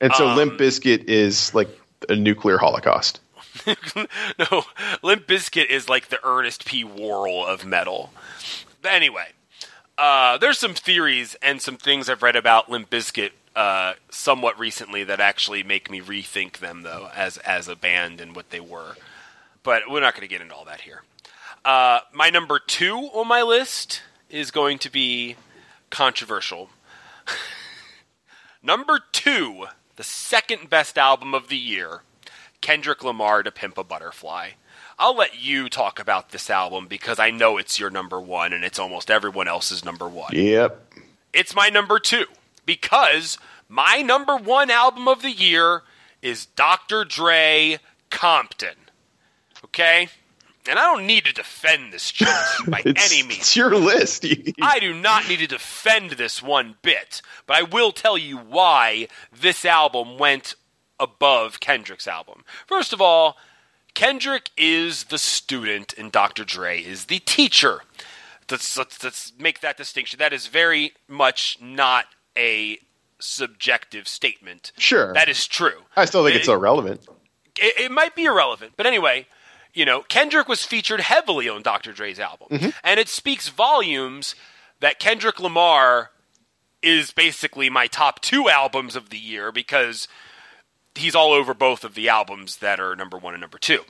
And 0.00 0.14
so 0.14 0.32
Limp 0.34 0.54
Bizkit 0.54 1.04
is 1.04 1.52
like 1.52 1.68
a 2.08 2.14
nuclear 2.14 2.58
holocaust. 2.58 3.20
no, 3.66 4.62
Limp 5.02 5.26
Bizkit 5.26 5.66
is 5.68 5.88
like 5.88 6.08
the 6.08 6.20
Ernest 6.22 6.64
P. 6.64 6.84
Worrell 6.84 7.44
of 7.44 7.66
metal. 7.66 8.12
But 8.80 8.92
anyway, 8.92 9.26
uh, 9.98 10.38
there's 10.38 10.58
some 10.58 10.74
theories 10.74 11.36
and 11.42 11.60
some 11.60 11.76
things 11.76 12.08
I've 12.08 12.22
read 12.22 12.36
about 12.36 12.70
Limp 12.70 12.88
Bizkit 12.88 13.32
uh, 13.58 13.94
somewhat 14.08 14.56
recently 14.56 15.02
that 15.02 15.18
actually 15.18 15.64
make 15.64 15.90
me 15.90 16.00
rethink 16.00 16.58
them, 16.58 16.82
though, 16.82 17.10
as 17.12 17.38
as 17.38 17.66
a 17.66 17.74
band 17.74 18.20
and 18.20 18.36
what 18.36 18.50
they 18.50 18.60
were. 18.60 18.94
But 19.64 19.90
we're 19.90 20.00
not 20.00 20.14
going 20.14 20.26
to 20.26 20.32
get 20.32 20.40
into 20.40 20.54
all 20.54 20.64
that 20.66 20.82
here. 20.82 21.02
Uh, 21.64 21.98
my 22.14 22.30
number 22.30 22.60
two 22.64 22.94
on 23.12 23.26
my 23.26 23.42
list 23.42 24.02
is 24.30 24.52
going 24.52 24.78
to 24.78 24.92
be 24.92 25.34
controversial. 25.90 26.70
number 28.62 29.00
two, 29.10 29.66
the 29.96 30.04
second 30.04 30.70
best 30.70 30.96
album 30.96 31.34
of 31.34 31.48
the 31.48 31.58
year, 31.58 32.02
Kendrick 32.60 33.02
Lamar 33.02 33.42
to 33.42 33.50
Pimp 33.50 33.76
a 33.76 33.82
Butterfly. 33.82 34.50
I'll 35.00 35.16
let 35.16 35.42
you 35.42 35.68
talk 35.68 35.98
about 35.98 36.30
this 36.30 36.48
album 36.48 36.86
because 36.86 37.18
I 37.18 37.32
know 37.32 37.56
it's 37.56 37.80
your 37.80 37.90
number 37.90 38.20
one 38.20 38.52
and 38.52 38.62
it's 38.62 38.78
almost 38.78 39.10
everyone 39.10 39.48
else's 39.48 39.84
number 39.84 40.08
one. 40.08 40.30
Yep. 40.32 40.92
It's 41.32 41.56
my 41.56 41.70
number 41.70 41.98
two 41.98 42.26
because 42.68 43.38
my 43.66 44.02
number 44.02 44.36
one 44.36 44.70
album 44.70 45.08
of 45.08 45.22
the 45.22 45.32
year 45.32 45.84
is 46.20 46.44
Dr. 46.44 47.02
Dre 47.02 47.78
Compton. 48.10 48.76
Okay? 49.64 50.08
And 50.68 50.78
I 50.78 50.82
don't 50.82 51.06
need 51.06 51.24
to 51.24 51.32
defend 51.32 51.94
this 51.94 52.10
choice 52.10 52.62
by 52.68 52.82
any 52.84 53.22
means. 53.22 53.38
it's 53.40 53.56
your 53.56 53.74
list. 53.74 54.26
I 54.62 54.80
do 54.80 54.92
not 54.92 55.26
need 55.26 55.38
to 55.38 55.46
defend 55.46 56.10
this 56.10 56.42
one 56.42 56.76
bit, 56.82 57.22
but 57.46 57.56
I 57.56 57.62
will 57.62 57.90
tell 57.90 58.18
you 58.18 58.36
why 58.36 59.08
this 59.32 59.64
album 59.64 60.18
went 60.18 60.54
above 61.00 61.60
Kendrick's 61.60 62.06
album. 62.06 62.44
First 62.66 62.92
of 62.92 63.00
all, 63.00 63.38
Kendrick 63.94 64.50
is 64.58 65.04
the 65.04 65.16
student 65.16 65.94
and 65.96 66.12
Dr. 66.12 66.44
Dre 66.44 66.82
is 66.82 67.06
the 67.06 67.20
teacher. 67.20 67.80
Let's, 68.50 68.76
let's, 68.76 69.02
let's 69.02 69.32
make 69.38 69.60
that 69.60 69.78
distinction. 69.78 70.18
That 70.18 70.34
is 70.34 70.48
very 70.48 70.92
much 71.08 71.56
not 71.62 72.06
a 72.36 72.78
subjective 73.20 74.06
statement. 74.08 74.72
Sure. 74.78 75.12
That 75.12 75.28
is 75.28 75.46
true. 75.46 75.82
I 75.96 76.04
still 76.04 76.24
think 76.24 76.36
it's 76.36 76.48
irrelevant. 76.48 77.06
it, 77.58 77.80
it 77.80 77.90
might 77.90 78.14
be 78.14 78.24
irrelevant, 78.24 78.72
but 78.76 78.86
anyway, 78.86 79.26
you 79.74 79.84
know, 79.84 80.02
Kendrick 80.02 80.48
was 80.48 80.64
featured 80.64 81.00
heavily 81.00 81.48
on 81.48 81.62
Dr. 81.62 81.92
Dre's 81.92 82.18
album, 82.20 82.72
and 82.82 82.98
it 83.00 83.08
speaks 83.08 83.48
volumes 83.48 84.34
that 84.80 84.98
Kendrick 84.98 85.40
Lamar 85.40 86.10
is 86.82 87.10
basically 87.10 87.68
my 87.68 87.86
top 87.88 88.20
two 88.20 88.48
albums 88.48 88.94
of 88.96 89.10
the 89.10 89.18
year 89.18 89.50
because 89.52 90.06
he's 90.94 91.14
all 91.14 91.32
over 91.32 91.54
both 91.54 91.84
of 91.84 91.94
the 91.94 92.08
albums 92.08 92.56
that 92.58 92.78
are 92.80 92.94
number 92.96 93.18
one 93.18 93.34
and 93.34 93.40
number 93.40 93.58
two. 93.58 93.80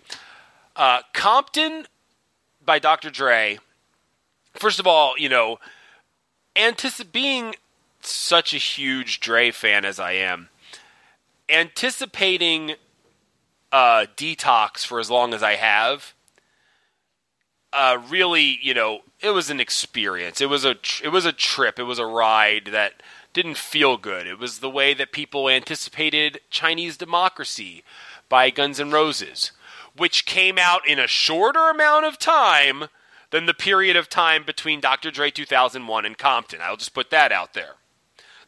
Uh, 0.74 1.00
Compton 1.12 1.86
by 2.64 2.78
Dr. 2.78 3.10
Dre. 3.10 3.58
First 4.54 4.78
of 4.78 4.86
all, 4.86 5.14
you 5.18 5.28
know, 5.28 5.58
antici- 6.56 7.10
being 7.10 7.54
such 8.00 8.54
a 8.54 8.58
huge 8.58 9.20
Dre 9.20 9.50
fan 9.50 9.84
as 9.84 9.98
I 9.98 10.12
am, 10.12 10.48
anticipating 11.48 12.74
uh, 13.72 14.06
detox 14.16 14.86
for 14.86 15.00
as 15.00 15.10
long 15.10 15.34
as 15.34 15.42
I 15.42 15.54
have, 15.54 16.14
uh, 17.72 17.98
really, 18.08 18.58
you 18.62 18.74
know, 18.74 19.00
it 19.20 19.30
was 19.30 19.50
an 19.50 19.60
experience. 19.60 20.40
It 20.40 20.48
was 20.48 20.64
a 20.64 20.74
tr- 20.74 21.04
it 21.04 21.08
was 21.08 21.26
a 21.26 21.32
trip. 21.32 21.78
It 21.78 21.84
was 21.84 21.98
a 21.98 22.06
ride 22.06 22.70
that 22.72 23.02
didn't 23.32 23.56
feel 23.56 23.96
good. 23.96 24.26
It 24.26 24.38
was 24.38 24.60
the 24.60 24.70
way 24.70 24.94
that 24.94 25.12
people 25.12 25.48
anticipated 25.48 26.40
Chinese 26.50 26.96
Democracy 26.96 27.84
by 28.28 28.50
Guns 28.50 28.80
N' 28.80 28.90
Roses, 28.90 29.52
which 29.96 30.24
came 30.24 30.58
out 30.58 30.86
in 30.88 30.98
a 30.98 31.06
shorter 31.06 31.68
amount 31.68 32.06
of 32.06 32.18
time 32.18 32.84
than 33.30 33.46
the 33.46 33.54
period 33.54 33.96
of 33.96 34.08
time 34.08 34.44
between 34.44 34.80
Dr. 34.80 35.10
Dre 35.10 35.30
2001 35.30 36.06
and 36.06 36.16
Compton. 36.16 36.60
I'll 36.62 36.76
just 36.76 36.94
put 36.94 37.10
that 37.10 37.32
out 37.32 37.52
there. 37.52 37.74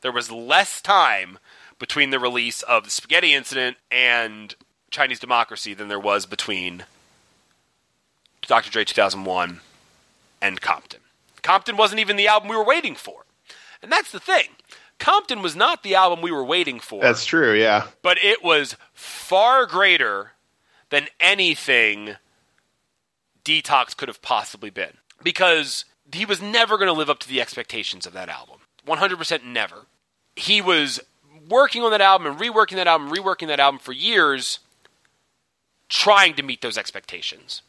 There 0.03 0.13
was 0.13 0.31
less 0.31 0.81
time 0.81 1.39
between 1.79 2.11
the 2.11 2.19
release 2.19 2.63
of 2.63 2.85
the 2.85 2.91
Spaghetti 2.91 3.35
Incident 3.35 3.77
and 3.91 4.55
Chinese 4.91 5.19
Democracy 5.21 5.75
than 5.75 5.89
there 5.89 6.01
was 6.01 6.27
between 6.27 6.85
Dr. 8.43 8.71
Dre 8.71 8.85
2001 8.85 9.61
and 10.43 10.61
Compton. 10.61 11.01
Compton 11.43 11.77
wasn't 11.77 12.01
even 12.01 12.17
the 12.17 12.29
album 12.29 12.49
we 12.49 12.57
were 12.57 12.65
waiting 12.65 12.95
for. 12.95 13.25
And 13.83 13.91
that's 13.91 14.11
the 14.13 14.21
thing. 14.21 14.49
Compton 14.99 15.41
was 15.41 15.57
not 15.57 15.83
the 15.83 15.95
album 15.95 16.21
we 16.21 16.31
were 16.31 16.45
waiting 16.45 16.79
for, 16.81 17.01
That's 17.03 17.25
true. 17.25 17.55
Yeah. 17.55 17.87
but 18.03 18.19
it 18.23 18.45
was 18.45 18.77
far 18.93 19.65
greater 19.65 20.33
than 20.91 21.07
anything 21.19 22.17
Detox 23.45 23.97
could 23.97 24.09
have 24.09 24.21
possibly 24.21 24.69
been. 24.69 24.99
Because 25.23 25.87
he 26.13 26.27
was 26.27 26.43
never 26.43 26.77
going 26.77 26.89
to 26.89 26.93
live 26.93 27.09
up 27.09 27.19
to 27.21 27.29
the 27.29 27.41
expectations 27.41 28.07
of 28.07 28.13
that 28.13 28.29
album. 28.29 28.59
100% 28.87 29.45
never. 29.45 29.87
He 30.37 30.61
was 30.61 31.01
working 31.49 31.83
on 31.83 31.91
that 31.91 32.01
album 32.01 32.27
and 32.27 32.39
reworking 32.39 32.77
that 32.77 32.87
album, 32.87 33.11
reworking 33.11 33.49
that 33.49 33.61
album 33.61 33.79
for 33.79 33.93
years, 33.93 34.61
trying 35.89 36.35
to 36.35 36.43
meet 36.43 36.63
those 36.63 36.79
expectations. 36.79 37.63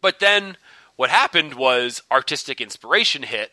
But 0.00 0.20
then 0.20 0.56
what 0.96 1.10
happened 1.10 1.54
was 1.54 2.02
artistic 2.10 2.60
inspiration 2.60 3.22
hit, 3.22 3.52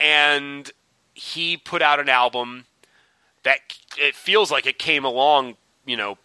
and 0.00 0.70
he 1.14 1.56
put 1.56 1.82
out 1.82 2.00
an 2.00 2.08
album 2.08 2.66
that 3.44 3.58
it 3.96 4.14
feels 4.14 4.50
like 4.50 4.66
it 4.66 4.78
came 4.78 5.04
along, 5.04 5.56
you 5.86 5.96
know, 5.96 6.18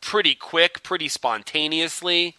pretty 0.00 0.34
quick, 0.34 0.82
pretty 0.82 1.08
spontaneously. 1.08 2.36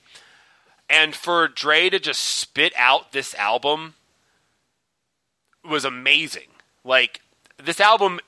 And 0.89 1.15
for 1.15 1.47
Dre 1.47 1.89
to 1.89 1.99
just 1.99 2.21
spit 2.21 2.73
out 2.77 3.11
this 3.11 3.33
album 3.35 3.95
was 5.67 5.85
amazing. 5.85 6.47
Like 6.83 7.21
this 7.63 7.79
album 7.79 8.19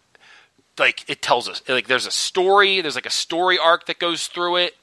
like 0.78 1.10
it 1.10 1.22
tells 1.22 1.48
us 1.48 1.62
like 1.68 1.88
there's 1.88 2.08
a 2.08 2.12
story, 2.12 2.82
there's 2.82 2.96
like 2.96 3.06
a 3.06 3.12
story 3.12 3.58
arc 3.58 3.86
that 3.88 4.00
goes 4.00 4.28
through 4.28 4.58
it. 4.58 4.76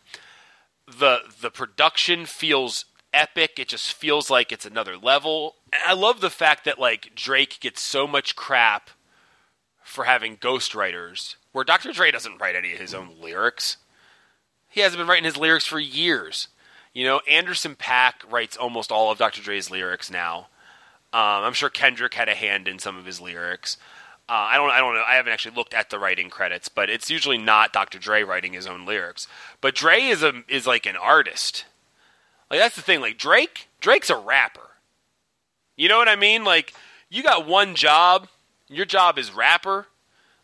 The 0.86 1.20
the 1.40 1.50
production 1.50 2.26
feels 2.26 2.84
epic. 3.12 3.58
It 3.58 3.68
just 3.68 3.92
feels 3.92 4.30
like 4.30 4.52
it's 4.52 4.66
another 4.66 4.96
level. 4.96 5.56
And 5.72 5.82
I 5.86 5.94
love 5.94 6.20
the 6.20 6.30
fact 6.30 6.64
that 6.64 6.78
like 6.78 7.14
Drake 7.14 7.58
gets 7.60 7.80
so 7.80 8.06
much 8.06 8.36
crap 8.36 8.90
for 9.82 10.04
having 10.04 10.36
ghostwriters, 10.36 11.36
where 11.52 11.64
Dr. 11.64 11.92
Dre 11.92 12.10
doesn't 12.10 12.40
write 12.40 12.56
any 12.56 12.72
of 12.72 12.78
his 12.78 12.94
own 12.94 13.10
lyrics. 13.20 13.76
He 14.68 14.80
hasn't 14.80 14.98
been 14.98 15.08
writing 15.08 15.24
his 15.24 15.36
lyrics 15.36 15.66
for 15.66 15.78
years. 15.78 16.48
You 16.94 17.04
know, 17.04 17.20
Anderson 17.28 17.74
.Paak 17.74 18.30
writes 18.30 18.56
almost 18.56 18.90
all 18.90 19.10
of 19.10 19.18
Dr. 19.18 19.42
Dre's 19.42 19.70
lyrics 19.70 20.10
now. 20.10 20.48
Um, 21.12 21.44
I'm 21.44 21.52
sure 21.52 21.68
Kendrick 21.68 22.14
had 22.14 22.28
a 22.28 22.34
hand 22.34 22.66
in 22.66 22.78
some 22.78 22.96
of 22.96 23.04
his 23.04 23.20
lyrics. 23.20 23.76
Uh, 24.28 24.48
I 24.50 24.56
don't, 24.56 24.70
I 24.70 24.78
don't 24.78 24.94
know. 24.94 25.04
I 25.06 25.16
haven't 25.16 25.32
actually 25.32 25.56
looked 25.56 25.74
at 25.74 25.90
the 25.90 25.98
writing 25.98 26.30
credits, 26.30 26.68
but 26.68 26.88
it's 26.88 27.10
usually 27.10 27.38
not 27.38 27.72
Dr. 27.72 27.98
Dre 27.98 28.22
writing 28.22 28.54
his 28.54 28.66
own 28.66 28.86
lyrics. 28.86 29.26
But 29.60 29.74
Dre 29.74 30.00
is 30.00 30.22
a 30.22 30.42
is 30.48 30.66
like 30.66 30.86
an 30.86 30.96
artist. 30.96 31.66
Like 32.50 32.60
that's 32.60 32.76
the 32.76 32.82
thing. 32.82 33.00
Like 33.00 33.18
Drake, 33.18 33.68
Drake's 33.80 34.10
a 34.10 34.16
rapper. 34.16 34.70
You 35.76 35.88
know 35.88 35.98
what 35.98 36.08
I 36.08 36.16
mean? 36.16 36.44
Like 36.44 36.72
you 37.10 37.22
got 37.22 37.46
one 37.46 37.74
job. 37.74 38.28
Your 38.68 38.86
job 38.86 39.18
is 39.18 39.34
rapper. 39.34 39.88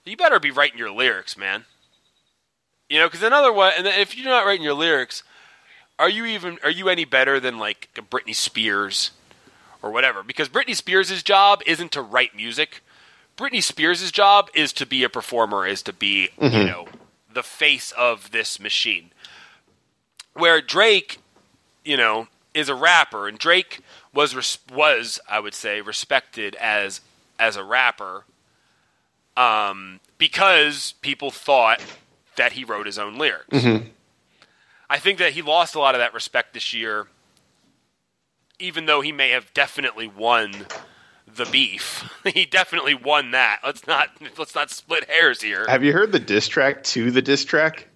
You 0.04 0.16
better 0.16 0.40
be 0.40 0.50
writing 0.50 0.78
your 0.78 0.90
lyrics, 0.90 1.36
man. 1.36 1.64
You 2.90 2.98
know, 2.98 3.06
because 3.06 3.22
another 3.22 3.52
way, 3.52 3.72
and 3.76 3.86
if 3.86 4.16
you're 4.16 4.26
not 4.26 4.44
writing 4.44 4.64
your 4.64 4.74
lyrics, 4.74 5.22
are 5.98 6.08
you 6.08 6.24
even 6.26 6.58
are 6.62 6.70
you 6.70 6.88
any 6.88 7.04
better 7.04 7.38
than 7.40 7.58
like 7.58 7.88
Britney 7.94 8.34
Spears 8.34 9.12
or 9.82 9.90
whatever? 9.90 10.22
Because 10.22 10.48
Britney 10.48 10.74
Spears' 10.74 11.22
job 11.22 11.62
isn't 11.66 11.92
to 11.92 12.02
write 12.02 12.34
music. 12.34 12.82
Britney 13.36 13.62
Spears' 13.62 14.10
job 14.10 14.50
is 14.54 14.72
to 14.74 14.86
be 14.86 15.04
a 15.04 15.08
performer, 15.08 15.66
is 15.66 15.82
to 15.82 15.92
be 15.92 16.30
mm-hmm. 16.38 16.56
you 16.56 16.64
know 16.64 16.88
the 17.32 17.42
face 17.42 17.92
of 17.92 18.30
this 18.30 18.58
machine. 18.58 19.10
Where 20.34 20.60
Drake, 20.60 21.18
you 21.84 21.96
know, 21.96 22.28
is 22.54 22.68
a 22.68 22.74
rapper, 22.74 23.28
and 23.28 23.38
Drake 23.38 23.80
was 24.12 24.34
res- 24.34 24.58
was 24.72 25.20
I 25.28 25.40
would 25.40 25.54
say 25.54 25.80
respected 25.80 26.56
as 26.56 27.00
as 27.38 27.56
a 27.56 27.62
rapper, 27.62 28.24
um, 29.36 30.00
because 30.18 30.94
people 31.00 31.30
thought 31.30 31.80
that 32.36 32.52
he 32.52 32.64
wrote 32.64 32.86
his 32.86 32.98
own 32.98 33.16
lyrics. 33.16 33.48
Mm-hmm. 33.50 33.88
I 34.90 34.98
think 34.98 35.18
that 35.18 35.32
he 35.32 35.42
lost 35.42 35.74
a 35.74 35.78
lot 35.78 35.94
of 35.94 36.00
that 36.00 36.14
respect 36.14 36.54
this 36.54 36.72
year, 36.72 37.06
even 38.58 38.86
though 38.86 39.00
he 39.00 39.12
may 39.12 39.30
have 39.30 39.52
definitely 39.54 40.08
won 40.08 40.52
the 41.26 41.46
beef. 41.46 42.10
he 42.24 42.44
definitely 42.44 42.94
won 42.94 43.32
that. 43.32 43.60
Let's 43.64 43.86
not 43.86 44.10
let's 44.36 44.54
not 44.54 44.70
split 44.70 45.08
hairs 45.08 45.40
here. 45.40 45.66
Have 45.68 45.84
you 45.84 45.92
heard 45.92 46.12
the 46.12 46.20
diss 46.20 46.48
track 46.48 46.82
to 46.84 47.10
the 47.10 47.22
diss 47.22 47.44
track? 47.44 47.88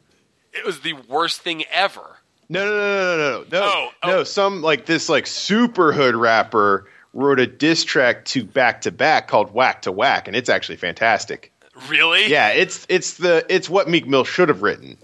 It 0.52 0.64
was 0.64 0.80
the 0.80 0.92
worst 0.92 1.40
thing 1.40 1.64
ever. 1.72 2.18
No, 2.48 2.66
no, 2.66 2.70
no, 2.70 2.76
no, 2.76 3.16
no, 3.16 3.44
no, 3.50 3.60
no. 3.60 3.60
Oh, 3.64 3.90
oh. 4.02 4.24
Some 4.24 4.62
like 4.62 4.86
this 4.86 5.08
like 5.08 5.26
super 5.26 5.92
hood 5.92 6.14
rapper 6.14 6.86
wrote 7.14 7.40
a 7.40 7.46
diss 7.46 7.84
track 7.84 8.24
to 8.26 8.44
back 8.44 8.82
to 8.82 8.90
back 8.90 9.28
called 9.28 9.52
Whack 9.54 9.82
to 9.82 9.92
Whack, 9.92 10.26
and 10.26 10.36
it's 10.36 10.48
actually 10.48 10.76
fantastic. 10.76 11.52
Really? 11.88 12.28
Yeah, 12.28 12.48
it's 12.50 12.86
it's 12.88 13.14
the 13.14 13.46
it's 13.48 13.70
what 13.70 13.88
Meek 13.88 14.06
Mill 14.06 14.24
should 14.24 14.48
have 14.48 14.62
written. 14.62 14.98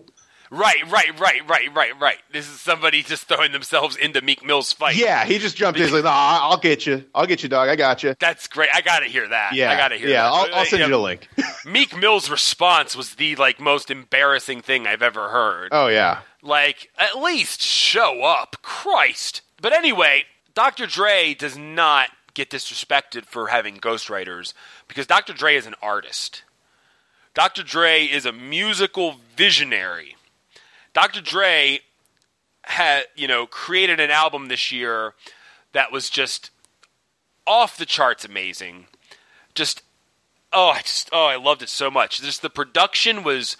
Right, 0.50 0.90
right, 0.90 1.18
right, 1.20 1.46
right, 1.48 1.74
right, 1.74 2.00
right. 2.00 2.18
This 2.32 2.48
is 2.48 2.60
somebody 2.60 3.02
just 3.02 3.24
throwing 3.28 3.52
themselves 3.52 3.96
into 3.96 4.22
Meek 4.22 4.44
Mill's 4.44 4.72
fight. 4.72 4.96
Yeah, 4.96 5.24
he 5.24 5.38
just 5.38 5.56
jumped 5.56 5.78
in. 5.78 5.84
He's 5.84 5.92
like, 5.92 6.04
"No, 6.04 6.10
I'll 6.12 6.56
get 6.56 6.86
you. 6.86 7.04
I'll 7.14 7.26
get 7.26 7.42
you, 7.42 7.48
dog. 7.50 7.68
I 7.68 7.76
got 7.76 8.02
you." 8.02 8.14
That's 8.18 8.46
great. 8.46 8.70
I 8.72 8.80
got 8.80 9.00
to 9.00 9.06
hear 9.06 9.28
that. 9.28 9.54
Yeah, 9.54 9.70
I 9.70 9.76
got 9.76 9.88
to 9.88 9.96
hear. 9.96 10.08
Yeah, 10.08 10.22
that. 10.22 10.32
I'll, 10.32 10.54
I'll 10.54 10.64
send 10.64 10.82
you 10.82 10.88
the 10.88 10.98
link. 10.98 11.28
Meek 11.66 11.96
Mill's 11.96 12.30
response 12.30 12.96
was 12.96 13.16
the 13.16 13.36
like 13.36 13.60
most 13.60 13.90
embarrassing 13.90 14.62
thing 14.62 14.86
I've 14.86 15.02
ever 15.02 15.28
heard. 15.28 15.68
Oh 15.72 15.88
yeah. 15.88 16.20
Like, 16.40 16.90
at 16.96 17.18
least 17.20 17.60
show 17.60 18.22
up, 18.22 18.56
Christ. 18.62 19.42
But 19.60 19.72
anyway, 19.72 20.24
Dr. 20.54 20.86
Dre 20.86 21.34
does 21.34 21.58
not 21.58 22.10
get 22.34 22.50
disrespected 22.50 23.24
for 23.26 23.48
having 23.48 23.78
ghostwriters 23.78 24.54
because 24.86 25.06
Dr. 25.06 25.32
Dre 25.32 25.56
is 25.56 25.66
an 25.66 25.74
artist. 25.82 26.44
Dr. 27.34 27.64
Dre 27.64 28.04
is 28.04 28.24
a 28.24 28.32
musical 28.32 29.16
visionary. 29.36 30.16
Dr. 30.92 31.20
Dre 31.20 31.80
had, 32.62 33.04
you 33.16 33.28
know, 33.28 33.46
created 33.46 34.00
an 34.00 34.10
album 34.10 34.48
this 34.48 34.70
year 34.72 35.14
that 35.72 35.92
was 35.92 36.10
just 36.10 36.50
off 37.46 37.76
the 37.76 37.86
charts 37.86 38.24
amazing. 38.24 38.86
Just 39.54 39.82
oh, 40.52 40.68
I 40.68 40.80
just 40.80 41.08
oh, 41.12 41.26
I 41.26 41.36
loved 41.36 41.62
it 41.62 41.68
so 41.68 41.90
much. 41.90 42.20
Just 42.20 42.42
the 42.42 42.50
production 42.50 43.22
was 43.22 43.56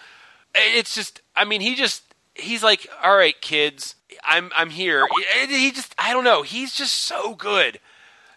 it's 0.55 0.95
just 0.95 1.21
I 1.35 1.45
mean, 1.45 1.61
he 1.61 1.75
just 1.75 2.03
he's 2.35 2.63
like, 2.63 2.87
"All 3.03 3.15
right, 3.15 3.39
kids, 3.41 3.95
I'm 4.23 4.51
I'm 4.55 4.69
here." 4.69 5.07
He 5.47 5.71
just 5.71 5.93
I 5.97 6.13
don't 6.13 6.23
know, 6.23 6.43
he's 6.43 6.73
just 6.73 6.95
so 6.95 7.35
good. 7.35 7.79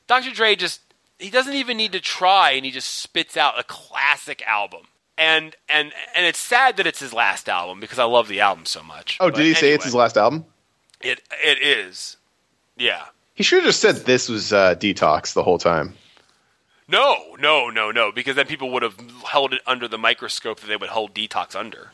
Dr. 0.06 0.30
Dre 0.30 0.56
just 0.56 0.80
he 1.18 1.30
doesn't 1.30 1.54
even 1.54 1.76
need 1.76 1.92
to 1.92 2.00
try 2.00 2.52
and 2.52 2.64
he 2.64 2.70
just 2.70 2.88
spits 2.88 3.36
out 3.36 3.58
a 3.58 3.64
classic 3.64 4.42
album 4.46 4.82
and 5.22 5.56
and 5.68 5.92
and 6.16 6.26
it's 6.26 6.38
sad 6.38 6.76
that 6.76 6.86
it's 6.86 6.98
his 6.98 7.12
last 7.12 7.48
album 7.48 7.80
because 7.80 7.98
I 7.98 8.04
love 8.04 8.28
the 8.28 8.40
album 8.40 8.66
so 8.66 8.82
much. 8.82 9.18
Oh, 9.20 9.28
but 9.28 9.36
did 9.36 9.42
he 9.42 9.48
anyway, 9.50 9.60
say 9.60 9.72
it's 9.72 9.84
his 9.84 9.94
last 9.94 10.16
album? 10.16 10.44
It 11.00 11.20
it 11.44 11.62
is. 11.62 12.16
Yeah. 12.76 13.04
He 13.34 13.42
should 13.42 13.60
have 13.60 13.66
just 13.66 13.80
said 13.80 13.96
this 13.96 14.28
was 14.28 14.52
uh, 14.52 14.74
Detox 14.74 15.32
the 15.32 15.42
whole 15.42 15.58
time. 15.58 15.94
No, 16.88 17.36
no, 17.38 17.70
no, 17.70 17.90
no, 17.90 18.12
because 18.12 18.36
then 18.36 18.46
people 18.46 18.70
would 18.72 18.82
have 18.82 18.96
held 19.26 19.54
it 19.54 19.62
under 19.66 19.88
the 19.88 19.96
microscope 19.96 20.60
that 20.60 20.66
they 20.66 20.76
would 20.76 20.90
hold 20.90 21.14
Detox 21.14 21.56
under. 21.56 21.92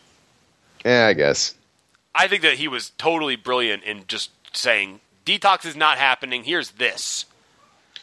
Yeah, 0.84 1.06
I 1.06 1.12
guess. 1.12 1.54
I 2.14 2.26
think 2.26 2.42
that 2.42 2.54
he 2.54 2.66
was 2.66 2.90
totally 2.98 3.36
brilliant 3.36 3.84
in 3.84 4.04
just 4.08 4.30
saying 4.52 5.00
Detox 5.24 5.64
is 5.66 5.76
not 5.76 5.98
happening. 5.98 6.44
Here's 6.44 6.72
this, 6.72 7.26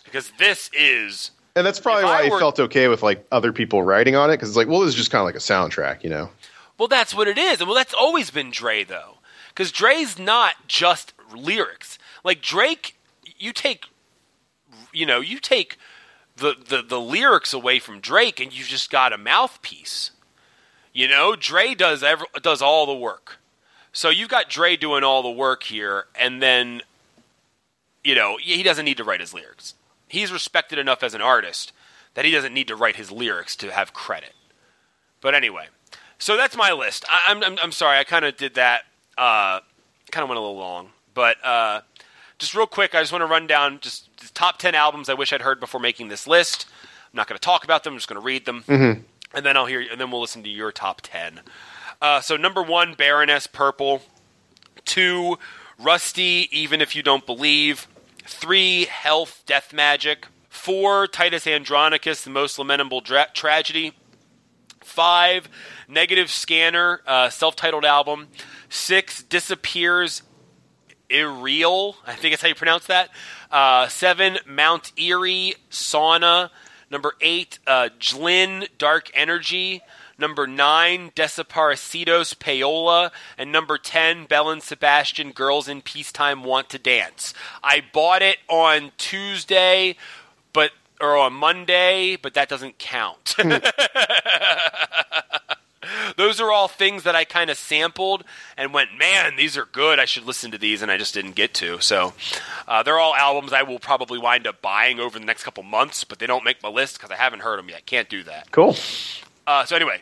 because 0.06 0.31
this 0.38 0.69
is 0.73 1.31
and 1.56 1.65
that's 1.65 1.80
probably 1.80 2.03
why 2.03 2.19
I 2.19 2.23
he 2.26 2.30
were, 2.30 2.40
felt 2.40 2.60
okay 2.60 2.88
with 2.88 3.02
like 3.02 3.26
other 3.32 3.53
people 3.53 3.82
writing 3.82 4.15
on 4.15 4.30
it 4.30 4.34
because 4.34 4.49
it's 4.49 4.57
like, 4.57 4.68
well, 4.68 4.82
this 4.82 4.90
is 4.90 4.95
just 4.95 5.11
kind 5.11 5.22
of 5.22 5.26
like 5.26 5.36
a 5.36 5.40
soundtrack, 5.40 6.03
you 6.03 6.10
know. 6.10 6.30
Well, 6.77 6.90
that's 6.90 7.15
what 7.15 7.27
it 7.27 7.38
is, 7.38 7.60
and 7.60 7.68
well, 7.69 7.76
that's 7.76 7.94
always 7.94 8.30
been 8.30 8.52
Dre 8.52 8.84
though, 8.84 9.15
because 9.49 9.72
Dre's 9.72 10.19
not 10.19 10.68
just 10.68 11.14
lyrics. 11.34 11.98
Like 12.23 12.41
Drake, 12.41 12.98
you 13.38 13.53
take, 13.53 13.86
you 14.91 15.06
know, 15.06 15.22
you 15.22 15.40
take 15.40 15.77
the, 16.36 16.56
the 16.68 16.82
the 16.82 16.99
lyrics 16.99 17.53
away 17.53 17.80
from 17.80 18.02
Drake, 18.02 18.41
and 18.41 18.52
you've 18.52 18.68
just 18.68 18.91
got 18.91 19.14
a 19.14 19.18
mouthpiece. 19.18 20.11
You 20.91 21.07
know, 21.07 21.36
Dre 21.38 21.73
does 21.73 22.03
ever 22.03 22.26
does 22.41 22.61
all 22.61 22.86
the 22.86 22.95
work. 22.95 23.38
So 23.94 24.10
you've 24.10 24.27
got 24.27 24.49
Dre 24.49 24.76
doing 24.76 25.06
all 25.06 25.23
the 25.23 25.32
work 25.32 25.64
here, 25.64 26.07
and 26.19 26.41
then, 26.41 26.82
you 28.03 28.14
know, 28.14 28.36
he 28.41 28.61
doesn't 28.61 28.84
need 28.84 28.98
to 28.98 29.06
write 29.06 29.22
his 29.22 29.34
lyrics 29.34 29.76
he's 30.07 30.32
respected 30.32 30.80
enough 30.80 31.03
as 31.03 31.14
an 31.14 31.22
artist 31.22 31.72
that 32.14 32.26
he 32.26 32.32
doesn't 32.32 32.53
need 32.53 32.68
to 32.68 32.76
write 32.76 32.95
his 32.95 33.11
lyrics 33.11 33.56
to 33.57 33.72
have 33.72 33.94
credit. 33.94 34.34
But 35.22 35.36
anyway, 35.36 35.68
so 36.18 36.38
that's 36.38 36.56
my 36.56 36.72
list. 36.72 37.06
I, 37.10 37.32
am 37.32 37.44
I'm, 37.44 37.57
I'm 37.61 37.72
sorry, 37.72 37.98
I 37.98 38.03
kind 38.03 38.26
of 38.26 38.38
did 38.38 38.56
that. 38.56 38.84
Uh, 39.18 39.60
kind 40.11 40.23
of 40.23 40.30
went 40.30 40.38
a 40.38 40.41
little 40.41 40.57
long, 40.57 40.90
but 41.14 41.38
uh, 41.44 41.82
just 42.38 42.53
real 42.53 42.68
quick, 42.68 42.95
I 42.95 43.02
just 43.02 43.11
want 43.11 43.22
to 43.22 43.27
run 43.27 43.48
down 43.48 43.80
just 43.82 44.10
the 44.19 44.32
top 44.34 44.57
ten 44.57 44.76
albums 44.76 45.10
I 45.10 45.14
wish 45.14 45.34
I'd 45.34 45.41
heard 45.41 45.60
before 45.60 45.80
making 45.80 46.10
this 46.10 46.27
list. 46.27 46.68
I'm 46.84 47.18
not 47.18 47.27
going 47.27 47.38
to 47.38 47.41
talk 47.41 47.64
about 47.64 47.84
them. 47.84 47.94
I'm 47.94 47.98
just 47.98 48.10
going 48.10 48.19
to 48.22 48.26
read 48.26 48.45
them, 48.45 48.64
mm-hmm. 48.68 49.02
and 49.34 49.45
then 49.45 49.57
I'll 49.57 49.65
hear, 49.65 49.82
and 49.90 49.99
then 49.99 50.11
we'll 50.11 50.22
listen 50.22 50.44
to 50.44 50.49
your 50.49 50.72
top 50.72 51.02
ten. 51.02 51.41
Uh, 52.02 52.22
so 52.22 52.38
number 52.38 52.61
one, 52.61 52.94
Baroness 52.94 53.48
Purple. 53.48 54.02
Two, 54.84 55.38
Rustie. 55.80 56.48
Even 56.52 56.82
if 56.82 56.95
you 56.95 57.02
don't 57.02 57.26
believe. 57.26 57.88
Three, 58.26 58.85
health, 58.85 59.43
death 59.45 59.73
magic. 59.73 60.27
Four, 60.49 61.07
Titus 61.07 61.45
Andronicus, 61.45 62.23
the 62.23 62.30
most 62.30 62.57
lamentable 62.57 63.02
dra- 63.02 63.27
tragedy. 63.34 63.93
Five, 64.84 65.49
Negative 65.88 66.30
Scanner, 66.30 67.02
uh, 67.06 67.30
self 67.30 67.56
titled 67.56 67.85
album. 67.85 68.27
Six, 68.69 69.23
Disappears 69.23 70.22
Irreal. 71.10 71.97
I 72.06 72.15
think 72.15 72.34
that's 72.34 72.41
how 72.41 72.47
you 72.47 72.56
pronounce 72.56 72.88
that. 72.88 73.10
Uh, 73.52 73.88
seven, 73.88 74.39
Mount 74.45 74.91
Eerie, 74.97 75.56
Sauna. 75.69 76.49
Number 76.89 77.14
eight, 77.22 77.60
uh, 77.68 77.89
Jlin 77.99 78.68
Dark 78.77 79.11
Energy. 79.14 79.81
Number 80.17 80.47
nine, 80.47 81.11
Desaparecidos 81.15 82.35
Payola. 82.35 83.11
And 83.37 83.51
number 83.51 83.77
10, 83.77 84.25
Belle 84.25 84.49
and 84.49 84.63
Sebastian 84.63 85.31
Girls 85.31 85.67
in 85.67 85.81
Peacetime 85.81 86.43
Want 86.43 86.69
to 86.69 86.79
Dance. 86.79 87.33
I 87.63 87.83
bought 87.93 88.21
it 88.21 88.37
on 88.47 88.91
Tuesday, 88.97 89.97
but 90.53 90.71
or 91.01 91.17
on 91.17 91.33
Monday, 91.33 92.15
but 92.15 92.33
that 92.35 92.47
doesn't 92.47 92.77
count. 92.77 93.35
Those 96.17 96.39
are 96.39 96.51
all 96.51 96.67
things 96.67 97.03
that 97.03 97.15
I 97.15 97.25
kind 97.25 97.49
of 97.49 97.57
sampled 97.57 98.23
and 98.57 98.73
went, 98.73 98.97
man, 98.97 99.35
these 99.35 99.57
are 99.57 99.65
good. 99.65 99.99
I 99.99 100.05
should 100.05 100.25
listen 100.25 100.51
to 100.51 100.57
these, 100.57 100.81
and 100.81 100.91
I 100.91 100.97
just 100.97 101.13
didn't 101.13 101.35
get 101.35 101.53
to. 101.55 101.79
So 101.81 102.13
uh, 102.67 102.83
they're 102.83 102.99
all 102.99 103.15
albums 103.15 103.53
I 103.53 103.63
will 103.63 103.79
probably 103.79 104.19
wind 104.19 104.47
up 104.47 104.61
buying 104.61 104.99
over 104.99 105.19
the 105.19 105.25
next 105.25 105.43
couple 105.43 105.63
months, 105.63 106.03
but 106.03 106.19
they 106.19 106.27
don't 106.27 106.43
make 106.43 106.61
my 106.63 106.69
list 106.69 106.97
because 106.97 107.11
I 107.11 107.15
haven't 107.15 107.41
heard 107.41 107.59
them 107.59 107.69
yet. 107.69 107.85
Can't 107.85 108.09
do 108.09 108.23
that. 108.23 108.51
Cool. 108.51 108.75
Uh, 109.47 109.65
so 109.65 109.76
anyway, 109.76 110.01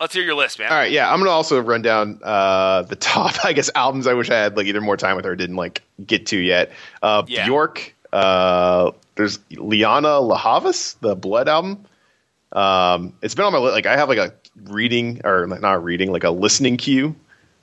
let's 0.00 0.14
hear 0.14 0.22
your 0.22 0.34
list, 0.34 0.58
man. 0.58 0.70
All 0.70 0.76
right, 0.78 0.90
yeah, 0.90 1.12
I'm 1.12 1.18
gonna 1.18 1.30
also 1.30 1.60
run 1.60 1.82
down 1.82 2.18
uh, 2.22 2.82
the 2.82 2.96
top, 2.96 3.34
I 3.44 3.52
guess, 3.52 3.70
albums 3.74 4.06
I 4.06 4.14
wish 4.14 4.30
I 4.30 4.36
had 4.36 4.56
like 4.56 4.66
either 4.66 4.80
more 4.80 4.96
time 4.96 5.16
with 5.16 5.26
or 5.26 5.36
didn't 5.36 5.56
like 5.56 5.82
get 6.06 6.26
to 6.26 6.38
yet. 6.38 6.70
Uh, 7.02 7.22
Yeah. 7.26 7.44
Bjork, 7.46 7.94
uh, 8.12 8.90
there's 9.16 9.38
Lianne 9.52 10.02
La 10.28 10.36
Havas, 10.36 10.94
the 11.00 11.14
Blood 11.14 11.48
album. 11.48 11.84
Um, 12.52 13.12
it's 13.22 13.34
been 13.34 13.44
on 13.44 13.52
my 13.52 13.58
li- 13.58 13.70
like 13.72 13.86
I 13.86 13.96
have 13.96 14.08
like 14.08 14.18
a 14.18 14.32
reading 14.64 15.20
or 15.24 15.46
like, 15.46 15.60
not 15.60 15.84
reading, 15.84 16.10
like 16.10 16.24
a 16.24 16.30
listening 16.30 16.76
queue, 16.76 17.14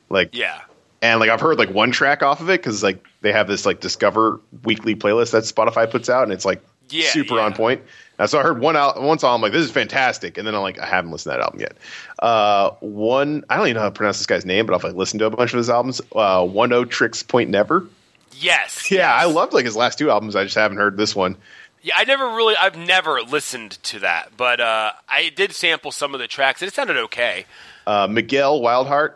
like 0.09 0.29
Yeah. 0.33 0.61
and 1.01 1.19
like 1.19 1.29
I've 1.29 1.41
heard 1.41 1.57
like 1.57 1.69
one 1.71 1.91
track 1.91 2.23
off 2.23 2.39
of 2.39 2.49
it 2.49 2.61
because 2.61 2.83
like 2.83 3.03
they 3.21 3.33
have 3.33 3.47
this 3.47 3.65
like 3.65 3.81
Discover 3.81 4.39
weekly 4.63 4.95
playlist 4.95 5.31
that 5.31 5.43
Spotify 5.43 5.89
puts 5.89 6.09
out, 6.09 6.23
and 6.23 6.31
it's 6.31 6.45
like 6.45 6.61
Yeah, 6.89 7.09
super 7.09 7.35
yeah. 7.35 7.41
on 7.41 7.53
point. 7.53 7.81
And 8.19 8.29
so 8.29 8.39
I 8.39 8.43
heard 8.43 8.59
one 8.59 8.75
out 8.75 8.99
one 9.01 9.19
song, 9.19 9.35
I'm 9.35 9.41
like, 9.41 9.51
this 9.51 9.63
is 9.65 9.71
fantastic, 9.71 10.37
and 10.37 10.47
then 10.47 10.55
I'm 10.55 10.61
like, 10.61 10.79
I 10.79 10.85
haven't 10.85 11.11
listened 11.11 11.33
to 11.33 11.37
that 11.37 11.43
album 11.43 11.59
yet. 11.59 11.73
Uh, 12.19 12.71
one, 12.79 13.43
I 13.49 13.57
don't 13.57 13.67
even 13.67 13.75
know 13.75 13.81
how 13.81 13.89
to 13.89 13.91
pronounce 13.95 14.17
this 14.17 14.25
guy's 14.25 14.45
name, 14.45 14.65
but 14.65 14.73
I've 14.75 14.83
like 14.83 14.95
listened 14.95 15.19
to 15.19 15.25
a 15.27 15.29
bunch 15.29 15.53
of 15.53 15.57
his 15.57 15.69
albums. 15.69 16.01
Uh, 16.15 16.39
Oneohtrix 16.41 17.27
Point 17.27 17.49
Never. 17.49 17.87
Yes. 18.35 18.87
Yeah, 18.91 19.13
I 19.13 19.25
yes. 19.25 19.35
loved 19.35 19.53
like 19.53 19.65
his 19.65 19.75
last 19.75 19.97
two 19.99 20.09
albums. 20.09 20.35
I 20.35 20.43
just 20.43 20.55
haven't 20.55 20.77
heard 20.77 20.97
this 20.97 21.15
one. 21.15 21.35
Yeah, 21.83 21.93
I 21.97 22.05
never 22.05 22.25
really, 22.25 22.55
I've 22.59 22.75
never 22.77 23.21
listened 23.21 23.71
to 23.83 23.99
that, 23.99 24.31
but 24.35 24.59
uh, 24.59 24.91
I 25.07 25.29
did 25.35 25.51
sample 25.53 25.91
some 25.91 26.13
of 26.13 26.19
the 26.19 26.27
tracks, 26.27 26.61
and 26.61 26.67
it 26.67 26.73
sounded 26.73 26.97
okay. 26.97 27.45
Uh, 27.85 28.07
Miguel 28.09 28.59
Wildheart, 28.61 29.13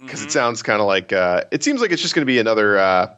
because 0.00 0.20
Mm-hmm. 0.20 0.28
it 0.28 0.32
sounds 0.32 0.62
kind 0.62 0.80
of 0.80 0.86
like 0.86 1.12
uh, 1.12 1.42
it 1.50 1.64
seems 1.64 1.80
like 1.80 1.90
it's 1.90 2.00
just 2.00 2.14
going 2.14 2.22
to 2.22 2.30
be 2.30 2.38
another. 2.38 2.78
Uh, 2.78 3.14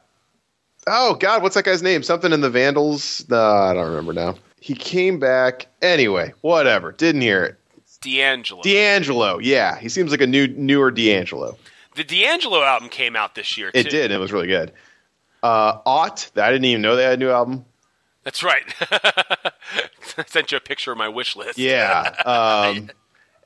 oh 0.87 1.15
God, 1.15 1.43
what's 1.43 1.55
that 1.57 1.65
guy's 1.65 1.83
name? 1.83 2.03
Something 2.03 2.33
in 2.33 2.41
the 2.41 2.49
Vandals. 2.51 3.25
No, 3.29 3.37
I 3.39 3.75
don't 3.75 3.87
remember 3.91 4.15
now. 4.15 4.37
He 4.61 4.75
came 4.75 5.19
back 5.19 5.67
anyway. 5.83 6.33
Whatever. 6.43 6.93
Didn't 6.93 7.23
hear 7.23 7.43
it. 7.45 7.57
D'Angelo. 8.03 8.63
D'Angelo. 8.63 9.39
Yeah, 9.39 9.79
he 9.79 9.89
seems 9.89 10.11
like 10.11 10.21
a 10.21 10.27
new 10.27 10.47
newer 10.49 10.91
D'Angelo. 10.91 11.57
the 11.97 12.05
D'Angelo 12.05 12.63
album 12.63 12.89
came 12.89 13.17
out 13.17 13.35
this 13.35 13.59
year. 13.59 13.71
It 13.75 13.85
too. 13.85 13.91
did. 13.91 14.11
It 14.11 14.19
was 14.19 14.33
really 14.33 14.47
good. 14.47 14.73
Uh, 15.43 15.79
Ought. 15.85 16.31
I 16.37 16.51
didn't 16.51 16.65
even 16.67 16.83
know 16.83 16.97
they 16.97 17.05
had 17.05 17.15
a 17.15 17.17
new 17.17 17.31
album. 17.31 17.65
That's 18.25 18.43
right. 18.43 18.63
I 18.91 19.51
sent 20.27 20.53
you 20.53 20.59
a 20.59 20.61
picture 20.61 20.93
of 20.93 20.99
my 20.99 21.09
wish 21.09 21.37
list. 21.37 21.59
Yeah. 21.59 22.15
Um, 22.27 22.91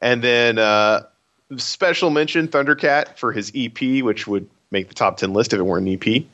and 0.02 0.22
then 0.22 0.58
uh, 0.58 1.02
special 1.56 2.10
mention 2.10 2.48
Thundercat 2.48 3.16
for 3.16 3.32
his 3.32 3.50
EP, 3.54 4.02
which 4.02 4.26
would 4.26 4.48
make 4.70 4.88
the 4.88 4.94
top 4.94 5.16
ten 5.16 5.32
list 5.32 5.52
if 5.52 5.58
it 5.60 5.62
weren't 5.62 5.88
an 5.88 5.94
EP. 6.02 6.24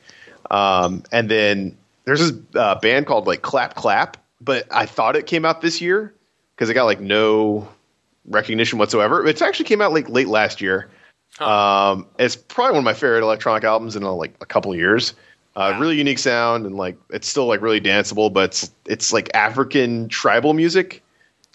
Um, 0.51 1.03
and 1.11 1.29
then 1.29 1.77
there's 2.03 2.19
this 2.19 2.33
uh, 2.55 2.75
band 2.75 3.05
called 3.05 3.27
like 3.27 3.41
Clap 3.43 3.75
Clap, 3.75 4.17
but 4.43 4.67
I 4.71 4.85
thought 4.85 5.15
it 5.15 5.27
came 5.27 5.45
out 5.45 5.61
this 5.61 5.81
year 5.81 6.13
because 6.55 6.69
it 6.69 6.73
got 6.73 6.85
like 6.85 6.99
no 6.99 7.67
recognition 8.25 8.79
whatsoever. 8.79 9.25
It 9.25 9.41
actually 9.41 9.65
came 9.65 9.81
out 9.81 9.93
like 9.93 10.09
late 10.09 10.27
last 10.27 10.61
year. 10.61 10.89
Um, 11.39 12.07
it's 12.19 12.35
probably 12.35 12.73
one 12.73 12.79
of 12.79 12.85
my 12.85 12.93
favorite 12.93 13.23
electronic 13.23 13.63
albums 13.63 13.95
in 13.95 14.03
uh, 14.03 14.11
like 14.11 14.35
a 14.41 14.45
couple 14.45 14.71
of 14.71 14.77
years. 14.77 15.13
Uh, 15.55 15.77
Really 15.79 15.97
unique 15.97 16.19
sound 16.19 16.65
and 16.65 16.75
like 16.75 16.97
it's 17.09 17.27
still 17.27 17.45
like 17.45 17.61
really 17.61 17.81
danceable, 17.81 18.31
but 18.31 18.45
it's 18.45 18.71
it's 18.85 19.13
like 19.13 19.29
African 19.33 20.07
tribal 20.07 20.53
music 20.53 21.03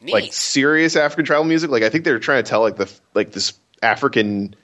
Neat. 0.03 0.13
like 0.13 0.33
serious 0.33 0.97
African 0.97 1.25
tribal 1.25 1.45
music. 1.45 1.71
Like 1.71 1.83
I 1.83 1.89
think 1.89 2.05
they're 2.05 2.19
trying 2.19 2.43
to 2.45 2.49
tell 2.49 2.61
like 2.61 2.77
the 2.77 2.93
like 3.15 3.33
this 3.33 3.55
African 3.83 4.55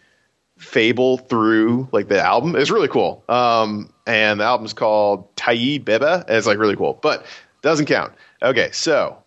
fable 0.58 1.18
through 1.18 1.88
like 1.92 2.08
the 2.08 2.22
album. 2.22 2.56
It's 2.56 2.70
really 2.70 2.88
cool. 2.88 3.24
Um, 3.28 3.92
and 4.06 4.40
the 4.40 4.44
album's 4.44 4.72
called 4.72 5.34
Tayi 5.36 5.82
Bebba. 5.82 6.26
And 6.26 6.36
it's 6.36 6.46
like 6.46 6.58
really 6.58 6.76
cool, 6.76 6.98
but 7.02 7.24
doesn't 7.62 7.86
count. 7.86 8.12
Okay, 8.42 8.70
so 8.72 9.22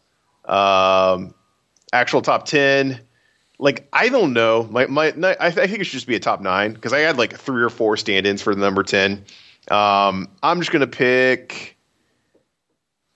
um, 0.46 1.34
actual 1.92 2.22
top 2.22 2.46
ten. 2.46 3.00
Like 3.58 3.88
I 3.94 4.10
don't 4.10 4.34
know. 4.34 4.68
My 4.70 4.86
my 4.88 5.08
I, 5.40 5.48
I 5.48 5.52
think 5.52 5.80
it 5.80 5.86
should 5.86 5.94
just 5.94 6.08
be 6.08 6.16
a 6.16 6.20
top 6.20 6.42
nine 6.42 6.74
because 6.74 6.94
I 6.94 7.00
had 7.00 7.18
like 7.18 7.36
three 7.36 7.64
or 7.64 7.70
four 7.70 7.98
stand-ins 7.98 8.42
for 8.42 8.54
the 8.54 8.62
number 8.62 8.84
ten. 8.84 9.24
Um, 9.72 10.28
I'm 10.44 10.60
just 10.60 10.72
gonna 10.72 10.88
pick. 10.88 11.78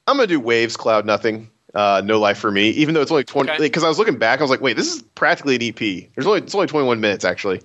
I'm 0.08 0.16
gonna 0.16 0.28
do 0.28 0.42
Wavves, 0.42 0.78
Cloud, 0.78 1.06
Nothing. 1.06 1.52
Uh, 1.76 2.02
no 2.04 2.20
life 2.20 2.40
for 2.40 2.50
me, 2.50 2.70
even 2.72 2.96
though 2.96 3.02
it's 3.02 3.12
only 3.12 3.26
twenty. 3.26 3.52
Okay. 3.52 3.64
Because 3.64 3.84
I 3.84 3.90
was 3.90 4.00
looking 4.00 4.18
back, 4.18 4.40
I 4.40 4.44
was 4.44 4.50
like, 4.50 4.62
wait, 4.62 4.76
this 4.76 4.96
is 4.96 5.04
practically 5.14 5.56
an 5.56 5.62
EP. 5.62 6.10
There's 6.16 6.26
only 6.26 6.40
it's 6.40 6.56
only 6.56 6.66
21 6.66 7.00
minutes 7.00 7.24
actually, 7.24 7.62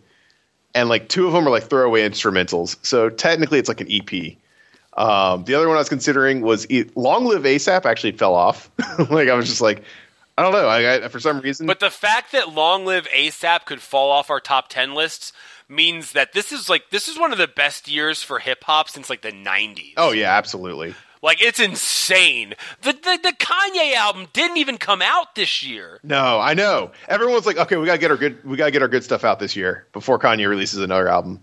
and 0.74 0.90
like 0.90 1.08
two 1.08 1.26
of 1.26 1.32
them 1.32 1.46
are 1.46 1.50
like 1.50 1.62
throwaway 1.62 2.06
instrumentals. 2.06 2.76
So 2.84 3.08
technically, 3.08 3.58
it's 3.58 3.68
like 3.68 3.80
an 3.80 3.90
EP. 3.90 4.36
Um, 4.96 5.44
the 5.44 5.54
other 5.54 5.66
one 5.68 5.76
I 5.76 5.80
was 5.80 5.88
considering 5.88 6.40
was 6.40 6.68
e- 6.70 6.90
Long 6.94 7.24
Live 7.24 7.42
ASAP. 7.42 7.84
Actually, 7.84 8.12
fell 8.12 8.34
off. 8.34 8.70
like 9.10 9.28
I 9.28 9.34
was 9.34 9.48
just 9.48 9.60
like, 9.60 9.82
I 10.38 10.42
don't 10.42 10.52
know. 10.52 10.66
I, 10.68 11.04
I 11.04 11.08
for 11.08 11.20
some 11.20 11.40
reason, 11.40 11.66
But 11.66 11.80
the 11.80 11.90
fact 11.90 12.32
that 12.32 12.52
Long 12.52 12.84
Live 12.84 13.06
ASAP 13.08 13.64
could 13.64 13.80
fall 13.80 14.10
off 14.10 14.30
our 14.30 14.40
top 14.40 14.68
10 14.68 14.94
lists 14.94 15.32
means 15.68 16.12
that 16.12 16.32
this 16.32 16.52
is 16.52 16.68
like 16.68 16.90
this 16.90 17.08
is 17.08 17.18
one 17.18 17.32
of 17.32 17.38
the 17.38 17.48
best 17.48 17.88
years 17.88 18.22
for 18.22 18.38
hip 18.38 18.62
hop 18.64 18.88
since 18.88 19.08
like 19.08 19.22
the 19.22 19.32
90s. 19.32 19.94
oh 19.96 20.12
yeah, 20.12 20.36
absolutely. 20.36 20.94
Like 21.22 21.42
it's 21.42 21.58
insane. 21.58 22.52
The, 22.82 22.92
the 22.92 23.18
the 23.22 23.32
Kanye 23.38 23.94
album 23.94 24.26
didn't 24.34 24.58
even 24.58 24.76
come 24.76 25.00
out 25.00 25.34
this 25.34 25.62
year. 25.62 25.98
No, 26.02 26.38
I 26.38 26.52
know. 26.52 26.90
Everyone's 27.08 27.46
like, 27.46 27.56
okay, 27.56 27.76
we 27.78 27.86
gotta 27.86 27.98
get 27.98 28.10
our 28.10 28.18
good, 28.18 28.44
we 28.44 28.58
gotta 28.58 28.70
get 28.72 28.82
our 28.82 28.88
good 28.88 29.04
stuff 29.04 29.24
out 29.24 29.38
this 29.40 29.56
year 29.56 29.86
before 29.94 30.18
Kanye 30.18 30.46
releases 30.46 30.80
another 30.80 31.08
album. 31.08 31.42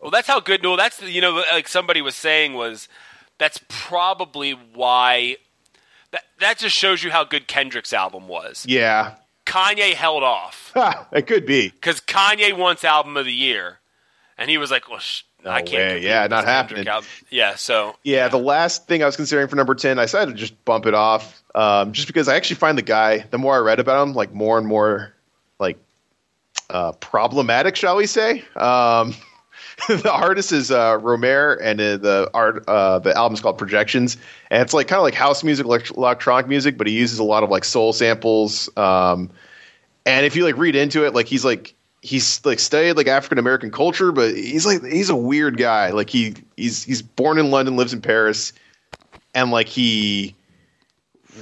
Well, 0.00 0.10
that's 0.10 0.28
how 0.28 0.40
good. 0.40 0.62
No, 0.62 0.76
that's 0.76 0.98
the- 0.98 1.10
you 1.10 1.20
know, 1.20 1.42
like 1.52 1.68
somebody 1.68 2.00
was 2.02 2.14
saying 2.14 2.54
was 2.54 2.88
that's 3.38 3.60
probably 3.68 4.52
why. 4.52 5.36
That 6.10 6.22
that 6.40 6.58
just 6.58 6.74
shows 6.76 7.02
you 7.04 7.10
how 7.10 7.24
good 7.24 7.46
Kendrick's 7.48 7.92
album 7.92 8.28
was. 8.28 8.64
Yeah, 8.66 9.14
Kanye 9.44 9.92
held 9.94 10.22
off 10.22 10.72
it 11.12 11.26
could 11.26 11.44
be. 11.46 11.68
because 11.68 12.00
Kanye 12.00 12.56
wants 12.56 12.82
album 12.84 13.16
of 13.16 13.26
the 13.26 13.32
year, 13.32 13.78
and 14.38 14.48
he 14.48 14.56
was 14.56 14.70
like, 14.70 14.88
"Well, 14.88 15.00
sh- 15.00 15.22
I 15.44 15.60
can't." 15.62 16.00
Yeah, 16.00 16.26
not 16.28 16.44
Kendrick 16.44 16.46
happening. 16.46 16.88
album." 16.88 17.08
Yeah, 17.28 17.56
so 17.56 17.96
Yeah, 18.04 18.28
the 18.28 18.38
last 18.38 18.86
thing 18.86 19.02
I 19.02 19.06
was 19.06 19.16
considering 19.16 19.48
for 19.48 19.56
number 19.56 19.74
ten, 19.74 19.98
I 19.98 20.02
decided 20.04 20.30
to 20.32 20.36
just 20.38 20.64
bump 20.64 20.86
it 20.86 20.94
off, 20.94 21.42
um, 21.54 21.92
just 21.92 22.06
because 22.06 22.26
I 22.28 22.36
actually 22.36 22.56
find 22.56 22.78
the 22.78 22.82
guy. 22.82 23.18
The 23.30 23.38
more 23.38 23.54
I 23.56 23.58
read 23.58 23.78
about 23.80 24.02
him, 24.08 24.14
like 24.14 24.32
more 24.32 24.56
and 24.56 24.66
more, 24.66 25.12
like 25.58 25.76
uh, 26.70 26.92
problematic, 26.92 27.76
shall 27.76 27.96
we 27.96 28.06
say? 28.06 28.44
Um, 28.56 29.14
the 29.88 30.12
artist 30.12 30.52
is 30.52 30.70
uh, 30.70 30.98
Romare, 30.98 31.58
and 31.62 31.80
uh, 31.80 31.96
the 31.98 32.30
art, 32.34 32.64
uh, 32.66 32.98
the 32.98 33.16
album's 33.16 33.40
called 33.40 33.58
Projections, 33.58 34.16
and 34.50 34.62
it's 34.62 34.74
like 34.74 34.88
kind 34.88 34.98
of 34.98 35.04
like 35.04 35.14
house 35.14 35.44
music, 35.44 35.66
elect- 35.66 35.90
electronic 35.90 36.48
music, 36.48 36.76
but 36.76 36.86
he 36.86 36.94
uses 36.94 37.18
a 37.18 37.24
lot 37.24 37.42
of 37.42 37.50
like 37.50 37.64
soul 37.64 37.92
samples. 37.92 38.68
Um, 38.76 39.30
and 40.04 40.26
if 40.26 40.34
you 40.34 40.44
like 40.44 40.56
read 40.56 40.74
into 40.74 41.06
it, 41.06 41.14
like 41.14 41.26
he's 41.26 41.44
like 41.44 41.74
he's 42.00 42.44
like 42.44 42.58
studied 42.58 42.94
like 42.94 43.06
African 43.06 43.38
American 43.38 43.70
culture, 43.70 44.10
but 44.10 44.34
he's 44.34 44.66
like 44.66 44.82
he's 44.84 45.10
a 45.10 45.16
weird 45.16 45.56
guy. 45.56 45.90
Like 45.90 46.10
he 46.10 46.34
he's 46.56 46.82
he's 46.82 47.02
born 47.02 47.38
in 47.38 47.50
London, 47.50 47.76
lives 47.76 47.92
in 47.92 48.00
Paris, 48.00 48.52
and 49.34 49.50
like 49.50 49.68
he 49.68 50.34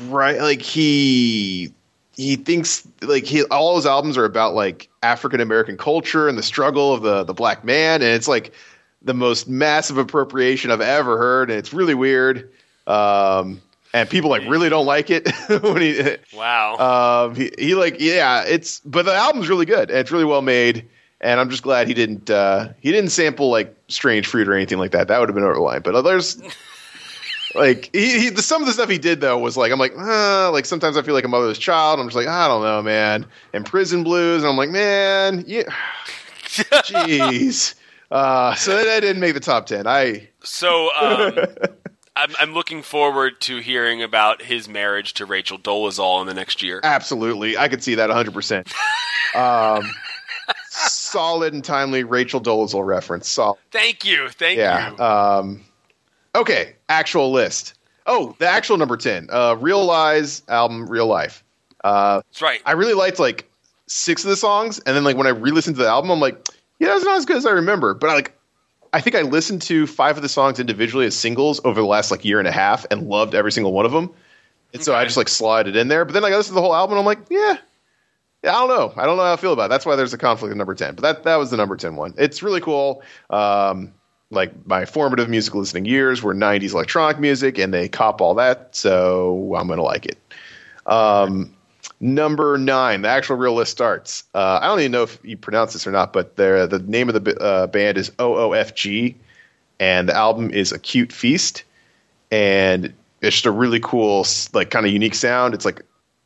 right 0.09 0.39
like 0.41 0.61
he 0.61 1.73
he 2.17 2.37
thinks 2.37 2.87
like 3.03 3.25
he 3.25 3.45
all 3.45 3.77
his 3.77 3.87
albums 3.87 4.17
are 4.17 4.25
about 4.25 4.55
like 4.55 4.89
African 5.03 5.41
American 5.41 5.77
culture 5.77 6.29
and 6.29 6.37
the 6.37 6.43
struggle 6.43 6.93
of 6.95 7.03
the 7.03 7.25
the 7.25 7.35
black 7.35 7.65
man, 7.65 8.03
and 8.03 8.11
it's 8.11 8.27
like 8.27 8.53
the 9.03 9.15
most 9.15 9.49
massive 9.49 9.99
appropriation 9.99 10.71
I've 10.71 10.81
ever 10.81 11.19
heard, 11.19 11.51
and 11.51 11.59
it's 11.59 11.73
really 11.73 11.95
weird. 11.95 12.51
Um, 12.87 13.61
and 13.93 14.09
people 14.09 14.31
like 14.31 14.43
really 14.49 14.69
don't 14.69 14.87
like 14.87 15.11
it 15.11 15.29
when 15.63 15.81
he 15.81 16.17
wow. 16.35 17.27
um, 17.27 17.35
he, 17.35 17.51
he 17.59 17.75
like 17.75 17.97
yeah, 18.01 18.45
it's 18.47 18.81
but 18.81 19.05
the 19.05 19.15
album's 19.15 19.49
really 19.49 19.67
good. 19.67 19.91
and 19.91 19.99
It's 19.99 20.11
really 20.11 20.25
well 20.25 20.43
made, 20.43 20.89
and 21.21 21.39
I'm 21.39 21.51
just 21.51 21.63
glad 21.63 21.87
he 21.87 21.95
didn't 21.95 22.31
uh, 22.31 22.71
he 22.81 22.93
didn't 22.93 23.11
sample 23.11 23.51
like 23.51 23.77
Strange 23.89 24.27
Fruit 24.27 24.49
or 24.49 24.55
anything 24.55 24.79
like 24.79 24.93
that. 24.93 25.09
That 25.09 25.21
would 25.21 25.29
have 25.29 25.35
been 25.35 25.45
over 25.45 25.55
the 25.55 25.61
line. 25.61 25.83
But 25.83 25.95
others, 25.95 26.41
like 27.57 27.91
he, 27.93 28.19
he 28.31 28.37
some 28.37 28.63
of 28.63 28.67
the 28.67 28.73
stuff 28.73 28.89
he 28.89 28.99
did 28.99 29.21
though 29.21 29.39
was 29.39 29.57
like 29.57 29.73
I'm 29.73 29.79
like 29.79 29.93
uh, 29.97 30.51
like 30.53 30.65
sometimes 30.67 30.97
I 30.97 31.03
feel 31.03 31.15
like 31.15 31.25
a 31.25 31.29
mother's 31.29 31.59
child. 31.59 31.99
I'm 32.01 32.07
just 32.07 32.17
like 32.17 32.29
I 32.29 32.47
don't 32.49 32.63
know, 32.63 32.83
man. 32.83 33.27
And 33.53 33.65
Prison 33.67 34.05
Blues, 34.05 34.43
and 34.43 34.51
I'm 34.51 34.57
like 34.57 34.71
man, 34.71 35.45
yeah, 35.47 35.63
jeez. 36.47 37.75
Uh, 38.11 38.55
so 38.55 38.77
that, 38.77 38.85
that 38.85 39.01
didn't 39.01 39.21
make 39.21 39.35
the 39.35 39.41
top 39.41 39.67
ten. 39.67 39.87
I 39.87 40.29
So 40.43 40.91
um, 41.01 41.33
I'm, 42.15 42.31
I'm 42.41 42.55
looking 42.55 42.83
forward 42.83 43.41
to 43.43 43.59
hearing 43.59 44.03
about 44.03 44.43
his 44.43 44.69
marriage 44.69 45.15
to 45.15 45.27
Rachel 45.27 45.59
Dolezal 45.59 46.21
in 46.21 46.27
the 46.27 46.35
next 46.35 46.63
year. 46.63 46.81
Absolutely, 46.85 47.59
I 47.59 47.69
could 47.69 47.83
see 47.83 47.97
that 47.97 48.09
100. 48.09 48.33
percent 48.33 48.73
Um, 49.35 49.91
solid 50.71 51.53
and 51.53 51.65
timely 51.65 52.05
Rachel 52.05 52.41
Dolezal 52.41 52.87
reference. 52.87 53.29
Solid. 53.29 53.59
Thank 53.73 54.05
you, 54.05 54.29
thank 54.29 54.59
Yeah. 54.59 54.91
you. 54.93 54.99
Um, 54.99 55.65
okay, 56.37 56.77
actual 56.89 57.33
list. 57.33 57.75
Oh, 58.07 58.37
the 58.39 58.47
actual 58.47 58.77
number 58.77 58.97
ten. 58.97 59.29
Uh, 59.31 59.57
Real 59.59 59.85
Lies 59.85 60.43
album, 60.49 60.89
Real 60.89 61.07
Life. 61.07 61.43
Uh, 61.83 62.17
That's 62.17 62.43
right. 62.43 62.63
I 62.65 62.73
really 62.73 62.95
liked 62.95 63.19
like 63.19 63.51
six 63.87 64.25
of 64.25 64.31
the 64.31 64.37
songs, 64.37 64.79
and 64.81 64.97
then 64.97 65.05
like 65.05 65.17
when 65.17 65.27
I 65.27 65.31
re-listened 65.31 65.77
to 65.77 65.83
the 65.83 65.89
album, 65.89 66.11
I'm 66.11 66.21
like, 66.21 66.49
yeah, 66.79 66.89
that's 66.89 67.05
not 67.05 67.17
as 67.17 67.27
good 67.27 67.37
as 67.37 67.47
I 67.47 67.51
remember. 67.51 67.95
But 67.95 68.11
I 68.11 68.15
like, 68.15 68.39
I 68.93 69.01
think 69.01 69.17
I 69.17 69.23
listened 69.23 69.63
to 69.63 69.87
five 69.87 70.17
of 70.17 70.23
the 70.23 70.29
songs 70.29 70.61
individually 70.61 71.07
as 71.07 71.17
singles 71.17 71.61
over 71.65 71.81
the 71.81 71.87
last 71.87 72.11
like 72.11 72.25
year 72.25 72.39
and 72.39 72.49
a 72.49 72.53
half, 72.53 72.87
and 72.91 73.09
loved 73.09 73.35
every 73.35 73.53
single 73.53 73.73
one 73.73 73.87
of 73.87 73.93
them. 73.93 74.13
And 74.73 74.85
so 74.85 74.95
I 74.95 75.05
just 75.05 75.17
like 75.17 75.29
slide 75.29 75.69
it 75.69 75.77
in 75.77 75.89
there. 75.89 76.05
But 76.05 76.13
then 76.13 76.23
like, 76.23 76.33
I 76.33 76.37
listened 76.37 76.53
to 76.53 76.61
the 76.61 76.63
whole 76.63 76.75
album, 76.75 76.99
and 76.99 77.01
I'm 77.01 77.07
like, 77.07 77.21
yeah. 77.31 77.59
Yeah, 78.45 78.55
I 78.55 78.67
don't 78.67 78.69
know. 78.69 78.93
I 78.97 79.07
don't 79.07 79.17
know 79.17 79.25
how 79.25 79.33
I 79.33 79.37
feel 79.37 79.53
about 79.53 79.67
it. 79.67 79.69
That's 79.71 79.87
why 79.87 79.97
there's 79.97 80.13
a 80.13 80.19
conflict 80.19 80.53
at 80.53 80.57
number 80.57 80.75
10. 80.75 80.95
But 80.95 81.03
that, 81.03 81.25
that 81.25 81.37
was 81.37 81.51
the 81.51 81.57
number 81.57 81.77
10 81.77 81.97
one. 81.97 82.15
It's 82.19 82.43
really 82.43 82.61
cool. 82.61 83.03
Um, 83.31 83.93
like 84.31 84.53
my 84.67 84.85
formative 84.85 85.29
music 85.29 85.55
listening 85.55 85.85
years 85.85 86.23
were 86.23 86.35
90s 86.35 86.73
electronic 86.73 87.19
music, 87.19 87.59
and 87.59 87.73
they 87.73 87.89
cop 87.89 88.21
all 88.21 88.35
that. 88.35 88.75
So 88.75 89.55
I'm 89.57 89.67
going 89.67 89.79
to 89.79 89.85
like 89.85 90.07
it. 90.07 90.19
Um, 90.87 91.55
number 92.01 92.59
nine, 92.59 93.03
the 93.03 93.09
actual 93.09 93.37
real 93.37 93.55
list 93.55 93.73
starts. 93.73 94.25
Uh, 94.35 94.59
I 94.61 94.67
don't 94.67 94.81
even 94.81 94.93
know 94.93 95.05
if 95.05 95.19
you 95.23 95.37
pronounce 95.37 95.73
this 95.73 95.87
or 95.87 95.93
not, 95.93 96.13
but 96.13 96.37
the 96.37 96.83
name 96.87 97.09
of 97.09 97.25
the 97.25 97.41
uh, 97.41 97.67
band 97.69 97.99
is 97.99 98.11
OOFG, 98.11 99.15
and 99.79 100.09
the 100.09 100.15
album 100.15 100.51
is 100.51 100.73
Acute 100.73 101.13
Feast, 101.13 101.65
and 102.31 102.93
it's 103.21 103.37
just 103.37 103.47
a 103.47 103.51
really 103.51 103.81
cool, 103.81 104.27
like 104.53 104.71
kind 104.71 104.87
of 104.87 104.93
unique 104.93 105.15
sound. 105.15 105.55
It's 105.55 105.65
like 105.65 105.83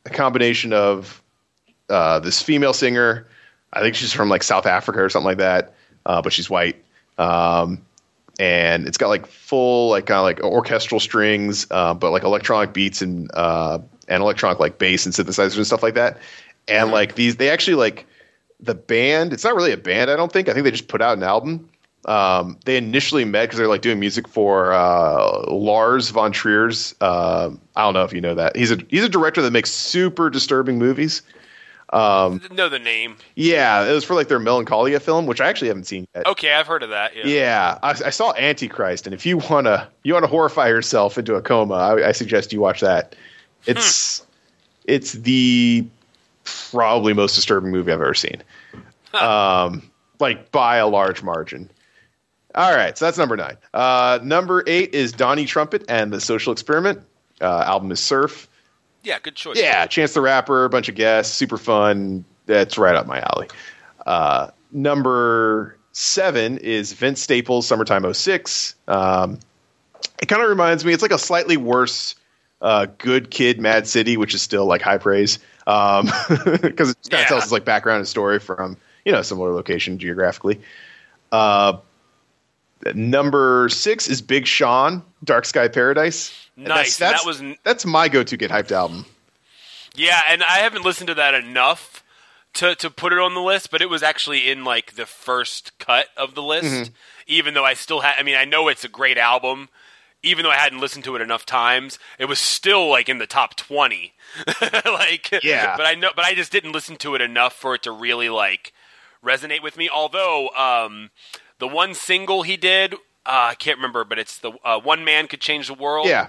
a 0.07 0.11
combination 0.11 0.73
of 0.73 1.23
uh, 1.89 2.19
this 2.21 2.41
female 2.41 2.73
singer. 2.73 3.27
I 3.73 3.81
think 3.81 3.95
she's 3.95 4.13
from 4.13 4.29
like 4.29 4.43
South 4.43 4.67
Africa 4.67 5.03
or 5.03 5.09
something 5.09 5.27
like 5.27 5.39
that, 5.39 5.75
uh, 6.07 6.23
but 6.23 6.33
she's 6.33 6.51
white. 6.51 6.83
Um, 7.19 7.83
and 8.41 8.89
it's 8.89 8.97
got 8.97 9.09
like 9.09 9.27
full 9.27 9.91
like 9.91 10.07
kind 10.07 10.19
of 10.19 10.25
like 10.25 10.41
orchestral 10.41 10.99
strings, 10.99 11.67
uh, 11.71 11.93
but 11.93 12.11
like 12.11 12.23
electronic 12.23 12.73
beats 12.73 13.03
and 13.03 13.31
uh, 13.35 13.79
and 14.09 14.23
electronic 14.23 14.59
like 14.59 14.79
bass 14.79 15.05
and 15.05 15.15
synthesizers 15.15 15.59
and 15.59 15.67
stuff 15.67 15.83
like 15.83 15.95
that. 15.95 16.19
And 16.67 16.91
like 16.91 17.17
these, 17.17 17.37
they 17.37 17.51
actually 17.51 17.75
like 17.75 18.07
the 18.59 18.75
band. 18.75 19.35
It's 19.35 19.45
not 19.45 19.55
really 19.55 19.73
a 19.73 19.77
band, 19.77 20.11
I 20.11 20.17
don't 20.17 20.33
think. 20.33 20.49
I 20.49 20.55
think 20.55 20.65
they 20.65 20.71
just 20.71 20.89
put 20.89 21.03
out 21.03 21.19
an 21.19 21.23
album. 21.23 21.69
Um, 22.07 22.59
they 22.65 22.79
initially 22.79 23.27
met 23.27 23.43
because 23.43 23.59
they're 23.59 23.69
like 23.69 23.83
doing 23.83 24.01
music 24.01 24.27
for 24.27 24.73
uh, 24.73 25.45
Lars 25.51 26.09
von 26.09 26.33
Trier's. 26.33 26.95
Uh, 26.99 27.51
I 27.77 27.83
don't 27.83 27.93
know 27.93 28.05
if 28.05 28.15
you 28.15 28.23
know 28.23 28.37
that 28.37 28.57
he's 28.57 28.73
a 28.73 28.79
he's 28.89 29.05
a 29.05 29.09
director 29.11 29.43
that 29.43 29.51
makes 29.51 29.71
super 29.71 30.31
disturbing 30.31 30.79
movies. 30.79 31.21
Um, 31.93 32.41
know 32.53 32.69
the 32.69 32.79
name. 32.79 33.17
Yeah, 33.35 33.85
it 33.85 33.93
was 33.93 34.05
for 34.05 34.15
like 34.15 34.29
their 34.29 34.39
Melancholia 34.39 35.01
film, 35.01 35.27
which 35.27 35.41
I 35.41 35.49
actually 35.49 35.69
haven't 35.69 35.85
seen 35.85 36.07
yet. 36.15 36.27
Okay, 36.27 36.53
I've 36.53 36.69
heard 36.69 36.85
of 36.85 36.91
that. 36.91 37.17
Yeah. 37.17 37.27
Yeah, 37.27 37.79
I, 37.83 37.91
I 37.91 38.11
saw 38.11 38.33
Antichrist, 38.35 39.07
and 39.07 39.15
if 39.15 39.27
you 39.27 39.39
wanna 39.39 39.89
you 40.05 40.15
wanna 40.15 40.29
horrify 40.29 40.69
yourself 40.69 41.19
into 41.19 41.35
a 41.35 41.43
coma, 41.43 41.75
I, 41.75 42.09
I 42.09 42.13
suggest 42.13 42.53
you 42.53 42.61
watch 42.61 42.81
that. 42.81 43.17
It's 43.67 44.25
it's 44.85 45.13
the 45.13 45.85
probably 46.45 47.13
most 47.13 47.35
disturbing 47.35 47.73
movie 47.73 47.93
I've 47.93 48.01
ever 48.01 48.15
seen, 48.15 48.43
um, 49.15 49.83
like 50.21 50.53
by 50.53 50.77
a 50.77 50.87
large 50.87 51.23
margin. 51.23 51.69
All 52.55 52.75
right, 52.75 52.97
so 52.97 53.05
that's 53.05 53.19
number 53.19 53.37
nine. 53.37 53.57
Uh, 53.75 54.19
number 54.23 54.63
eight 54.67 54.95
is 54.95 55.13
Donnie 55.13 55.45
Trumpet 55.45 55.85
and 55.89 56.13
the 56.13 56.21
Social 56.21 56.53
Experiment. 56.53 57.01
Uh, 57.41 57.65
album 57.67 57.91
is 57.91 58.01
Surf. 58.01 58.49
Yeah, 59.03 59.19
good 59.23 59.35
choice. 59.35 59.59
Yeah, 59.59 59.87
Chance 59.87 60.15
the 60.15 60.21
Rapper, 60.21 60.65
a 60.65 60.69
bunch 60.71 60.89
of 60.89 60.95
guests, 60.95 61.35
super 61.35 61.57
fun. 61.59 62.25
That's 62.47 62.77
right 62.79 62.95
up 62.95 63.07
my 63.07 63.21
alley. 63.21 63.49
Uh, 64.07 64.49
number 64.73 65.77
seven 65.93 66.59
is 66.59 66.93
Vince 66.93 67.21
Staples, 67.21 67.67
Summertime 67.67 68.13
06. 68.13 68.75
Um, 68.89 69.39
it 70.21 70.27
kind 70.27 70.43
of 70.43 70.49
reminds 70.49 70.85
me, 70.85 70.93
it's 70.93 71.03
like 71.03 71.13
a 71.13 71.19
slightly 71.19 71.57
worse 71.57 72.15
uh, 72.61 72.87
Good 72.99 73.31
Kid, 73.31 73.61
Mad 73.61 73.87
City, 73.87 74.17
which 74.17 74.35
is 74.35 74.43
still 74.43 74.67
like 74.67 74.83
high 74.83 74.99
praise 74.99 75.39
because 75.65 76.61
it 76.61 76.77
kind 76.77 76.81
of 76.81 76.97
Yeah. 77.11 77.25
tells 77.27 77.45
us 77.45 77.53
like 77.53 77.65
background 77.65 77.99
and 78.01 78.09
story 78.09 78.39
from 78.39 78.77
you 79.05 79.13
know 79.13 79.19
a 79.21 79.25
similar 79.25 79.53
location 79.53 79.99
geographically. 79.99 80.61
Uh, 81.33 81.79
number 82.95 83.69
six 83.71 84.09
is 84.09 84.21
Big 84.23 84.47
Sean, 84.47 85.03
Dark 85.25 85.45
Sky 85.45 85.69
Paradise. 85.69 86.49
Nice. 86.69 86.99
That 86.99 87.23
was 87.25 87.43
that's 87.65 87.87
my 87.87 88.09
go-to 88.09 88.37
get 88.37 88.51
hyped 88.51 88.73
album. 88.73 89.07
Yeah, 89.95 90.21
and 90.29 90.43
I 90.43 90.59
haven't 90.59 90.85
listened 90.85 91.09
to 91.09 91.15
that 91.15 91.35
enough 91.35 92.05
to 92.55 92.75
to 92.77 92.91
put 92.91 93.13
it 93.13 93.19
on 93.19 93.35
the 93.35 93.41
list, 93.41 93.71
but 93.71 93.83
it 93.83 93.91
was 93.91 94.03
actually 94.03 94.51
in 94.51 94.65
like 94.65 94.95
the 94.95 95.07
first 95.07 95.79
cut 95.79 96.09
of 96.17 96.35
the 96.35 96.43
list. 96.43 96.67
Mm-hmm. 96.67 96.93
Even 97.27 97.55
though 97.55 97.65
I 97.65 97.75
still 97.75 98.01
had, 98.01 98.17
I 98.19 98.23
mean, 98.23 98.37
I 98.37 98.45
know 98.45 98.69
it's 98.69 98.85
a 98.85 98.89
great 98.89 99.19
album. 99.19 99.69
Even 100.23 100.43
though 100.43 100.51
I 100.51 100.57
hadn't 100.57 100.81
listened 100.81 101.05
to 101.05 101.17
it 101.17 101.23
enough 101.23 101.47
times, 101.47 101.99
it 102.19 102.27
was 102.27 102.39
still 102.39 102.91
like 102.91 103.09
in 103.09 103.19
the 103.19 103.27
top 103.27 103.57
twenty. 103.57 104.13
like, 104.61 105.31
Yeah. 105.43 105.77
But 105.77 105.87
I 105.87 105.95
know, 105.95 106.11
but 106.15 106.25
I 106.25 106.35
just 106.35 106.53
didn't 106.53 106.73
listen 106.73 106.97
to 106.97 107.15
it 107.15 107.21
enough 107.21 107.55
for 107.55 107.75
it 107.75 107.83
to 107.85 107.91
really 107.91 108.29
like 108.29 108.73
resonate 109.25 109.63
with 109.63 109.77
me. 109.77 109.89
Although 109.89 110.51
um, 110.51 111.11
the 111.59 111.69
one 111.69 111.95
single 111.95 112.43
he 112.43 112.57
did, 112.57 112.95
uh, 112.95 112.97
I 113.51 113.55
can't 113.55 113.79
remember, 113.79 114.05
but 114.05 114.19
it's 114.19 114.39
the 114.39 114.53
uh, 114.65 114.81
"One 114.81 115.05
Man 115.05 115.27
Could 115.27 115.41
Change 115.41 115.69
the 115.69 115.75
World." 115.75 116.07
Yeah, 116.07 116.29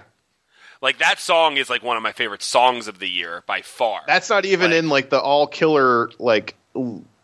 like 0.82 0.98
that 0.98 1.18
song 1.18 1.56
is 1.56 1.70
like 1.70 1.82
one 1.82 1.96
of 1.96 2.02
my 2.02 2.12
favorite 2.12 2.42
songs 2.42 2.88
of 2.88 2.98
the 2.98 3.08
year 3.08 3.42
by 3.46 3.62
far. 3.62 4.00
That's 4.06 4.28
not 4.28 4.44
even 4.44 4.70
Like- 4.70 4.78
in 4.78 4.88
like 4.90 5.10
the 5.10 5.20
all 5.20 5.46
killer 5.46 6.10
like 6.18 6.56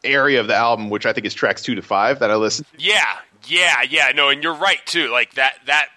area 0.05 0.41
of 0.41 0.47
the 0.47 0.55
album, 0.55 0.89
which 0.91 1.05
I 1.05 1.13
think 1.13 1.27
is 1.27 1.35
tracks 1.35 1.61
two 1.63 1.75
to 1.75 1.83
five 1.83 2.21
that 2.21 2.31
I 2.31 2.37
listened. 2.37 2.67
to. 2.73 2.83
Yeah, 2.83 3.19
yeah, 3.47 3.83
yeah. 3.83 4.13
No, 4.15 4.29
and 4.29 4.43
you're 4.43 4.55
right 4.55 4.85
too. 4.87 5.09
Like 5.11 5.35
that, 5.35 5.55
that 5.67 5.89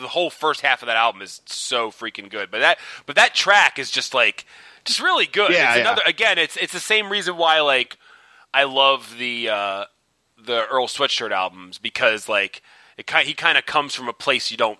the 0.00 0.08
whole 0.08 0.28
first 0.28 0.60
half 0.60 0.82
of 0.82 0.86
that 0.86 0.96
album 0.96 1.22
is 1.22 1.40
so 1.46 1.90
freaking 1.90 2.28
good. 2.28 2.50
But 2.50 2.60
that, 2.60 2.78
but 3.06 3.14
that 3.16 3.32
track 3.34 3.78
is 3.78 3.90
just 3.92 4.12
like, 4.12 4.44
just 4.84 5.00
really 5.00 5.26
good. 5.26 5.52
Yeah, 5.52 5.68
it's 5.70 5.76
yeah. 5.76 5.80
another 5.82 6.02
again. 6.06 6.36
It's 6.38 6.56
it's 6.56 6.72
the 6.72 6.80
same 6.80 7.10
reason 7.10 7.36
why 7.36 7.60
like 7.60 7.96
I 8.52 8.64
love 8.64 9.14
the 9.18 9.48
uh, 9.50 9.84
the 10.44 10.66
Earl 10.66 10.88
Sweatshirt 10.88 11.30
albums 11.30 11.78
because 11.78 12.28
like 12.28 12.60
it 12.98 13.06
kind 13.06 13.26
he 13.26 13.34
kind 13.34 13.56
of 13.56 13.66
comes 13.66 13.94
from 13.94 14.08
a 14.08 14.12
place 14.12 14.50
you 14.50 14.56
don't. 14.56 14.78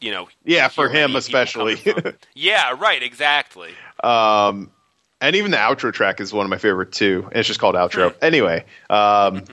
You 0.00 0.10
know, 0.12 0.28
Yeah, 0.44 0.68
for 0.68 0.88
him 0.88 1.14
especially. 1.16 1.78
yeah, 2.34 2.74
right, 2.78 3.02
exactly. 3.02 3.72
Um, 4.02 4.70
and 5.20 5.36
even 5.36 5.50
the 5.50 5.58
outro 5.58 5.92
track 5.92 6.20
is 6.20 6.32
one 6.32 6.46
of 6.46 6.50
my 6.50 6.58
favorite 6.58 6.92
too. 6.92 7.24
And 7.26 7.36
it's 7.36 7.46
just 7.46 7.60
called 7.60 7.74
outro. 7.74 8.14
anyway, 8.22 8.64
um, 8.88 9.44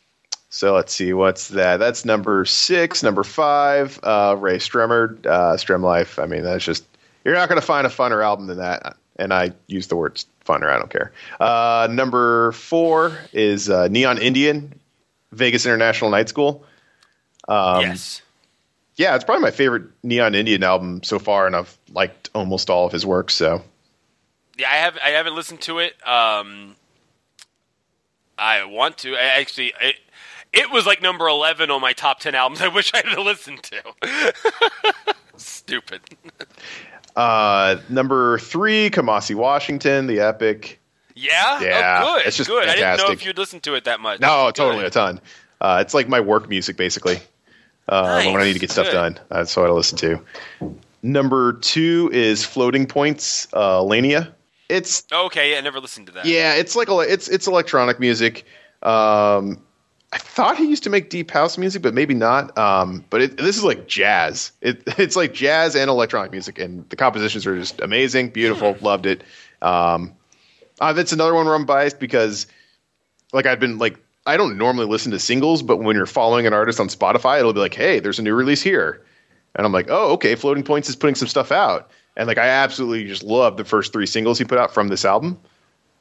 so 0.48 0.74
let's 0.74 0.94
see 0.94 1.12
what's 1.12 1.48
that. 1.48 1.78
That's 1.78 2.04
number 2.04 2.44
six. 2.44 3.02
Number 3.02 3.24
five, 3.24 3.98
uh, 4.02 4.36
Rae 4.38 4.58
Sremmurd, 4.58 5.26
uh, 5.26 5.56
SremmLife. 5.56 6.22
I 6.22 6.26
mean, 6.26 6.42
that's 6.42 6.64
just 6.64 6.84
you're 7.24 7.34
not 7.34 7.48
going 7.48 7.60
to 7.60 7.66
find 7.66 7.86
a 7.86 7.90
funner 7.90 8.24
album 8.24 8.46
than 8.46 8.58
that. 8.58 8.96
And 9.16 9.32
I 9.32 9.52
use 9.66 9.88
the 9.88 9.96
word 9.96 10.22
funner. 10.44 10.70
I 10.70 10.78
don't 10.78 10.90
care. 10.90 11.12
Uh, 11.40 11.88
number 11.90 12.52
four 12.52 13.18
is 13.32 13.68
uh, 13.68 13.88
Neon 13.88 14.18
Indian, 14.18 14.78
Vegas 15.32 15.66
International 15.66 16.10
Night 16.10 16.28
School. 16.28 16.64
Um, 17.48 17.80
yes. 17.80 18.22
Yeah, 18.96 19.14
it's 19.14 19.24
probably 19.24 19.42
my 19.42 19.50
favorite 19.50 19.84
Neon 20.02 20.34
Indian 20.34 20.62
album 20.62 21.02
so 21.02 21.18
far, 21.18 21.46
and 21.46 21.54
I've 21.54 21.76
liked 21.92 22.30
almost 22.34 22.70
all 22.70 22.86
of 22.86 22.92
his 22.92 23.04
work. 23.04 23.30
So 23.30 23.62
Yeah, 24.58 24.68
I 24.70 24.76
have. 24.76 24.96
I 25.04 25.10
haven't 25.10 25.34
listened 25.34 25.60
to 25.62 25.78
it. 25.80 25.94
Um, 26.06 26.76
I 28.38 28.64
want 28.64 28.98
to. 28.98 29.14
I 29.14 29.38
actually, 29.40 29.74
it, 29.80 29.96
it 30.52 30.70
was 30.70 30.86
like 30.86 31.02
number 31.02 31.26
eleven 31.28 31.70
on 31.70 31.80
my 31.80 31.92
top 31.92 32.20
ten 32.20 32.34
albums. 32.34 32.60
I 32.62 32.68
wish 32.68 32.90
I 32.94 33.02
had 33.06 33.18
listened 33.18 33.62
to. 33.64 34.34
Stupid. 35.36 36.00
Uh, 37.14 37.76
number 37.88 38.38
three, 38.38 38.90
Kamasi 38.90 39.34
Washington, 39.34 40.06
the 40.06 40.20
epic. 40.20 40.80
Yeah. 41.14 41.60
Yeah, 41.62 42.00
Oh, 42.04 42.16
good. 42.18 42.26
it's 42.26 42.36
just 42.36 42.48
good. 42.50 42.68
I 42.68 42.74
didn't 42.74 42.98
know 42.98 43.10
if 43.12 43.24
you'd 43.24 43.38
listened 43.38 43.62
to 43.64 43.74
it 43.74 43.84
that 43.84 44.00
much. 44.00 44.20
No, 44.20 44.46
Good. 44.48 44.54
totally 44.54 44.84
a 44.84 44.90
ton. 44.90 45.20
Uh, 45.60 45.78
it's 45.80 45.94
like 45.94 46.08
my 46.08 46.20
work 46.20 46.48
music, 46.50 46.76
basically. 46.76 47.18
Uh, 47.88 48.24
when 48.24 48.40
I 48.40 48.44
need 48.44 48.54
to 48.54 48.58
get 48.58 48.70
stuff 48.70 48.86
Good. 48.86 48.92
done, 48.92 49.18
that's 49.28 49.56
what 49.56 49.66
I 49.66 49.70
listen 49.70 49.98
to. 49.98 50.20
Number 51.02 51.52
two 51.52 52.10
is 52.12 52.44
Floating 52.44 52.86
Points, 52.86 53.46
uh, 53.52 53.80
Elaenia. 53.80 54.32
It's 54.68 55.04
Okay, 55.12 55.56
I 55.56 55.60
never 55.60 55.78
listened 55.78 56.06
to 56.08 56.12
that. 56.14 56.26
yeah, 56.26 56.54
it's 56.54 56.74
like 56.74 56.88
it's 56.90 57.28
it's 57.28 57.46
electronic 57.46 58.00
music. 58.00 58.44
Um, 58.82 59.62
I 60.12 60.18
thought 60.18 60.56
he 60.56 60.66
used 60.66 60.82
to 60.84 60.90
make 60.90 61.10
deep 61.10 61.30
house 61.30 61.58
music, 61.58 61.82
but 61.82 61.92
maybe 61.92 62.14
not. 62.14 62.56
Um, 62.56 63.04
but 63.10 63.22
it, 63.22 63.36
this 63.36 63.56
is 63.56 63.64
like 63.64 63.86
jazz. 63.86 64.52
It, 64.60 64.82
it's 64.98 65.16
like 65.16 65.34
jazz 65.34 65.76
and 65.76 65.90
electronic 65.90 66.32
music, 66.32 66.58
and 66.58 66.88
the 66.90 66.96
compositions 66.96 67.46
are 67.46 67.58
just 67.58 67.80
amazing, 67.80 68.30
beautiful. 68.30 68.74
Hmm. 68.74 68.84
Loved 68.84 69.06
it. 69.06 69.22
Um, 69.62 70.14
uh, 70.80 70.92
that's 70.92 71.12
another 71.12 71.34
one 71.34 71.46
where 71.46 71.54
I'm 71.54 71.64
biased 71.64 71.98
because, 71.98 72.46
like, 73.32 73.46
I've 73.46 73.60
been 73.60 73.78
like, 73.78 73.98
I 74.26 74.36
don't 74.36 74.58
normally 74.58 74.86
listen 74.86 75.12
to 75.12 75.18
singles, 75.18 75.62
but 75.62 75.78
when 75.78 75.96
you're 75.96 76.06
following 76.06 76.46
an 76.46 76.52
artist 76.52 76.80
on 76.80 76.88
Spotify, 76.88 77.38
it'll 77.38 77.52
be 77.52 77.60
like, 77.60 77.74
hey, 77.74 78.00
there's 78.00 78.18
a 78.18 78.22
new 78.22 78.34
release 78.34 78.62
here. 78.62 79.02
and 79.54 79.64
I'm 79.64 79.72
like, 79.72 79.86
oh, 79.88 80.12
okay, 80.12 80.34
Floating 80.34 80.64
Points 80.64 80.88
is 80.88 80.96
putting 80.96 81.14
some 81.14 81.28
stuff 81.28 81.52
out, 81.52 81.90
and 82.16 82.26
like 82.26 82.38
I 82.38 82.46
absolutely 82.48 83.06
just 83.06 83.22
love 83.22 83.56
the 83.56 83.64
first 83.64 83.92
three 83.92 84.06
singles 84.06 84.38
he 84.38 84.44
put 84.44 84.58
out 84.58 84.74
from 84.74 84.88
this 84.88 85.04
album. 85.04 85.38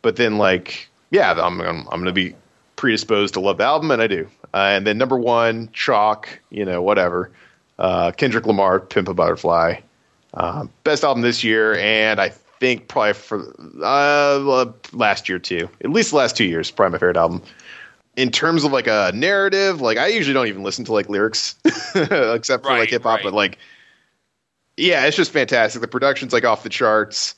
But 0.02 0.16
then 0.18 0.38
like, 0.38 0.90
yeah, 1.12 1.32
I'm 1.32 1.62
I'm, 1.62 1.88
I'm 1.92 2.00
gonna 2.00 2.12
be 2.12 2.36
predisposed 2.76 3.34
to 3.36 3.40
love 3.40 3.58
the 3.58 3.64
album, 3.64 3.92
and 3.92 4.02
I 4.02 4.08
do. 4.08 4.30
Uh, 4.54 4.58
and 4.58 4.88
then 4.88 4.98
number 4.98 5.18
one, 5.18 5.70
Chalk, 5.74 6.40
you 6.50 6.66
know, 6.66 6.82
whatever. 6.82 7.32
Uh, 7.78 8.12
Kendrick 8.12 8.46
Lamar, 8.46 8.80
Pimp 8.80 9.10
a 9.10 9.14
Butterfly, 9.14 9.80
uh, 10.34 10.66
best 10.84 11.04
album 11.04 11.22
this 11.22 11.44
year, 11.44 11.76
and 11.76 12.22
I 12.22 12.30
think 12.30 12.88
probably 12.88 13.14
for 13.14 13.54
uh, 13.84 14.72
last 14.94 15.28
year 15.28 15.40
too. 15.40 15.70
At 15.84 15.90
least 15.90 16.12
the 16.12 16.18
last 16.18 16.38
two 16.38 16.46
years, 16.46 16.72
probably 16.72 16.94
my 16.94 16.98
favorite 17.00 17.18
album. 17.18 17.42
In 18.16 18.32
terms 18.32 18.64
of 18.64 18.72
like 18.72 18.88
a 18.88 19.12
narrative, 19.14 19.82
like 19.82 19.98
I 19.98 20.08
usually 20.08 20.34
don't 20.34 20.48
even 20.48 20.64
listen 20.64 20.86
to 20.86 20.94
like 20.94 21.10
lyrics, 21.10 21.56
except 21.96 22.64
for 22.64 22.70
Right, 22.70 22.80
like 22.80 22.90
hip 22.90 23.04
hop. 23.04 23.18
right. 23.18 23.24
But 23.26 23.34
like, 23.34 23.58
yeah, 24.78 25.06
it's 25.06 25.18
just 25.18 25.32
fantastic. 25.32 25.82
The 25.82 25.88
production's 25.88 26.32
like 26.34 26.46
off 26.46 26.64
the 26.64 26.70
charts. 26.70 27.36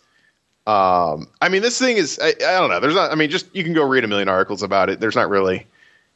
Um, 0.68 1.28
I 1.42 1.50
mean, 1.50 1.62
this 1.62 1.80
thing 1.80 1.98
is 1.98 2.20
I, 2.22 2.28
I 2.30 2.60
don't 2.60 2.70
know. 2.70 2.80
There's 2.80 2.94
not. 2.96 3.12
I 3.12 3.16
mean, 3.16 3.30
just 3.30 3.48
you 3.56 3.64
can 3.64 3.74
go 3.74 3.84
read 3.84 4.04
a 4.04 4.08
million 4.08 4.28
articles 4.30 4.62
about 4.64 4.90
it. 4.90 5.00
There's 5.00 5.16
not 5.16 5.30
really. 5.30 5.66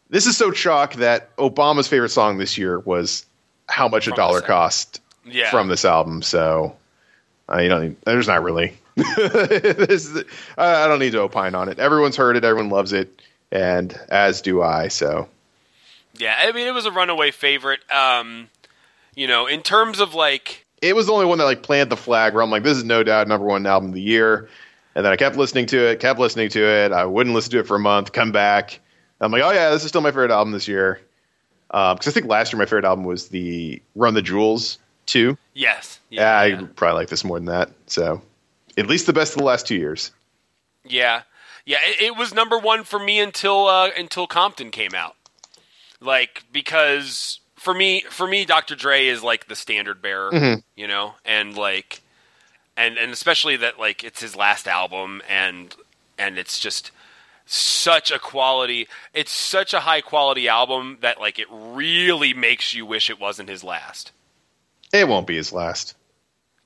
This 0.09 0.25
is 0.25 0.35
so 0.35 0.51
chalk 0.51 0.95
that 0.95 1.35
Obama's 1.37 1.87
favorite 1.87 2.09
song 2.09 2.37
this 2.37 2.57
year 2.57 2.79
was 2.79 3.25
"How 3.69 3.87
Much 3.87 4.07
a 4.07 4.11
Dollar 4.11 4.41
Cost" 4.41 4.99
Yeah. 5.25 5.49
from 5.49 5.69
this 5.69 5.85
album. 5.85 6.21
So 6.21 6.75
uh, 7.51 7.59
you 7.59 7.69
don't. 7.69 7.81
Need, 7.81 7.95
there's 8.05 8.27
not 8.27 8.43
really. 8.43 8.73
this 8.95 10.05
is, 10.09 10.23
I 10.57 10.83
I 10.83 10.87
don't 10.87 10.99
need 10.99 11.13
to 11.13 11.21
opine 11.21 11.55
on 11.55 11.69
it. 11.69 11.79
Everyone's 11.79 12.17
heard 12.17 12.35
it. 12.35 12.43
Everyone 12.43 12.69
loves 12.69 12.91
it, 12.91 13.21
and 13.51 13.97
as 14.09 14.41
do 14.41 14.61
I. 14.61 14.87
So 14.87 15.27
Yeah, 16.17 16.35
I 16.39 16.51
mean, 16.51 16.67
it 16.67 16.73
was 16.73 16.85
a 16.85 16.91
runaway 16.91 17.31
favorite. 17.31 17.79
Um, 17.91 18.49
you 19.15 19.27
know, 19.27 19.47
in 19.47 19.61
terms 19.61 19.99
of 19.99 20.13
like, 20.13 20.65
it 20.81 20.95
was 20.95 21.07
the 21.07 21.13
only 21.13 21.25
one 21.25 21.37
that 21.37 21.45
like 21.45 21.63
planted 21.63 21.89
the 21.89 21.97
flag 21.97 22.33
where 22.33 22.43
I'm 22.43 22.49
like, 22.49 22.63
this 22.63 22.77
is 22.77 22.83
no 22.83 23.03
doubt 23.03 23.27
number 23.27 23.45
one 23.45 23.65
album 23.65 23.89
of 23.89 23.95
the 23.95 24.01
year. 24.01 24.49
And 24.95 25.05
then 25.05 25.13
I 25.13 25.15
kept 25.15 25.37
listening 25.37 25.67
to 25.67 25.89
it, 25.89 25.99
kept 25.99 26.19
listening 26.19 26.49
to 26.49 26.63
it. 26.63 26.91
I 26.91 27.05
wouldn't 27.05 27.33
listen 27.33 27.51
to 27.51 27.59
it 27.59 27.67
for 27.67 27.77
a 27.77 27.79
month, 27.79 28.11
come 28.11 28.31
back. 28.31 28.79
I'm 29.21 29.31
like, 29.31 29.43
oh 29.43 29.51
yeah, 29.51 29.69
this 29.69 29.83
is 29.83 29.89
still 29.89 30.01
my 30.01 30.09
favorite 30.09 30.31
album 30.31 30.51
this 30.51 30.67
year. 30.67 30.99
Because 31.67 32.07
I 32.07 32.11
think 32.11 32.25
last 32.25 32.51
year 32.51 32.59
my 32.59 32.65
favorite 32.65 32.85
album 32.85 33.05
was 33.05 33.29
the 33.29 33.81
Run 33.95 34.13
the 34.13 34.21
Jewels 34.21 34.79
two. 35.05 35.37
yes, 35.53 35.99
Yeah, 36.09 36.43
yeah, 36.43 36.59
I 36.59 36.63
probably 36.63 36.99
like 36.99 37.09
this 37.09 37.23
more 37.23 37.37
than 37.37 37.45
that. 37.45 37.71
So 37.87 38.21
at 38.77 38.87
least 38.87 39.05
the 39.05 39.13
best 39.13 39.33
of 39.33 39.37
the 39.37 39.45
last 39.45 39.67
two 39.67 39.75
years. 39.75 40.11
yeah, 40.85 41.21
yeah. 41.65 41.77
It, 41.85 42.01
it 42.01 42.17
was 42.17 42.33
number 42.33 42.57
one 42.57 42.83
for 42.83 42.99
me 42.99 43.19
until 43.19 43.67
uh, 43.67 43.89
until 43.97 44.27
Compton 44.27 44.71
came 44.71 44.93
out. 44.95 45.15
Like 45.99 46.43
because 46.51 47.39
for 47.55 47.73
me, 47.73 48.01
for 48.09 48.27
me, 48.27 48.45
Dr. 48.45 48.75
Dre 48.75 49.07
is 49.07 49.23
like 49.23 49.47
the 49.47 49.55
standard 49.55 50.01
bearer, 50.01 50.31
Mm-hmm. 50.31 50.59
you 50.75 50.87
know, 50.87 51.13
and 51.25 51.55
like, 51.55 52.01
and 52.75 52.97
and 52.97 53.11
especially 53.11 53.55
that 53.57 53.77
like 53.79 54.03
it's 54.03 54.21
his 54.21 54.35
last 54.35 54.67
album, 54.67 55.21
and 55.29 55.75
and 56.17 56.37
it's 56.37 56.59
just 56.59 56.91
such 57.45 58.11
a 58.11 58.19
quality 58.19 58.87
it's 59.13 59.31
such 59.31 59.73
a 59.73 59.81
high 59.81 59.99
quality 59.99 60.47
album 60.47 60.97
that 61.01 61.19
like 61.19 61.37
it 61.37 61.47
really 61.51 62.33
makes 62.33 62.73
you 62.73 62.85
wish 62.85 63.09
it 63.09 63.19
wasn't 63.19 63.49
his 63.49 63.61
last 63.63 64.11
It 64.93 65.05
won't 65.07 65.27
be 65.27 65.35
his 65.35 65.51
last. 65.51 65.95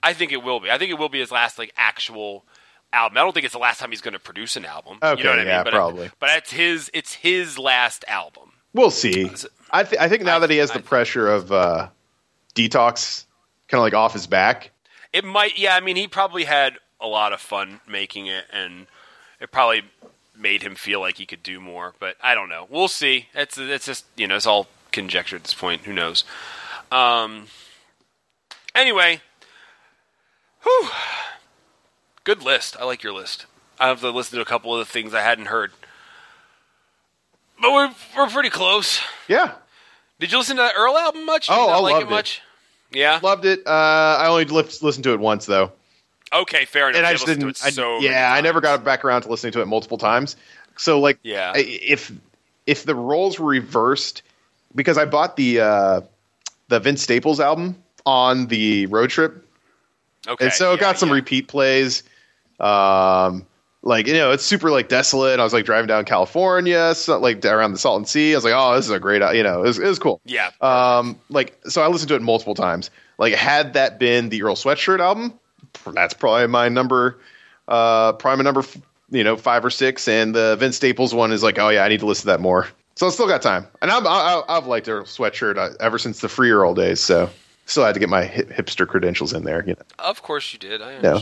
I 0.03 0.13
think 0.13 0.31
it 0.31 0.43
will 0.43 0.59
be. 0.59 0.69
I 0.69 0.77
think 0.77 0.91
it 0.91 0.99
will 0.99 1.09
be 1.09 1.19
his 1.21 1.31
last 1.31 1.57
like 1.57 1.73
actual 1.75 2.43
album. 2.93 3.17
I 3.17 3.21
don't 3.21 3.33
think 3.33 3.43
it's 3.45 3.53
the 3.53 3.59
last 3.59 3.79
time 3.79 3.89
he's 3.91 4.01
going 4.01 4.13
to 4.13 4.19
produce 4.19 4.55
an 4.55 4.65
album. 4.65 4.97
Okay, 5.01 5.19
you 5.19 5.23
know 5.25 5.31
what 5.31 5.39
I 5.39 5.43
yeah, 5.43 5.55
mean? 5.57 5.63
But 5.65 5.73
probably. 5.73 6.11
but 6.19 6.29
it's 6.37 6.51
his. 6.51 6.89
It's 6.93 7.13
his 7.13 7.57
last 7.57 8.05
album. 8.07 8.51
We'll 8.73 8.91
see. 8.91 9.31
I, 9.71 9.83
th- 9.83 10.01
I 10.01 10.09
think 10.09 10.23
now 10.23 10.37
I- 10.37 10.39
that 10.39 10.49
he 10.49 10.57
has 10.57 10.71
I 10.71 10.75
the 10.77 10.83
pressure 10.83 11.27
of 11.29 11.51
uh, 11.51 11.87
detox 12.55 13.25
kind 13.67 13.79
of 13.79 13.83
like 13.83 13.93
off 13.93 14.13
his 14.13 14.27
back, 14.27 14.71
It 15.13 15.23
might. 15.25 15.57
Yeah, 15.57 15.75
I 15.75 15.79
mean, 15.79 15.95
he 15.95 16.07
probably 16.07 16.43
had 16.43 16.77
a 17.01 17.07
lot 17.07 17.33
of 17.33 17.39
fun 17.41 17.79
making 17.87 18.27
it, 18.27 18.45
and 18.53 18.87
it 19.39 19.51
probably 19.51 19.83
made 20.37 20.61
him 20.61 20.75
feel 20.75 20.99
like 20.99 21.17
he 21.17 21.25
could 21.25 21.41
do 21.43 21.59
more. 21.59 21.93
But 21.99 22.15
I 22.21 22.35
don't 22.35 22.49
know. 22.49 22.67
We'll 22.69 22.87
see. 22.89 23.27
It's 23.33 23.57
it's 23.57 23.85
just 23.85 24.05
you 24.17 24.27
know 24.27 24.35
it's 24.35 24.45
all 24.45 24.67
conjecture 24.91 25.35
at 25.35 25.43
this 25.43 25.53
point. 25.53 25.81
Who 25.83 25.93
knows? 25.93 26.23
Um. 26.91 27.47
Anyway, 28.75 29.21
whew. 30.63 30.89
Good 32.25 32.43
list. 32.43 32.75
I 32.79 32.83
like 32.83 33.01
your 33.03 33.13
list. 33.13 33.45
I 33.79 33.87
have 33.87 34.01
to 34.01 34.09
listen 34.09 34.35
to 34.35 34.41
a 34.41 34.45
couple 34.45 34.73
of 34.73 34.85
the 34.85 34.91
things 34.91 35.13
I 35.13 35.21
hadn't 35.21 35.45
heard. 35.45 35.71
But 37.61 37.71
we're 37.71 37.91
we're 38.17 38.27
pretty 38.27 38.49
close. 38.49 38.99
yeah, 39.29 39.53
Did 40.19 40.31
you 40.31 40.37
listen 40.39 40.57
to 40.57 40.61
that 40.63 40.73
Earl 40.77 40.97
album 40.97 41.25
much? 41.25 41.47
Did 41.47 41.53
you 41.55 41.61
Oh, 41.61 41.67
not 41.67 41.75
I 41.75 41.79
like 41.79 41.93
loved 41.93 42.03
it 42.03 42.07
it. 42.07 42.11
much. 42.11 42.41
Yeah. 42.91 43.19
loved 43.23 43.45
it. 43.45 43.65
Uh, 43.65 43.69
I 44.19 44.27
only 44.27 44.45
li- 44.45 44.63
listened 44.81 45.03
to 45.05 45.13
it 45.13 45.19
once 45.19 45.45
though. 45.45 45.71
Okay, 46.33 46.65
fair 46.65 46.89
enough. 46.89 46.97
and 46.97 47.05
I 47.07 47.13
just 47.13 47.25
didn't. 47.25 47.47
it 47.49 47.57
so 47.57 47.99
yeah, 47.99 48.33
I 48.33 48.41
never 48.41 48.59
got 48.59 48.83
back 48.83 49.05
around 49.05 49.21
to 49.21 49.29
listening 49.29 49.53
to 49.53 49.61
it 49.61 49.67
multiple 49.67 49.97
times. 49.97 50.35
So 50.77 50.99
like, 50.99 51.19
Yeah. 51.23 51.53
I- 51.55 51.59
if 51.59 52.11
if 52.65 52.83
the 52.83 52.95
roles 52.95 53.39
were 53.39 53.45
reversed, 53.47 54.21
because 54.73 54.97
I 54.97 55.05
bought 55.05 55.35
the 55.37 55.61
uh, 55.61 56.01
the 56.67 56.79
Vince 56.79 57.01
Staples 57.03 57.39
album 57.39 57.81
on 58.05 58.47
the 58.47 58.87
road 58.87 59.09
trip, 59.11 59.45
Okay, 60.27 60.45
and 60.45 60.53
so 60.53 60.71
it 60.71 60.75
yeah, 60.75 60.81
got 60.81 60.97
some 60.99 61.09
yeah. 61.09 61.15
repeat 61.15 61.47
plays. 61.47 62.03
Um, 62.59 63.45
like 63.85 64.07
you 64.07 64.13
know, 64.13 64.31
it's 64.31 64.43
super 64.43 64.71
like 64.71 64.89
desolate. 64.89 65.39
I 65.39 65.43
was 65.43 65.53
like 65.53 65.65
driving 65.65 65.87
down 65.87 66.05
California, 66.05 66.95
so, 66.95 67.19
like 67.19 67.45
around 67.45 67.71
the 67.71 67.77
Salton 67.77 68.05
Sea. 68.05 68.33
I 68.33 68.37
was 68.37 68.43
like, 68.43 68.53
oh, 68.55 68.75
this 68.75 68.85
is 68.85 68.91
a 68.91 68.99
great, 68.99 69.21
you 69.35 69.43
know, 69.43 69.59
it 69.59 69.67
was, 69.67 69.79
it 69.79 69.85
was 69.85 69.99
cool. 69.99 70.19
Yeah. 70.25 70.49
Um, 70.59 71.19
like 71.29 71.57
so, 71.67 71.83
I 71.83 71.87
listened 71.87 72.09
to 72.09 72.15
it 72.15 72.21
multiple 72.21 72.55
times. 72.55 72.89
Like, 73.17 73.33
had 73.33 73.73
that 73.73 73.99
been 73.99 74.29
the 74.29 74.41
Earl 74.43 74.55
Sweatshirt 74.55 74.99
album, 74.99 75.39
that's 75.93 76.13
probably 76.13 76.47
my 76.47 76.67
number, 76.67 77.19
uh, 77.67 78.13
prime 78.13 78.43
number, 78.43 78.61
f- 78.61 78.77
you 79.11 79.23
know, 79.23 79.37
five 79.37 79.63
or 79.63 79.69
six. 79.69 80.07
And 80.07 80.33
the 80.33 80.55
Vince 80.59 80.75
Staples 80.77 81.13
one 81.13 81.31
is 81.31 81.43
like, 81.43 81.59
oh 81.59 81.69
yeah, 81.69 81.83
I 81.83 81.87
need 81.87 81.99
to 81.99 82.07
listen 82.07 82.23
to 82.23 82.27
that 82.27 82.41
more. 82.41 82.67
So 82.95 83.05
I 83.05 83.09
still 83.11 83.27
got 83.27 83.41
time, 83.41 83.67
and 83.81 83.91
I'm, 83.91 84.07
I, 84.07 84.41
I've 84.47 84.67
liked 84.67 84.89
Earl 84.89 85.03
Sweatshirt 85.03 85.57
uh, 85.57 85.75
ever 85.79 85.99
since 85.99 86.21
the 86.21 86.29
Free 86.29 86.49
Earl 86.49 86.73
days. 86.73 87.01
So 87.01 87.29
still 87.67 87.83
had 87.83 87.93
to 87.93 87.99
get 87.99 88.09
my 88.09 88.23
hip, 88.23 88.49
hipster 88.49 88.87
credentials 88.87 89.31
in 89.33 89.43
there. 89.43 89.63
You 89.67 89.73
know. 89.73 89.83
Of 89.99 90.23
course 90.23 90.53
you 90.53 90.59
did. 90.59 90.81
I 90.81 90.99
No. 91.01 91.21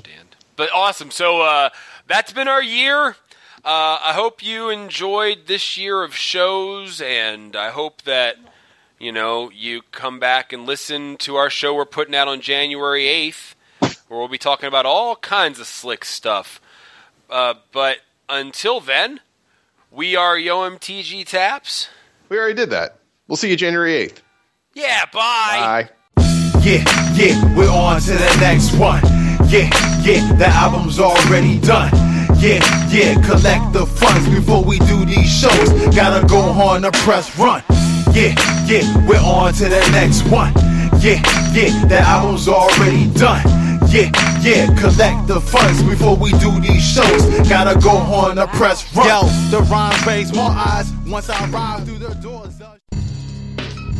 Understand. 0.53 0.55
But 0.55 0.69
awesome. 0.75 1.11
So 1.11 1.41
uh, 1.41 1.69
that's 2.07 2.33
been 2.33 2.47
our 2.47 2.63
year. 2.63 3.15
Uh, 3.65 3.97
I 4.03 4.11
hope 4.13 4.43
you 4.43 4.69
enjoyed 4.69 5.47
this 5.47 5.77
year 5.77 6.03
of 6.03 6.13
shows, 6.15 7.01
and 7.01 7.55
I 7.55 7.69
hope 7.69 8.01
that 8.01 8.35
you 8.99 9.11
know 9.11 9.49
you 9.51 9.81
come 9.91 10.19
back 10.19 10.51
and 10.51 10.65
listen 10.65 11.15
to 11.17 11.35
our 11.35 11.49
show 11.49 11.73
we're 11.73 11.85
putting 11.85 12.13
out 12.15 12.27
on 12.27 12.41
January 12.41 13.07
eighth, 13.07 13.55
where 13.79 14.19
we'll 14.19 14.27
be 14.27 14.37
talking 14.37 14.67
about 14.67 14.85
all 14.85 15.15
kinds 15.15 15.59
of 15.59 15.67
slick 15.67 16.03
stuff. 16.03 16.59
Uh, 17.29 17.53
but 17.71 17.99
until 18.27 18.81
then, 18.81 19.21
we 19.91 20.15
are 20.15 20.37
Yo 20.37 20.69
MTG 20.69 21.25
Taps. 21.25 21.87
We 22.27 22.37
already 22.37 22.55
did 22.55 22.71
that. 22.71 22.97
We'll 23.29 23.37
see 23.37 23.49
you 23.49 23.55
January 23.55 23.93
eighth. 23.93 24.21
Yeah. 24.73 25.05
Bye. 25.05 25.87
Bye. 25.87 25.89
Yeah, 26.63 26.83
yeah, 27.15 27.57
we're 27.57 27.69
on 27.69 27.99
to 27.99 28.11
the 28.11 28.37
next 28.39 28.73
one. 28.75 29.12
Yeah, 29.53 29.69
yeah, 30.01 30.33
the 30.33 30.47
album's 30.47 30.99
already 30.99 31.59
done. 31.59 31.91
Yeah, 32.39 32.57
yeah, 32.89 33.13
collect 33.21 33.71
the 33.71 33.85
funds 33.85 34.27
before 34.27 34.63
we 34.63 34.79
do 34.79 35.05
these 35.05 35.31
shows. 35.31 35.69
Gotta 35.95 36.25
go 36.25 36.39
on 36.39 36.81
the 36.81 36.91
press 37.05 37.37
run. 37.37 37.61
Yeah, 38.15 38.33
yeah, 38.65 39.07
we're 39.07 39.19
on 39.19 39.53
to 39.53 39.65
the 39.65 39.87
next 39.91 40.23
one. 40.31 40.53
Yeah, 40.99 41.21
yeah, 41.53 41.85
the 41.85 41.99
album's 41.99 42.47
already 42.47 43.13
done. 43.13 43.43
Yeah, 43.91 44.09
yeah, 44.41 44.73
collect 44.81 45.27
the 45.27 45.39
funds 45.39 45.83
before 45.83 46.15
we 46.15 46.31
do 46.39 46.59
these 46.59 46.83
shows. 46.83 47.23
Gotta 47.47 47.79
go 47.79 47.91
on 47.91 48.37
the 48.37 48.47
press 48.57 48.91
run. 48.95 49.07
Yo, 49.07 49.21
the 49.51 49.61
rhymes 49.69 50.03
raise 50.07 50.33
more 50.33 50.49
eyes 50.49 50.91
once 51.05 51.29
I 51.29 51.45
ride 51.49 51.85
through 51.85 51.99
the 51.99 52.15
doors. 52.15 52.52